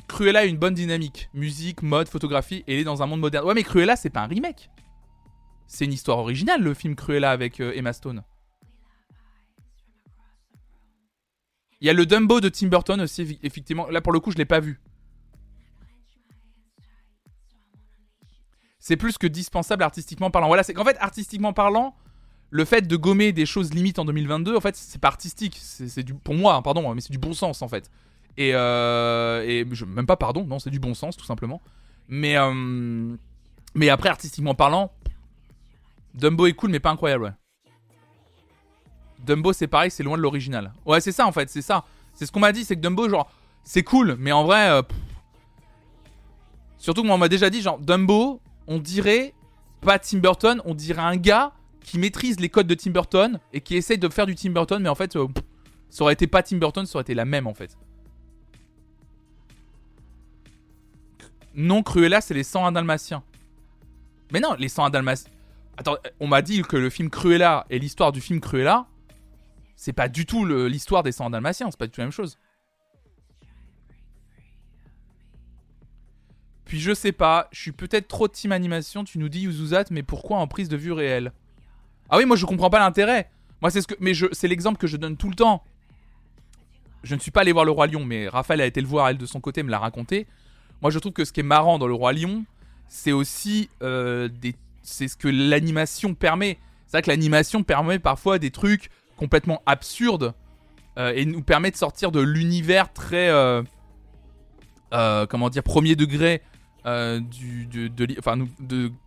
Cruella 0.09 0.41
a 0.41 0.45
une 0.45 0.57
bonne 0.57 0.75
dynamique. 0.75 1.29
Musique, 1.35 1.83
mode, 1.83 2.09
photographie, 2.09 2.65
elle 2.67 2.79
est 2.79 2.85
dans 2.85 3.03
un 3.03 3.07
monde 3.07 3.21
moderne. 3.21 3.47
Ouais, 3.47 3.55
mais 3.55 3.63
Cruella, 3.63 3.95
c'est 3.95 4.11
pas 4.11 4.23
un 4.23 4.27
remake. 4.27 4.71
C'est 5.67 5.85
une 5.85 5.93
histoire 5.93 6.19
originale, 6.19 6.63
le 6.63 6.75
film 6.75 6.97
Cruella 6.97 7.31
avec 7.31 7.61
euh, 7.61 7.73
Emma 7.77 7.93
Stone. 7.93 8.25
Il 11.81 11.87
y 11.87 11.91
a 11.91 11.93
le 11.93 12.07
Dumbo 12.07 12.41
de 12.41 12.49
Tim 12.49 12.69
Burton 12.69 13.01
aussi, 13.03 13.39
effectivement. 13.43 13.89
Là, 13.89 14.01
pour 14.01 14.13
le 14.13 14.19
coup, 14.19 14.33
je 14.33 14.39
l'ai 14.39 14.47
pas 14.47 14.61
vu. 14.61 14.81
C'est 18.81 18.97
plus 18.97 19.19
que 19.19 19.27
dispensable 19.27 19.83
artistiquement 19.83 20.31
parlant. 20.31 20.49
Voilà, 20.49 20.63
c'est 20.63 20.73
qu'en 20.73 20.85
fait, 20.85 20.97
artistiquement 20.99 21.53
parlant, 21.53 21.95
le 22.51 22.65
fait 22.65 22.89
de 22.89 22.97
gommer 22.97 23.33
des 23.33 23.45
choses 23.45 23.75
limites 23.75 23.99
en 23.99 24.07
2022, 24.07 24.57
en 24.57 24.61
fait, 24.61 24.75
c'est 24.75 25.01
pas 25.01 25.09
artistique. 25.09 25.59
C'est 25.61 26.03
du, 26.03 26.15
pour 26.15 26.35
moi, 26.35 26.55
hein, 26.55 26.63
pardon, 26.63 26.95
mais 26.95 27.03
c'est 27.03 27.13
du 27.13 27.19
bon 27.19 27.35
sens 27.35 27.61
en 27.61 27.69
fait. 27.69 27.91
Et, 28.37 28.53
euh, 28.55 29.65
même 29.87 30.07
pas 30.07 30.17
pardon, 30.17 30.45
non, 30.45 30.59
c'est 30.59 30.71
du 30.71 30.79
bon 30.79 30.95
sens 30.95 31.17
tout 31.17 31.25
simplement. 31.25 31.61
Mais, 32.09 32.37
euh, 32.37 33.17
après, 33.91 34.09
artistiquement 34.09 34.55
parlant, 34.55 34.93
Dumbo 36.15 36.47
est 36.47 36.53
cool, 36.53 36.71
mais 36.71 36.81
pas 36.81 36.91
incroyable. 36.91 37.37
Dumbo, 39.25 39.53
c'est 39.53 39.67
pareil, 39.67 39.91
c'est 39.91 40.03
loin 40.03 40.17
de 40.17 40.23
l'original. 40.23 40.73
Ouais, 40.87 41.01
c'est 41.01 41.13
ça 41.13 41.27
en 41.27 41.33
fait, 41.33 41.51
c'est 41.51 41.63
ça. 41.63 41.85
C'est 42.15 42.27
ce 42.27 42.33
qu'on 42.33 42.41
m'a 42.41 42.53
dit, 42.53 42.65
c'est 42.65 42.77
que 42.77 42.81
Dumbo, 42.81 43.09
genre, 43.09 43.31
c'est 43.65 43.83
cool, 43.83 44.17
mais 44.19 44.33
en 44.33 44.45
vrai. 44.45 44.69
Euh, 44.71 44.83
surtout 46.79 47.03
que 47.03 47.07
moi, 47.07 47.17
on 47.17 47.19
m'a 47.19 47.29
déjà 47.29 47.51
dit, 47.51 47.61
genre, 47.61 47.79
Dumbo, 47.79 48.41
on 48.67 48.79
dirait 48.79 49.35
pas 49.81 49.99
Tim 49.99 50.19
Burton, 50.19 50.61
on 50.65 50.75
dirait 50.75 51.03
un 51.03 51.17
gars 51.17 51.53
qui 51.81 51.99
maîtrise 51.99 52.41
les 52.41 52.49
codes 52.49 52.67
de 52.67 52.75
Tim 52.75 52.91
Burton 52.91 53.39
et 53.53 53.61
qui 53.61 53.77
essaye 53.77 53.99
de 53.99 54.09
faire 54.09 54.27
du 54.27 54.35
Tim 54.35 54.51
Burton, 54.51 54.83
mais 54.83 54.89
en 54.89 54.95
fait, 54.95 55.17
ça 55.91 56.03
aurait 56.03 56.13
été 56.13 56.27
pas 56.27 56.43
Tim 56.43 56.59
Burton, 56.59 56.85
ça 56.87 56.97
aurait 56.97 57.03
été 57.03 57.15
la 57.15 57.25
même 57.25 57.47
en 57.47 57.55
fait. 57.55 57.77
Non, 61.59 61.83
Cruella, 61.83 62.21
c'est 62.21 62.35
les 62.35 62.45
101 62.45 62.71
Dalmatiens. 62.71 63.25
Mais 64.33 64.39
non, 64.39 64.55
les 64.55 64.69
101 64.69 64.91
Dalmatiens. 64.91 65.33
Attends, 65.77 65.97
on 66.21 66.29
m'a 66.29 66.41
dit 66.41 66.63
que 66.63 66.77
le 66.77 66.89
film 66.89 67.11
Cruella 67.11 67.67
et 67.69 67.81
l'histoire 67.81 68.13
du 68.13 68.21
film 68.21 68.41
Cruella, 68.41 68.87
c'est 69.75 69.93
pas 69.93 70.09
du 70.09 70.25
tout 70.25 70.47
l'histoire 70.47 71.03
des 71.03 71.11
101 71.11 71.31
Dalmatiens, 71.31 71.69
c'est 71.73 71.79
pas 71.79 71.87
du 71.87 71.91
tout 71.91 72.01
la 72.01 72.07
même 72.07 72.13
chose. 72.13 72.39
Puis 76.65 76.79
je 76.79 76.95
sais 76.95 77.13
pas, 77.13 77.49
je 77.51 77.61
suis 77.61 77.73
peut-être 77.73 78.07
trop 78.07 78.29
team 78.29 78.53
animation, 78.53 79.03
tu 79.03 79.19
nous 79.19 79.29
dis 79.29 79.41
Yuzuzat, 79.41 79.87
mais 79.91 80.05
pourquoi 80.05 80.39
en 80.39 80.47
prise 80.47 80.69
de 80.69 80.77
vue 80.77 80.93
réelle? 80.93 81.33
Ah 82.09 82.19
oui, 82.19 82.25
moi 82.25 82.37
je 82.37 82.47
comprends 82.47 82.71
pas 82.71 82.79
l'intérêt. 82.79 83.31
Moi 83.63 83.73
c'est 83.73 83.83
ce 83.83 83.89
que, 83.89 83.97
mais 83.99 84.15
je, 84.15 84.27
c'est 84.31 84.47
l'exemple 84.47 84.79
que 84.79 84.87
je 84.87 84.97
donne 84.97 85.17
tout 85.17 85.29
le 85.29 85.35
temps. 85.35 85.65
Je 87.03 87.17
ne 87.17 87.21
suis 87.21 87.33
pas 87.33 87.41
allé 87.41 87.51
voir 87.51 87.65
le 87.65 87.73
roi 87.73 87.89
lion, 87.89 88.05
mais 88.05 88.29
Raphaël 88.29 88.61
a 88.61 88.67
été 88.67 88.81
le 88.81 88.87
voir 88.87 89.09
elle 89.09 89.19
de 89.19 89.27
son 89.27 89.41
côté, 89.41 89.65
me 89.65 89.71
l'a 89.71 89.81
raconté. 89.81 90.29
Moi 90.83 90.91
je 90.91 90.99
trouve 90.99 91.13
que 91.13 91.25
ce 91.25 91.33
qui 91.33 91.41
est 91.41 91.45
marrant 91.45 91.79
dans 91.79 91.87
le 91.87 91.95
roi 91.95 92.13
lion, 92.13 92.45
c'est 92.89 93.13
aussi 93.13 93.69
euh, 93.83 94.29
c'est 94.83 95.09
ce 95.09 95.17
que 95.17 95.29
l'animation 95.29 96.15
permet. 96.15 96.59
C'est 96.87 96.93
vrai 96.93 97.03
que 97.03 97.11
l'animation 97.11 97.63
permet 97.63 97.99
parfois 97.99 98.39
des 98.39 98.51
trucs 98.51 98.91
complètement 99.17 99.63
absurdes 99.67 100.35
euh, 100.99 101.13
et 101.15 101.27
nous 101.27 101.43
permet 101.43 101.71
de 101.71 101.77
sortir 101.77 102.11
de 102.11 102.21
l'univers 102.21 102.93
très, 102.93 103.29
euh, 103.29 103.63
comment 105.27 105.51
dire, 105.51 105.63
premier 105.63 105.97
degré 105.97 106.43
du, 106.87 107.67
de, 107.67 108.07
enfin, 108.19 108.39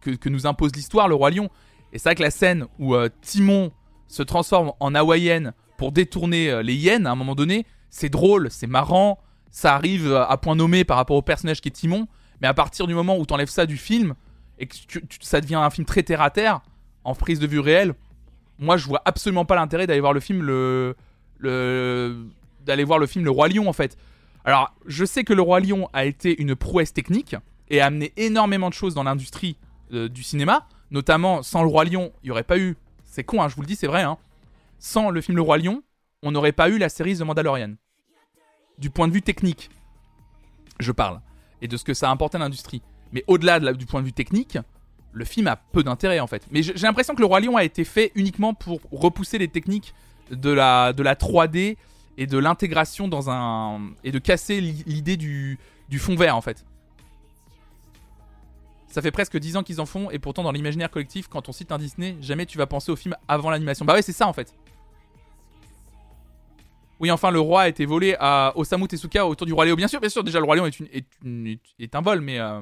que, 0.01 0.11
que, 0.11 0.29
nous 0.29 0.45
impose 0.45 0.71
l'histoire, 0.75 1.07
le 1.07 1.15
roi 1.15 1.31
lion. 1.31 1.49
Et 1.93 1.97
c'est 1.97 2.09
vrai 2.09 2.15
que 2.15 2.21
la 2.21 2.29
scène 2.29 2.67
où 2.77 2.95
Timon 3.21 3.71
se 4.07 4.21
transforme 4.21 4.73
en 4.79 4.93
hawaïenne 4.93 5.53
pour 5.77 5.91
détourner 5.91 6.61
les 6.61 6.75
hyènes 6.75 7.07
à 7.07 7.11
un 7.11 7.15
moment 7.15 7.33
donné, 7.33 7.65
c'est 7.89 8.09
drôle, 8.09 8.51
c'est 8.51 8.67
marrant, 8.67 9.17
ça 9.51 9.75
arrive 9.75 10.07
euh, 10.07 10.25
à 10.25 10.37
point 10.37 10.55
nommé 10.55 10.83
par 10.83 10.97
rapport 10.97 11.15
au 11.15 11.21
personnage 11.21 11.61
qui 11.61 11.69
est 11.69 11.71
Timon, 11.71 12.07
mais 12.41 12.47
à 12.47 12.53
partir 12.53 12.87
du 12.87 12.93
moment 12.93 13.17
où 13.17 13.25
tu 13.25 13.33
enlèves 13.33 13.49
ça 13.49 13.65
du 13.65 13.77
film 13.77 14.15
et 14.57 14.67
que 14.67 14.75
ça 15.21 15.41
devient 15.41 15.55
un 15.55 15.69
film 15.69 15.85
très 15.85 16.03
terre 16.03 16.21
à 16.21 16.29
terre, 16.29 16.61
en 17.03 17.15
prise 17.15 17.39
de 17.39 17.47
vue 17.47 17.59
réelle, 17.59 17.93
moi 18.59 18.77
je 18.77 18.87
vois 18.87 19.01
absolument 19.05 19.45
pas 19.45 19.55
l'intérêt 19.55 19.87
d'aller 19.87 20.01
voir 20.01 20.13
le 20.13 20.19
film 20.19 20.43
le, 20.43 20.95
le 21.39 22.25
d'aller 22.65 22.83
voir 22.83 22.99
le 22.99 23.07
film 23.07 23.25
Le 23.25 23.31
Roi 23.31 23.47
Lion 23.47 23.67
en 23.67 23.73
fait. 23.73 23.97
Alors, 24.45 24.73
je 24.87 25.05
sais 25.05 25.23
que 25.23 25.33
Le 25.33 25.41
Roi 25.41 25.59
Lion 25.59 25.87
a 25.93 26.05
été 26.05 26.39
une 26.41 26.55
prouesse 26.55 26.93
technique 26.93 27.35
et 27.69 27.81
a 27.81 27.87
amené 27.87 28.11
énormément 28.17 28.69
de 28.69 28.73
choses 28.73 28.93
dans 28.95 29.03
l'industrie 29.03 29.57
du 29.91 30.23
cinéma, 30.23 30.67
Notamment, 30.91 31.41
sans 31.41 31.63
le 31.63 31.69
Roi 31.69 31.85
Lion, 31.85 32.11
il 32.21 32.27
n'y 32.27 32.31
aurait 32.31 32.43
pas 32.43 32.59
eu. 32.59 32.75
C'est 33.05 33.23
con, 33.23 33.41
hein, 33.41 33.47
je 33.47 33.55
vous 33.55 33.61
le 33.61 33.67
dis, 33.67 33.77
c'est 33.77 33.87
vrai. 33.87 34.03
Hein. 34.03 34.17
Sans 34.77 35.09
le 35.09 35.21
film 35.21 35.37
Le 35.37 35.41
Roi 35.41 35.57
Lion, 35.57 35.83
on 36.21 36.31
n'aurait 36.31 36.51
pas 36.51 36.69
eu 36.69 36.77
la 36.77 36.89
série 36.89 37.17
The 37.17 37.21
Mandalorian. 37.21 37.75
Du 38.81 38.89
point 38.89 39.07
de 39.07 39.13
vue 39.13 39.21
technique, 39.21 39.69
je 40.79 40.91
parle. 40.91 41.21
Et 41.61 41.67
de 41.67 41.77
ce 41.77 41.83
que 41.83 41.93
ça 41.93 42.09
a 42.09 42.11
apporté 42.11 42.37
à 42.37 42.39
l'industrie. 42.39 42.81
Mais 43.13 43.23
au-delà 43.27 43.59
du 43.73 43.85
point 43.85 44.01
de 44.01 44.07
vue 44.07 44.13
technique, 44.13 44.57
le 45.13 45.23
film 45.23 45.47
a 45.47 45.55
peu 45.55 45.83
d'intérêt 45.83 46.19
en 46.19 46.27
fait. 46.27 46.47
Mais 46.51 46.63
j'ai 46.63 46.73
l'impression 46.73 47.13
que 47.13 47.19
Le 47.19 47.27
Roi 47.27 47.41
Lion 47.41 47.55
a 47.55 47.63
été 47.63 47.83
fait 47.83 48.11
uniquement 48.15 48.53
pour 48.55 48.81
repousser 48.91 49.37
les 49.37 49.47
techniques 49.47 49.93
de 50.31 50.49
la, 50.49 50.93
de 50.93 51.03
la 51.03 51.15
3D 51.15 51.77
et 52.17 52.25
de 52.25 52.37
l'intégration 52.37 53.07
dans 53.07 53.29
un. 53.29 53.91
et 54.03 54.11
de 54.11 54.19
casser 54.19 54.59
l'idée 54.59 55.17
du, 55.17 55.59
du 55.89 55.99
fond 55.99 56.15
vert 56.15 56.35
en 56.35 56.41
fait. 56.41 56.65
Ça 58.87 59.01
fait 59.01 59.11
presque 59.11 59.37
10 59.37 59.57
ans 59.57 59.63
qu'ils 59.63 59.79
en 59.79 59.85
font, 59.85 60.11
et 60.11 60.19
pourtant 60.19 60.43
dans 60.43 60.51
l'imaginaire 60.51 60.89
collectif, 60.91 61.29
quand 61.29 61.47
on 61.47 61.53
cite 61.53 61.71
un 61.71 61.77
Disney, 61.77 62.17
jamais 62.19 62.45
tu 62.45 62.57
vas 62.57 62.67
penser 62.67 62.91
au 62.91 62.97
film 62.97 63.15
avant 63.27 63.49
l'animation. 63.49 63.85
Bah 63.85 63.93
ouais, 63.93 64.01
c'est 64.01 64.11
ça 64.11 64.27
en 64.27 64.33
fait. 64.33 64.53
Oui, 67.01 67.09
enfin, 67.09 67.31
le 67.31 67.39
roi 67.39 67.63
a 67.63 67.67
été 67.67 67.87
volé 67.87 68.15
à 68.19 68.53
Osamu 68.55 68.87
Tezuka 68.87 69.25
autour 69.25 69.47
du 69.47 69.53
roi 69.53 69.65
Léo. 69.65 69.75
Bien 69.75 69.87
sûr, 69.87 69.99
bien 69.99 70.09
sûr, 70.09 70.23
déjà 70.23 70.37
le 70.39 70.45
roi 70.45 70.55
Lion 70.55 70.67
est, 70.67 71.95
un 71.95 72.01
vol, 72.01 72.21
mais... 72.21 72.39
Euh, 72.39 72.61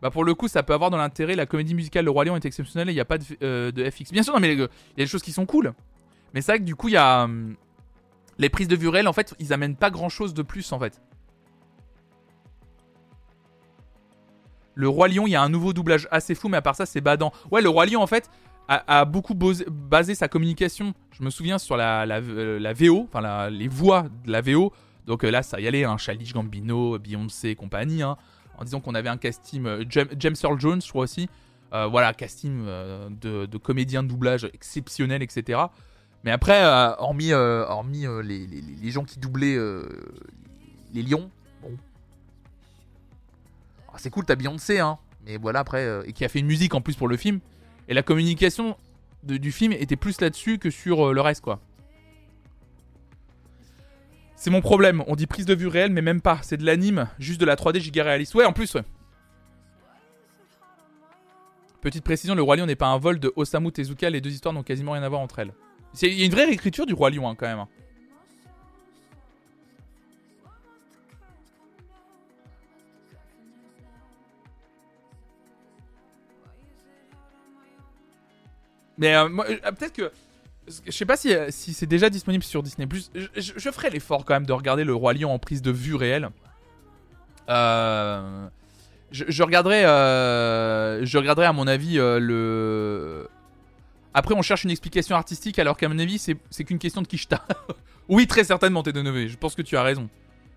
bah 0.00 0.10
pour 0.10 0.24
le 0.24 0.34
coup, 0.34 0.48
ça 0.48 0.62
peut 0.62 0.72
avoir 0.72 0.88
dans 0.88 0.96
l'intérêt. 0.96 1.36
La 1.36 1.44
comédie 1.44 1.74
musicale 1.74 2.06
Le 2.06 2.10
Roi 2.10 2.24
Lion 2.24 2.36
est 2.36 2.44
exceptionnelle 2.46 2.88
et 2.88 2.92
il 2.92 2.94
n'y 2.94 3.00
a 3.00 3.04
pas 3.04 3.18
de, 3.18 3.24
euh, 3.42 3.90
FX. 3.90 4.12
Bien 4.12 4.22
sûr, 4.22 4.32
non, 4.32 4.40
mais 4.40 4.54
il 4.54 4.60
y 4.60 4.62
a 4.62 4.68
des 4.96 5.06
choses 5.06 5.22
qui 5.22 5.32
sont 5.32 5.44
cool. 5.44 5.74
Mais 6.32 6.40
c'est 6.40 6.52
vrai 6.52 6.60
que 6.60 6.64
du 6.64 6.74
coup, 6.74 6.88
il 6.88 6.94
y 6.94 6.96
a... 6.96 7.24
Hum, 7.24 7.54
les 8.38 8.48
prises 8.48 8.68
de 8.68 8.76
vue 8.76 8.88
en 8.88 9.12
fait, 9.12 9.34
ils 9.40 9.52
amènent 9.52 9.76
pas 9.76 9.90
grand 9.90 10.08
chose 10.08 10.32
de 10.32 10.42
plus, 10.42 10.72
en 10.72 10.78
fait. 10.78 11.02
Le 14.78 14.88
Roi 14.88 15.08
Lion, 15.08 15.26
il 15.26 15.30
y 15.30 15.34
a 15.34 15.42
un 15.42 15.48
nouveau 15.48 15.72
doublage 15.72 16.06
assez 16.12 16.36
fou, 16.36 16.48
mais 16.48 16.56
à 16.56 16.62
part 16.62 16.76
ça, 16.76 16.86
c'est 16.86 17.00
badant. 17.00 17.32
Ouais, 17.50 17.60
le 17.60 17.68
Roi 17.68 17.84
Lion, 17.86 18.00
en 18.00 18.06
fait, 18.06 18.30
a, 18.68 19.04
beaucoup 19.04 19.34
basé 19.34 20.14
sa 20.14 20.28
communication. 20.28 20.94
Je 21.10 21.24
me 21.24 21.30
souviens 21.30 21.58
sur 21.58 21.76
la, 21.76 22.06
la, 22.06 22.18
euh, 22.18 22.72
VO, 22.76 23.08
enfin 23.12 23.50
les 23.50 23.66
voix 23.66 24.06
de 24.24 24.30
la 24.30 24.40
VO. 24.40 24.72
Donc 25.04 25.24
euh, 25.24 25.32
là, 25.32 25.42
ça 25.42 25.58
y 25.58 25.66
allait, 25.66 25.82
hein, 25.82 25.96
Gambino, 26.32 26.96
Beyoncé 26.96 27.48
et 27.48 27.54
compagnie. 27.56 28.02
Hein, 28.04 28.16
en 28.56 28.62
disant 28.62 28.78
qu'on 28.78 28.94
avait 28.94 29.08
un 29.08 29.16
casting, 29.16 29.66
euh, 29.66 29.84
James, 29.88 30.36
Earl 30.44 30.60
Jones, 30.60 30.80
je 30.80 30.88
crois 30.88 31.02
aussi. 31.02 31.28
voilà, 31.72 32.14
casting 32.14 32.64
de, 33.20 33.56
comédiens 33.58 34.04
de 34.04 34.08
doublage 34.08 34.48
exceptionnel, 34.54 35.24
etc. 35.24 35.58
Mais 36.22 36.30
après, 36.30 36.64
hormis, 36.98 37.32
les, 38.22 38.46
les, 38.46 38.62
les, 38.80 38.90
gens 38.92 39.02
qui 39.02 39.18
doublaient 39.18 39.58
les 40.94 41.02
lions, 41.02 41.30
c'est 44.00 44.10
cool, 44.10 44.24
t'as 44.24 44.36
Beyoncé, 44.36 44.80
hein. 44.80 44.98
Mais 45.26 45.36
voilà, 45.36 45.60
après. 45.60 46.02
et 46.06 46.12
qui 46.12 46.24
a 46.24 46.28
fait 46.28 46.38
une 46.38 46.46
musique 46.46 46.74
en 46.74 46.80
plus 46.80 46.96
pour 46.96 47.08
le 47.08 47.16
film. 47.16 47.40
Et 47.88 47.94
la 47.94 48.02
communication 48.02 48.76
du 49.22 49.52
film 49.52 49.72
était 49.72 49.96
plus 49.96 50.20
là-dessus 50.20 50.58
que 50.58 50.70
sur 50.70 51.12
le 51.12 51.20
reste, 51.20 51.42
quoi. 51.42 51.60
C'est 54.36 54.50
mon 54.50 54.60
problème. 54.60 55.02
On 55.08 55.16
dit 55.16 55.26
prise 55.26 55.46
de 55.46 55.54
vue 55.54 55.66
réelle, 55.66 55.90
mais 55.90 56.00
même 56.00 56.20
pas. 56.20 56.38
C'est 56.42 56.56
de 56.56 56.64
l'anime, 56.64 57.08
juste 57.18 57.40
de 57.40 57.44
la 57.44 57.56
3D 57.56 57.80
giga 57.80 58.04
réaliste. 58.04 58.34
Ouais, 58.36 58.44
en 58.44 58.52
plus. 58.52 58.76
Petite 61.80 62.04
précision, 62.04 62.34
le 62.34 62.42
Roi 62.42 62.56
Lion 62.56 62.66
n'est 62.66 62.76
pas 62.76 62.86
un 62.86 62.98
vol 62.98 63.18
de 63.18 63.32
Osamu 63.34 63.72
Tezuka. 63.72 64.10
Les 64.10 64.20
deux 64.20 64.30
histoires 64.30 64.54
n'ont 64.54 64.62
quasiment 64.62 64.92
rien 64.92 65.02
à 65.02 65.08
voir 65.08 65.20
entre 65.20 65.40
elles. 65.40 65.52
Il 66.02 66.12
y 66.12 66.22
a 66.22 66.26
une 66.26 66.32
vraie 66.32 66.44
réécriture 66.44 66.86
du 66.86 66.94
Roi 66.94 67.10
Lion 67.10 67.28
hein, 67.28 67.34
quand 67.36 67.46
même. 67.46 67.58
Hein. 67.58 67.68
Mais 78.98 79.14
euh, 79.14 79.28
euh, 79.48 79.72
peut-être 79.72 79.94
que. 79.94 80.12
Je 80.84 80.90
sais 80.90 81.06
pas 81.06 81.16
si, 81.16 81.34
euh, 81.34 81.46
si 81.48 81.72
c'est 81.72 81.86
déjà 81.86 82.10
disponible 82.10 82.44
sur 82.44 82.62
Disney. 82.62 82.86
Je, 83.14 83.26
je, 83.34 83.70
ferai 83.70 83.88
l'effort 83.88 84.26
quand 84.26 84.34
même 84.34 84.44
de 84.44 84.52
regarder 84.52 84.84
le 84.84 84.94
Roi 84.94 85.14
Lion 85.14 85.32
en 85.32 85.38
prise 85.38 85.62
de 85.62 85.70
vue 85.70 85.94
réelle. 85.94 86.28
je, 87.48 88.50
je, 89.10 89.42
regarderai. 89.42 89.82
je 91.06 91.16
regarderai 91.16 91.46
à 91.46 91.54
mon 91.54 91.66
avis 91.66 91.96
le 91.96 93.28
après, 94.12 94.34
on 94.34 94.42
cherche 94.42 94.64
une 94.64 94.70
explication 94.70 95.14
artistique, 95.16 95.58
alors 95.58 95.76
qu'à 95.76 95.88
mon 95.88 95.98
avis, 95.98 96.18
c'est 96.18 96.64
qu'une 96.64 96.78
question 96.78 97.00
de 97.02 97.06
Kishta. 97.06 97.46
oui, 98.08 98.26
très 98.26 98.42
certainement, 98.42 98.82
t'es 98.82 98.92
de 98.92 99.26
Je 99.26 99.36
pense 99.36 99.54
que 99.54 99.62
tu 99.62 99.76
as 99.76 99.82
raison. 99.82 100.08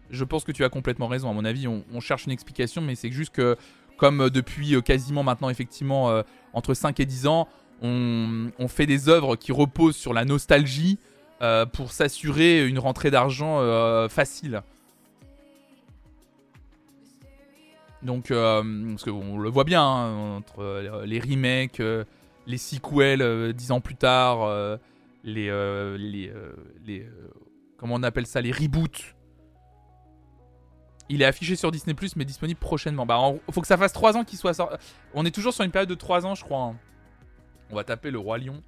Je 0.09 0.23
pense 0.23 0.43
que 0.43 0.51
tu 0.51 0.63
as 0.63 0.69
complètement 0.69 1.07
raison. 1.07 1.29
À 1.29 1.33
mon 1.33 1.45
avis, 1.45 1.67
on, 1.67 1.99
cherche 1.99 2.25
une 2.25 2.31
explication, 2.31 2.81
mais 2.81 2.95
c'est 2.95 3.11
juste 3.11 3.33
que, 3.33 3.55
comme 3.97 4.29
depuis 4.29 4.81
quasiment 4.81 5.23
maintenant, 5.23 5.49
effectivement, 5.49 6.23
entre 6.53 6.73
5 6.73 6.99
et 6.99 7.05
10 7.05 7.27
ans, 7.27 7.47
on, 7.81 8.67
fait 8.67 8.85
des 8.85 9.09
œuvres 9.09 9.35
qui 9.35 9.51
reposent 9.51 9.97
sur 9.97 10.13
la 10.13 10.25
nostalgie 10.25 10.99
pour 11.73 11.91
s'assurer 11.91 12.67
une 12.67 12.79
rentrée 12.79 13.11
d'argent 13.11 13.59
facile. 14.09 14.61
Donc, 18.03 18.29
parce 18.29 19.03
qu'on 19.03 19.37
le 19.39 19.49
voit 19.49 19.63
bien, 19.63 19.83
hein, 19.83 20.37
entre 20.37 21.03
les 21.05 21.19
remakes 21.19 21.81
les 22.47 22.57
sequels 22.57 23.21
euh, 23.21 23.53
dix 23.53 23.71
ans 23.71 23.81
plus 23.81 23.95
tard, 23.95 24.43
euh, 24.43 24.77
les, 25.23 25.49
euh, 25.49 25.97
les, 25.97 26.31
les 26.85 27.07
comment 27.77 27.95
on 27.95 28.03
appelle 28.03 28.25
ça, 28.25 28.41
les 28.41 28.51
reboots. 28.51 29.15
Il 31.09 31.21
est 31.21 31.25
affiché 31.25 31.57
sur 31.57 31.71
Disney 31.71 31.93
Plus, 31.93 32.15
mais 32.15 32.23
disponible 32.23 32.59
prochainement. 32.59 33.05
Bah, 33.05 33.19
faut 33.51 33.59
que 33.59 33.67
ça 33.67 33.77
fasse 33.77 33.91
3 33.91 34.15
ans 34.15 34.23
qu'il 34.23 34.39
soit 34.39 34.53
sorti. 34.53 34.77
On 35.13 35.25
est 35.25 35.31
toujours 35.31 35.53
sur 35.53 35.65
une 35.65 35.71
période 35.71 35.89
de 35.89 35.95
3 35.95 36.25
ans, 36.25 36.35
je 36.35 36.43
crois. 36.45 36.61
Hein. 36.61 36.75
On 37.71 37.75
va 37.75 37.83
taper 37.83 38.11
le 38.11 38.19
Roi 38.19 38.37
Lion. 38.37 38.61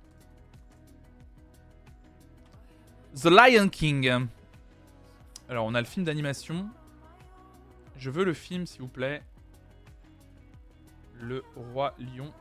The 3.15 3.25
Lion 3.25 3.69
King. 3.69 4.27
Alors, 5.49 5.65
on 5.65 5.75
a 5.75 5.81
le 5.81 5.87
film 5.87 6.05
d'animation. 6.05 6.69
Je 7.97 8.09
veux 8.09 8.23
le 8.23 8.33
film, 8.33 8.65
s'il 8.65 8.81
vous 8.81 8.87
plaît. 8.87 9.21
Le 11.19 11.43
Roi 11.55 11.93
Lion. 11.99 12.33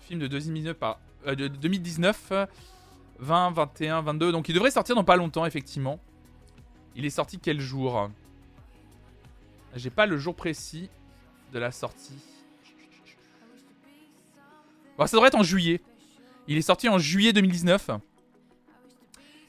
Film 0.00 0.20
de 0.20 0.28
2019 0.28 0.76
par. 0.76 1.00
Euh, 1.26 1.34
de 1.34 1.48
2019. 1.48 2.32
20, 3.18 3.50
21, 3.50 4.02
22. 4.02 4.32
Donc 4.32 4.48
il 4.48 4.54
devrait 4.54 4.70
sortir 4.70 4.94
dans 4.94 5.04
pas 5.04 5.16
longtemps, 5.16 5.46
effectivement. 5.46 6.00
Il 6.96 7.04
est 7.04 7.10
sorti 7.10 7.38
quel 7.38 7.60
jour? 7.60 8.10
J'ai 9.74 9.90
pas 9.90 10.06
le 10.06 10.16
jour 10.16 10.34
précis 10.34 10.90
de 11.52 11.58
la 11.58 11.70
sortie. 11.70 12.33
Bon, 14.98 15.06
ça 15.06 15.16
devrait 15.16 15.28
être 15.28 15.38
en 15.38 15.42
juillet. 15.42 15.80
Il 16.46 16.56
est 16.56 16.62
sorti 16.62 16.88
en 16.88 16.98
juillet 16.98 17.32
2019. 17.32 17.90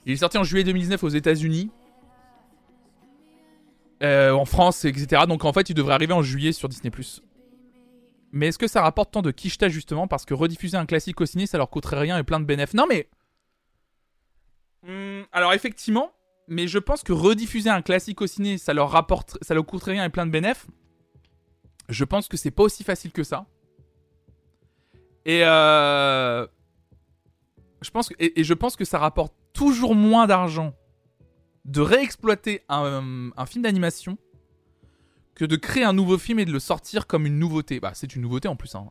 Il 0.06 0.14
est 0.14 0.18
sorti 0.18 0.38
en 0.38 0.44
juillet 0.44 0.64
2019 0.64 1.04
aux 1.04 1.10
États-Unis. 1.10 1.72
Euh, 4.04 4.32
en 4.32 4.46
France, 4.46 4.86
etc. 4.86 5.24
Donc 5.28 5.46
en 5.46 5.54
fait, 5.54 5.70
il 5.70 5.74
devrait 5.74 5.94
arriver 5.94 6.14
en 6.14 6.22
juillet 6.22 6.52
sur 6.52 6.70
Disney. 6.70 6.92
Mais 8.32 8.48
est-ce 8.48 8.60
que 8.60 8.68
ça 8.68 8.82
rapporte 8.82 9.12
tant 9.12 9.22
de 9.22 9.32
quicheta 9.32 9.70
justement 9.70 10.08
Parce 10.08 10.26
que 10.26 10.34
rediffuser 10.34 10.78
un 10.78 10.86
classique 10.86 11.22
au 11.22 11.26
ciné, 11.26 11.48
ça 11.48 11.58
leur 11.58 11.70
coûterait 11.70 12.00
rien 12.00 12.18
et 12.18 12.24
plein 12.24 12.40
de 12.40 12.46
bénéfices. 12.46 12.76
Non 12.76 12.86
mais. 12.88 13.10
Hmm, 14.84 15.24
alors 15.32 15.54
effectivement, 15.54 16.12
mais 16.48 16.68
je 16.68 16.78
pense 16.78 17.02
que 17.02 17.14
rediffuser 17.14 17.70
un 17.70 17.82
classique 17.82 18.22
au 18.22 18.28
ciné, 18.28 18.58
ça 18.58 18.74
leur 18.74 18.92
rapporte, 18.92 19.38
ça 19.42 19.54
leur 19.54 19.66
coûterait 19.66 19.94
rien 19.94 20.06
et 20.06 20.10
plein 20.10 20.26
de 20.26 20.32
bénéfices. 20.32 20.68
Je 21.88 22.04
pense 22.04 22.28
que 22.28 22.36
c'est 22.36 22.52
pas 22.52 22.64
aussi 22.64 22.84
facile 22.84 23.12
que 23.12 23.24
ça. 23.24 23.46
Et 25.26 25.44
euh, 25.44 26.46
je 27.82 27.90
pense 27.90 28.10
que, 28.10 28.16
et, 28.20 28.44
je 28.44 28.54
pense 28.54 28.76
que 28.76 28.86
ça 28.86 29.00
rapporte 29.00 29.34
toujours 29.54 29.96
moins 29.96 30.28
d'argent 30.28 30.74
de 31.66 31.82
réexploiter 31.82 32.62
un, 32.70 33.32
film 33.48 33.64
d'animation 33.64 34.18
que 35.34 35.46
de 35.46 35.56
créer 35.56 35.84
un 35.84 35.94
nouveau 35.94 36.18
film 36.20 36.40
et 36.40 36.46
de 36.46 36.52
le 36.52 36.60
sortir 36.60 37.08
comme 37.08 37.26
une 37.26 37.40
nouveauté. 37.40 37.80
Bah, 37.80 37.92
c'est 37.96 38.16
une 38.16 38.22
nouveauté 38.22 38.48
en 38.48 38.56
plus. 38.56 38.76
Hein. 38.76 38.90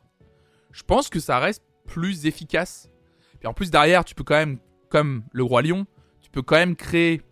Je 0.72 0.82
pense 0.82 1.08
que 1.08 1.20
ça 1.20 1.38
reste 1.38 1.62
plus 1.86 2.26
efficace. 2.26 2.90
Puis 3.38 3.46
en 3.46 3.54
plus, 3.54 3.70
derrière, 3.70 4.04
tu 4.04 4.14
peux 4.14 4.24
quand 4.24 4.34
même, 4.34 4.58
comme 4.88 5.22
Le 5.32 5.44
Roi 5.44 5.62
Lion, 5.62 5.86
tu 6.20 6.30
peux 6.30 6.42
quand 6.42 6.56
même 6.56 6.74
créer 6.74 7.22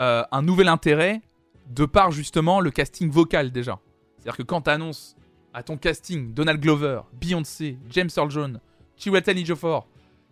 euh, 0.00 0.22
un 0.30 0.42
nouvel 0.42 0.68
intérêt 0.68 1.22
de 1.70 1.86
par 1.86 2.10
justement 2.10 2.60
le 2.60 2.70
casting 2.70 3.10
vocal 3.10 3.52
déjà. 3.52 3.80
C'est-à-dire 4.18 4.36
que 4.36 4.42
quand 4.42 4.62
tu 4.62 4.70
annonces 4.70 5.16
à 5.54 5.62
ton 5.62 5.76
casting 5.76 6.32
Donald 6.32 6.60
Glover, 6.60 7.02
Beyoncé, 7.12 7.78
James 7.90 8.10
Earl 8.16 8.30
Jones, 8.30 8.60
Chiwetel 8.96 9.38
Ejiofor, 9.38 9.86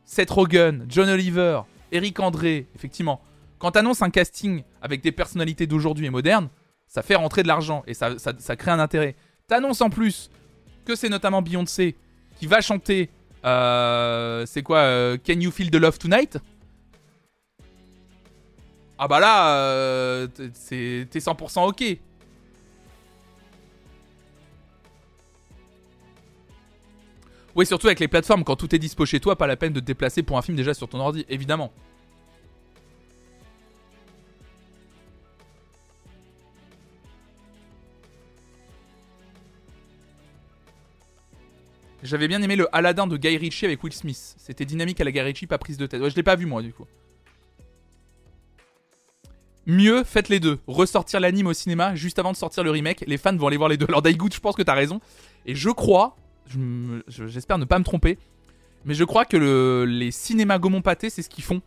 Seth 0.05 0.31
Rogen, 0.31 0.87
John 0.89 1.09
Oliver, 1.09 1.63
Eric 1.93 2.21
André, 2.21 2.67
effectivement, 2.75 3.21
quand 3.59 3.77
annonces 3.77 4.03
un 4.03 4.11
casting 4.11 4.63
avec 4.81 5.03
des 5.03 5.13
personnalités 5.13 5.67
d'aujourd'hui 5.67 6.07
et 6.07 6.11
modernes, 6.11 6.49
ça 6.87 7.03
fait 7.03 7.15
rentrer 7.15 7.43
de 7.43 7.49
l'argent 7.49 7.85
et 7.87 7.95
ça, 7.95 8.17
crée 8.57 8.71
un 8.71 8.81
intérêt. 8.81 9.15
T'annonces 9.47 9.81
en 9.81 9.91
plus 9.91 10.31
que 10.85 10.97
c'est 10.97 11.09
notamment 11.09 11.43
Beyoncé 11.43 11.97
qui 12.37 12.47
va 12.47 12.61
chanter, 12.61 13.11
euh, 13.45 14.45
c'est 14.47 14.63
quoi, 14.63 14.79
euh, 14.79 15.19
Can 15.25 15.39
You 15.39 15.51
Feel 15.51 15.71
the 15.71 15.77
Love 15.77 15.99
Tonight? 15.99 16.39
Ah 18.99 19.09
bah 19.09 19.21
là, 19.21 19.57
euh, 19.57 20.27
t'es 20.27 21.07
100% 21.19 21.69
ok. 21.69 21.99
Oui, 27.57 27.67
surtout 27.67 27.89
avec 27.89 28.01
les 28.01 28.09
plateformes, 28.09 28.45
quand 28.45 28.57
tout 28.57 28.75
est 28.75 28.79
dispo 28.79 29.05
chez 29.05 29.21
toi, 29.21 29.37
pas 29.37 29.47
la 29.47 29.57
peine 29.57 29.73
de 29.73 29.81
te 29.81 29.85
déplacer 29.85 30.23
pour 30.23 30.39
un 30.39 30.43
film 30.43 30.57
déjà 30.57 30.75
sur 30.75 30.89
ton 30.89 31.01
ordi, 31.01 31.25
évidemment. 31.29 31.73
J'avais 42.03 42.29
bien 42.29 42.41
aimé 42.41 42.57
le 42.57 42.67
Aladdin 42.75 43.07
de 43.07 43.17
Guy 43.17 43.37
Ritchie 43.37 43.67
avec 43.67 43.83
Will 43.85 43.93
Smith. 43.93 44.35
C'était 44.39 44.65
dynamique 44.65 45.01
à 45.01 45.05
la 45.05 45.13
Guy 45.13 45.21
Ritchie, 45.21 45.47
pas 45.47 45.59
prise 45.59 45.77
de 45.77 45.87
tête. 45.87 46.01
Ouais, 46.01 46.09
je 46.09 46.17
l'ai 46.17 46.23
pas 46.23 46.37
vu 46.37 46.47
moi 46.47 46.63
du 46.63 46.73
coup. 46.73 46.87
Mieux, 49.67 50.03
faites 50.05 50.31
les 50.31 50.41
deux. 50.41 50.59
Ressortir 50.67 51.21
l'anime 51.21 51.47
au 51.47 51.53
cinéma 51.53 51.95
juste 51.95 52.19
avant 52.19 52.33
de 52.33 52.37
sortir 52.37 52.65
le 52.65 52.71
remake. 52.71 53.05
Les 53.07 53.19
fans 53.19 53.37
vont 53.37 53.49
aller 53.49 53.59
voir 53.59 53.69
les 53.69 53.77
deux. 53.77 53.85
Alors 53.87 54.01
Daigout, 54.01 54.33
je 54.33 54.41
pense 54.41 54.57
que 54.57 54.63
t'as 54.63 54.75
raison. 54.75 55.01
Et 55.45 55.55
je 55.55 55.69
crois, 55.69 56.17
j'espère 57.09 57.59
ne 57.59 57.65
pas 57.65 57.79
me 57.79 57.85
tromper, 57.85 58.19
mais 58.85 58.95
je 58.95 59.05
crois 59.05 59.25
que 59.25 59.85
les 59.87 60.11
cinémas 60.11 60.59
Gaumont 60.59 60.83
Pâté, 60.83 61.11
c'est 61.11 61.23
ce 61.23 61.29
qu'ils 61.29 61.45
font. 61.45 61.62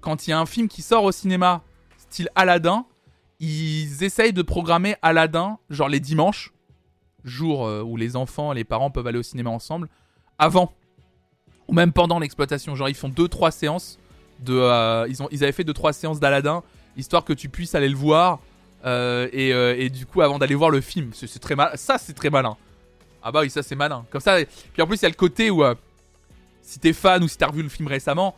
Quand 0.00 0.26
il 0.26 0.30
y 0.30 0.32
a 0.32 0.40
un 0.40 0.46
film 0.46 0.68
qui 0.68 0.82
sort 0.82 1.04
au 1.04 1.12
cinéma, 1.12 1.62
style 1.98 2.28
Aladdin, 2.34 2.86
ils 3.40 4.02
essayent 4.02 4.32
de 4.32 4.42
programmer 4.42 4.96
Aladdin, 5.02 5.58
genre 5.68 5.88
les 5.88 6.00
dimanches, 6.00 6.52
jour 7.24 7.66
euh, 7.66 7.82
où 7.82 7.96
les 7.96 8.16
enfants 8.16 8.52
et 8.52 8.54
les 8.54 8.64
parents 8.64 8.90
peuvent 8.90 9.06
aller 9.06 9.18
au 9.18 9.22
cinéma 9.22 9.50
ensemble, 9.50 9.88
avant 10.38 10.72
ou 11.68 11.72
même 11.72 11.92
pendant 11.92 12.18
l'exploitation. 12.18 12.74
Genre 12.74 12.88
ils 12.88 12.94
font 12.94 13.08
2-3 13.08 13.50
séances 13.50 13.98
de, 14.40 14.54
euh, 14.54 15.06
ils, 15.08 15.22
ont, 15.22 15.28
ils 15.30 15.42
avaient 15.42 15.52
fait 15.52 15.64
2-3 15.64 15.92
séances 15.92 16.20
d'Aladin, 16.20 16.62
histoire 16.96 17.24
que 17.24 17.32
tu 17.32 17.48
puisses 17.48 17.74
aller 17.74 17.88
le 17.88 17.96
voir. 17.96 18.40
Euh, 18.86 19.28
et, 19.32 19.90
du 19.90 20.06
coup, 20.06 20.22
avant 20.22 20.38
d'aller 20.38 20.54
voir 20.54 20.70
le 20.70 20.80
film, 20.80 21.10
c'est 21.12 21.38
très 21.38 21.54
mal. 21.54 21.72
Ça, 21.76 21.98
c'est 21.98 22.14
très 22.14 22.30
malin. 22.30 22.56
Ah 23.22 23.32
bah 23.32 23.40
oui, 23.40 23.50
ça 23.50 23.62
c'est 23.62 23.74
malin. 23.74 24.04
Comme 24.10 24.20
ça. 24.20 24.36
Puis 24.72 24.82
en 24.82 24.86
plus, 24.86 24.96
il 24.96 25.02
y 25.02 25.06
a 25.06 25.10
le 25.10 25.14
côté 25.14 25.50
où 25.50 25.62
si 26.62 26.78
t'es 26.78 26.92
fan 26.92 27.22
ou 27.22 27.28
si 27.28 27.36
t'as 27.36 27.48
revu 27.48 27.62
le 27.62 27.68
film 27.68 27.88
récemment, 27.88 28.36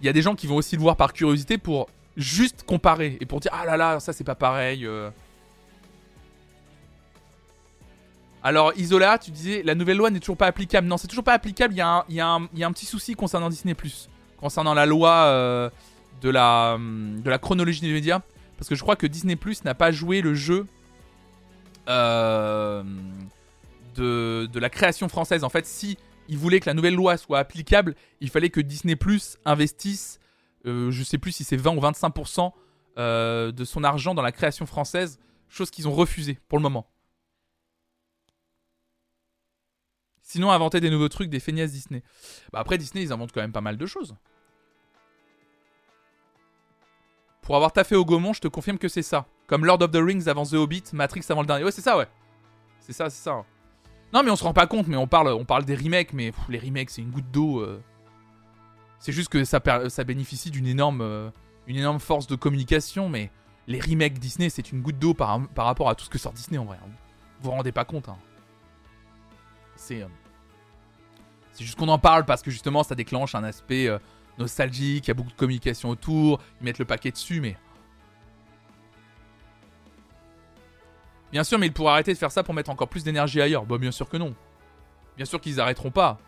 il 0.00 0.06
y 0.06 0.08
a 0.08 0.12
des 0.12 0.22
gens 0.22 0.34
qui 0.34 0.46
vont 0.46 0.56
aussi 0.56 0.76
le 0.76 0.82
voir 0.82 0.96
par 0.96 1.12
curiosité 1.12 1.58
pour 1.58 1.88
juste 2.16 2.64
comparer 2.64 3.18
et 3.20 3.26
pour 3.26 3.40
dire 3.40 3.50
ah 3.54 3.64
là 3.66 3.76
là, 3.76 4.00
ça 4.00 4.12
c'est 4.12 4.24
pas 4.24 4.34
pareil. 4.34 4.88
Alors, 8.46 8.72
Isola, 8.76 9.18
tu 9.18 9.32
disais, 9.32 9.64
la 9.64 9.74
nouvelle 9.74 9.96
loi 9.96 10.08
n'est 10.08 10.20
toujours 10.20 10.36
pas 10.36 10.46
applicable. 10.46 10.86
Non, 10.86 10.98
c'est 10.98 11.08
toujours 11.08 11.24
pas 11.24 11.32
applicable. 11.32 11.74
Il 11.74 11.78
y, 12.14 12.20
a 12.20 12.32
un, 12.32 12.72
petit 12.72 12.86
souci 12.86 13.16
concernant 13.16 13.48
Disney, 13.48 13.74
concernant 14.38 14.72
la 14.72 14.86
loi 14.86 15.10
euh, 15.10 15.68
de, 16.22 16.30
la, 16.30 16.78
de 16.78 17.28
la 17.28 17.38
chronologie 17.38 17.80
des 17.80 17.92
médias. 17.92 18.20
Parce 18.56 18.68
que 18.68 18.76
je 18.76 18.82
crois 18.82 18.94
que 18.94 19.08
Disney 19.08 19.36
n'a 19.64 19.74
pas 19.74 19.90
joué 19.90 20.20
le 20.20 20.34
jeu 20.36 20.64
euh, 21.88 22.84
de, 23.96 24.58
la 24.58 24.70
création 24.70 25.08
française. 25.08 25.44
En 25.44 25.48
fait, 25.48 25.66
si 25.66 25.96
il 26.28 26.38
voulait 26.38 26.60
que 26.60 26.66
la 26.66 26.74
nouvelle 26.74 26.94
loi 26.94 27.16
soit 27.16 27.38
applicable, 27.38 27.94
il 28.20 28.30
fallait 28.30 28.50
que 28.50 28.60
Disney 28.60 28.96
investisse, 29.44 30.18
euh, 30.66 30.90
je 30.90 31.02
sais 31.02 31.18
plus 31.18 31.32
si 31.32 31.44
c'est 31.44 31.56
20 31.56 31.76
ou 31.76 31.80
25% 31.80 32.52
de 32.96 33.64
son 33.64 33.84
argent 33.84 34.14
dans 34.14 34.22
la 34.22 34.32
création 34.32 34.64
française, 34.64 35.18
chose 35.48 35.70
qu'ils 35.70 35.86
ont 35.86 35.92
refusé 35.92 36.38
pour 36.48 36.58
le 36.58 36.62
moment. 36.62 36.86
Sinon, 40.22 40.50
inventer 40.50 40.80
des 40.80 40.90
nouveaux 40.90 41.08
trucs, 41.08 41.30
des 41.30 41.38
feignasses 41.38 41.70
Disney. 41.70 42.02
Bah 42.52 42.58
après, 42.58 42.78
Disney, 42.78 43.04
ils 43.04 43.12
inventent 43.12 43.30
quand 43.30 43.40
même 43.40 43.52
pas 43.52 43.60
mal 43.60 43.76
de 43.76 43.86
choses. 43.86 44.16
Pour 47.42 47.54
avoir 47.54 47.72
taffé 47.72 47.94
au 47.94 48.04
Gaumont, 48.04 48.32
je 48.32 48.40
te 48.40 48.48
confirme 48.48 48.76
que 48.76 48.88
c'est 48.88 49.04
ça. 49.04 49.26
Comme 49.46 49.64
Lord 49.64 49.80
of 49.82 49.92
the 49.92 50.00
Rings 50.02 50.26
avant 50.26 50.44
The 50.44 50.54
Hobbit, 50.54 50.82
Matrix 50.92 51.24
avant 51.28 51.42
le 51.42 51.46
dernier. 51.46 51.62
Ouais, 51.62 51.70
c'est 51.70 51.80
ça, 51.80 51.96
ouais. 51.96 52.08
C'est 52.80 52.92
ça, 52.92 53.08
c'est 53.08 53.22
ça. 53.22 53.44
Non, 54.12 54.22
mais 54.22 54.30
on 54.30 54.36
se 54.36 54.44
rend 54.44 54.52
pas 54.52 54.66
compte, 54.66 54.86
mais 54.86 54.96
on 54.96 55.06
parle, 55.06 55.28
on 55.28 55.44
parle 55.44 55.64
des 55.64 55.74
remakes, 55.74 56.12
mais 56.12 56.32
les 56.48 56.58
remakes, 56.58 56.90
c'est 56.90 57.02
une 57.02 57.10
goutte 57.10 57.30
d'eau. 57.30 57.60
Euh. 57.60 57.82
C'est 58.98 59.12
juste 59.12 59.28
que 59.28 59.44
ça, 59.44 59.60
bénéficie 60.04 60.50
d'une 60.50 60.66
énorme, 60.66 61.00
euh, 61.02 61.30
énorme 61.66 62.00
force 62.00 62.26
de 62.26 62.36
communication, 62.36 63.08
mais 63.08 63.30
les 63.66 63.80
remakes 63.80 64.18
Disney, 64.18 64.48
c'est 64.48 64.72
une 64.72 64.80
goutte 64.80 64.98
d'eau 64.98 65.12
par, 65.12 65.40
rapport 65.56 65.88
à 65.88 65.94
tout 65.94 66.04
ce 66.04 66.10
que 66.10 66.18
sort 66.18 66.32
Disney 66.32 66.58
en 66.58 66.64
vrai. 66.64 66.78
Hein. 66.82 66.88
Vous 67.40 67.50
vous 67.50 67.56
rendez 67.56 67.72
pas 67.72 67.84
compte, 67.84 68.08
hein. 68.08 68.16
C'est. 69.74 70.02
Euh, 70.02 70.08
c'est 71.52 71.64
juste 71.64 71.78
qu'on 71.78 71.88
en 71.88 71.98
parle 71.98 72.26
parce 72.26 72.42
que 72.42 72.50
justement 72.50 72.82
ça 72.82 72.94
déclenche 72.94 73.34
un 73.34 73.42
aspect 73.42 73.88
nostalgique, 74.38 75.06
il 75.06 75.08
y 75.08 75.10
a 75.10 75.14
beaucoup 75.14 75.30
de 75.30 75.36
communication 75.36 75.88
autour, 75.88 76.38
ils 76.60 76.64
mettent 76.64 76.78
le 76.78 76.84
paquet 76.84 77.10
dessus, 77.10 77.40
mais. 77.40 77.56
Bien 81.32 81.44
sûr, 81.44 81.58
mais 81.58 81.66
ils 81.66 81.72
pourraient 81.72 81.92
arrêter 81.92 82.12
de 82.12 82.18
faire 82.18 82.30
ça 82.30 82.42
pour 82.42 82.54
mettre 82.54 82.70
encore 82.70 82.88
plus 82.88 83.04
d'énergie 83.04 83.40
ailleurs. 83.40 83.66
Bah, 83.66 83.78
bien 83.78 83.90
sûr 83.90 84.08
que 84.08 84.16
non. 84.16 84.34
Bien 85.16 85.26
sûr 85.26 85.40
qu'ils 85.40 85.60
arrêteront 85.60 85.90
pas. 85.90 86.18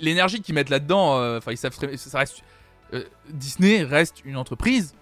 L'énergie 0.00 0.40
qu'ils 0.40 0.54
mettent 0.54 0.70
là-dedans, 0.70 1.18
euh, 1.18 1.38
enfin, 1.38 1.52
ils 1.52 1.58
savent. 1.58 1.76
Reste. 1.78 2.42
Disney 3.28 3.82
reste 3.82 4.24
une 4.24 4.36
entreprise 4.36 4.94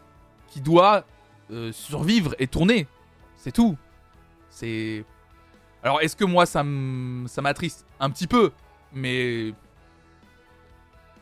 qui 0.48 0.60
doit 0.60 1.04
survivre 1.72 2.34
et 2.38 2.46
tourner. 2.46 2.88
C'est 3.36 3.52
tout. 3.52 3.76
C'est. 4.48 5.04
Alors, 5.82 6.00
est-ce 6.00 6.16
que 6.16 6.24
moi, 6.24 6.46
ça 6.46 6.62
m'attriste 6.62 7.86
Un 8.00 8.10
petit 8.10 8.26
peu, 8.26 8.52
mais. 8.92 9.52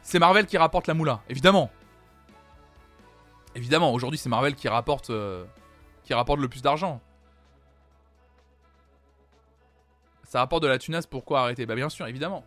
C'est 0.02 0.18
Marvel 0.18 0.46
qui 0.46 0.56
rapporte 0.56 0.86
la 0.86 0.94
moula, 0.94 1.20
évidemment. 1.28 1.70
Évidemment, 3.54 3.92
aujourd'hui 3.92 4.18
c'est 4.18 4.28
Marvel 4.28 4.54
qui 4.54 4.68
rapporte, 4.68 5.10
euh, 5.10 5.44
qui 6.04 6.14
rapporte 6.14 6.40
le 6.40 6.48
plus 6.48 6.62
d'argent. 6.62 7.00
Ça 10.30 10.38
rapporte 10.38 10.62
de 10.62 10.68
la 10.68 10.78
tunasse, 10.78 11.08
pourquoi 11.08 11.40
arrêter? 11.40 11.66
Bah 11.66 11.74
bien 11.74 11.88
sûr, 11.88 12.06
évidemment. 12.06 12.44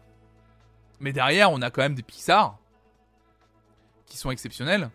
Mais 1.02 1.12
derrière, 1.12 1.52
on 1.52 1.62
a 1.62 1.70
quand 1.70 1.82
même 1.82 1.96
des 1.96 2.02
Pixar 2.02 2.58
qui 4.06 4.16
sont 4.16 4.32
exceptionnels. 4.32 4.90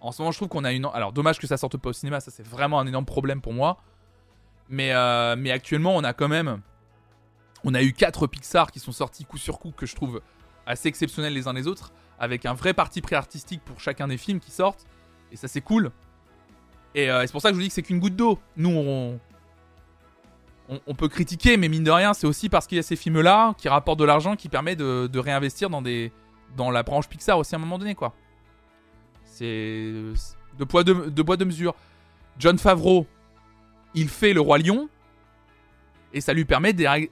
En 0.00 0.12
ce 0.12 0.22
moment, 0.22 0.32
je 0.32 0.38
trouve 0.38 0.48
qu'on 0.48 0.64
a 0.64 0.72
une. 0.72 0.88
Alors, 0.94 1.12
dommage 1.12 1.38
que 1.38 1.46
ça 1.46 1.58
sorte 1.58 1.76
pas 1.76 1.90
au 1.90 1.92
cinéma, 1.92 2.20
ça 2.20 2.30
c'est 2.30 2.46
vraiment 2.46 2.80
un 2.80 2.86
énorme 2.86 3.04
problème 3.04 3.42
pour 3.42 3.52
moi. 3.52 3.76
Mais, 4.70 4.94
euh, 4.94 5.36
actuellement, 5.52 5.94
on 5.94 6.04
a 6.04 6.14
quand 6.14 6.28
même. 6.28 6.62
On 7.64 7.74
a 7.74 7.82
eu 7.82 7.92
4 7.92 8.26
Pixar 8.28 8.72
qui 8.72 8.80
sont 8.80 8.92
sortis 8.92 9.26
coup 9.26 9.36
sur 9.36 9.58
coup 9.58 9.72
que 9.76 9.84
je 9.84 9.94
trouve 9.94 10.22
assez 10.64 10.88
exceptionnels 10.88 11.34
les 11.34 11.48
uns 11.48 11.52
les 11.52 11.66
autres, 11.66 11.92
avec 12.18 12.46
un 12.46 12.54
vrai 12.54 12.72
parti 12.72 13.02
pré 13.02 13.14
artistique 13.14 13.60
pour 13.62 13.78
chacun 13.78 14.08
des 14.08 14.16
films 14.16 14.40
qui 14.40 14.52
sortent. 14.52 14.86
Et 15.32 15.36
ça, 15.36 15.48
c'est 15.48 15.60
cool. 15.60 15.92
Et 16.94 17.10
euh, 17.10 17.26
c'est 17.26 17.32
pour 17.32 17.42
ça 17.42 17.50
que 17.50 17.56
je 17.56 17.58
vous 17.58 17.62
dis 17.62 17.68
que 17.68 17.74
c'est 17.74 17.82
qu'une 17.82 18.00
goutte 18.00 18.16
d'eau. 18.16 18.38
Nous, 18.56 18.70
on, 18.70 19.20
on, 20.68 20.94
peut 20.94 21.08
critiquer, 21.08 21.56
mais 21.56 21.68
mine 21.68 21.84
de 21.84 21.90
rien, 21.90 22.12
c'est 22.14 22.26
aussi 22.26 22.48
parce 22.48 22.66
qu'il 22.66 22.76
y 22.76 22.78
a 22.78 22.82
ces 22.82 22.96
films-là 22.96 23.54
qui 23.58 23.68
rapportent 23.68 23.98
de 23.98 24.04
l'argent 24.04 24.36
qui 24.36 24.48
permet 24.48 24.76
de, 24.76 25.18
réinvestir 25.18 25.70
dans, 25.70 26.70
la 26.70 26.82
branche 26.82 27.08
Pixar 27.08 27.38
aussi 27.38 27.54
à 27.54 27.58
un 27.58 27.60
moment 27.60 27.78
donné, 27.78 27.94
quoi. 27.94 28.14
C'est 29.24 29.92
de 30.58 30.64
poids 30.64 30.82
de, 30.82 31.44
mesure. 31.44 31.74
John 32.38 32.58
Favreau, 32.58 33.06
il 33.94 34.08
fait 34.08 34.32
le 34.32 34.40
Roi 34.40 34.58
Lion, 34.58 34.88
et 36.12 36.20
ça 36.20 36.32
lui 36.32 36.44
permet 36.44 36.72
derrière 36.72 37.08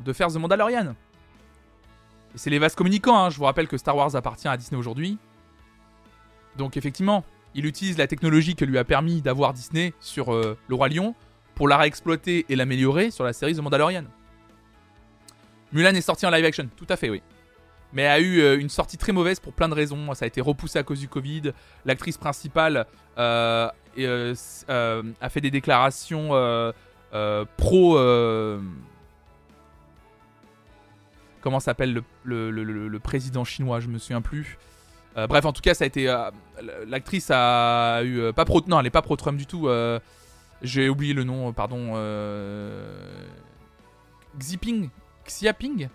de, 0.00 0.12
faire 0.12 0.28
The 0.28 0.36
Mandalorian. 0.36 0.94
C'est 2.34 2.50
les 2.50 2.58
vases 2.58 2.74
communicants, 2.74 3.24
hein. 3.24 3.30
je 3.30 3.36
vous 3.36 3.44
rappelle 3.44 3.68
que 3.68 3.76
Star 3.76 3.96
Wars 3.96 4.14
appartient 4.16 4.48
à 4.48 4.56
Disney 4.56 4.78
aujourd'hui. 4.78 5.18
Donc 6.56 6.76
effectivement, 6.76 7.24
il 7.54 7.66
utilise 7.66 7.98
la 7.98 8.06
technologie 8.06 8.54
que 8.54 8.64
lui 8.64 8.78
a 8.78 8.84
permis 8.84 9.20
d'avoir 9.20 9.52
Disney 9.52 9.92
sur 10.00 10.32
euh, 10.32 10.56
le 10.68 10.74
Roi 10.74 10.88
Lion 10.88 11.14
pour 11.60 11.68
la 11.68 11.76
réexploiter 11.76 12.46
et 12.48 12.56
l'améliorer 12.56 13.10
sur 13.10 13.22
la 13.22 13.34
série 13.34 13.54
The 13.54 13.58
Mandalorian. 13.58 14.04
Mulan 15.72 15.90
est 15.90 16.00
sorti 16.00 16.24
en 16.24 16.30
live 16.30 16.46
action, 16.46 16.66
tout 16.74 16.86
à 16.88 16.96
fait, 16.96 17.10
oui. 17.10 17.20
Mais 17.92 18.06
a 18.06 18.18
eu 18.18 18.40
euh, 18.40 18.58
une 18.58 18.70
sortie 18.70 18.96
très 18.96 19.12
mauvaise 19.12 19.40
pour 19.40 19.52
plein 19.52 19.68
de 19.68 19.74
raisons. 19.74 20.14
Ça 20.14 20.24
a 20.24 20.28
été 20.28 20.40
repoussé 20.40 20.78
à 20.78 20.84
cause 20.84 21.00
du 21.00 21.08
Covid. 21.08 21.52
L'actrice 21.84 22.16
principale 22.16 22.86
euh, 23.18 23.68
euh, 23.98 25.02
a 25.20 25.28
fait 25.28 25.42
des 25.42 25.50
déclarations 25.50 26.28
pro. 27.58 27.98
comment 31.42 31.60
s'appelle 31.60 32.02
le, 32.24 32.98
président 33.00 33.44
chinois 33.44 33.80
Je 33.80 33.88
me 33.88 33.98
souviens 33.98 34.22
plus. 34.22 34.56
bref, 35.14 35.44
en 35.44 35.52
tout 35.52 35.60
cas, 35.60 35.74
ça 35.74 35.84
a 35.84 35.86
été. 35.86 36.06
L'actrice 36.86 37.30
a 37.30 38.02
eu. 38.02 38.32
pas 38.32 38.46
pro. 38.46 38.62
Non, 38.66 38.78
elle 38.78 38.84
n'est 38.84 38.88
pas 38.88 39.02
pro-Trump 39.02 39.36
du 39.36 39.44
tout. 39.44 39.68
J'ai 40.62 40.88
oublié 40.88 41.14
le 41.14 41.24
nom, 41.24 41.52
pardon. 41.52 41.92
Euh... 41.94 43.26
Xiping 44.38 44.90
Xiaping 45.26 45.88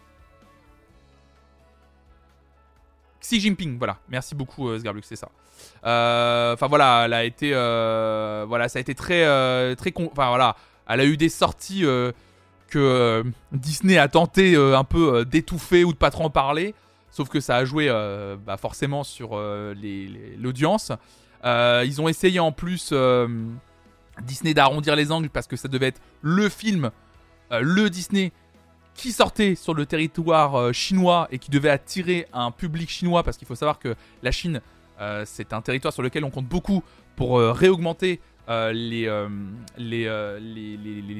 Xi 3.25 3.57
voilà. 3.79 3.97
Merci 4.09 4.35
beaucoup, 4.35 4.69
euh, 4.69 4.79
c'est 5.01 5.15
ça. 5.15 5.29
Euh, 5.85 6.53
enfin 6.53 6.67
voilà, 6.67 7.03
elle 7.05 7.13
a 7.13 7.23
été, 7.23 7.51
euh, 7.53 8.45
voilà, 8.47 8.69
ça 8.69 8.77
a 8.77 8.81
été 8.81 8.93
très, 8.93 9.23
euh, 9.23 9.75
très, 9.75 9.91
enfin 9.97 10.27
voilà, 10.27 10.55
elle 10.87 10.99
a 10.99 11.05
eu 11.05 11.17
des 11.17 11.29
sorties 11.29 11.83
que 12.69 13.23
Disney 13.51 13.97
a 13.97 14.07
tenté 14.07 14.55
un 14.55 14.83
peu 14.83 15.25
d'étouffer 15.25 15.83
ou 15.83 15.93
de 15.93 15.97
pas 15.97 16.11
trop 16.11 16.25
en 16.25 16.29
parler, 16.29 16.75
sauf 17.09 17.29
que 17.29 17.39
ça 17.39 17.57
a 17.57 17.65
joué 17.65 17.89
bah, 18.45 18.57
forcément 18.57 19.03
sur 19.03 19.37
l'audience. 19.37 20.91
ils 21.43 22.01
ont 22.01 22.07
essayé 22.07 22.39
en 22.39 22.51
plus 22.51 22.93
Disney 24.21 24.53
d'arrondir 24.53 24.95
les 24.95 25.11
angles 25.11 25.29
parce 25.29 25.47
que 25.47 25.55
ça 25.55 25.67
devait 25.67 25.87
être 25.87 26.01
le 26.21 26.49
film, 26.49 26.91
euh, 27.51 27.59
le 27.61 27.89
Disney 27.89 28.31
qui 28.93 29.11
sortait 29.11 29.55
sur 29.55 29.73
le 29.73 29.85
territoire 29.85 30.55
euh, 30.55 30.71
chinois 30.71 31.27
et 31.31 31.39
qui 31.39 31.51
devait 31.51 31.69
attirer 31.69 32.27
un 32.33 32.51
public 32.51 32.89
chinois 32.89 33.23
parce 33.23 33.37
qu'il 33.37 33.47
faut 33.47 33.55
savoir 33.55 33.79
que 33.79 33.95
la 34.23 34.31
Chine 34.31 34.61
euh, 35.01 35.23
c'est 35.25 35.51
un 35.51 35.61
territoire 35.61 35.93
sur 35.93 36.01
lequel 36.01 36.23
on 36.23 36.29
compte 36.29 36.47
beaucoup 36.47 36.81
pour 37.17 37.39
réaugmenter 37.39 38.19
les, 38.47 39.09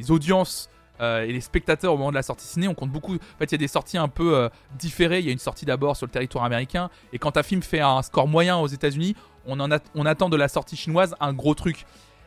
audiences 0.10 0.70
et 1.00 1.32
les 1.32 1.42
spectateurs 1.42 1.94
au 1.94 1.98
moment 1.98 2.10
de 2.10 2.16
la 2.16 2.24
sortie 2.24 2.46
ciné. 2.46 2.68
On 2.68 2.74
compte 2.74 2.92
beaucoup. 2.92 3.16
En 3.16 3.38
fait, 3.40 3.46
il 3.46 3.52
y 3.54 3.56
a 3.56 3.60
des 3.60 3.70
sorties 3.70 3.98
un 3.98 4.10
peu 4.10 4.50
différées. 4.78 5.20
Il 5.20 5.26
y 5.26 5.30
a 5.30 5.32
une 5.32 5.40
sortie 5.40 5.64
d'abord 5.64 5.96
sur 5.96 6.06
le 6.06 6.12
territoire 6.12 6.44
américain. 6.44 6.90
Et 7.14 7.18
quand 7.18 7.38
un 7.38 7.44
film 7.44 7.62
fait 7.62 7.80
un 7.80 8.02
score 8.02 8.28
moyen 8.28 8.58
aux 8.58 8.68
États-Unis, 8.68 9.16
on 9.46 10.06
attend 10.06 10.28
de 10.28 10.36
la 10.36 10.50
sortie 10.50 10.76
chinoise 10.76 11.16
un 11.22 11.32
gros 11.32 11.56
truc. 11.56 11.86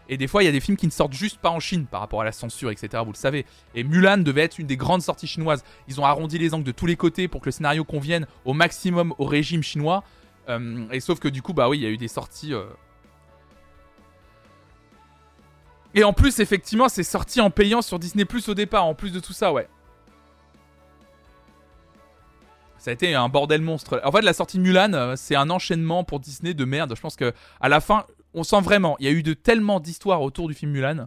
Et 0.08 0.16
des 0.16 0.26
fois, 0.26 0.42
il 0.42 0.46
y 0.46 0.48
a 0.48 0.52
des 0.52 0.60
films 0.60 0.76
qui 0.76 0.86
ne 0.86 0.92
sortent 0.92 1.12
juste 1.12 1.38
pas 1.38 1.50
en 1.50 1.60
Chine 1.60 1.86
par 1.86 2.00
rapport 2.00 2.22
à 2.22 2.24
la 2.24 2.32
censure, 2.32 2.70
etc. 2.70 3.02
Vous 3.04 3.12
le 3.12 3.16
savez. 3.16 3.44
Et 3.74 3.84
Mulan 3.84 4.18
devait 4.18 4.42
être 4.42 4.58
une 4.58 4.66
des 4.66 4.76
grandes 4.76 5.02
sorties 5.02 5.26
chinoises. 5.26 5.64
Ils 5.86 6.00
ont 6.00 6.04
arrondi 6.04 6.38
les 6.38 6.54
angles 6.54 6.64
de 6.64 6.72
tous 6.72 6.86
les 6.86 6.96
côtés 6.96 7.28
pour 7.28 7.40
que 7.40 7.46
le 7.46 7.52
scénario 7.52 7.84
convienne 7.84 8.26
au 8.44 8.54
maximum 8.54 9.14
au 9.18 9.26
régime 9.26 9.62
chinois. 9.62 10.02
Euh, 10.48 10.88
et 10.90 11.00
sauf 11.00 11.18
que 11.18 11.28
du 11.28 11.42
coup, 11.42 11.52
bah 11.52 11.68
oui, 11.68 11.78
il 11.78 11.82
y 11.82 11.86
a 11.86 11.90
eu 11.90 11.98
des 11.98 12.08
sorties. 12.08 12.54
Euh. 12.54 12.64
Et 15.94 16.04
en 16.04 16.12
plus, 16.12 16.40
effectivement, 16.40 16.88
c'est 16.88 17.02
sorti 17.02 17.40
en 17.40 17.50
payant 17.50 17.82
sur 17.82 17.98
Disney 17.98 18.24
Plus 18.24 18.48
au 18.48 18.54
départ, 18.54 18.86
en 18.86 18.94
plus 18.94 19.12
de 19.12 19.20
tout 19.20 19.32
ça, 19.32 19.52
ouais. 19.52 19.68
Ça 22.78 22.90
a 22.90 22.94
été 22.94 23.14
un 23.14 23.28
bordel 23.28 23.60
monstre. 23.60 24.00
En 24.04 24.12
fait, 24.12 24.22
la 24.22 24.32
sortie 24.32 24.56
de 24.56 24.62
Mulan, 24.62 24.92
euh, 24.94 25.14
c'est 25.16 25.34
un 25.34 25.50
enchaînement 25.50 26.04
pour 26.04 26.20
Disney 26.20 26.54
de 26.54 26.64
merde. 26.64 26.94
Je 26.94 27.00
pense 27.00 27.16
que 27.16 27.34
à 27.60 27.68
la 27.68 27.80
fin, 27.80 28.06
on 28.34 28.44
sent 28.44 28.60
vraiment, 28.60 28.96
il 28.98 29.06
y 29.06 29.08
a 29.08 29.12
eu 29.12 29.22
de 29.22 29.34
tellement 29.34 29.80
d'histoires 29.80 30.22
autour 30.22 30.48
du 30.48 30.54
film 30.54 30.72
Mulan 30.72 31.06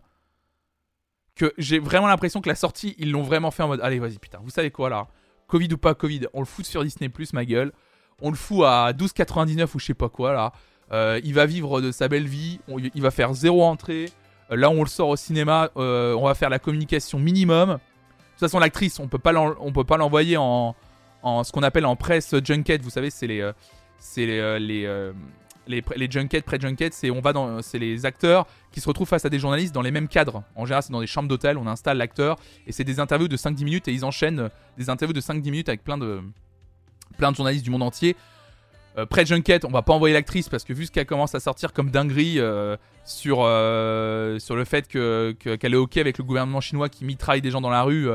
que 1.36 1.54
j'ai 1.58 1.80
vraiment 1.80 2.08
l'impression 2.08 2.42
que 2.42 2.50
la 2.50 2.56
sortie, 2.56 2.96
ils 2.98 3.12
l'ont 3.12 3.24
vraiment 3.24 3.52
fait 3.52 3.64
en 3.64 3.68
mode 3.68 3.82
allez, 3.82 4.00
vas-y, 4.00 4.20
putain, 4.20 4.40
vous 4.44 4.50
savez 4.50 4.72
quoi 4.72 4.90
là 4.90 5.08
Covid 5.52 5.74
ou 5.74 5.78
pas 5.78 5.94
Covid, 5.94 6.22
on 6.34 6.40
le 6.40 6.46
fout 6.46 6.66
sur 6.66 6.84
Disney 6.84 7.12
ma 7.34 7.46
gueule. 7.46 7.74
On 8.22 8.30
le 8.30 8.38
fout 8.38 8.64
à 8.66 8.94
12,99 8.94 9.68
ou 9.76 9.80
je 9.80 9.86
sais 9.86 9.94
pas 9.94 10.10
quoi 10.10 10.34
là. 10.34 10.54
Euh, 10.94 11.20
il 11.24 11.34
va 11.34 11.46
vivre 11.46 11.82
de 11.82 11.92
sa 11.92 12.08
belle 12.08 12.28
vie, 12.28 12.60
il 12.68 13.02
va 13.02 13.12
faire 13.12 13.34
zéro 13.34 13.64
entrée. 13.64 14.10
Euh, 14.52 14.56
là, 14.56 14.70
on 14.70 14.82
le 14.82 14.90
sort 14.90 15.10
au 15.10 15.16
cinéma, 15.16 15.70
euh, 15.78 16.14
on 16.16 16.26
va 16.26 16.36
faire 16.36 16.50
la 16.50 16.60
communication 16.60 17.20
minimum. 17.20 17.70
De 17.70 17.74
toute 17.76 18.40
façon, 18.40 18.60
l'actrice, 18.60 19.00
on 19.00 19.08
peut 19.08 19.20
pas 19.20 19.34
peut 19.74 19.84
pas 19.84 19.98
l'envoyer 19.98 20.38
en, 20.38 20.76
ce 21.24 21.52
qu'on 21.52 21.64
appelle 21.64 21.86
en 21.86 21.96
presse 21.96 22.34
junket. 22.44 22.82
Vous 22.82 22.90
savez, 22.90 23.10
c'est 23.10 23.28
les, 23.28 23.52
c'est 24.00 24.26
les, 24.26 24.60
les 24.60 25.12
les, 25.68 25.84
junkets, 26.10 26.42
pré-junkets, 26.42 26.94
c'est 26.94 27.12
on 27.12 27.22
va 27.22 27.34
dans, 27.34 27.62
c'est 27.62 27.80
les 27.80 28.06
acteurs 28.06 28.48
qui 28.72 28.82
se 28.82 28.88
retrouvent 28.88 29.08
face 29.08 29.26
à 29.26 29.30
des 29.30 29.40
journalistes 29.40 29.74
dans 29.74 29.82
les 29.82 29.92
mêmes 29.92 30.08
cadres. 30.08 30.44
En 30.56 30.66
général, 30.66 30.84
c'est 30.84 30.92
dans 30.92 31.02
des 31.02 31.08
chambres 31.08 31.28
d'hôtel, 31.28 31.58
on 31.58 31.68
installe 31.68 31.98
l'acteur 31.98 32.38
et 32.68 32.72
c'est 32.72 32.84
des 32.84 33.00
interviews 33.00 33.28
de 33.28 33.38
5-10 33.38 33.64
minutes 33.64 33.88
et 33.88 33.94
ils 33.94 34.06
enchaînent 34.06 34.50
des 34.78 34.90
interviews 34.90 35.14
de 35.14 35.22
5-10 35.22 35.44
minutes 35.46 35.70
avec 35.70 35.84
plein 35.84 35.98
de, 35.98 36.22
plein 37.18 37.32
de 37.32 37.36
journalistes 37.36 37.64
du 37.64 37.70
monde 37.70 37.84
entier. 37.84 38.16
Euh, 38.98 39.06
pré-junket, 39.06 39.64
on 39.64 39.70
va 39.70 39.84
pas 39.84 39.94
envoyer 39.94 40.14
l'actrice 40.14 40.50
parce 40.50 40.66
que 40.66 40.74
vu 40.74 40.86
ce 40.86 40.92
qu'elle 40.92 41.06
commence 41.06 41.34
à 41.34 41.40
sortir 41.40 41.72
comme 41.72 41.92
dinguerie 41.92 42.40
euh, 42.40 42.76
sur, 43.06 43.40
euh, 43.42 44.38
sur 44.40 44.56
le 44.56 44.66
fait 44.66 44.88
que, 44.88 45.34
qu'elle 45.40 45.74
est 45.74 45.78
ok 45.78 45.98
avec 45.98 46.18
le 46.18 46.26
gouvernement 46.26 46.60
chinois 46.60 46.90
qui 46.90 47.06
mitraille 47.06 47.42
des 47.42 47.52
gens 47.52 47.62
dans 47.62 47.70
la 47.70 47.84
rue, 47.84 48.10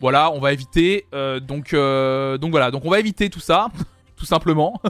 voilà, 0.00 0.30
on 0.30 0.38
va 0.38 0.52
éviter. 0.52 1.06
donc, 1.12 1.74
donc 1.74 2.50
voilà, 2.50 2.70
donc 2.70 2.84
on 2.84 2.90
va 2.90 3.00
éviter 3.00 3.30
tout 3.30 3.40
ça, 3.40 3.68
tout 4.16 4.26
simplement. 4.26 4.80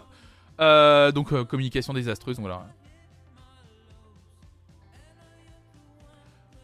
Euh, 0.61 1.13
donc 1.13 1.33
euh, 1.33 1.45
communication 1.45 1.93
désastreuse, 1.93 2.39
voilà. 2.39 2.67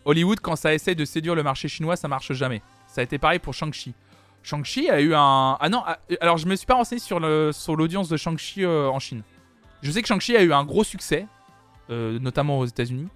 Hollywood, 0.05 0.41
quand 0.41 0.57
ça 0.57 0.75
essaie 0.75 0.95
de 0.95 1.05
séduire 1.05 1.35
le 1.35 1.43
marché 1.43 1.69
chinois, 1.69 1.97
ça 1.97 2.09
marche 2.09 2.33
jamais. 2.33 2.63
Ça 2.89 3.01
a 3.03 3.05
été 3.05 3.19
pareil 3.19 3.39
pour 3.39 3.55
Shang-Chi. 3.55 3.95
Shang-Chi 4.43 4.91
a 4.91 5.01
eu 5.01 5.15
un. 5.15 5.57
Ah 5.61 5.69
non, 5.69 5.83
ah, 5.87 5.99
alors 6.21 6.39
je 6.39 6.47
me 6.47 6.57
suis 6.57 6.67
pas 6.67 6.75
renseigné 6.75 7.01
sur 7.01 7.21
l'audience 7.77 8.09
de 8.09 8.17
Shang-Chi 8.17 8.65
euh, 8.65 8.89
en 8.89 8.99
Chine. 8.99 9.23
Je 9.83 9.91
sais 9.91 10.03
que 10.03 10.09
Shang-Chi 10.09 10.37
a 10.37 10.43
eu 10.43 10.53
un 10.53 10.65
gros 10.65 10.85
succès, 10.85 11.27
notamment 11.89 12.59
aux 12.61 12.67
États-Unis. 12.67 13.09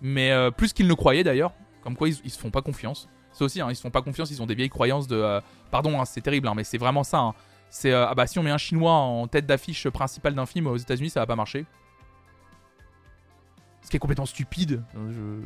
Mais 0.00 0.32
plus 0.56 0.72
qu'ils 0.72 0.86
ne 0.86 0.94
croyaient 0.94 1.24
d'ailleurs. 1.24 1.52
Comme 1.82 1.96
quoi 1.96 2.08
ils, 2.08 2.30
se 2.30 2.38
font 2.38 2.50
pas 2.50 2.62
confiance. 2.62 3.08
C'est 3.32 3.42
aussi, 3.42 3.60
hein, 3.60 3.66
ils 3.70 3.74
se 3.74 3.80
font 3.80 3.90
pas 3.90 4.02
confiance, 4.02 4.30
ils 4.30 4.40
ont 4.40 4.46
des 4.46 4.54
vieilles 4.54 4.68
croyances 4.68 5.08
de. 5.08 5.40
pardon, 5.70 6.00
hein, 6.00 6.04
c'est 6.04 6.20
terrible, 6.20 6.48
hein, 6.48 6.54
mais 6.54 6.64
c'est 6.64 6.78
vraiment 6.78 7.02
ça. 7.02 7.32
C'est 7.72 7.90
euh, 7.90 8.06
ah 8.06 8.14
bah 8.14 8.26
si 8.26 8.38
on 8.38 8.42
met 8.42 8.50
un 8.50 8.58
chinois 8.58 8.92
en 8.92 9.26
tête 9.26 9.46
d'affiche 9.46 9.88
principale 9.88 10.34
d'un 10.34 10.44
film 10.44 10.66
aux 10.66 10.76
États-Unis, 10.76 11.08
ça 11.08 11.20
va 11.20 11.26
pas 11.26 11.36
marcher. 11.36 11.64
Ce 13.80 13.88
qui 13.88 13.96
est 13.96 13.98
complètement 13.98 14.26
stupide. 14.26 14.82
Euh, 14.94 15.40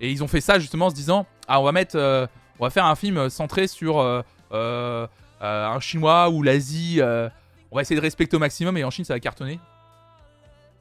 Et 0.00 0.12
ils 0.12 0.22
ont 0.22 0.28
fait 0.28 0.40
ça 0.40 0.60
justement 0.60 0.86
en 0.86 0.90
se 0.90 0.94
disant 0.94 1.26
ah 1.48 1.60
on 1.60 1.64
va 1.64 1.72
mettre 1.72 1.96
euh, 1.96 2.28
on 2.60 2.64
va 2.64 2.70
faire 2.70 2.86
un 2.86 2.94
film 2.94 3.28
centré 3.28 3.66
sur 3.66 4.00
un 4.52 5.80
chinois 5.80 6.30
ou 6.30 6.44
l'Asie. 6.44 7.00
on 7.02 7.76
va 7.76 7.82
essayer 7.82 7.96
de 7.96 8.04
respecter 8.04 8.36
au 8.36 8.40
maximum 8.40 8.76
et 8.76 8.84
en 8.84 8.90
Chine 8.90 9.04
ça 9.04 9.14
va 9.14 9.20
cartonner. 9.20 9.58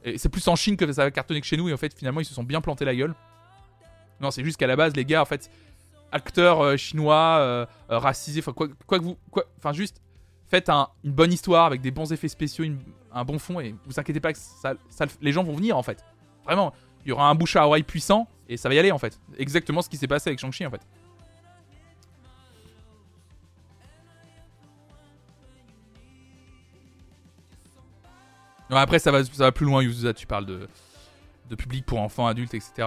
Et 0.03 0.19
c'est 0.19 0.29
plus 0.29 0.47
en 0.47 0.55
Chine 0.55 0.77
que 0.77 0.91
ça 0.93 1.03
va 1.05 1.09
cartonner 1.09 1.41
que 1.41 1.47
chez 1.47 1.57
nous 1.57 1.67
et 1.67 1.73
en 1.73 1.77
fait 1.77 1.97
finalement 1.97 2.21
ils 2.21 2.25
se 2.25 2.33
sont 2.35 2.43
bien 2.43 2.61
plantés 2.61 2.85
la 2.85 2.95
gueule. 2.95 3.15
Non, 4.21 4.29
c'est 4.29 4.43
juste 4.43 4.57
qu'à 4.57 4.67
la 4.67 4.75
base 4.75 4.95
les 4.95 5.03
gars 5.03 5.23
en 5.23 5.25
fait 5.25 5.49
acteur 6.11 6.61
euh, 6.61 6.77
chinois 6.77 7.37
euh, 7.39 7.65
euh, 7.91 7.99
racisé, 7.99 8.39
enfin 8.39 8.53
quoi, 8.53 8.67
que 8.67 9.03
vous, 9.03 9.17
enfin 9.57 9.73
juste 9.73 10.01
faites 10.47 10.69
une 10.69 11.11
bonne 11.11 11.33
histoire 11.33 11.65
avec 11.65 11.81
des 11.81 11.91
bons 11.91 12.11
effets 12.13 12.29
spéciaux, 12.29 12.65
un 13.11 13.25
bon 13.25 13.39
fond 13.39 13.59
et 13.59 13.75
vous 13.85 13.99
inquiétez 13.99 14.19
pas 14.19 14.31
que 14.33 14.39
les 15.21 15.31
gens 15.31 15.43
vont 15.43 15.53
venir 15.53 15.77
en 15.77 15.83
fait. 15.83 16.03
Vraiment, 16.45 16.73
il 17.05 17.09
y 17.09 17.11
aura 17.11 17.29
un 17.29 17.35
bouche 17.35 17.55
à 17.55 17.67
oreille 17.67 17.83
puissant 17.83 18.27
et 18.47 18.55
ça 18.55 18.69
va 18.69 18.75
y 18.75 18.79
aller 18.79 18.91
en 18.91 18.97
fait. 18.97 19.19
Exactement 19.37 19.81
ce 19.81 19.89
qui 19.89 19.97
s'est 19.97 20.07
passé 20.07 20.29
avec 20.29 20.39
Shang-Chi 20.39 20.65
en 20.65 20.71
fait. 20.71 20.81
après, 28.69 28.99
ça 28.99 29.11
va, 29.11 29.23
ça 29.23 29.45
va 29.45 29.51
plus 29.53 29.65
loin, 29.65 29.81
Yuzuza. 29.81 30.13
Tu 30.13 30.27
parles 30.27 30.45
de 30.45 31.55
public 31.55 31.85
pour 31.85 31.99
enfants, 31.99 32.27
adultes, 32.27 32.53
etc. 32.53 32.85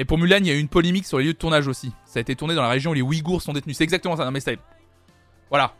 Et 0.00 0.06
pour 0.06 0.16
Mulan, 0.16 0.38
il 0.38 0.46
y 0.46 0.50
a 0.50 0.54
eu 0.54 0.58
une 0.58 0.68
polémique 0.68 1.04
sur 1.04 1.18
les 1.18 1.26
lieux 1.26 1.34
de 1.34 1.38
tournage 1.38 1.68
aussi. 1.68 1.92
Ça 2.06 2.20
a 2.20 2.22
été 2.22 2.34
tourné 2.34 2.54
dans 2.54 2.62
la 2.62 2.70
région 2.70 2.92
où 2.92 2.94
les 2.94 3.02
Ouïghours 3.02 3.42
sont 3.42 3.52
détenus. 3.52 3.76
C'est 3.76 3.84
exactement 3.84 4.16
ça. 4.16 4.24
Non, 4.24 4.30
mais 4.30 4.40
ça. 4.40 4.52
Voilà. 5.50 5.74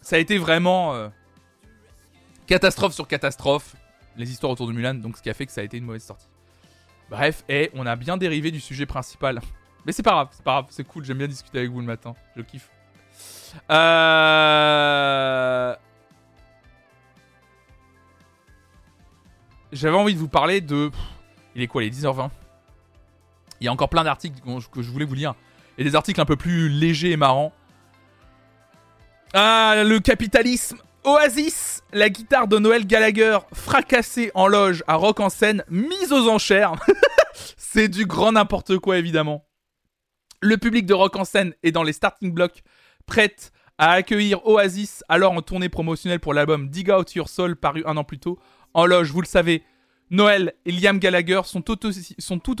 Ça 0.00 0.16
a 0.16 0.18
été 0.18 0.38
vraiment. 0.38 0.94
Euh, 0.94 1.10
catastrophe 2.46 2.94
sur 2.94 3.06
catastrophe. 3.06 3.76
Les 4.16 4.30
histoires 4.30 4.50
autour 4.50 4.66
de 4.66 4.72
Mulan. 4.72 4.94
Donc, 4.94 5.18
ce 5.18 5.22
qui 5.22 5.28
a 5.28 5.34
fait 5.34 5.44
que 5.44 5.52
ça 5.52 5.60
a 5.60 5.64
été 5.64 5.76
une 5.76 5.84
mauvaise 5.84 6.04
sortie. 6.04 6.26
Bref, 7.10 7.44
et 7.50 7.70
on 7.74 7.84
a 7.84 7.96
bien 7.96 8.16
dérivé 8.16 8.50
du 8.50 8.60
sujet 8.60 8.86
principal. 8.86 9.42
Mais 9.84 9.92
c'est 9.92 10.02
pas 10.02 10.12
grave, 10.12 10.28
c'est 10.30 10.44
pas 10.44 10.52
grave, 10.52 10.66
c'est 10.70 10.84
cool, 10.84 11.04
j'aime 11.04 11.18
bien 11.18 11.28
discuter 11.28 11.58
avec 11.58 11.70
vous 11.70 11.80
le 11.80 11.86
matin. 11.86 12.14
Je 12.34 12.40
kiffe. 12.40 12.70
Euh. 13.70 15.76
j'avais 19.70 19.96
envie 19.96 20.14
de 20.14 20.18
vous 20.18 20.28
parler 20.28 20.62
de. 20.62 20.90
Il 21.54 21.60
est 21.60 21.66
quoi, 21.66 21.82
les 21.82 21.90
10h20 21.90 22.30
Il 23.62 23.66
y 23.66 23.68
a 23.68 23.72
encore 23.72 23.88
plein 23.88 24.02
d'articles 24.02 24.40
que 24.72 24.82
je 24.82 24.90
voulais 24.90 25.04
vous 25.04 25.14
lire. 25.14 25.36
Et 25.78 25.84
des 25.84 25.94
articles 25.94 26.20
un 26.20 26.24
peu 26.24 26.34
plus 26.34 26.68
légers 26.68 27.12
et 27.12 27.16
marrants. 27.16 27.52
Ah, 29.34 29.84
le 29.86 30.00
capitalisme 30.00 30.78
Oasis, 31.04 31.84
la 31.92 32.10
guitare 32.10 32.48
de 32.48 32.58
Noël 32.58 32.84
Gallagher 32.84 33.38
fracassée 33.52 34.32
en 34.34 34.48
loge 34.48 34.82
à 34.88 34.96
Rock 34.96 35.20
en 35.20 35.28
scène, 35.28 35.64
mise 35.70 36.12
aux 36.12 36.28
enchères. 36.28 36.74
C'est 37.56 37.86
du 37.86 38.04
grand 38.04 38.32
n'importe 38.32 38.78
quoi 38.78 38.98
évidemment. 38.98 39.46
Le 40.40 40.56
public 40.56 40.84
de 40.84 40.94
Rock 40.94 41.14
en 41.14 41.24
scène 41.24 41.54
est 41.62 41.70
dans 41.70 41.84
les 41.84 41.92
starting 41.92 42.32
blocks, 42.32 42.64
prête 43.06 43.52
à 43.78 43.92
accueillir 43.92 44.44
Oasis, 44.44 45.04
alors 45.08 45.32
en 45.32 45.40
tournée 45.40 45.68
promotionnelle 45.68 46.20
pour 46.20 46.34
l'album 46.34 46.68
Dig 46.68 46.90
Out 46.90 47.14
Your 47.14 47.28
Soul 47.28 47.54
paru 47.54 47.84
un 47.86 47.96
an 47.96 48.02
plus 48.02 48.18
tôt, 48.18 48.40
en 48.74 48.86
loge, 48.86 49.12
vous 49.12 49.20
le 49.20 49.26
savez, 49.26 49.62
Noël 50.12 50.52
et 50.66 50.72
Liam 50.72 50.98
Gallagher 50.98 51.40
sont 51.44 51.62
tout, 51.62 51.86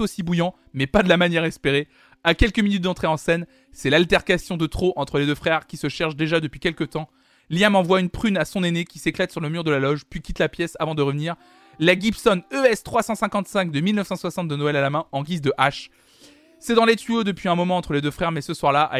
aussi, 0.00 0.22
bouillants, 0.22 0.54
mais 0.72 0.86
pas 0.86 1.02
de 1.02 1.10
la 1.10 1.18
manière 1.18 1.44
espérée. 1.44 1.86
À 2.24 2.34
quelques 2.34 2.60
minutes 2.60 2.80
d'entrée 2.80 3.06
en 3.06 3.18
scène, 3.18 3.46
c'est 3.72 3.90
l'altercation 3.90 4.56
de 4.56 4.66
trop 4.66 4.94
entre 4.96 5.18
les 5.18 5.26
deux 5.26 5.34
frères 5.34 5.66
qui 5.66 5.76
se 5.76 5.90
cherchent 5.90 6.16
déjà 6.16 6.40
depuis 6.40 6.60
quelques 6.60 6.88
temps. 6.88 7.10
Liam 7.50 7.76
envoie 7.76 8.00
une 8.00 8.08
prune 8.08 8.38
à 8.38 8.46
son 8.46 8.64
aîné 8.64 8.86
qui 8.86 8.98
s'éclate 8.98 9.30
sur 9.30 9.42
le 9.42 9.50
mur 9.50 9.64
de 9.64 9.70
la 9.70 9.80
loge, 9.80 10.04
puis 10.08 10.22
quitte 10.22 10.38
la 10.38 10.48
pièce 10.48 10.78
avant 10.80 10.94
de 10.94 11.02
revenir. 11.02 11.36
La 11.78 11.98
Gibson 11.98 12.40
ES 12.52 12.82
355 12.82 13.70
de 13.70 13.80
1960 13.80 14.48
de 14.48 14.56
Noël 14.56 14.76
à 14.76 14.80
la 14.80 14.88
main 14.88 15.04
en 15.12 15.22
guise 15.22 15.42
de 15.42 15.52
hache. 15.58 15.90
C'est 16.58 16.74
dans 16.74 16.86
les 16.86 16.96
tuyaux 16.96 17.22
depuis 17.22 17.50
un 17.50 17.54
moment 17.54 17.76
entre 17.76 17.92
les 17.92 18.00
deux 18.00 18.10
frères, 18.10 18.32
mais 18.32 18.40
ce 18.40 18.54
soir-là, 18.54 18.90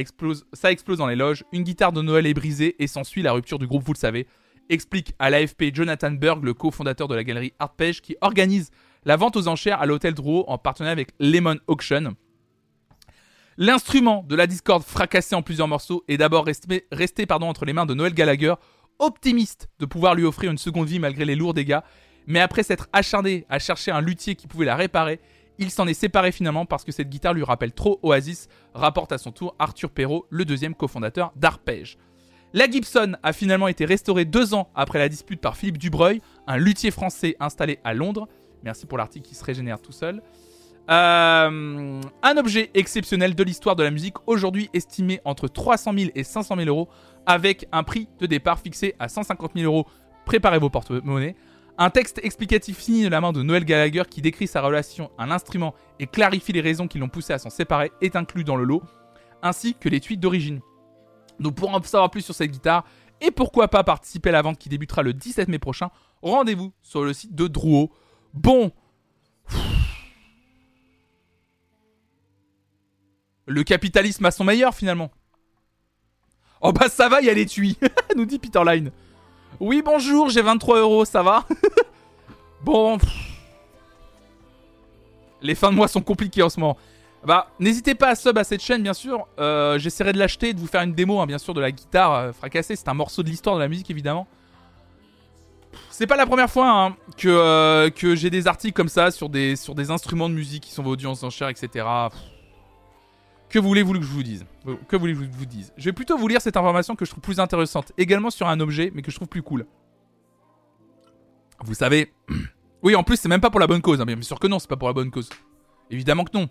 ça 0.53 0.71
explose 0.71 0.99
dans 0.99 1.07
les 1.07 1.17
loges. 1.17 1.45
Une 1.53 1.63
guitare 1.63 1.93
de 1.93 2.03
Noël 2.03 2.27
est 2.27 2.35
brisée 2.35 2.77
et 2.79 2.87
s'ensuit 2.87 3.23
la 3.23 3.33
rupture 3.33 3.59
du 3.59 3.67
groupe, 3.67 3.85
vous 3.85 3.95
le 3.95 3.99
savez 3.99 4.27
explique 4.73 5.15
à 5.19 5.31
l'AFP 5.31 5.75
Jonathan 5.75 6.11
Berg, 6.11 6.45
le 6.45 6.55
cofondateur 6.55 7.09
de 7.09 7.15
la 7.15 7.25
galerie 7.25 7.53
Artpage, 7.59 8.01
qui 8.01 8.17
organise 8.21 8.71
la 9.05 9.17
vente 9.17 9.37
aux 9.37 9.49
enchères 9.49 9.81
à 9.81 9.87
l'hôtel 9.87 10.15
Drouot 10.15 10.45
en 10.49 10.59
partenariat 10.59 10.93
avec 10.93 11.11
Lemon 11.21 11.59
Auction. 11.67 12.15
L'instrument 13.59 14.25
de 14.27 14.35
la 14.35 14.47
Discord 14.47 14.83
fracassé 14.83 15.35
en 15.35 15.43
plusieurs 15.43 15.69
morceaux 15.69 16.05
est 16.09 16.17
d'abord 16.17 16.47
resté, 16.47 17.27
entre 17.29 17.65
les 17.65 17.73
mains 17.73 17.87
de 17.87 17.95
Noël 17.95 18.15
Gallagher, 18.15 18.55
optimiste 18.99 19.69
de 19.79 19.87
pouvoir 19.87 20.15
lui 20.15 20.25
offrir 20.25 20.51
une 20.51 20.59
seconde 20.59 20.89
vie 20.89 20.99
malgré 20.99 21.25
les 21.25 21.37
lourds 21.37 21.55
dégâts, 21.55 21.81
mais 22.27 22.41
après 22.41 22.63
s'être 22.63 22.89
acharné 22.93 23.45
à 23.49 23.59
chercher 23.59 23.91
un 23.91 24.01
luthier 24.01 24.37
qui 24.37 24.47
pouvait 24.47 24.65
la 24.65 24.77
réparer, 24.77 25.21
il 25.59 25.71
s'en 25.71 25.87
est 25.87 25.95
séparé 25.95 26.33
finalement 26.33 26.65
parce 26.65 26.85
que 26.85 26.93
cette 26.93 27.11
guitare 27.11 27.35
lui 27.35 27.45
rappelle 27.45 27.73
trop 27.73 28.01
Oasis, 28.03 28.49
rapporte 28.75 29.13
à 29.13 29.19
son 29.19 29.33
tour 29.33 29.55
Arthur 29.59 29.91
Perrault, 29.91 30.27
le 30.31 30.45
deuxième 30.45 30.75
cofondateur 30.75 31.33
d'Arpège. 31.37 31.99
La 32.55 32.71
Gibson 32.71 33.17
a 33.23 33.33
finalement 33.33 33.69
été 33.69 33.87
restaurée 33.87 34.27
deux 34.27 34.53
ans 34.53 34.69
après 34.75 34.99
la 34.99 35.09
dispute 35.09 35.41
par 35.41 35.57
Philippe 35.57 35.79
Dubreuil, 35.79 36.21
un 36.47 36.59
luthier 36.59 36.91
français 36.91 37.35
installé 37.41 37.79
à 37.83 37.95
Londres. 37.95 38.29
Merci 38.63 38.85
pour 38.85 38.99
l'article 38.99 39.27
qui 39.27 39.35
se 39.35 39.43
régénère 39.43 39.81
tout 39.81 39.93
seul. 39.93 40.23
Euh, 40.91 42.01
un 42.23 42.37
objet 42.37 42.71
exceptionnel 42.75 43.35
de 43.35 43.43
l'histoire 43.43 43.75
de 43.75 43.83
la 43.83 43.91
musique, 43.91 44.17
aujourd'hui 44.27 44.69
estimé 44.75 45.21
entre 45.25 45.49
300 45.49 45.93
000 45.97 46.11
et 46.15 46.25
500 46.25 46.57
000 46.57 46.69
euros, 46.69 46.89
avec 47.25 47.67
un 47.73 47.85
prix 47.85 48.09
de 48.19 48.27
départ 48.27 48.59
fixé 48.59 48.95
à 48.99 49.09
150 49.09 49.53
000 49.55 49.65
euros. 49.73 49.87
Préparez 50.27 50.59
vos 50.59 50.71
porte-monnaies. 50.71 51.37
Un 51.79 51.89
texte 51.89 52.21
explicatif 52.23 52.81
signé 52.81 53.05
de 53.05 53.09
la 53.09 53.23
main 53.23 53.33
de 53.33 53.43
Noël 53.43 53.65
Gallagher 53.65 54.03
qui 54.11 54.21
décrit 54.21 54.47
sa 54.47 54.61
relation 54.61 55.11
à 55.17 55.27
l'instrument 55.27 55.75
et 55.99 56.07
clarifie 56.07 56.53
les 56.53 56.61
raisons 56.61 56.87
qui 56.87 56.99
l'ont 56.99 57.09
poussé 57.09 57.33
à 57.33 57.39
s'en 57.39 57.49
séparer 57.49 57.91
est 58.03 58.15
inclus 58.15 58.45
dans 58.45 58.57
le 58.57 58.65
lot, 58.65 58.83
ainsi 59.43 59.75
que 59.75 59.89
les 59.89 60.01
tweets 60.01 60.21
d'origine. 60.21 60.61
Donc 61.43 61.57
pour 61.57 61.75
en 61.75 61.83
savoir 61.83 62.11
plus 62.11 62.23
sur 62.23 62.35
cette 62.35 62.51
guitare 62.51 62.85
et 63.21 63.31
pourquoi 63.31 63.69
pas 63.69 63.85
participer 63.85 64.31
à 64.31 64.33
la 64.33 64.43
vente 64.43 64.59
qui 64.59 64.69
débutera 64.69 65.03
le 65.03 65.13
17 65.13 65.49
mai 65.49 65.59
prochain, 65.59 65.91
rendez-vous 66.23 66.73
sur 66.83 67.05
le 67.05 67.13
site 67.13 67.35
de 67.35 67.47
Drouot. 67.47 67.91
Bon. 68.35 68.73
Le 73.47 73.63
capitalisme 73.65 74.25
a 74.25 74.31
son 74.31 74.45
meilleur 74.45 74.75
finalement. 74.75 75.11
Oh 76.61 76.73
bah 76.73 76.89
ça 76.89 77.09
va, 77.09 77.21
il 77.21 77.27
y 77.27 77.31
a 77.31 77.35
les 77.35 77.47
tuiles, 77.47 77.77
nous 78.17 78.25
dit 78.25 78.39
Peter 78.39 78.63
Line. 78.65 78.91
Oui 79.61 79.83
bonjour, 79.85 80.31
j'ai 80.31 80.43
23 80.43 80.79
euros, 80.79 81.05
ça 81.05 81.23
va 81.23 81.47
Bon. 82.63 82.99
Les 85.41 85.57
fins 85.57 85.71
de 85.71 85.77
mois 85.77 85.89
sont 85.89 86.03
compliquées 86.03 86.43
en 86.43 86.49
ce 86.49 86.61
moment. 86.61 86.77
Bah, 87.25 87.49
n'hésitez 87.61 87.95
pas 87.95 88.09
à 88.09 88.15
sub 88.15 88.37
à 88.37 88.45
cette 88.45 88.63
chaîne, 88.63 88.83
bien 88.83 88.95
sûr. 88.95 89.29
Euh, 89.39 89.79
j'essaierai 89.79 90.13
de 90.13 90.19
l'acheter, 90.19 90.55
de 90.55 90.61
vous 90.61 90.67
faire 90.67 90.83
une 90.83 90.93
démo, 90.93 91.21
hein, 91.21 91.27
bien 91.27 91.39
sûr, 91.39 91.55
de 91.55 91.61
la 91.61 91.71
guitare 91.71 92.15
euh, 92.15 92.33
fracassée. 92.33 92.75
C'est 92.75 92.89
un 92.89 92.95
morceau 92.95 93.23
de 93.23 93.29
l'histoire 93.29 93.55
de 93.55 93.61
la 93.61 93.69
musique, 93.69 93.91
évidemment. 93.91 94.27
C'est 95.91 96.07
pas 96.07 96.17
la 96.17 96.27
première 96.27 96.51
fois 96.51 96.69
hein, 96.69 96.97
que, 97.17 97.29
euh, 97.29 97.91
que 97.91 98.17
j'ai 98.17 98.29
des 98.29 98.49
articles 98.49 98.75
comme 98.75 98.89
ça 98.89 99.11
sur 99.11 99.29
des, 99.29 99.57
sur 99.57 99.75
des 99.75 99.91
instruments 99.91 100.29
de 100.29 100.35
musique 100.35 100.65
qui 100.65 100.73
sont 100.73 100.83
vendus 100.83 101.07
en 101.07 101.13
enchères, 101.13 101.49
etc. 101.49 101.87
Que 103.49 103.59
voulez-vous 103.59 103.93
que 103.93 104.03
je 104.03 104.07
vous 104.07 104.23
dise? 104.23 104.45
Que 104.89 104.97
voulez-vous 104.97 105.27
que 105.27 105.33
je 105.33 105.39
vous 105.39 105.47
dise? 105.47 105.73
Je 105.77 105.85
vais 105.85 105.93
plutôt 105.93 106.19
vous 106.19 106.27
lire 106.27 106.41
cette 106.41 106.57
information 106.57 106.97
que 106.97 107.05
je 107.05 107.11
trouve 107.11 107.23
plus 107.23 107.39
intéressante. 107.39 107.93
Également 107.99 108.31
sur 108.31 108.49
un 108.49 108.59
objet, 108.61 108.91
mais 108.95 109.03
que 109.03 109.11
je 109.11 109.17
trouve 109.17 109.29
plus 109.29 109.43
cool. 109.43 109.67
Vous 111.61 111.75
savez... 111.75 112.13
Oui, 112.85 112.97
en 112.97 113.05
plus, 113.05 113.17
c'est 113.17 113.29
même 113.29 113.41
pas 113.41 113.49
pour 113.49 113.61
la 113.61 113.69
bonne 113.69 113.81
cause. 113.81 114.01
Hein, 114.01 114.05
bien 114.05 114.21
sûr 114.23 114.41
que 114.41 114.49
non, 114.49 114.59
c'est 114.59 114.69
pas 114.69 114.77
pour 114.77 114.89
la 114.89 114.93
bonne 114.93 115.13
cause. 115.13 115.29
Évidemment 115.89 116.25
que 116.25 116.37
non. 116.37 116.49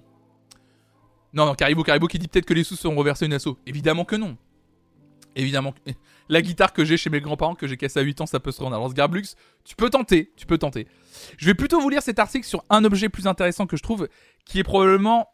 Non, 1.34 1.46
non, 1.46 1.56
Caribou, 1.56 1.84
Caribou 1.84 2.08
qui 2.08 2.20
dit 2.20 2.28
peut-être 2.28 2.46
que 2.46 2.54
les 2.54 2.64
sous 2.64 2.76
seront 2.76 2.96
reversés 2.96 3.26
une 3.26 3.34
asso. 3.34 3.58
Évidemment 3.66 4.06
que 4.06 4.16
non. 4.16 4.38
Évidemment. 5.36 5.74
La 6.30 6.42
guitare 6.42 6.74
que 6.74 6.86
j'ai 6.86 6.98
chez 6.98 7.10
mes 7.10 7.20
grands-parents, 7.20 7.56
que 7.56 7.68
j'ai 7.68 7.78
cassée 7.78 8.00
à 8.00 8.04
8 8.04 8.22
ans, 8.22 8.26
ça 8.26 8.40
peut 8.40 8.52
se 8.52 8.62
rendre. 8.62 8.76
Alors, 8.76 8.90
ce 8.90 8.94
Garblux, 8.94 9.36
tu 9.66 9.76
peux 9.76 9.90
tenter, 9.90 10.32
tu 10.38 10.46
peux 10.46 10.58
tenter. 10.58 10.88
Je 11.38 11.46
vais 11.46 11.54
plutôt 11.54 11.82
vous 11.82 11.90
lire 11.90 12.02
cet 12.02 12.20
article 12.20 12.46
sur 12.46 12.64
un 12.70 12.84
objet 12.86 13.10
plus 13.10 13.28
intéressant 13.28 13.68
que 13.68 13.76
je 13.76 13.84
trouve, 13.84 14.08
qui 14.46 14.60
est 14.60 14.64
probablement 14.64 15.28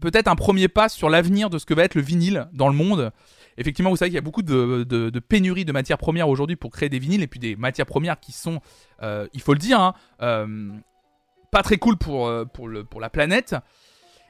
peut-être 0.00 0.28
un 0.28 0.36
premier 0.36 0.68
pas 0.68 0.88
sur 0.88 1.10
l'avenir 1.10 1.50
de 1.50 1.58
ce 1.58 1.66
que 1.66 1.74
va 1.74 1.84
être 1.84 1.94
le 1.94 2.02
vinyle 2.02 2.48
dans 2.52 2.68
le 2.68 2.74
monde. 2.74 3.12
Effectivement, 3.58 3.90
vous 3.90 3.96
savez 3.96 4.10
qu'il 4.10 4.14
y 4.14 4.18
a 4.18 4.22
beaucoup 4.22 4.42
de, 4.42 5.18
pénuries 5.28 5.64
de 5.64 5.72
matières 5.72 5.98
premières 5.98 6.28
aujourd'hui 6.28 6.56
pour 6.56 6.70
créer 6.70 6.88
des 6.88 6.98
vinyles, 6.98 7.22
et 7.22 7.26
puis 7.26 7.40
des 7.40 7.56
matières 7.56 7.86
premières 7.86 8.18
qui 8.18 8.32
sont, 8.32 8.60
euh, 9.02 9.26
il 9.34 9.40
faut 9.40 9.52
le 9.52 9.58
dire, 9.58 9.80
hein, 9.80 9.94
euh, 10.22 10.70
pas 11.52 11.62
très 11.62 11.76
cool 11.76 11.96
pour, 11.96 12.28
euh, 12.28 12.46
la 12.98 13.10
planète. 13.10 13.54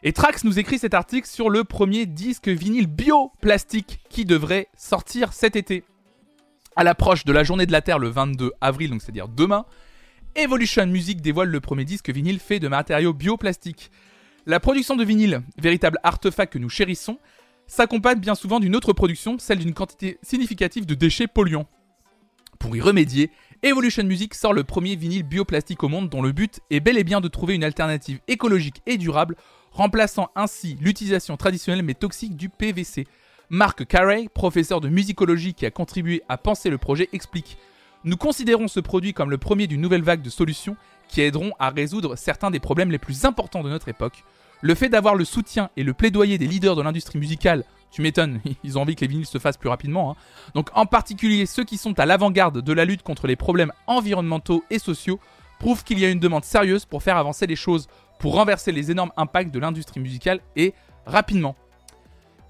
Et 0.02 0.14
Trax 0.14 0.44
nous 0.44 0.59
écrit 0.59 0.78
cet 0.78 0.94
article 0.94 1.28
sur 1.28 1.51
le 1.51 1.62
premier 1.62 2.06
disque 2.06 2.48
vinyle 2.48 2.86
bio-plastique 2.86 4.01
qui 4.09 4.24
devrait 4.24 4.68
sortir 4.74 5.35
cet 5.35 5.56
été. 5.56 5.85
À 6.74 6.85
l'approche 6.85 7.27
de 7.27 7.32
la 7.32 7.44
journée 7.44 7.66
de 7.66 7.72
la 7.72 7.82
Terre 7.82 7.98
le 7.98 8.09
22 8.09 8.52
avril, 8.62 8.90
donc 8.90 9.02
c'est-à-dire 9.02 9.28
demain, 9.28 9.66
Evolution 10.36 10.86
Music 10.86 11.20
dévoile 11.20 11.51
le 11.51 11.60
premier 11.60 11.85
disque 11.85 12.09
vinyle 12.09 12.40
fait 12.40 12.60
de 12.60 12.68
matériaux 12.68 13.12
bioplastiques. 13.12 13.90
La 14.47 14.59
production 14.59 14.97
de 14.97 15.05
vinyle, 15.05 15.43
véritable 15.59 15.98
artefact 16.02 16.55
que 16.55 16.59
nous 16.59 16.70
chérissons, 16.70 17.18
s'accompagne 17.66 18.20
bien 18.20 18.35
souvent 18.35 18.59
d'une 18.59 18.77
autre 18.77 18.94
production, 18.94 19.39
celle 19.39 19.59
d'une 19.59 19.74
quantité 19.74 20.18
significative 20.22 20.86
de 20.86 20.94
déchets 20.94 21.27
polluants. 21.27 21.68
Pour 22.59 22.74
y 22.74 22.81
remédier, 22.81 23.31
Evolution 23.62 24.05
Music 24.05 24.35
sort 24.35 24.55
le 24.55 24.64
premier 24.64 24.97
vinyle 24.97 25.24
bioplastique 25.24 25.82
au 25.82 25.89
monde 25.89 26.09
dont 26.09 26.22
le 26.22 26.32
but 26.32 26.60
est 26.70 26.81
bel 26.81 26.97
et 26.97 27.05
bien 27.05 27.20
de 27.20 27.28
trouver 27.28 27.55
une 27.55 27.64
alternative 27.64 28.20
écologique 28.28 28.81
et 28.86 28.97
durable 28.97 29.36
remplaçant 29.70 30.30
ainsi 30.36 30.76
l'utilisation 30.80 31.36
traditionnelle 31.36 31.84
mais 31.84 31.94
toxique 31.94 32.36
du 32.36 32.48
PVC. 32.48 33.06
Mark 33.48 33.84
Carey, 33.86 34.28
professeur 34.32 34.80
de 34.80 34.88
musicologie 34.88 35.55
qui 35.55 35.66
a 35.66 35.70
contribué 35.70 36.22
à 36.28 36.38
penser 36.38 36.70
le 36.70 36.78
projet, 36.78 37.09
explique 37.12 37.59
Nous 38.05 38.16
considérons 38.16 38.68
ce 38.68 38.80
produit 38.80 39.12
comme 39.12 39.30
le 39.30 39.38
premier 39.38 39.66
d'une 39.66 39.80
nouvelle 39.80 40.02
vague 40.02 40.22
de 40.22 40.30
solutions 40.30 40.76
qui 41.09 41.20
aideront 41.20 41.52
à 41.59 41.70
résoudre 41.70 42.16
certains 42.16 42.51
des 42.51 42.60
problèmes 42.60 42.92
les 42.92 42.98
plus 42.98 43.24
importants 43.24 43.64
de 43.64 43.68
notre 43.68 43.88
époque. 43.88 44.24
Le 44.62 44.74
fait 44.74 44.88
d'avoir 44.88 45.14
le 45.14 45.24
soutien 45.24 45.70
et 45.76 45.82
le 45.82 45.94
plaidoyer 45.94 46.38
des 46.38 46.47
leaders 46.47 46.76
de 46.76 46.82
l'industrie 46.82 47.18
musicale, 47.18 47.64
tu 47.90 48.02
m'étonnes, 48.02 48.40
ils 48.64 48.78
ont 48.78 48.82
envie 48.82 48.94
que 48.94 49.01
les 49.01 49.09
vinyles 49.09 49.26
se 49.26 49.38
fassent 49.38 49.56
plus 49.56 49.68
rapidement. 49.68 50.12
Hein. 50.12 50.16
Donc 50.55 50.68
en 50.74 50.86
particulier 50.86 51.47
ceux 51.47 51.64
qui 51.64 51.76
sont 51.76 51.98
à 51.98 52.06
l'avant-garde 52.06 52.60
de 52.60 52.72
la 52.72 52.84
lutte 52.84 53.02
contre 53.02 53.26
les 53.26 53.36
problèmes 53.36 53.72
environnementaux 53.86 54.62
et 54.70 54.78
sociaux, 54.78 55.18
prouvent 55.59 55.84
qu'il 55.84 55.98
y 55.98 56.05
a 56.05 56.09
une 56.09 56.20
demande 56.20 56.44
sérieuse 56.44 56.84
pour 56.84 57.02
faire 57.02 57.16
avancer 57.16 57.47
les 57.47 57.56
choses, 57.56 57.88
pour 58.20 58.34
renverser 58.34 58.70
les 58.70 58.92
énormes 58.92 59.10
impacts 59.16 59.52
de 59.52 59.59
l'industrie 59.59 59.98
musicale 59.98 60.40
et 60.55 60.74
rapidement. 61.06 61.56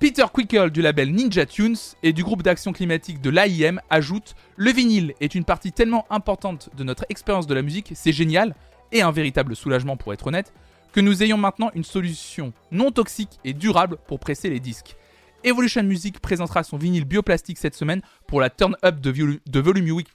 Peter 0.00 0.24
Quickle 0.32 0.70
du 0.70 0.82
label 0.82 1.12
Ninja 1.12 1.46
Tunes 1.46 1.76
et 2.02 2.12
du 2.12 2.24
groupe 2.24 2.42
d'action 2.42 2.72
climatique 2.72 3.20
de 3.20 3.30
l'AIM 3.30 3.80
ajoute 3.88 4.34
Le 4.56 4.72
vinyle 4.72 5.14
est 5.20 5.34
une 5.34 5.44
partie 5.44 5.72
tellement 5.72 6.06
importante 6.10 6.70
de 6.76 6.84
notre 6.84 7.04
expérience 7.08 7.46
de 7.46 7.54
la 7.54 7.62
musique, 7.62 7.92
c'est 7.94 8.12
génial, 8.12 8.54
et 8.92 9.02
un 9.02 9.12
véritable 9.12 9.54
soulagement 9.54 9.96
pour 9.96 10.12
être 10.12 10.26
honnête, 10.26 10.52
que 10.92 11.00
nous 11.00 11.22
ayons 11.22 11.36
maintenant 11.36 11.70
une 11.74 11.84
solution 11.84 12.52
non 12.72 12.90
toxique 12.90 13.38
et 13.44 13.52
durable 13.52 13.98
pour 14.08 14.18
presser 14.18 14.50
les 14.50 14.58
disques. 14.58 14.96
Evolution 15.44 15.84
Music 15.84 16.18
présentera 16.18 16.64
son 16.64 16.78
vinyle 16.78 17.04
bioplastique 17.04 17.58
cette 17.58 17.76
semaine 17.76 18.02
pour 18.26 18.40
la 18.40 18.50
Turn 18.50 18.76
Up 18.84 19.00
de, 19.00 19.60
Volume 19.60 19.90
Week 19.90 20.08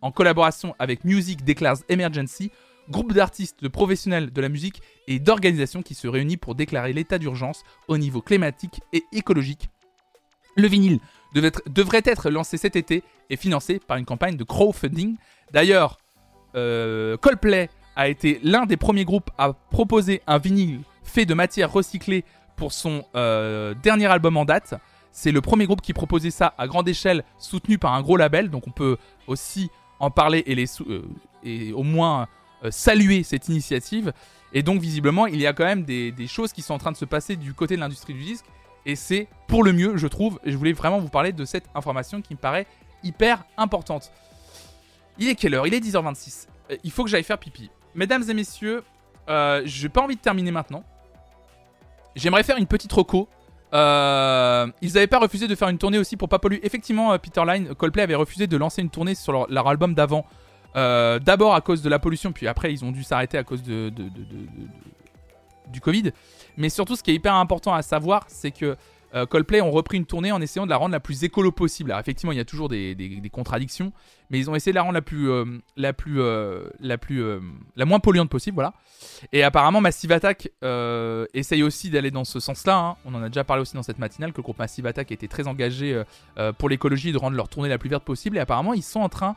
en 0.00 0.10
collaboration 0.12 0.74
avec 0.78 1.04
Music 1.04 1.44
Declares 1.44 1.78
Emergency, 1.88 2.50
groupe 2.90 3.12
d'artistes, 3.12 3.62
de 3.62 3.68
professionnels 3.68 4.32
de 4.32 4.40
la 4.40 4.48
musique 4.48 4.82
et 5.08 5.18
d'organisations 5.18 5.82
qui 5.82 5.94
se 5.94 6.08
réunissent 6.08 6.36
pour 6.36 6.54
déclarer 6.54 6.92
l'état 6.92 7.18
d'urgence 7.18 7.62
au 7.88 7.98
niveau 7.98 8.20
climatique 8.20 8.80
et 8.92 9.04
écologique. 9.12 9.68
Le 10.56 10.68
vinyle 10.68 11.00
devrait 11.34 12.02
être 12.04 12.30
lancé 12.30 12.56
cet 12.56 12.76
été 12.76 13.02
et 13.28 13.36
financé 13.36 13.78
par 13.78 13.98
une 13.98 14.06
campagne 14.06 14.36
de 14.36 14.44
crowdfunding. 14.44 15.16
D'ailleurs, 15.52 15.98
euh, 16.54 17.16
Coldplay 17.18 17.68
a 17.94 18.08
été 18.08 18.40
l'un 18.42 18.66
des 18.66 18.76
premiers 18.76 19.04
groupes 19.04 19.30
à 19.36 19.52
proposer 19.52 20.22
un 20.26 20.38
vinyle 20.38 20.80
fait 21.02 21.26
de 21.26 21.34
matière 21.34 21.72
recyclée 21.72 22.24
pour 22.56 22.72
son 22.72 23.04
euh, 23.14 23.74
dernier 23.82 24.06
album 24.06 24.36
en 24.36 24.44
date. 24.44 24.74
C'est 25.12 25.32
le 25.32 25.40
premier 25.40 25.66
groupe 25.66 25.80
qui 25.80 25.92
proposait 25.92 26.30
ça 26.30 26.54
à 26.58 26.66
grande 26.66 26.88
échelle, 26.88 27.24
soutenu 27.38 27.78
par 27.78 27.94
un 27.94 28.02
gros 28.02 28.16
label. 28.16 28.50
Donc 28.50 28.66
on 28.66 28.70
peut 28.70 28.96
aussi 29.26 29.70
en 29.98 30.10
parler 30.10 30.42
et, 30.46 30.64
euh, 30.88 31.72
au 31.72 31.82
moins 31.82 32.28
saluer 32.70 33.22
cette 33.22 33.48
initiative. 33.48 34.12
Et 34.52 34.62
donc 34.62 34.80
visiblement, 34.80 35.26
il 35.26 35.40
y 35.40 35.46
a 35.46 35.52
quand 35.52 35.64
même 35.64 35.84
des, 35.84 36.26
choses 36.26 36.52
qui 36.52 36.62
sont 36.62 36.74
en 36.74 36.78
train 36.78 36.92
de 36.92 36.96
se 36.96 37.04
passer 37.04 37.36
du 37.36 37.54
côté 37.54 37.76
de 37.76 37.80
l'industrie 37.80 38.14
du 38.14 38.22
disque. 38.22 38.44
Et 38.84 38.96
c'est 38.96 39.28
pour 39.48 39.64
le 39.64 39.72
mieux, 39.72 39.96
je 39.96 40.06
trouve. 40.06 40.38
Et 40.44 40.52
je 40.52 40.56
voulais 40.56 40.72
vraiment 40.72 40.98
vous 40.98 41.08
parler 41.08 41.32
de 41.32 41.44
cette 41.44 41.64
information 41.74 42.22
qui 42.22 42.34
me 42.34 42.38
paraît 42.38 42.66
hyper 43.02 43.44
importante. 43.56 44.12
Il 45.18 45.28
est 45.28 45.34
quelle 45.34 45.54
heure? 45.54 45.66
Il 45.66 45.74
est 45.74 45.80
10h26. 45.80 46.46
Euh, 46.70 46.76
il 46.84 46.90
faut 46.90 47.04
que 47.04 47.10
j'aille 47.10 47.24
faire 47.24 47.38
pipi. 47.38 47.70
Mesdames 47.94 48.22
et 48.28 48.34
messieurs, 48.34 48.82
euh, 49.28 49.62
j'ai 49.64 49.88
pas 49.88 50.02
envie 50.02 50.16
de 50.16 50.20
terminer 50.20 50.50
maintenant. 50.50 50.84
J'aimerais 52.14 52.42
faire 52.42 52.56
une 52.56 52.66
petite 52.66 52.92
reco. 52.92 53.28
Euh, 53.74 54.66
ils 54.80 54.94
n'avaient 54.94 55.06
pas 55.06 55.18
refusé 55.18 55.48
de 55.48 55.54
faire 55.54 55.68
une 55.68 55.78
tournée 55.78 55.98
aussi 55.98 56.16
pour 56.16 56.28
pas 56.28 56.38
polluer. 56.38 56.64
Effectivement, 56.64 57.18
Peter 57.18 57.42
Line, 57.44 57.74
Coldplay 57.74 58.02
avait 58.02 58.14
refusé 58.14 58.46
de 58.46 58.56
lancer 58.56 58.80
une 58.80 58.90
tournée 58.90 59.14
sur 59.14 59.46
leur 59.48 59.68
album 59.68 59.94
d'avant 59.94 60.24
euh, 60.76 61.18
d'abord 61.18 61.54
à 61.54 61.60
cause 61.60 61.82
de 61.82 61.88
la 61.88 61.98
pollution, 61.98 62.32
puis 62.32 62.46
après 62.46 62.72
ils 62.72 62.84
ont 62.84 62.92
dû 62.92 63.02
s'arrêter 63.02 63.38
à 63.38 63.44
cause 63.44 63.62
de, 63.62 63.90
du 65.68 65.80
Covid. 65.80 66.12
Mais 66.56 66.68
surtout, 66.68 66.96
ce 66.96 67.02
qui 67.02 67.10
est 67.10 67.14
hyper 67.14 67.34
important 67.34 67.74
à 67.74 67.82
savoir, 67.82 68.24
c'est 68.28 68.50
que 68.50 68.76
euh, 69.14 69.24
Coldplay 69.24 69.60
ont 69.60 69.70
repris 69.70 69.96
une 69.96 70.04
tournée 70.04 70.32
en 70.32 70.40
essayant 70.42 70.66
de 70.66 70.70
la 70.70 70.76
rendre 70.76 70.92
la 70.92 71.00
plus 71.00 71.24
écolo 71.24 71.50
possible. 71.52 71.92
Alors 71.92 72.00
effectivement, 72.00 72.32
il 72.32 72.38
y 72.38 72.40
a 72.40 72.44
toujours 72.44 72.68
des, 72.68 73.30
contradictions, 73.32 73.92
mais 74.28 74.38
ils 74.38 74.50
ont 74.50 74.54
essayé 74.54 74.72
de 74.72 74.74
la 74.74 74.82
rendre 74.82 74.94
la 74.94 75.02
plus, 75.02 75.30
euh, 75.30 75.44
la 75.76 75.92
plus, 75.94 76.20
la 76.80 76.98
plus, 76.98 77.24
la 77.76 77.84
moins 77.86 78.00
polluante 78.00 78.28
possible, 78.28 78.56
voilà. 78.56 78.74
Et 79.32 79.42
apparemment, 79.42 79.80
Massive 79.80 80.12
Attack 80.12 80.50
essaye 81.32 81.62
aussi 81.62 81.88
d'aller 81.88 82.10
dans 82.10 82.24
ce 82.24 82.38
sens-là. 82.38 82.76
Hein. 82.76 82.96
On 83.06 83.14
en 83.14 83.22
a 83.22 83.28
déjà 83.28 83.44
parlé 83.44 83.62
aussi 83.62 83.74
dans 83.74 83.82
cette 83.82 83.98
matinale 83.98 84.32
que 84.32 84.38
le 84.38 84.42
groupe 84.42 84.58
Massive 84.58 84.86
Attack 84.86 85.10
était 85.10 85.28
très 85.28 85.48
engagé 85.48 86.02
pour 86.58 86.68
l'écologie, 86.68 87.12
de 87.12 87.18
rendre 87.18 87.36
leur 87.36 87.48
tournée 87.48 87.70
la 87.70 87.78
plus 87.78 87.88
verte 87.88 88.04
possible. 88.04 88.36
Et 88.36 88.40
apparemment, 88.40 88.74
ils 88.74 88.82
sont 88.82 89.00
en 89.00 89.08
train 89.08 89.36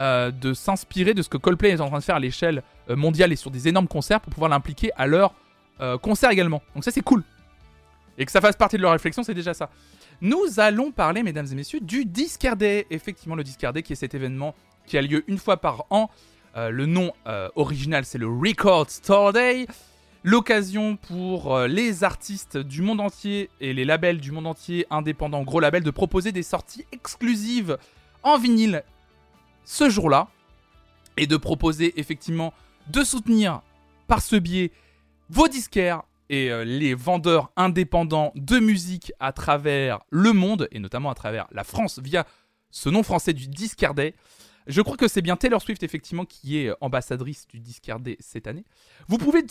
euh, 0.00 0.30
de 0.30 0.54
s'inspirer 0.54 1.12
de 1.12 1.22
ce 1.22 1.28
que 1.28 1.36
Coldplay 1.36 1.70
est 1.70 1.80
en 1.80 1.88
train 1.88 1.98
de 1.98 2.04
faire 2.04 2.14
à 2.14 2.20
l'échelle 2.20 2.62
euh, 2.88 2.94
mondiale 2.94 3.32
et 3.32 3.36
sur 3.36 3.50
des 3.50 3.66
énormes 3.66 3.88
concerts 3.88 4.20
pour 4.20 4.32
pouvoir 4.32 4.48
l'impliquer 4.48 4.92
à 4.96 5.08
leur 5.08 5.34
euh, 5.80 5.98
concert 5.98 6.30
également. 6.30 6.62
Donc 6.76 6.84
ça 6.84 6.92
c'est 6.92 7.00
cool. 7.00 7.24
Et 8.16 8.24
que 8.24 8.30
ça 8.30 8.40
fasse 8.40 8.54
partie 8.54 8.76
de 8.76 8.82
leur 8.82 8.92
réflexion, 8.92 9.24
c'est 9.24 9.34
déjà 9.34 9.54
ça. 9.54 9.70
Nous 10.20 10.58
allons 10.58 10.92
parler, 10.92 11.24
mesdames 11.24 11.48
et 11.50 11.54
messieurs, 11.56 11.80
du 11.80 12.04
Discard 12.04 12.54
Day. 12.54 12.86
Effectivement, 12.90 13.34
le 13.34 13.42
Discard 13.42 13.72
Day 13.72 13.82
qui 13.82 13.92
est 13.92 13.96
cet 13.96 14.14
événement 14.14 14.54
qui 14.86 14.96
a 14.98 15.02
lieu 15.02 15.24
une 15.26 15.38
fois 15.38 15.56
par 15.56 15.86
an. 15.90 16.10
le 16.56 16.86
nom 16.86 17.12
original, 17.54 18.04
c'est 18.04 18.18
le 18.18 18.26
Record 18.26 18.90
Store 18.90 19.32
Day. 19.32 19.66
L'occasion 20.24 20.96
pour 20.96 21.56
les 21.68 22.02
artistes 22.02 22.56
du 22.56 22.82
monde 22.82 23.00
entier 23.00 23.50
et 23.60 23.72
les 23.72 23.84
labels 23.84 24.18
du 24.18 24.32
monde 24.32 24.48
entier, 24.48 24.86
indépendants, 24.90 25.42
gros 25.42 25.60
labels, 25.60 25.84
de 25.84 25.90
proposer 25.90 26.32
des 26.32 26.42
sorties 26.42 26.86
exclusives 26.90 27.78
en 28.24 28.38
vinyle 28.38 28.82
ce 29.68 29.90
jour-là 29.90 30.28
et 31.18 31.26
de 31.26 31.36
proposer 31.36 32.00
effectivement 32.00 32.54
de 32.88 33.04
soutenir 33.04 33.60
par 34.06 34.22
ce 34.22 34.36
biais 34.36 34.72
vos 35.28 35.46
disquaires 35.46 36.04
et 36.30 36.50
euh, 36.50 36.64
les 36.64 36.94
vendeurs 36.94 37.52
indépendants 37.54 38.32
de 38.34 38.60
musique 38.60 39.12
à 39.20 39.32
travers 39.32 40.00
le 40.08 40.32
monde 40.32 40.68
et 40.72 40.78
notamment 40.78 41.10
à 41.10 41.14
travers 41.14 41.46
la 41.52 41.64
France 41.64 42.00
via 42.02 42.26
ce 42.70 42.88
nom 42.88 43.02
français 43.02 43.34
du 43.34 43.46
Discardet. 43.46 44.14
Je 44.68 44.80
crois 44.80 44.96
que 44.96 45.06
c'est 45.06 45.20
bien 45.20 45.36
Taylor 45.36 45.60
Swift 45.60 45.82
effectivement 45.82 46.24
qui 46.24 46.58
est 46.58 46.72
ambassadrice 46.80 47.46
du 47.46 47.60
Discardet 47.60 48.16
cette 48.20 48.46
année. 48.46 48.64
Vous 49.06 49.18
pouvez 49.18 49.42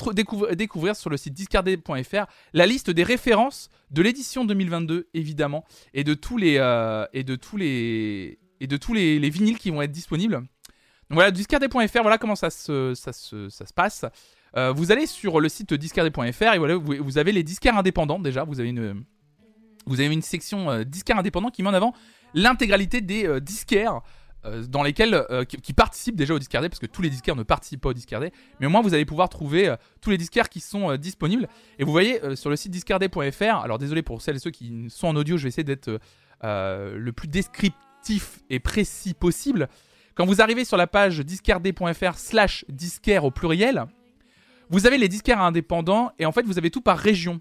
découvrir 0.56 0.96
sur 0.96 1.12
le 1.12 1.18
site 1.18 1.36
discardet.fr 1.36 2.26
la 2.54 2.66
liste 2.66 2.90
des 2.90 3.04
références 3.04 3.70
de 3.92 4.02
l'édition 4.02 4.46
2022 4.46 5.10
évidemment 5.14 5.64
et 5.94 6.04
de 6.04 6.16
tous 6.16 6.38
les 6.38 6.58
euh, 6.58 7.06
et 7.14 7.24
de 7.24 7.36
tous 7.36 7.58
les 7.58 8.40
et 8.60 8.68
de 8.68 8.78
tous 8.78 8.94
les, 8.94 9.30
vinyles 9.30 9.58
qui 9.58 9.70
vont 9.70 9.82
être 9.82 9.92
disponibles. 9.92 10.36
Donc 10.36 11.16
voilà, 11.16 11.32
discardé.fr, 11.32 12.02
voilà 12.02 12.18
comment 12.18 12.36
ça 12.36 12.50
se, 12.50 12.94
ça 12.94 13.14
se, 13.14 13.50
ça 13.50 13.66
se 13.66 13.74
passe. 13.74 14.06
Euh, 14.56 14.72
vous 14.72 14.92
allez 14.92 15.06
sur 15.06 15.40
le 15.40 15.50
site 15.50 15.74
discardé.fr 15.74 16.54
et 16.54 16.58
voilà, 16.58 16.76
vous, 16.76 17.18
avez 17.18 17.32
les 17.32 17.44
disquaires 17.44 17.78
indépendants 17.78 18.20
déjà. 18.20 18.44
Vous 18.44 18.60
avez 18.60 18.70
une, 18.70 19.04
vous 19.86 20.00
avez 20.00 20.14
une 20.14 20.22
section 20.22 20.70
euh, 20.70 20.84
indépendants 21.12 21.50
qui 21.50 21.64
met 21.64 21.70
en 21.70 21.74
avant 21.74 21.94
l'intégralité 22.34 23.02
des 23.02 23.26
euh, 23.26 23.40
disquaires 23.40 24.02
dans 24.70 24.84
lesquels 24.84 25.26
qui, 25.50 25.74
participent 25.74 26.16
déjà 26.16 26.34
au 26.34 26.40
discardé 26.40 26.70
parce 26.70 26.80
que 26.80 26.86
tous 26.86 27.02
les 27.02 27.10
disquaires 27.10 27.36
ne 27.36 27.44
participent 27.44 27.82
pas 27.82 27.90
au 27.90 27.94
discardé 27.94 28.32
mais 28.62 28.68
au 28.68 28.70
moins 28.70 28.82
vous 28.82 28.94
allez 28.94 29.04
pouvoir 29.04 29.28
trouver 29.28 29.76
tous 30.00 30.10
les 30.10 30.18
disquaires 30.18 30.48
qui 30.48 30.62
sont 30.62 30.96
disponibles 30.96 31.50
et 31.80 31.84
vous 31.84 31.92
voyez 31.92 32.22
sur 32.38 32.50
le 32.50 32.56
site 32.56 32.72
discardé.fr 32.72 33.56
alors 33.56 33.78
désolé 33.78 34.04
pour 34.04 34.22
celles 34.22 34.38
et 34.38 34.40
ceux 34.40 34.52
qui 34.52 34.86
sont 34.90 35.08
en 35.08 35.16
audio 35.18 35.36
je 35.36 35.44
vais 35.44 35.50
essayer 35.50 35.66
d'être 35.66 36.00
le 36.44 37.12
plus 37.12 37.28
descriptif 37.28 37.87
et 38.50 38.60
précis 38.60 39.14
possible. 39.14 39.68
Quand 40.16 40.26
vous 40.26 40.42
arrivez 40.42 40.66
sur 40.66 40.78
la 40.78 40.88
page 40.88 41.20
discardé.fr 41.20 42.18
slash 42.18 42.66
disquaire 42.70 43.26
au 43.26 43.32
pluriel, 43.32 43.86
vous 44.70 44.86
avez 44.86 44.98
les 44.98 45.08
disquaires 45.08 45.42
indépendants 45.42 46.12
et 46.20 46.26
en 46.26 46.32
fait 46.32 46.44
vous 46.44 46.58
avez 46.58 46.72
tout 46.72 46.82
par 46.82 46.98
région. 46.98 47.40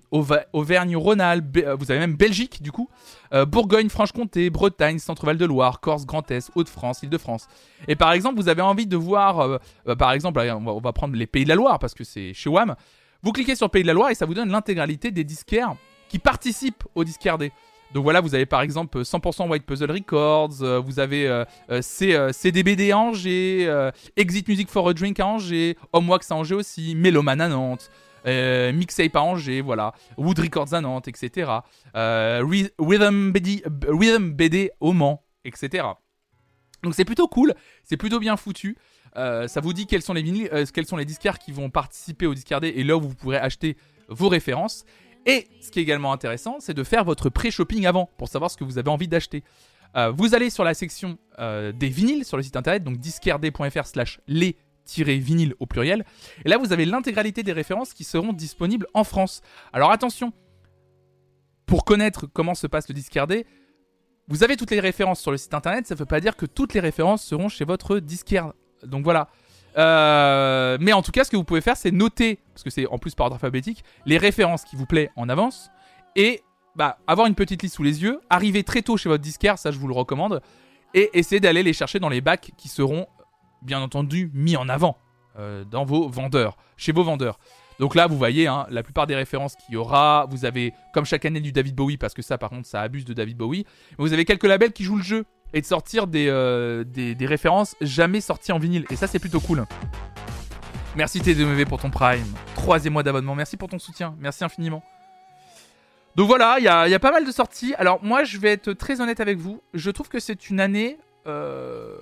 Auvergne-Rhône-Alpes, 0.53 1.57
euh, 1.57 1.75
vous 1.75 1.91
avez 1.91 1.99
même 1.99 2.15
Belgique 2.15 2.63
du 2.63 2.71
coup, 2.71 2.89
euh, 3.33 3.45
Bourgogne, 3.45 3.89
Franche-Comté, 3.89 4.51
Bretagne, 4.51 4.99
Centre-Val 4.99 5.37
de 5.37 5.45
Loire, 5.45 5.81
Corse, 5.81 6.07
Grand 6.07 6.31
Est, 6.31 6.51
Hauts-de-France, 6.55 7.03
Île-de-France. 7.03 7.49
Et 7.89 7.97
par 7.97 8.13
exemple 8.13 8.37
vous 8.41 8.49
avez 8.49 8.63
envie 8.63 8.87
de 8.87 8.97
voir, 8.97 9.41
euh, 9.41 9.95
par 9.99 10.13
exemple 10.13 10.41
on 10.41 10.81
va, 10.81 10.93
prendre 10.93 11.17
les 11.17 11.27
Pays 11.27 11.45
de 11.45 11.49
la 11.49 11.57
Loire 11.57 11.79
parce 11.79 11.95
que 11.95 12.05
c'est 12.05 12.33
chez 12.35 12.51
WAM. 12.51 12.77
Vous 13.23 13.33
cliquez 13.33 13.57
sur 13.57 13.71
Pays 13.71 13.83
de 13.83 13.89
la 13.89 13.95
Loire 13.95 14.11
et 14.11 14.15
ça 14.15 14.27
vous 14.27 14.35
donne 14.35 14.51
l'intégralité 14.51 15.11
des 15.11 15.25
disquaires 15.25 15.75
qui 16.09 16.19
participent 16.19 16.85
au 16.95 17.05
discardé. 17.05 17.53
Donc 17.95 18.05
voilà, 18.05 18.21
vous 18.21 18.35
avez 18.35 18.47
par 18.47 18.63
exemple 18.63 19.01
100% 19.01 19.49
White 19.49 19.65
Puzzle 19.65 19.91
Records, 19.91 20.63
euh, 20.63 20.79
vous 20.81 20.99
avez 20.99 21.27
euh, 21.29 21.45
euh, 21.71 22.33
CDBD 22.33 22.91
à 22.91 22.99
Angers, 22.99 23.91
Exit 24.17 24.49
Music 24.49 24.69
for 24.69 24.89
a 24.89 24.95
Drink 24.95 25.21
à 25.21 25.27
Angers, 25.27 25.77
Homewax 25.93 26.31
à 26.31 26.37
Angers 26.37 26.57
aussi, 26.57 26.95
Meloman 26.95 27.41
à 27.41 27.49
Nantes, 27.49 27.91
Mixtape 28.25 29.15
à 29.15 29.23
Angers, 29.23 29.61
voilà, 29.61 29.93
Wood 30.17 30.39
Records 30.39 30.75
à 30.75 30.81
Nantes, 30.81 31.09
etc. 31.09 31.51
Rhythm, 31.95 33.31
BD, 33.33 33.63
Rhythm 33.89 34.33
BD 34.33 34.73
au 34.81 34.93
Mans, 34.93 35.23
etc. 35.45 35.87
Donc 36.83 36.95
c'est 36.95 37.05
plutôt 37.05 37.29
cool, 37.29 37.55
c'est 37.85 37.97
plutôt 37.97 38.19
bien 38.19 38.37
foutu. 38.37 38.77
ça 39.15 39.61
vous 39.63 39.73
dit 39.73 39.87
quels 39.87 40.03
sont 40.03 40.13
les 40.13 40.23
vinyles, 40.23 40.51
quels 40.75 40.87
sont 40.87 40.97
les 40.97 41.05
disquaires 41.05 41.39
qui 41.39 41.53
vont 41.53 41.71
participer 41.71 42.27
au 42.27 42.35
discardé 42.35 42.69
et 42.69 42.83
là 42.83 42.97
où 42.97 43.01
vous 43.01 43.15
pourrez 43.15 43.39
acheter 43.39 43.77
vos 44.09 44.29
références. 44.29 44.85
Et 45.27 45.49
ce 45.61 45.71
qui 45.71 45.81
est 45.81 45.83
également 45.83 46.13
intéressant, 46.13 46.57
c'est 46.61 46.75
de 46.75 46.85
faire 46.85 47.05
votre 47.05 47.29
pré-shopping 47.29 47.87
avant 47.87 48.09
pour 48.17 48.29
savoir 48.29 48.51
ce 48.51 48.57
que 48.57 48.65
vous 48.65 48.79
avez 48.79 48.89
envie 48.89 49.09
d'acheter. 49.09 49.43
Euh, 49.97 50.11
vous 50.11 50.35
allez 50.35 50.51
sur 50.51 50.65
la 50.65 50.75
section 50.75 51.19
euh, 51.39 51.73
des 51.73 51.89
vinyles 51.89 52.25
sur 52.25 52.37
le 52.37 52.43
site 52.43 52.57
internet, 52.57 52.85
donc 52.85 52.99
disquaire.fr 52.99 53.87
slash 53.87 54.21
les-vinyles 54.29 55.55
au 55.59 55.67
pluriel. 55.67 56.05
Et 56.45 56.49
là, 56.49 56.59
vous 56.59 56.73
avez 56.73 56.85
l'intégralité 56.85 57.43
des 57.43 57.53
références 57.53 57.93
qui 57.93 58.05
seront 58.05 58.33
disponibles 58.33 58.87
en 58.95 59.05
France. 59.05 59.43
Alors 59.73 59.91
attention, 59.91 60.33
pour 61.67 61.85
connaître 61.85 62.27
comment 62.27 62.55
se 62.55 62.67
passe 62.67 62.89
le 62.89 62.95
disquaire 62.95 63.27
vous 64.29 64.43
avez 64.43 64.57
toutes 64.57 64.73
les 64.73 64.81
références 64.81 65.21
sur 65.21 65.31
le 65.31 65.37
site 65.37 65.55
internet, 65.55 65.87
ça 65.87 65.95
ne 65.95 66.01
veut 66.01 66.05
pas 66.05 66.21
dire 66.21 66.37
que 66.37 66.47
toutes 66.47 66.75
les 66.75 66.81
références 66.81 67.25
seront 67.25 67.49
chez 67.49 67.65
votre 67.65 68.01
disquaire. 68.01 68.53
Donc 68.83 69.05
voilà, 69.05 69.29
Euh, 69.77 70.79
mais 70.81 70.93
en 70.93 71.03
tout 71.03 71.13
cas, 71.13 71.25
ce 71.25 71.31
que 71.31 71.37
vous 71.37 71.45
pouvez 71.45 71.61
faire, 71.61 71.77
c'est 71.77 71.91
noter, 71.91 72.39
parce 72.53 72.63
que 72.63 72.71
c'est 72.71 72.87
en 72.87 72.99
plus 72.99 73.15
par 73.15 73.27
ordre 73.27 73.37
alphabétique, 73.37 73.85
les 74.07 74.19
références 74.19 74.65
qui 74.65 74.77
vous 74.77 74.87
plaît 74.87 75.11
en 75.17 75.29
avance. 75.29 75.71
Et 76.15 76.43
bah, 76.75 76.99
avoir 77.07 77.27
une 77.27 77.35
petite 77.35 77.63
liste 77.63 77.77
sous 77.77 77.83
les 77.83 78.03
yeux, 78.03 78.21
arriver 78.31 78.63
très 78.63 78.83
tôt 78.83 78.97
chez 78.97 79.09
votre 79.09 79.23
disquaire, 79.23 79.59
ça 79.59 79.71
je 79.71 79.79
vous 79.79 79.89
le 79.89 79.95
recommande, 79.95 80.41
et 80.95 81.11
essayer 81.13 81.41
d'aller 81.41 81.63
les 81.63 81.73
chercher 81.73 81.99
dans 81.99 82.09
les 82.09 82.21
bacs 82.21 82.53
qui 82.57 82.69
seront, 82.69 83.07
bien 83.63 83.81
entendu, 83.81 84.31
mis 84.35 84.57
en 84.57 84.69
avant 84.69 84.97
euh, 85.39 85.65
dans 85.65 85.85
vos 85.85 86.09
vendeurs, 86.09 86.57
chez 86.77 86.93
vos 86.93 87.05
vendeurs. 87.05 87.39
Donc 87.79 87.95
là, 87.95 88.07
vous 88.07 88.17
voyez, 88.17 88.47
hein, 88.47 88.67
la 88.71 88.83
plupart 88.83 89.07
des 89.07 89.15
références 89.15 89.55
qu'il 89.57 89.75
y 89.75 89.77
aura, 89.77 90.27
vous 90.31 90.47
avez, 90.47 90.73
comme 90.95 91.05
chaque 91.05 91.27
année, 91.27 91.41
du 91.41 91.53
David 91.53 91.75
Bowie, 91.75 91.99
parce 91.99 92.15
que 92.15 92.23
ça, 92.23 92.39
par 92.39 92.49
contre, 92.49 92.67
ça 92.67 92.81
abuse 92.81 93.05
de 93.05 93.13
David 93.13 93.37
Bowie. 93.37 93.67
Vous 93.99 94.15
avez 94.15 94.25
quelques 94.25 94.45
labels 94.45 94.73
qui 94.73 94.85
jouent 94.85 94.97
le 94.97 95.03
jeu 95.03 95.27
et 95.53 95.61
de 95.61 95.67
sortir 95.67 96.07
des, 96.07 96.29
euh, 96.29 96.85
des, 96.85 97.15
des 97.15 97.27
références 97.27 97.77
jamais 97.81 98.21
sorties 98.21 98.53
en 98.53 98.59
vinyle. 98.59 98.85
Et 98.91 98.97
ça, 98.97 99.07
c'est 99.07 99.19
plutôt 99.19 99.41
cool. 99.41 99.65
Merci 100.97 101.21
TDMV 101.21 101.67
pour 101.67 101.81
ton 101.81 101.91
Prime. 101.91 102.27
Troisième 102.55 102.95
mois 102.95 103.03
d'abonnement. 103.03 103.35
Merci 103.35 103.57
pour 103.57 103.69
ton 103.69 103.79
soutien. 103.79 104.15
Merci 104.19 104.45
infiniment. 104.45 104.83
Donc 106.15 106.29
voilà, 106.29 106.57
il 106.59 106.65
y 106.65 106.69
a, 106.69 106.89
y 106.89 106.95
a 106.95 106.99
pas 106.99 107.11
mal 107.11 107.27
de 107.27 107.31
sorties. 107.31 107.75
Alors 107.77 108.03
moi, 108.03 108.25
je 108.25 108.39
vais 108.39 108.53
être 108.53 108.73
très 108.73 109.01
honnête 109.01 109.21
avec 109.21 109.37
vous. 109.39 109.63
Je 109.75 109.91
trouve 109.91 110.09
que 110.09 110.19
c'est 110.19 110.49
une 110.49 110.61
année 110.61 110.99
euh, 111.27 111.97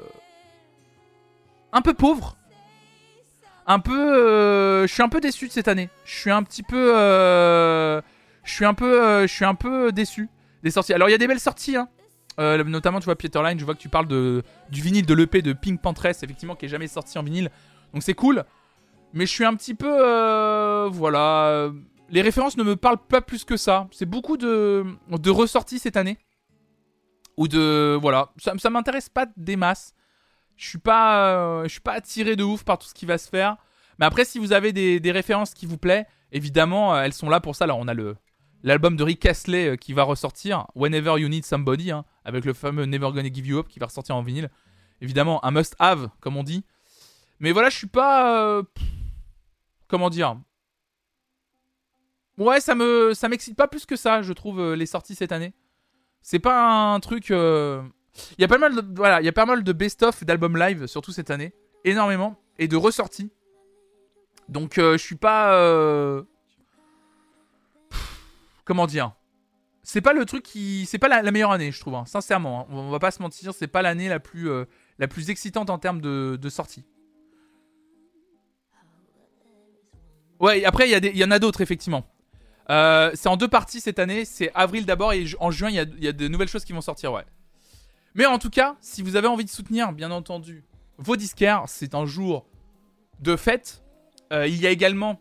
un 1.73 1.83
peu 1.83 1.95
pauvre. 1.95 2.37
Un 3.66 3.81
peu, 3.81 4.15
euh, 4.15 4.87
je 4.87 4.93
suis 4.93 5.03
un 5.03 5.09
peu 5.09 5.21
déçu 5.21 5.49
de 5.49 5.53
cette 5.53 5.69
année. 5.69 5.89
Je 6.05 6.15
suis 6.15 6.31
un 6.31 6.43
petit 6.43 6.62
peu, 6.62 6.93
je 8.45 8.53
suis 8.53 8.65
un 8.65 8.75
peu, 8.75 9.23
je 9.23 9.33
suis 9.33 9.45
un 9.45 9.55
peu 9.55 9.91
déçu 9.91 10.29
des 10.62 10.71
sorties. 10.71 10.93
Alors 10.93 11.09
il 11.09 11.12
y 11.12 11.15
a 11.16 11.19
des 11.19 11.27
belles 11.27 11.41
sorties, 11.41 11.77
hein. 11.77 11.89
Euh, 12.40 12.62
notamment 12.65 12.98
tu 12.98 13.05
vois 13.05 13.16
Peterline, 13.16 13.59
je 13.59 13.65
vois 13.65 13.74
que 13.74 13.81
tu 13.81 13.89
parles 13.89 14.09
de 14.09 14.43
du 14.70 14.81
vinyle 14.81 15.06
de 15.06 15.15
l'EP 15.15 15.40
de 15.43 15.52
Pink 15.52 15.81
Pantress, 15.81 16.23
effectivement 16.23 16.56
qui 16.56 16.66
est 16.66 16.69
jamais 16.69 16.89
sorti 16.89 17.19
en 17.19 17.23
vinyle. 17.23 17.51
Donc 17.93 18.02
c'est 18.02 18.15
cool. 18.15 18.44
Mais 19.12 19.27
je 19.27 19.31
suis 19.31 19.44
un 19.44 19.55
petit 19.55 19.74
peu, 19.74 19.89
euh, 19.89 20.89
voilà, 20.90 21.70
les 22.11 22.23
références 22.23 22.56
ne 22.56 22.65
me 22.65 22.74
parlent 22.74 22.98
pas 22.98 23.20
plus 23.20 23.44
que 23.44 23.56
ça. 23.56 23.86
C'est 23.93 24.06
beaucoup 24.06 24.36
de 24.36 24.85
de 25.09 25.31
ressorties 25.31 25.78
cette 25.78 25.97
année 25.97 26.19
ou 27.36 27.48
de, 27.48 27.98
voilà, 28.01 28.32
ça, 28.39 28.70
m'intéresse 28.70 29.09
pas 29.09 29.27
des 29.36 29.56
masses. 29.56 29.94
Je 30.56 30.69
suis 30.69 30.78
pas, 30.78 31.27
euh, 31.27 31.62
je 31.65 31.69
suis 31.69 31.81
pas 31.81 31.94
attiré 31.94 32.36
de 32.36 32.44
ouf 32.44 32.65
par 32.65 32.78
tout 32.78 32.86
ce 32.86 32.94
qui 32.94 33.06
va 33.06 33.19
se 33.19 33.28
faire. 33.28 33.56
Mais 33.98 34.06
après, 34.06 34.24
si 34.24 34.39
vous 34.39 34.52
avez 34.52 34.73
des, 34.73 35.11
références 35.11 35.55
qui 35.55 35.66
vous 35.66 35.78
plaît, 35.78 36.06
évidemment, 36.32 36.98
elles 37.01 37.12
sont 37.12 37.28
là 37.28 37.40
pour 37.40 37.56
ça. 37.56 37.66
Là, 37.66 37.74
on 37.74 37.89
a 37.89 37.94
le 37.94 38.16
l'album 38.65 38.97
de 38.97 39.05
Rick 39.05 39.24
Astley 39.27 39.69
euh, 39.69 39.77
qui 39.77 39.93
va 39.93 40.03
ressortir, 40.03 40.66
Whenever 40.74 41.20
You 41.20 41.28
Need 41.28 41.45
Somebody, 41.45 41.93
hein, 41.93 42.05
avec 42.24 42.45
le 42.45 42.53
fameux 42.53 42.86
Never 42.86 43.11
Gonna 43.12 43.32
Give 43.32 43.47
You 43.47 43.59
Up 43.59 43.69
qui 43.69 43.78
va 43.78 43.86
ressortir 43.86 44.16
en 44.16 44.23
vinyle. 44.23 44.51
Évidemment, 45.01 45.45
un 45.45 45.53
must-have, 45.53 46.09
comme 46.20 46.36
on 46.36 46.43
dit. 46.43 46.65
Mais 47.39 47.53
voilà, 47.53 47.69
je 47.69 47.77
suis 47.77 47.86
pas, 47.86 48.43
euh, 48.43 48.62
comment 49.86 50.11
dire? 50.11 50.36
Ouais, 52.39 52.61
ça 52.61 52.74
me, 52.74 53.12
ça 53.15 53.28
m'excite 53.28 53.57
pas 53.57 53.69
plus 53.69 53.86
que 53.86 53.97
ça, 53.97 54.23
je 54.23 54.32
trouve, 54.32 54.59
euh, 54.61 54.74
les 54.74 54.86
sorties 54.86 55.15
cette 55.15 55.31
année. 55.31 55.53
C'est 56.23 56.39
pas 56.39 56.95
un 56.95 57.01
truc. 57.01 57.28
il 57.28 57.85
y 58.39 58.45
a 58.45 58.49
pas 58.49 58.59
mal 58.59 58.74
de, 58.74 58.97
voilà, 58.97 59.20
il 59.20 59.24
y 59.27 59.28
a 59.28 59.32
pas 59.32 59.45
mal 59.45 59.62
de 59.62 59.73
best-of 59.73 60.24
d'albums 60.24 60.57
live, 60.57 60.86
surtout 60.86 61.12
cette 61.12 61.31
année, 61.31 61.53
énormément, 61.85 62.41
et 62.59 62.66
de 62.66 62.77
ressorties. 62.77 63.31
Donc 64.49 64.78
euh, 64.78 64.97
je 64.97 65.03
suis 65.03 65.16
pas, 65.16 65.55
comment 68.65 68.86
dire, 68.86 69.12
c'est 69.82 70.01
pas 70.01 70.12
le 70.12 70.24
truc 70.24 70.43
qui, 70.43 70.86
c'est 70.86 70.99
pas 70.99 71.09
la, 71.09 71.31
meilleure 71.31 71.53
année, 71.53 71.70
je 71.70 71.81
trouve, 71.81 71.95
hein, 71.95 72.05
sincèrement. 72.07 72.62
hein. 72.62 72.66
On 72.70 72.91
va 72.91 72.99
pas 72.99 73.11
se 73.11 73.23
mentir, 73.23 73.53
c'est 73.55 73.66
pas 73.66 73.82
l'année 73.82 74.09
la 74.09 74.20
plus, 74.20 74.51
euh, 74.51 74.65
la 74.99 75.09
plus 75.09 75.31
excitante 75.31 75.70
en 75.70 75.78
termes 75.78 76.01
de, 76.01 76.49
sortie. 76.49 76.85
Ouais, 80.41 80.65
après 80.65 80.91
il 80.91 81.15
y, 81.15 81.19
y 81.19 81.24
en 81.24 81.31
a 81.31 81.39
d'autres 81.39 81.61
effectivement. 81.61 82.05
Euh, 82.70 83.11
c'est 83.15 83.28
en 83.28 83.36
deux 83.36 83.49
parties 83.49 83.81
cette 83.81 83.99
année. 83.99 84.24
C'est 84.24 84.51
avril 84.55 84.86
d'abord 84.86 85.12
et 85.12 85.24
en 85.39 85.51
juin 85.51 85.69
il 85.70 85.74
y 85.74 86.05
y 86.05 86.09
a 86.09 86.12
de 86.12 86.28
nouvelles 86.28 86.49
choses 86.49 86.65
qui 86.65 86.73
vont 86.73 86.81
sortir, 86.81 87.12
ouais. 87.12 87.24
Mais 88.15 88.27
en 88.27 88.39
tout 88.39 88.51
cas, 88.51 88.77
si 88.81 89.03
vous 89.03 89.16
avez 89.16 89.27
envie 89.27 89.45
de 89.45 89.51
soutenir, 89.51 89.93
bien 89.93 90.11
entendu, 90.11 90.65
vos 90.99 91.16
disquaires, 91.16 91.65
c'est 91.66 91.95
un 91.95 92.07
jour 92.07 92.47
de 93.20 93.36
fête. 93.36 93.82
Euh, 94.32 94.47
il 94.47 94.61
y 94.61 94.66
a 94.66 94.70
également 94.70 95.20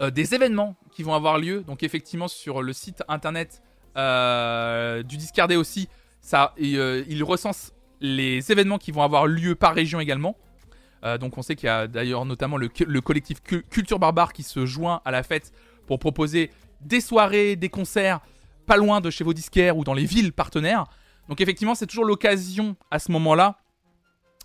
euh, 0.00 0.10
des 0.10 0.34
événements 0.34 0.76
qui 0.90 1.02
vont 1.02 1.14
avoir 1.14 1.38
lieu. 1.38 1.62
Donc 1.62 1.82
effectivement, 1.82 2.28
sur 2.28 2.62
le 2.62 2.72
site 2.72 3.02
internet 3.08 3.62
euh, 3.96 5.02
du 5.02 5.16
Discardé 5.16 5.56
aussi, 5.56 5.88
ça, 6.20 6.52
et, 6.56 6.76
euh, 6.76 7.04
il 7.08 7.22
recense 7.22 7.72
les 8.00 8.50
événements 8.50 8.78
qui 8.78 8.92
vont 8.92 9.02
avoir 9.02 9.26
lieu 9.26 9.54
par 9.54 9.74
région 9.74 10.00
également. 10.00 10.36
Euh, 11.04 11.18
donc 11.18 11.36
on 11.38 11.42
sait 11.42 11.54
qu'il 11.54 11.66
y 11.66 11.70
a 11.70 11.86
d'ailleurs 11.86 12.24
notamment 12.24 12.56
le, 12.56 12.70
le 12.86 13.00
collectif 13.00 13.42
Cu- 13.42 13.64
Culture 13.70 13.98
Barbare 13.98 14.32
qui 14.32 14.42
se 14.42 14.64
joint 14.66 15.00
à 15.04 15.10
la 15.10 15.22
fête 15.22 15.52
pour 15.86 15.98
proposer 15.98 16.50
des 16.80 17.00
soirées, 17.00 17.56
des 17.56 17.68
concerts 17.68 18.20
pas 18.66 18.76
loin 18.78 19.00
de 19.02 19.10
chez 19.10 19.24
vos 19.24 19.34
disquaires 19.34 19.76
ou 19.76 19.84
dans 19.84 19.92
les 19.92 20.06
villes 20.06 20.32
partenaires. 20.32 20.86
Donc 21.28 21.40
effectivement, 21.40 21.74
c'est 21.74 21.86
toujours 21.86 22.06
l'occasion 22.06 22.76
à 22.90 22.98
ce 22.98 23.12
moment-là 23.12 23.58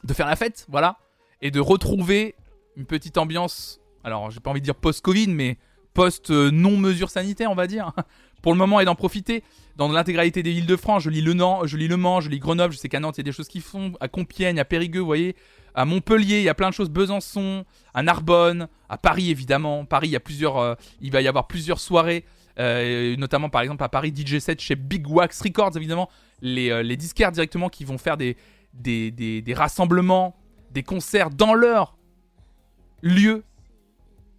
de 0.04 0.14
faire 0.14 0.28
la 0.28 0.36
fête, 0.36 0.66
voilà, 0.70 0.98
et 1.42 1.52
de 1.52 1.60
retrouver 1.60 2.36
une 2.76 2.86
petite 2.86 3.18
ambiance. 3.18 3.80
Alors, 4.10 4.32
j'ai 4.32 4.40
pas 4.40 4.50
envie 4.50 4.60
de 4.60 4.66
dire 4.66 4.74
post-Covid, 4.74 5.28
mais 5.28 5.58
post-non-mesure 5.94 7.12
sanitaire, 7.12 7.52
on 7.52 7.56
va 7.56 7.68
dire, 7.68 7.94
pour 8.42 8.54
le 8.54 8.58
moment, 8.58 8.80
et 8.80 8.86
d'en 8.86 8.96
profiter. 8.96 9.44
Dans 9.76 9.88
l'intégralité 9.92 10.42
des 10.42 10.52
villes 10.52 10.66
de 10.66 10.76
France, 10.76 11.04
je 11.04 11.12
lis 11.12 11.22
Le, 11.22 11.34
Nant, 11.34 11.68
je 11.68 11.78
lis 11.78 11.88
le 11.88 11.96
Mans, 11.96 12.20
je 12.20 12.30
lis 12.30 12.40
Grenoble, 12.40 12.74
je 12.74 12.80
sais 12.80 12.90
qu'à 12.90 13.00
Nantes, 13.00 13.18
il 13.18 13.20
y 13.20 13.22
a 13.22 13.26
des 13.26 13.32
choses 13.32 13.48
qui 13.48 13.62
font, 13.62 13.94
à 14.00 14.08
Compiègne, 14.08 14.60
à 14.60 14.66
Périgueux, 14.66 15.00
vous 15.00 15.06
voyez, 15.06 15.36
à 15.76 15.86
Montpellier, 15.86 16.40
il 16.40 16.44
y 16.44 16.50
a 16.50 16.56
plein 16.56 16.70
de 16.70 16.74
choses, 16.74 16.90
Besançon, 16.90 17.66
à 17.94 18.02
Narbonne, 18.02 18.68
à 18.90 18.98
Paris, 18.98 19.30
évidemment. 19.30 19.86
Paris, 19.86 20.08
il 20.08 20.12
y 20.12 20.16
a 20.16 20.20
plusieurs, 20.20 20.58
euh, 20.58 20.74
il 21.02 21.12
va 21.12 21.22
y 21.22 21.28
avoir 21.28 21.46
plusieurs 21.46 21.80
soirées, 21.80 22.26
euh, 22.58 23.16
notamment 23.16 23.50
par 23.50 23.62
exemple 23.62 23.84
à 23.84 23.90
Paris, 23.90 24.12
DJ 24.14 24.40
7 24.40 24.60
chez 24.60 24.76
Big 24.76 25.08
Wax 25.08 25.40
Records, 25.42 25.78
évidemment, 25.78 26.10
les, 26.42 26.72
euh, 26.72 26.96
disquaires 26.96 27.32
directement 27.32 27.70
qui 27.70 27.86
vont 27.86 28.00
faire 28.00 28.18
des 28.18 28.36
rassemblements, 29.56 30.36
des 30.72 30.84
concerts 30.84 31.30
dans 31.30 31.54
leur 31.54 31.96
lieu. 33.02 33.44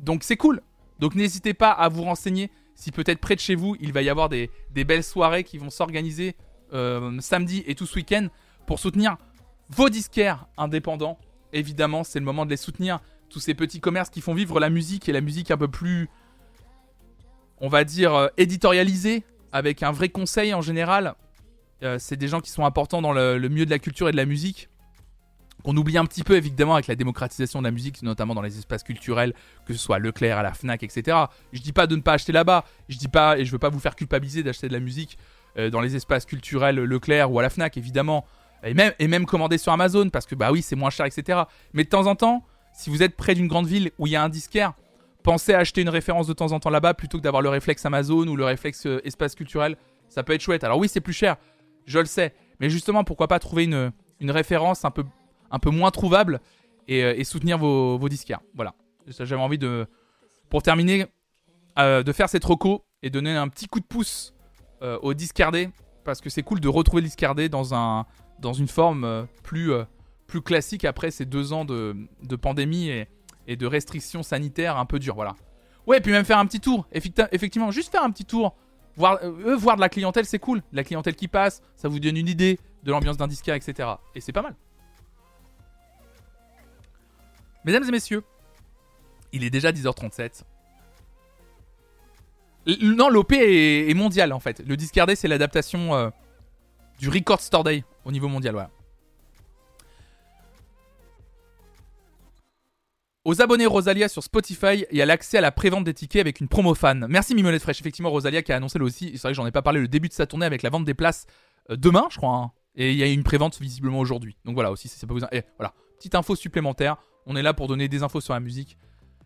Donc 0.00 0.24
c'est 0.24 0.36
cool. 0.36 0.60
Donc 0.98 1.14
n'hésitez 1.14 1.54
pas 1.54 1.70
à 1.70 1.88
vous 1.88 2.02
renseigner 2.02 2.50
si 2.80 2.92
peut-être 2.92 3.20
près 3.20 3.34
de 3.34 3.40
chez 3.40 3.54
vous, 3.54 3.76
il 3.80 3.92
va 3.92 4.00
y 4.00 4.08
avoir 4.08 4.30
des, 4.30 4.50
belles 4.74 5.04
soirées 5.04 5.44
qui 5.44 5.58
vont 5.58 5.68
s'organiser 5.68 6.34
euh, 6.72 7.20
samedi 7.20 7.62
et 7.66 7.74
tout 7.74 7.84
ce 7.84 7.96
week-end 7.96 8.28
pour 8.66 8.78
soutenir 8.78 9.18
vos 9.68 9.90
disquaires 9.90 10.46
indépendants. 10.56 11.18
Évidemment, 11.52 12.04
c'est 12.04 12.18
le 12.18 12.24
moment 12.24 12.46
de 12.46 12.50
les 12.50 12.56
soutenir. 12.56 13.00
Tous 13.28 13.38
ces 13.38 13.54
petits 13.54 13.80
commerces 13.80 14.08
qui 14.08 14.22
font 14.22 14.32
vivre 14.32 14.58
la 14.60 14.70
musique 14.70 15.08
et 15.08 15.12
la 15.12 15.20
musique 15.20 15.50
un 15.50 15.58
peu 15.58 15.68
plus, 15.68 16.08
on 17.60 17.68
va 17.68 17.84
dire, 17.84 18.14
euh, 18.14 18.28
éditorialisée, 18.38 19.24
avec 19.52 19.82
un 19.82 19.92
vrai 19.92 20.08
conseil 20.08 20.54
en 20.54 20.62
général. 20.62 21.14
Euh, 21.82 21.98
c'est 21.98 22.16
des 22.16 22.28
gens 22.28 22.40
qui 22.40 22.50
sont 22.50 22.64
importants 22.64 23.02
dans 23.02 23.12
le, 23.12 23.36
le 23.36 23.48
milieu 23.48 23.66
de 23.66 23.70
la 23.70 23.78
culture 23.78 24.08
et 24.08 24.12
de 24.12 24.16
la 24.16 24.26
musique. 24.26 24.70
Qu'on 25.62 25.76
oublie 25.76 25.98
un 25.98 26.06
petit 26.06 26.22
peu 26.22 26.36
évidemment 26.36 26.74
avec 26.74 26.86
la 26.86 26.94
démocratisation 26.94 27.60
de 27.60 27.64
la 27.64 27.70
musique, 27.70 28.02
notamment 28.02 28.34
dans 28.34 28.42
les 28.42 28.58
espaces 28.58 28.82
culturels, 28.82 29.34
que 29.66 29.72
ce 29.74 29.78
soit 29.78 29.98
Leclerc, 29.98 30.38
à 30.38 30.42
la 30.42 30.54
Fnac, 30.54 30.82
etc. 30.82 31.16
Je 31.52 31.60
dis 31.60 31.72
pas 31.72 31.86
de 31.86 31.96
ne 31.96 32.00
pas 32.00 32.14
acheter 32.14 32.32
là-bas. 32.32 32.64
Je 32.88 32.96
dis 32.96 33.08
pas 33.08 33.38
et 33.38 33.44
je 33.44 33.52
veux 33.52 33.58
pas 33.58 33.68
vous 33.68 33.80
faire 33.80 33.96
culpabiliser 33.96 34.42
d'acheter 34.42 34.68
de 34.68 34.72
la 34.72 34.80
musique 34.80 35.18
euh, 35.58 35.70
dans 35.70 35.80
les 35.80 35.96
espaces 35.96 36.24
culturels 36.24 36.76
Leclerc 36.76 37.30
ou 37.30 37.38
à 37.38 37.42
la 37.42 37.50
Fnac, 37.50 37.76
évidemment. 37.76 38.24
Et 38.62 38.74
même, 38.74 39.26
commander 39.26 39.58
sur 39.58 39.72
Amazon 39.72 40.10
parce 40.10 40.26
que 40.26 40.34
bah 40.34 40.52
oui, 40.52 40.62
c'est 40.62 40.76
moins 40.76 40.90
cher, 40.90 41.06
etc. 41.06 41.40
Mais 41.72 41.84
de 41.84 41.88
temps 41.88 42.06
en 42.06 42.14
temps, 42.14 42.44
si 42.74 42.90
vous 42.90 43.02
êtes 43.02 43.16
près 43.16 43.34
d'une 43.34 43.48
grande 43.48 43.66
ville 43.66 43.90
où 43.98 44.06
il 44.06 44.12
y 44.12 44.16
a 44.16 44.22
un 44.22 44.28
disquaire, 44.28 44.74
pensez 45.22 45.54
à 45.54 45.58
acheter 45.58 45.80
une 45.80 45.88
référence 45.88 46.26
de 46.26 46.32
temps 46.32 46.52
en 46.52 46.60
temps 46.60 46.70
là-bas 46.70 46.94
plutôt 46.94 47.18
que 47.18 47.22
d'avoir 47.22 47.42
le 47.42 47.48
réflexe 47.48 47.84
Amazon 47.86 48.26
ou 48.26 48.36
le 48.36 48.44
réflexe 48.44 48.86
euh, 48.86 49.00
espace 49.04 49.34
culturel. 49.34 49.76
Ça 50.08 50.22
peut 50.22 50.34
être 50.34 50.42
chouette. 50.42 50.64
Alors 50.64 50.78
oui, 50.78 50.88
c'est 50.88 51.00
plus 51.00 51.12
cher, 51.12 51.36
je 51.86 51.98
le 51.98 52.04
sais. 52.06 52.34
Mais 52.60 52.68
justement, 52.68 53.04
pourquoi 53.04 53.28
pas 53.28 53.38
trouver 53.38 53.64
une 53.64 54.30
référence 54.30 54.84
un 54.84 54.90
peu, 54.90 55.04
un 55.50 55.58
peu 55.58 55.70
moins 55.70 55.90
trouvable 55.90 56.40
et, 56.88 57.04
euh, 57.04 57.14
et 57.16 57.24
soutenir 57.24 57.58
vos, 57.58 57.98
vos 57.98 58.08
disquaires. 58.08 58.40
Voilà. 58.54 58.74
J'avais 59.06 59.34
envie 59.36 59.58
de, 59.58 59.86
pour 60.48 60.62
terminer, 60.62 61.06
euh, 61.78 62.02
de 62.02 62.12
faire 62.12 62.28
cette 62.28 62.44
reco 62.44 62.84
et 63.02 63.10
donner 63.10 63.34
un 63.36 63.48
petit 63.48 63.66
coup 63.66 63.80
de 63.80 63.84
pouce 63.86 64.34
euh, 64.82 64.98
au 65.02 65.14
discardé 65.14 65.70
parce 66.04 66.20
que 66.20 66.30
c'est 66.30 66.42
cool 66.42 66.60
de 66.60 66.68
retrouver 66.68 67.02
le 67.02 67.06
discardé 67.08 67.48
dans, 67.48 67.74
un, 67.74 68.06
dans 68.38 68.52
une 68.52 68.68
forme 68.68 69.26
plus, 69.42 69.72
plus 70.26 70.40
classique 70.42 70.84
après 70.84 71.10
ces 71.10 71.24
deux 71.26 71.52
ans 71.52 71.64
de, 71.64 71.96
de 72.22 72.36
pandémie 72.36 72.88
et, 72.88 73.08
et 73.46 73.56
de 73.56 73.66
restrictions 73.66 74.22
sanitaires 74.22 74.76
un 74.78 74.86
peu 74.86 74.98
dures. 74.98 75.14
Voilà. 75.14 75.34
Ouais, 75.86 76.00
puis 76.00 76.12
même 76.12 76.24
faire 76.24 76.38
un 76.38 76.46
petit 76.46 76.60
tour. 76.60 76.86
Effecti- 76.94 77.28
Effectivement, 77.32 77.70
juste 77.70 77.90
faire 77.90 78.02
un 78.04 78.10
petit 78.10 78.24
tour. 78.24 78.54
Voir, 78.96 79.18
voir 79.56 79.76
de 79.76 79.80
la 79.80 79.88
clientèle, 79.88 80.24
c'est 80.26 80.38
cool. 80.38 80.62
La 80.72 80.84
clientèle 80.84 81.14
qui 81.14 81.28
passe, 81.28 81.62
ça 81.76 81.88
vous 81.88 82.00
donne 82.00 82.16
une 82.16 82.28
idée 82.28 82.58
de 82.82 82.90
l'ambiance 82.90 83.16
d'un 83.16 83.28
disquaire, 83.28 83.54
etc. 83.54 83.88
Et 84.14 84.20
c'est 84.20 84.32
pas 84.32 84.42
mal. 84.42 84.54
Mesdames 87.64 87.84
et 87.88 87.90
messieurs, 87.90 88.22
il 89.32 89.44
est 89.44 89.50
déjà 89.50 89.70
10h37. 89.72 90.42
L- 92.66 92.78
non, 92.96 93.08
l'OP 93.08 93.32
est, 93.32 93.94
mondial 93.94 94.32
en 94.32 94.40
fait. 94.40 94.60
Le 94.66 94.76
Discardé, 94.76 95.14
c'est 95.16 95.28
l'adaptation 95.28 95.94
euh, 95.94 96.10
du 96.98 97.08
Record 97.08 97.40
Store 97.40 97.64
Day 97.64 97.84
au 98.04 98.12
niveau 98.12 98.28
mondial. 98.28 98.54
Voilà. 98.54 98.70
Aux 103.26 103.42
abonnés 103.42 103.66
Rosalia 103.66 104.08
sur 104.08 104.22
Spotify, 104.22 104.86
il 104.90 104.96
y 104.96 105.02
a 105.02 105.06
l'accès 105.06 105.38
à 105.38 105.40
la 105.42 105.52
prévente 105.52 105.84
des 105.84 105.92
tickets 105.92 106.20
avec 106.20 106.40
une 106.40 106.48
promo 106.48 106.74
fan. 106.74 107.06
Merci 107.08 107.34
Mimolette 107.34 107.60
Fraîche. 107.62 107.80
Effectivement, 107.80 108.10
Rosalia 108.10 108.42
qui 108.42 108.50
a 108.52 108.56
annoncé 108.56 108.78
le 108.78 108.86
aussi. 108.86 109.10
C'est 109.12 109.22
vrai 109.22 109.32
que 109.32 109.36
j'en 109.36 109.46
ai 109.46 109.50
pas 109.52 109.60
parlé 109.62 109.80
le 109.80 109.88
début 109.88 110.08
de 110.08 110.14
sa 110.14 110.26
tournée 110.26 110.46
avec 110.46 110.62
la 110.62 110.70
vente 110.70 110.86
des 110.86 110.94
places 110.94 111.26
euh, 111.70 111.76
demain, 111.76 112.06
je 112.10 112.16
crois. 112.16 112.34
hein. 112.34 112.52
Et 112.76 112.92
il 112.92 112.96
y 112.96 113.02
a 113.02 113.06
une 113.06 113.22
prévente 113.24 113.60
visiblement 113.60 113.98
aujourd'hui. 113.98 114.38
Donc 114.46 114.54
voilà 114.54 114.70
aussi, 114.70 114.88
si 114.88 114.98
ça 114.98 115.06
peut 115.06 115.12
vous. 115.12 115.20
Et 115.32 115.42
voilà, 115.58 115.74
petite 115.98 116.14
info 116.14 116.34
supplémentaire. 116.34 116.96
On 117.26 117.36
est 117.36 117.42
là 117.42 117.54
pour 117.54 117.68
donner 117.68 117.88
des 117.88 118.02
infos 118.02 118.20
sur 118.20 118.34
la 118.34 118.40
musique. 118.40 118.76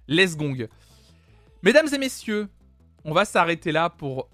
Les 0.09 0.29
gong. 0.29 0.69
Mesdames 1.63 1.89
et 1.93 1.99
messieurs, 1.99 2.49
on 3.05 3.13
va 3.13 3.25
s'arrêter 3.25 3.73
là 3.73 3.91
pour 3.91 4.29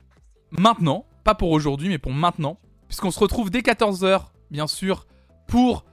maintenant. 0.50 1.06
Pas 1.24 1.34
pour 1.34 1.50
aujourd'hui, 1.50 1.88
mais 1.88 1.98
pour 1.98 2.12
maintenant. 2.12 2.58
Puisqu'on 2.88 3.10
se 3.10 3.20
retrouve 3.20 3.50
dès 3.50 3.60
14h, 3.60 4.22
bien 4.50 4.66
sûr, 4.66 5.06
pour 5.46 5.84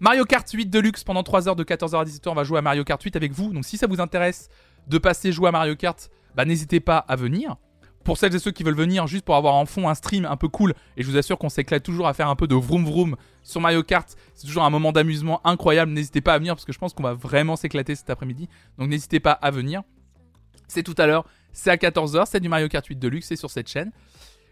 Mario 0.00 0.24
Kart 0.24 0.50
8 0.50 0.66
Deluxe 0.66 1.04
pendant 1.04 1.22
3 1.22 1.48
heures 1.48 1.56
de 1.56 1.64
14h 1.64 2.00
à 2.00 2.04
18h. 2.04 2.30
On 2.30 2.34
va 2.34 2.44
jouer 2.44 2.58
à 2.58 2.62
Mario 2.62 2.84
Kart 2.84 3.00
8 3.00 3.16
avec 3.16 3.32
vous. 3.32 3.52
Donc 3.52 3.64
si 3.64 3.76
ça 3.76 3.86
vous 3.86 4.00
intéresse 4.00 4.48
de 4.88 4.98
passer 4.98 5.30
jouer 5.30 5.48
à 5.48 5.52
Mario 5.52 5.76
Kart, 5.76 6.10
bah, 6.34 6.44
n'hésitez 6.44 6.80
pas 6.80 6.98
à 6.98 7.16
venir. 7.16 7.56
Pour 8.04 8.16
celles 8.16 8.34
et 8.34 8.38
ceux 8.38 8.50
qui 8.50 8.62
veulent 8.62 8.74
venir 8.74 9.06
juste 9.06 9.24
pour 9.24 9.36
avoir 9.36 9.54
en 9.54 9.66
fond 9.66 9.88
un 9.88 9.94
stream 9.94 10.24
un 10.24 10.36
peu 10.36 10.48
cool, 10.48 10.74
et 10.96 11.02
je 11.02 11.10
vous 11.10 11.16
assure 11.16 11.38
qu'on 11.38 11.50
s'éclate 11.50 11.82
toujours 11.82 12.06
à 12.06 12.14
faire 12.14 12.28
un 12.28 12.36
peu 12.36 12.46
de 12.46 12.54
vroom 12.54 12.84
vroom 12.84 13.16
sur 13.42 13.60
Mario 13.60 13.82
Kart, 13.82 14.16
c'est 14.34 14.46
toujours 14.46 14.64
un 14.64 14.70
moment 14.70 14.92
d'amusement 14.92 15.40
incroyable. 15.44 15.92
N'hésitez 15.92 16.20
pas 16.20 16.34
à 16.34 16.38
venir 16.38 16.54
parce 16.54 16.64
que 16.64 16.72
je 16.72 16.78
pense 16.78 16.94
qu'on 16.94 17.02
va 17.02 17.14
vraiment 17.14 17.56
s'éclater 17.56 17.94
cet 17.94 18.10
après-midi. 18.10 18.48
Donc 18.78 18.88
n'hésitez 18.88 19.20
pas 19.20 19.32
à 19.32 19.50
venir. 19.50 19.82
C'est 20.68 20.82
tout 20.82 20.94
à 20.98 21.06
l'heure, 21.06 21.24
c'est 21.52 21.70
à 21.70 21.76
14h, 21.76 22.26
c'est 22.26 22.40
du 22.40 22.48
Mario 22.48 22.68
Kart 22.68 22.86
8 22.86 22.96
Deluxe, 22.96 23.26
c'est 23.26 23.36
sur 23.36 23.50
cette 23.50 23.68
chaîne. 23.68 23.90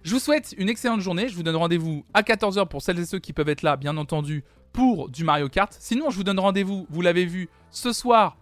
Je 0.02 0.12
vous 0.14 0.20
souhaite 0.20 0.54
une 0.58 0.68
excellente 0.68 1.00
journée. 1.00 1.28
Je 1.28 1.34
vous 1.34 1.42
donne 1.42 1.56
rendez-vous 1.56 2.04
à 2.14 2.22
14h 2.22 2.66
pour 2.68 2.82
celles 2.82 2.98
et 2.98 3.04
ceux 3.04 3.18
qui 3.18 3.32
peuvent 3.32 3.48
être 3.48 3.62
là, 3.62 3.76
bien 3.76 3.96
entendu, 3.96 4.44
pour 4.72 5.08
du 5.08 5.24
Mario 5.24 5.48
Kart. 5.48 5.74
Sinon, 5.78 6.10
je 6.10 6.16
vous 6.16 6.24
donne 6.24 6.38
rendez-vous, 6.38 6.86
vous 6.90 7.02
l'avez 7.02 7.24
vu, 7.24 7.48
ce 7.70 7.92
soir, 7.92 8.36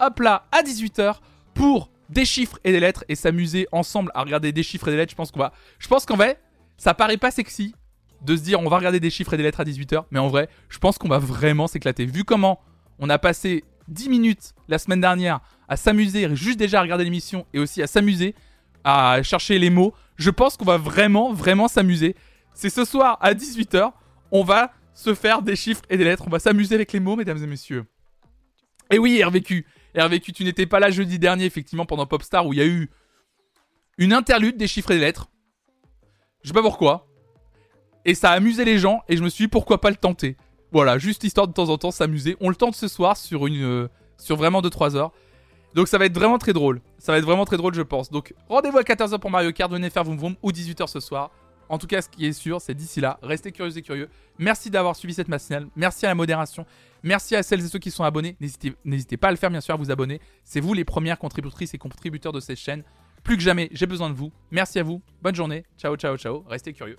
hop 0.00 0.20
là, 0.20 0.46
à 0.52 0.62
18h, 0.62 1.16
pour 1.54 1.90
des 2.12 2.24
chiffres 2.24 2.58
et 2.62 2.72
des 2.72 2.80
lettres 2.80 3.04
et 3.08 3.14
s'amuser 3.14 3.66
ensemble 3.72 4.10
à 4.14 4.22
regarder 4.22 4.52
des 4.52 4.62
chiffres 4.62 4.88
et 4.88 4.90
des 4.90 4.96
lettres. 4.98 5.12
Je 5.12 5.16
pense 5.16 5.30
qu'on 5.30 5.40
va. 5.40 5.52
Je 5.78 5.88
pense 5.88 6.04
qu'en 6.04 6.16
vrai, 6.16 6.38
ça 6.76 6.94
paraît 6.94 7.16
pas 7.16 7.30
sexy 7.30 7.74
de 8.20 8.36
se 8.36 8.42
dire 8.42 8.60
on 8.60 8.68
va 8.68 8.76
regarder 8.76 9.00
des 9.00 9.10
chiffres 9.10 9.34
et 9.34 9.36
des 9.36 9.42
lettres 9.42 9.60
à 9.60 9.64
18h, 9.64 10.04
mais 10.10 10.18
en 10.18 10.28
vrai, 10.28 10.48
je 10.68 10.78
pense 10.78 10.98
qu'on 10.98 11.08
va 11.08 11.18
vraiment 11.18 11.66
s'éclater. 11.66 12.04
Vu 12.04 12.24
comment 12.24 12.60
on 12.98 13.08
a 13.08 13.18
passé 13.18 13.64
10 13.88 14.10
minutes 14.10 14.52
la 14.68 14.78
semaine 14.78 15.00
dernière 15.00 15.40
à 15.68 15.76
s'amuser, 15.76 16.28
juste 16.36 16.58
déjà 16.58 16.80
à 16.80 16.82
regarder 16.82 17.04
l'émission 17.04 17.46
et 17.54 17.58
aussi 17.58 17.82
à 17.82 17.86
s'amuser, 17.86 18.34
à 18.84 19.22
chercher 19.22 19.58
les 19.58 19.70
mots, 19.70 19.94
je 20.16 20.30
pense 20.30 20.56
qu'on 20.56 20.66
va 20.66 20.76
vraiment, 20.76 21.32
vraiment 21.32 21.66
s'amuser. 21.66 22.14
C'est 22.54 22.70
ce 22.70 22.84
soir 22.84 23.16
à 23.22 23.32
18h, 23.32 23.90
on 24.30 24.44
va 24.44 24.72
se 24.94 25.14
faire 25.14 25.40
des 25.40 25.56
chiffres 25.56 25.82
et 25.88 25.96
des 25.96 26.04
lettres, 26.04 26.24
on 26.26 26.30
va 26.30 26.38
s'amuser 26.38 26.74
avec 26.74 26.92
les 26.92 27.00
mots, 27.00 27.16
mesdames 27.16 27.42
et 27.42 27.46
messieurs. 27.46 27.86
Et 28.90 28.98
oui, 28.98 29.22
RVQ, 29.24 29.64
RVQ, 29.96 30.32
tu 30.32 30.44
n'étais 30.44 30.66
pas 30.66 30.80
là 30.80 30.90
jeudi 30.90 31.18
dernier, 31.18 31.44
effectivement, 31.44 31.86
pendant 31.86 32.06
Popstar, 32.06 32.46
où 32.46 32.52
il 32.52 32.58
y 32.58 32.62
a 32.62 32.66
eu 32.66 32.90
une 33.98 34.12
interlude 34.12 34.56
des 34.56 34.66
chiffres 34.66 34.90
et 34.90 34.94
des 34.94 35.00
lettres. 35.00 35.28
Je 36.42 36.48
sais 36.48 36.54
pas 36.54 36.62
pourquoi. 36.62 37.06
Et 38.04 38.14
ça 38.14 38.30
a 38.30 38.34
amusé 38.34 38.64
les 38.64 38.78
gens, 38.78 39.02
et 39.08 39.16
je 39.16 39.22
me 39.22 39.28
suis 39.28 39.44
dit 39.44 39.48
pourquoi 39.48 39.80
pas 39.80 39.90
le 39.90 39.96
tenter. 39.96 40.36
Voilà, 40.72 40.98
juste 40.98 41.22
histoire 41.24 41.46
de 41.46 41.52
temps 41.52 41.68
en 41.68 41.78
temps 41.78 41.90
s'amuser. 41.90 42.36
On 42.40 42.48
le 42.48 42.56
tente 42.56 42.74
ce 42.74 42.88
soir 42.88 43.16
sur 43.16 43.46
une, 43.46 43.62
euh, 43.62 43.88
sur 44.16 44.36
vraiment 44.36 44.62
2-3 44.62 44.96
heures. 44.96 45.12
Donc 45.74 45.88
ça 45.88 45.98
va 45.98 46.06
être 46.06 46.14
vraiment 46.14 46.38
très 46.38 46.52
drôle. 46.52 46.80
Ça 46.98 47.12
va 47.12 47.18
être 47.18 47.24
vraiment 47.24 47.44
très 47.44 47.56
drôle, 47.56 47.74
je 47.74 47.82
pense. 47.82 48.10
Donc 48.10 48.34
rendez-vous 48.48 48.78
à 48.78 48.82
14h 48.82 49.18
pour 49.18 49.30
Mario 49.30 49.52
Kart, 49.52 49.70
venez 49.70 49.90
faire 49.90 50.04
Vroom 50.04 50.16
Vroom 50.16 50.36
ou 50.42 50.50
18h 50.50 50.86
ce 50.86 51.00
soir. 51.00 51.30
En 51.68 51.78
tout 51.78 51.86
cas, 51.86 52.02
ce 52.02 52.08
qui 52.08 52.26
est 52.26 52.32
sûr, 52.32 52.60
c'est 52.60 52.74
d'ici 52.74 53.00
là, 53.00 53.18
restez 53.22 53.52
curieux 53.52 53.76
et 53.76 53.82
curieux. 53.82 54.08
Merci 54.38 54.70
d'avoir 54.70 54.96
suivi 54.96 55.14
cette 55.14 55.28
matinale. 55.28 55.66
Merci 55.76 56.06
à 56.06 56.08
la 56.08 56.14
modération. 56.14 56.66
Merci 57.02 57.34
à 57.34 57.42
celles 57.42 57.64
et 57.64 57.68
ceux 57.68 57.78
qui 57.78 57.90
sont 57.90 58.04
abonnés. 58.04 58.36
N'hésitez 58.84 59.16
pas 59.16 59.28
à 59.28 59.30
le 59.30 59.36
faire, 59.36 59.50
bien 59.50 59.60
sûr, 59.60 59.74
à 59.74 59.76
vous 59.76 59.90
abonner. 59.90 60.20
C'est 60.44 60.60
vous 60.60 60.74
les 60.74 60.84
premières 60.84 61.18
contributrices 61.18 61.74
et 61.74 61.78
contributeurs 61.78 62.32
de 62.32 62.40
cette 62.40 62.58
chaîne. 62.58 62.84
Plus 63.24 63.36
que 63.36 63.42
jamais, 63.42 63.68
j'ai 63.72 63.86
besoin 63.86 64.10
de 64.10 64.14
vous. 64.14 64.32
Merci 64.50 64.78
à 64.78 64.82
vous. 64.82 65.02
Bonne 65.22 65.34
journée. 65.34 65.64
Ciao, 65.78 65.96
ciao, 65.96 66.16
ciao. 66.16 66.44
Restez 66.48 66.72
curieux. 66.72 66.98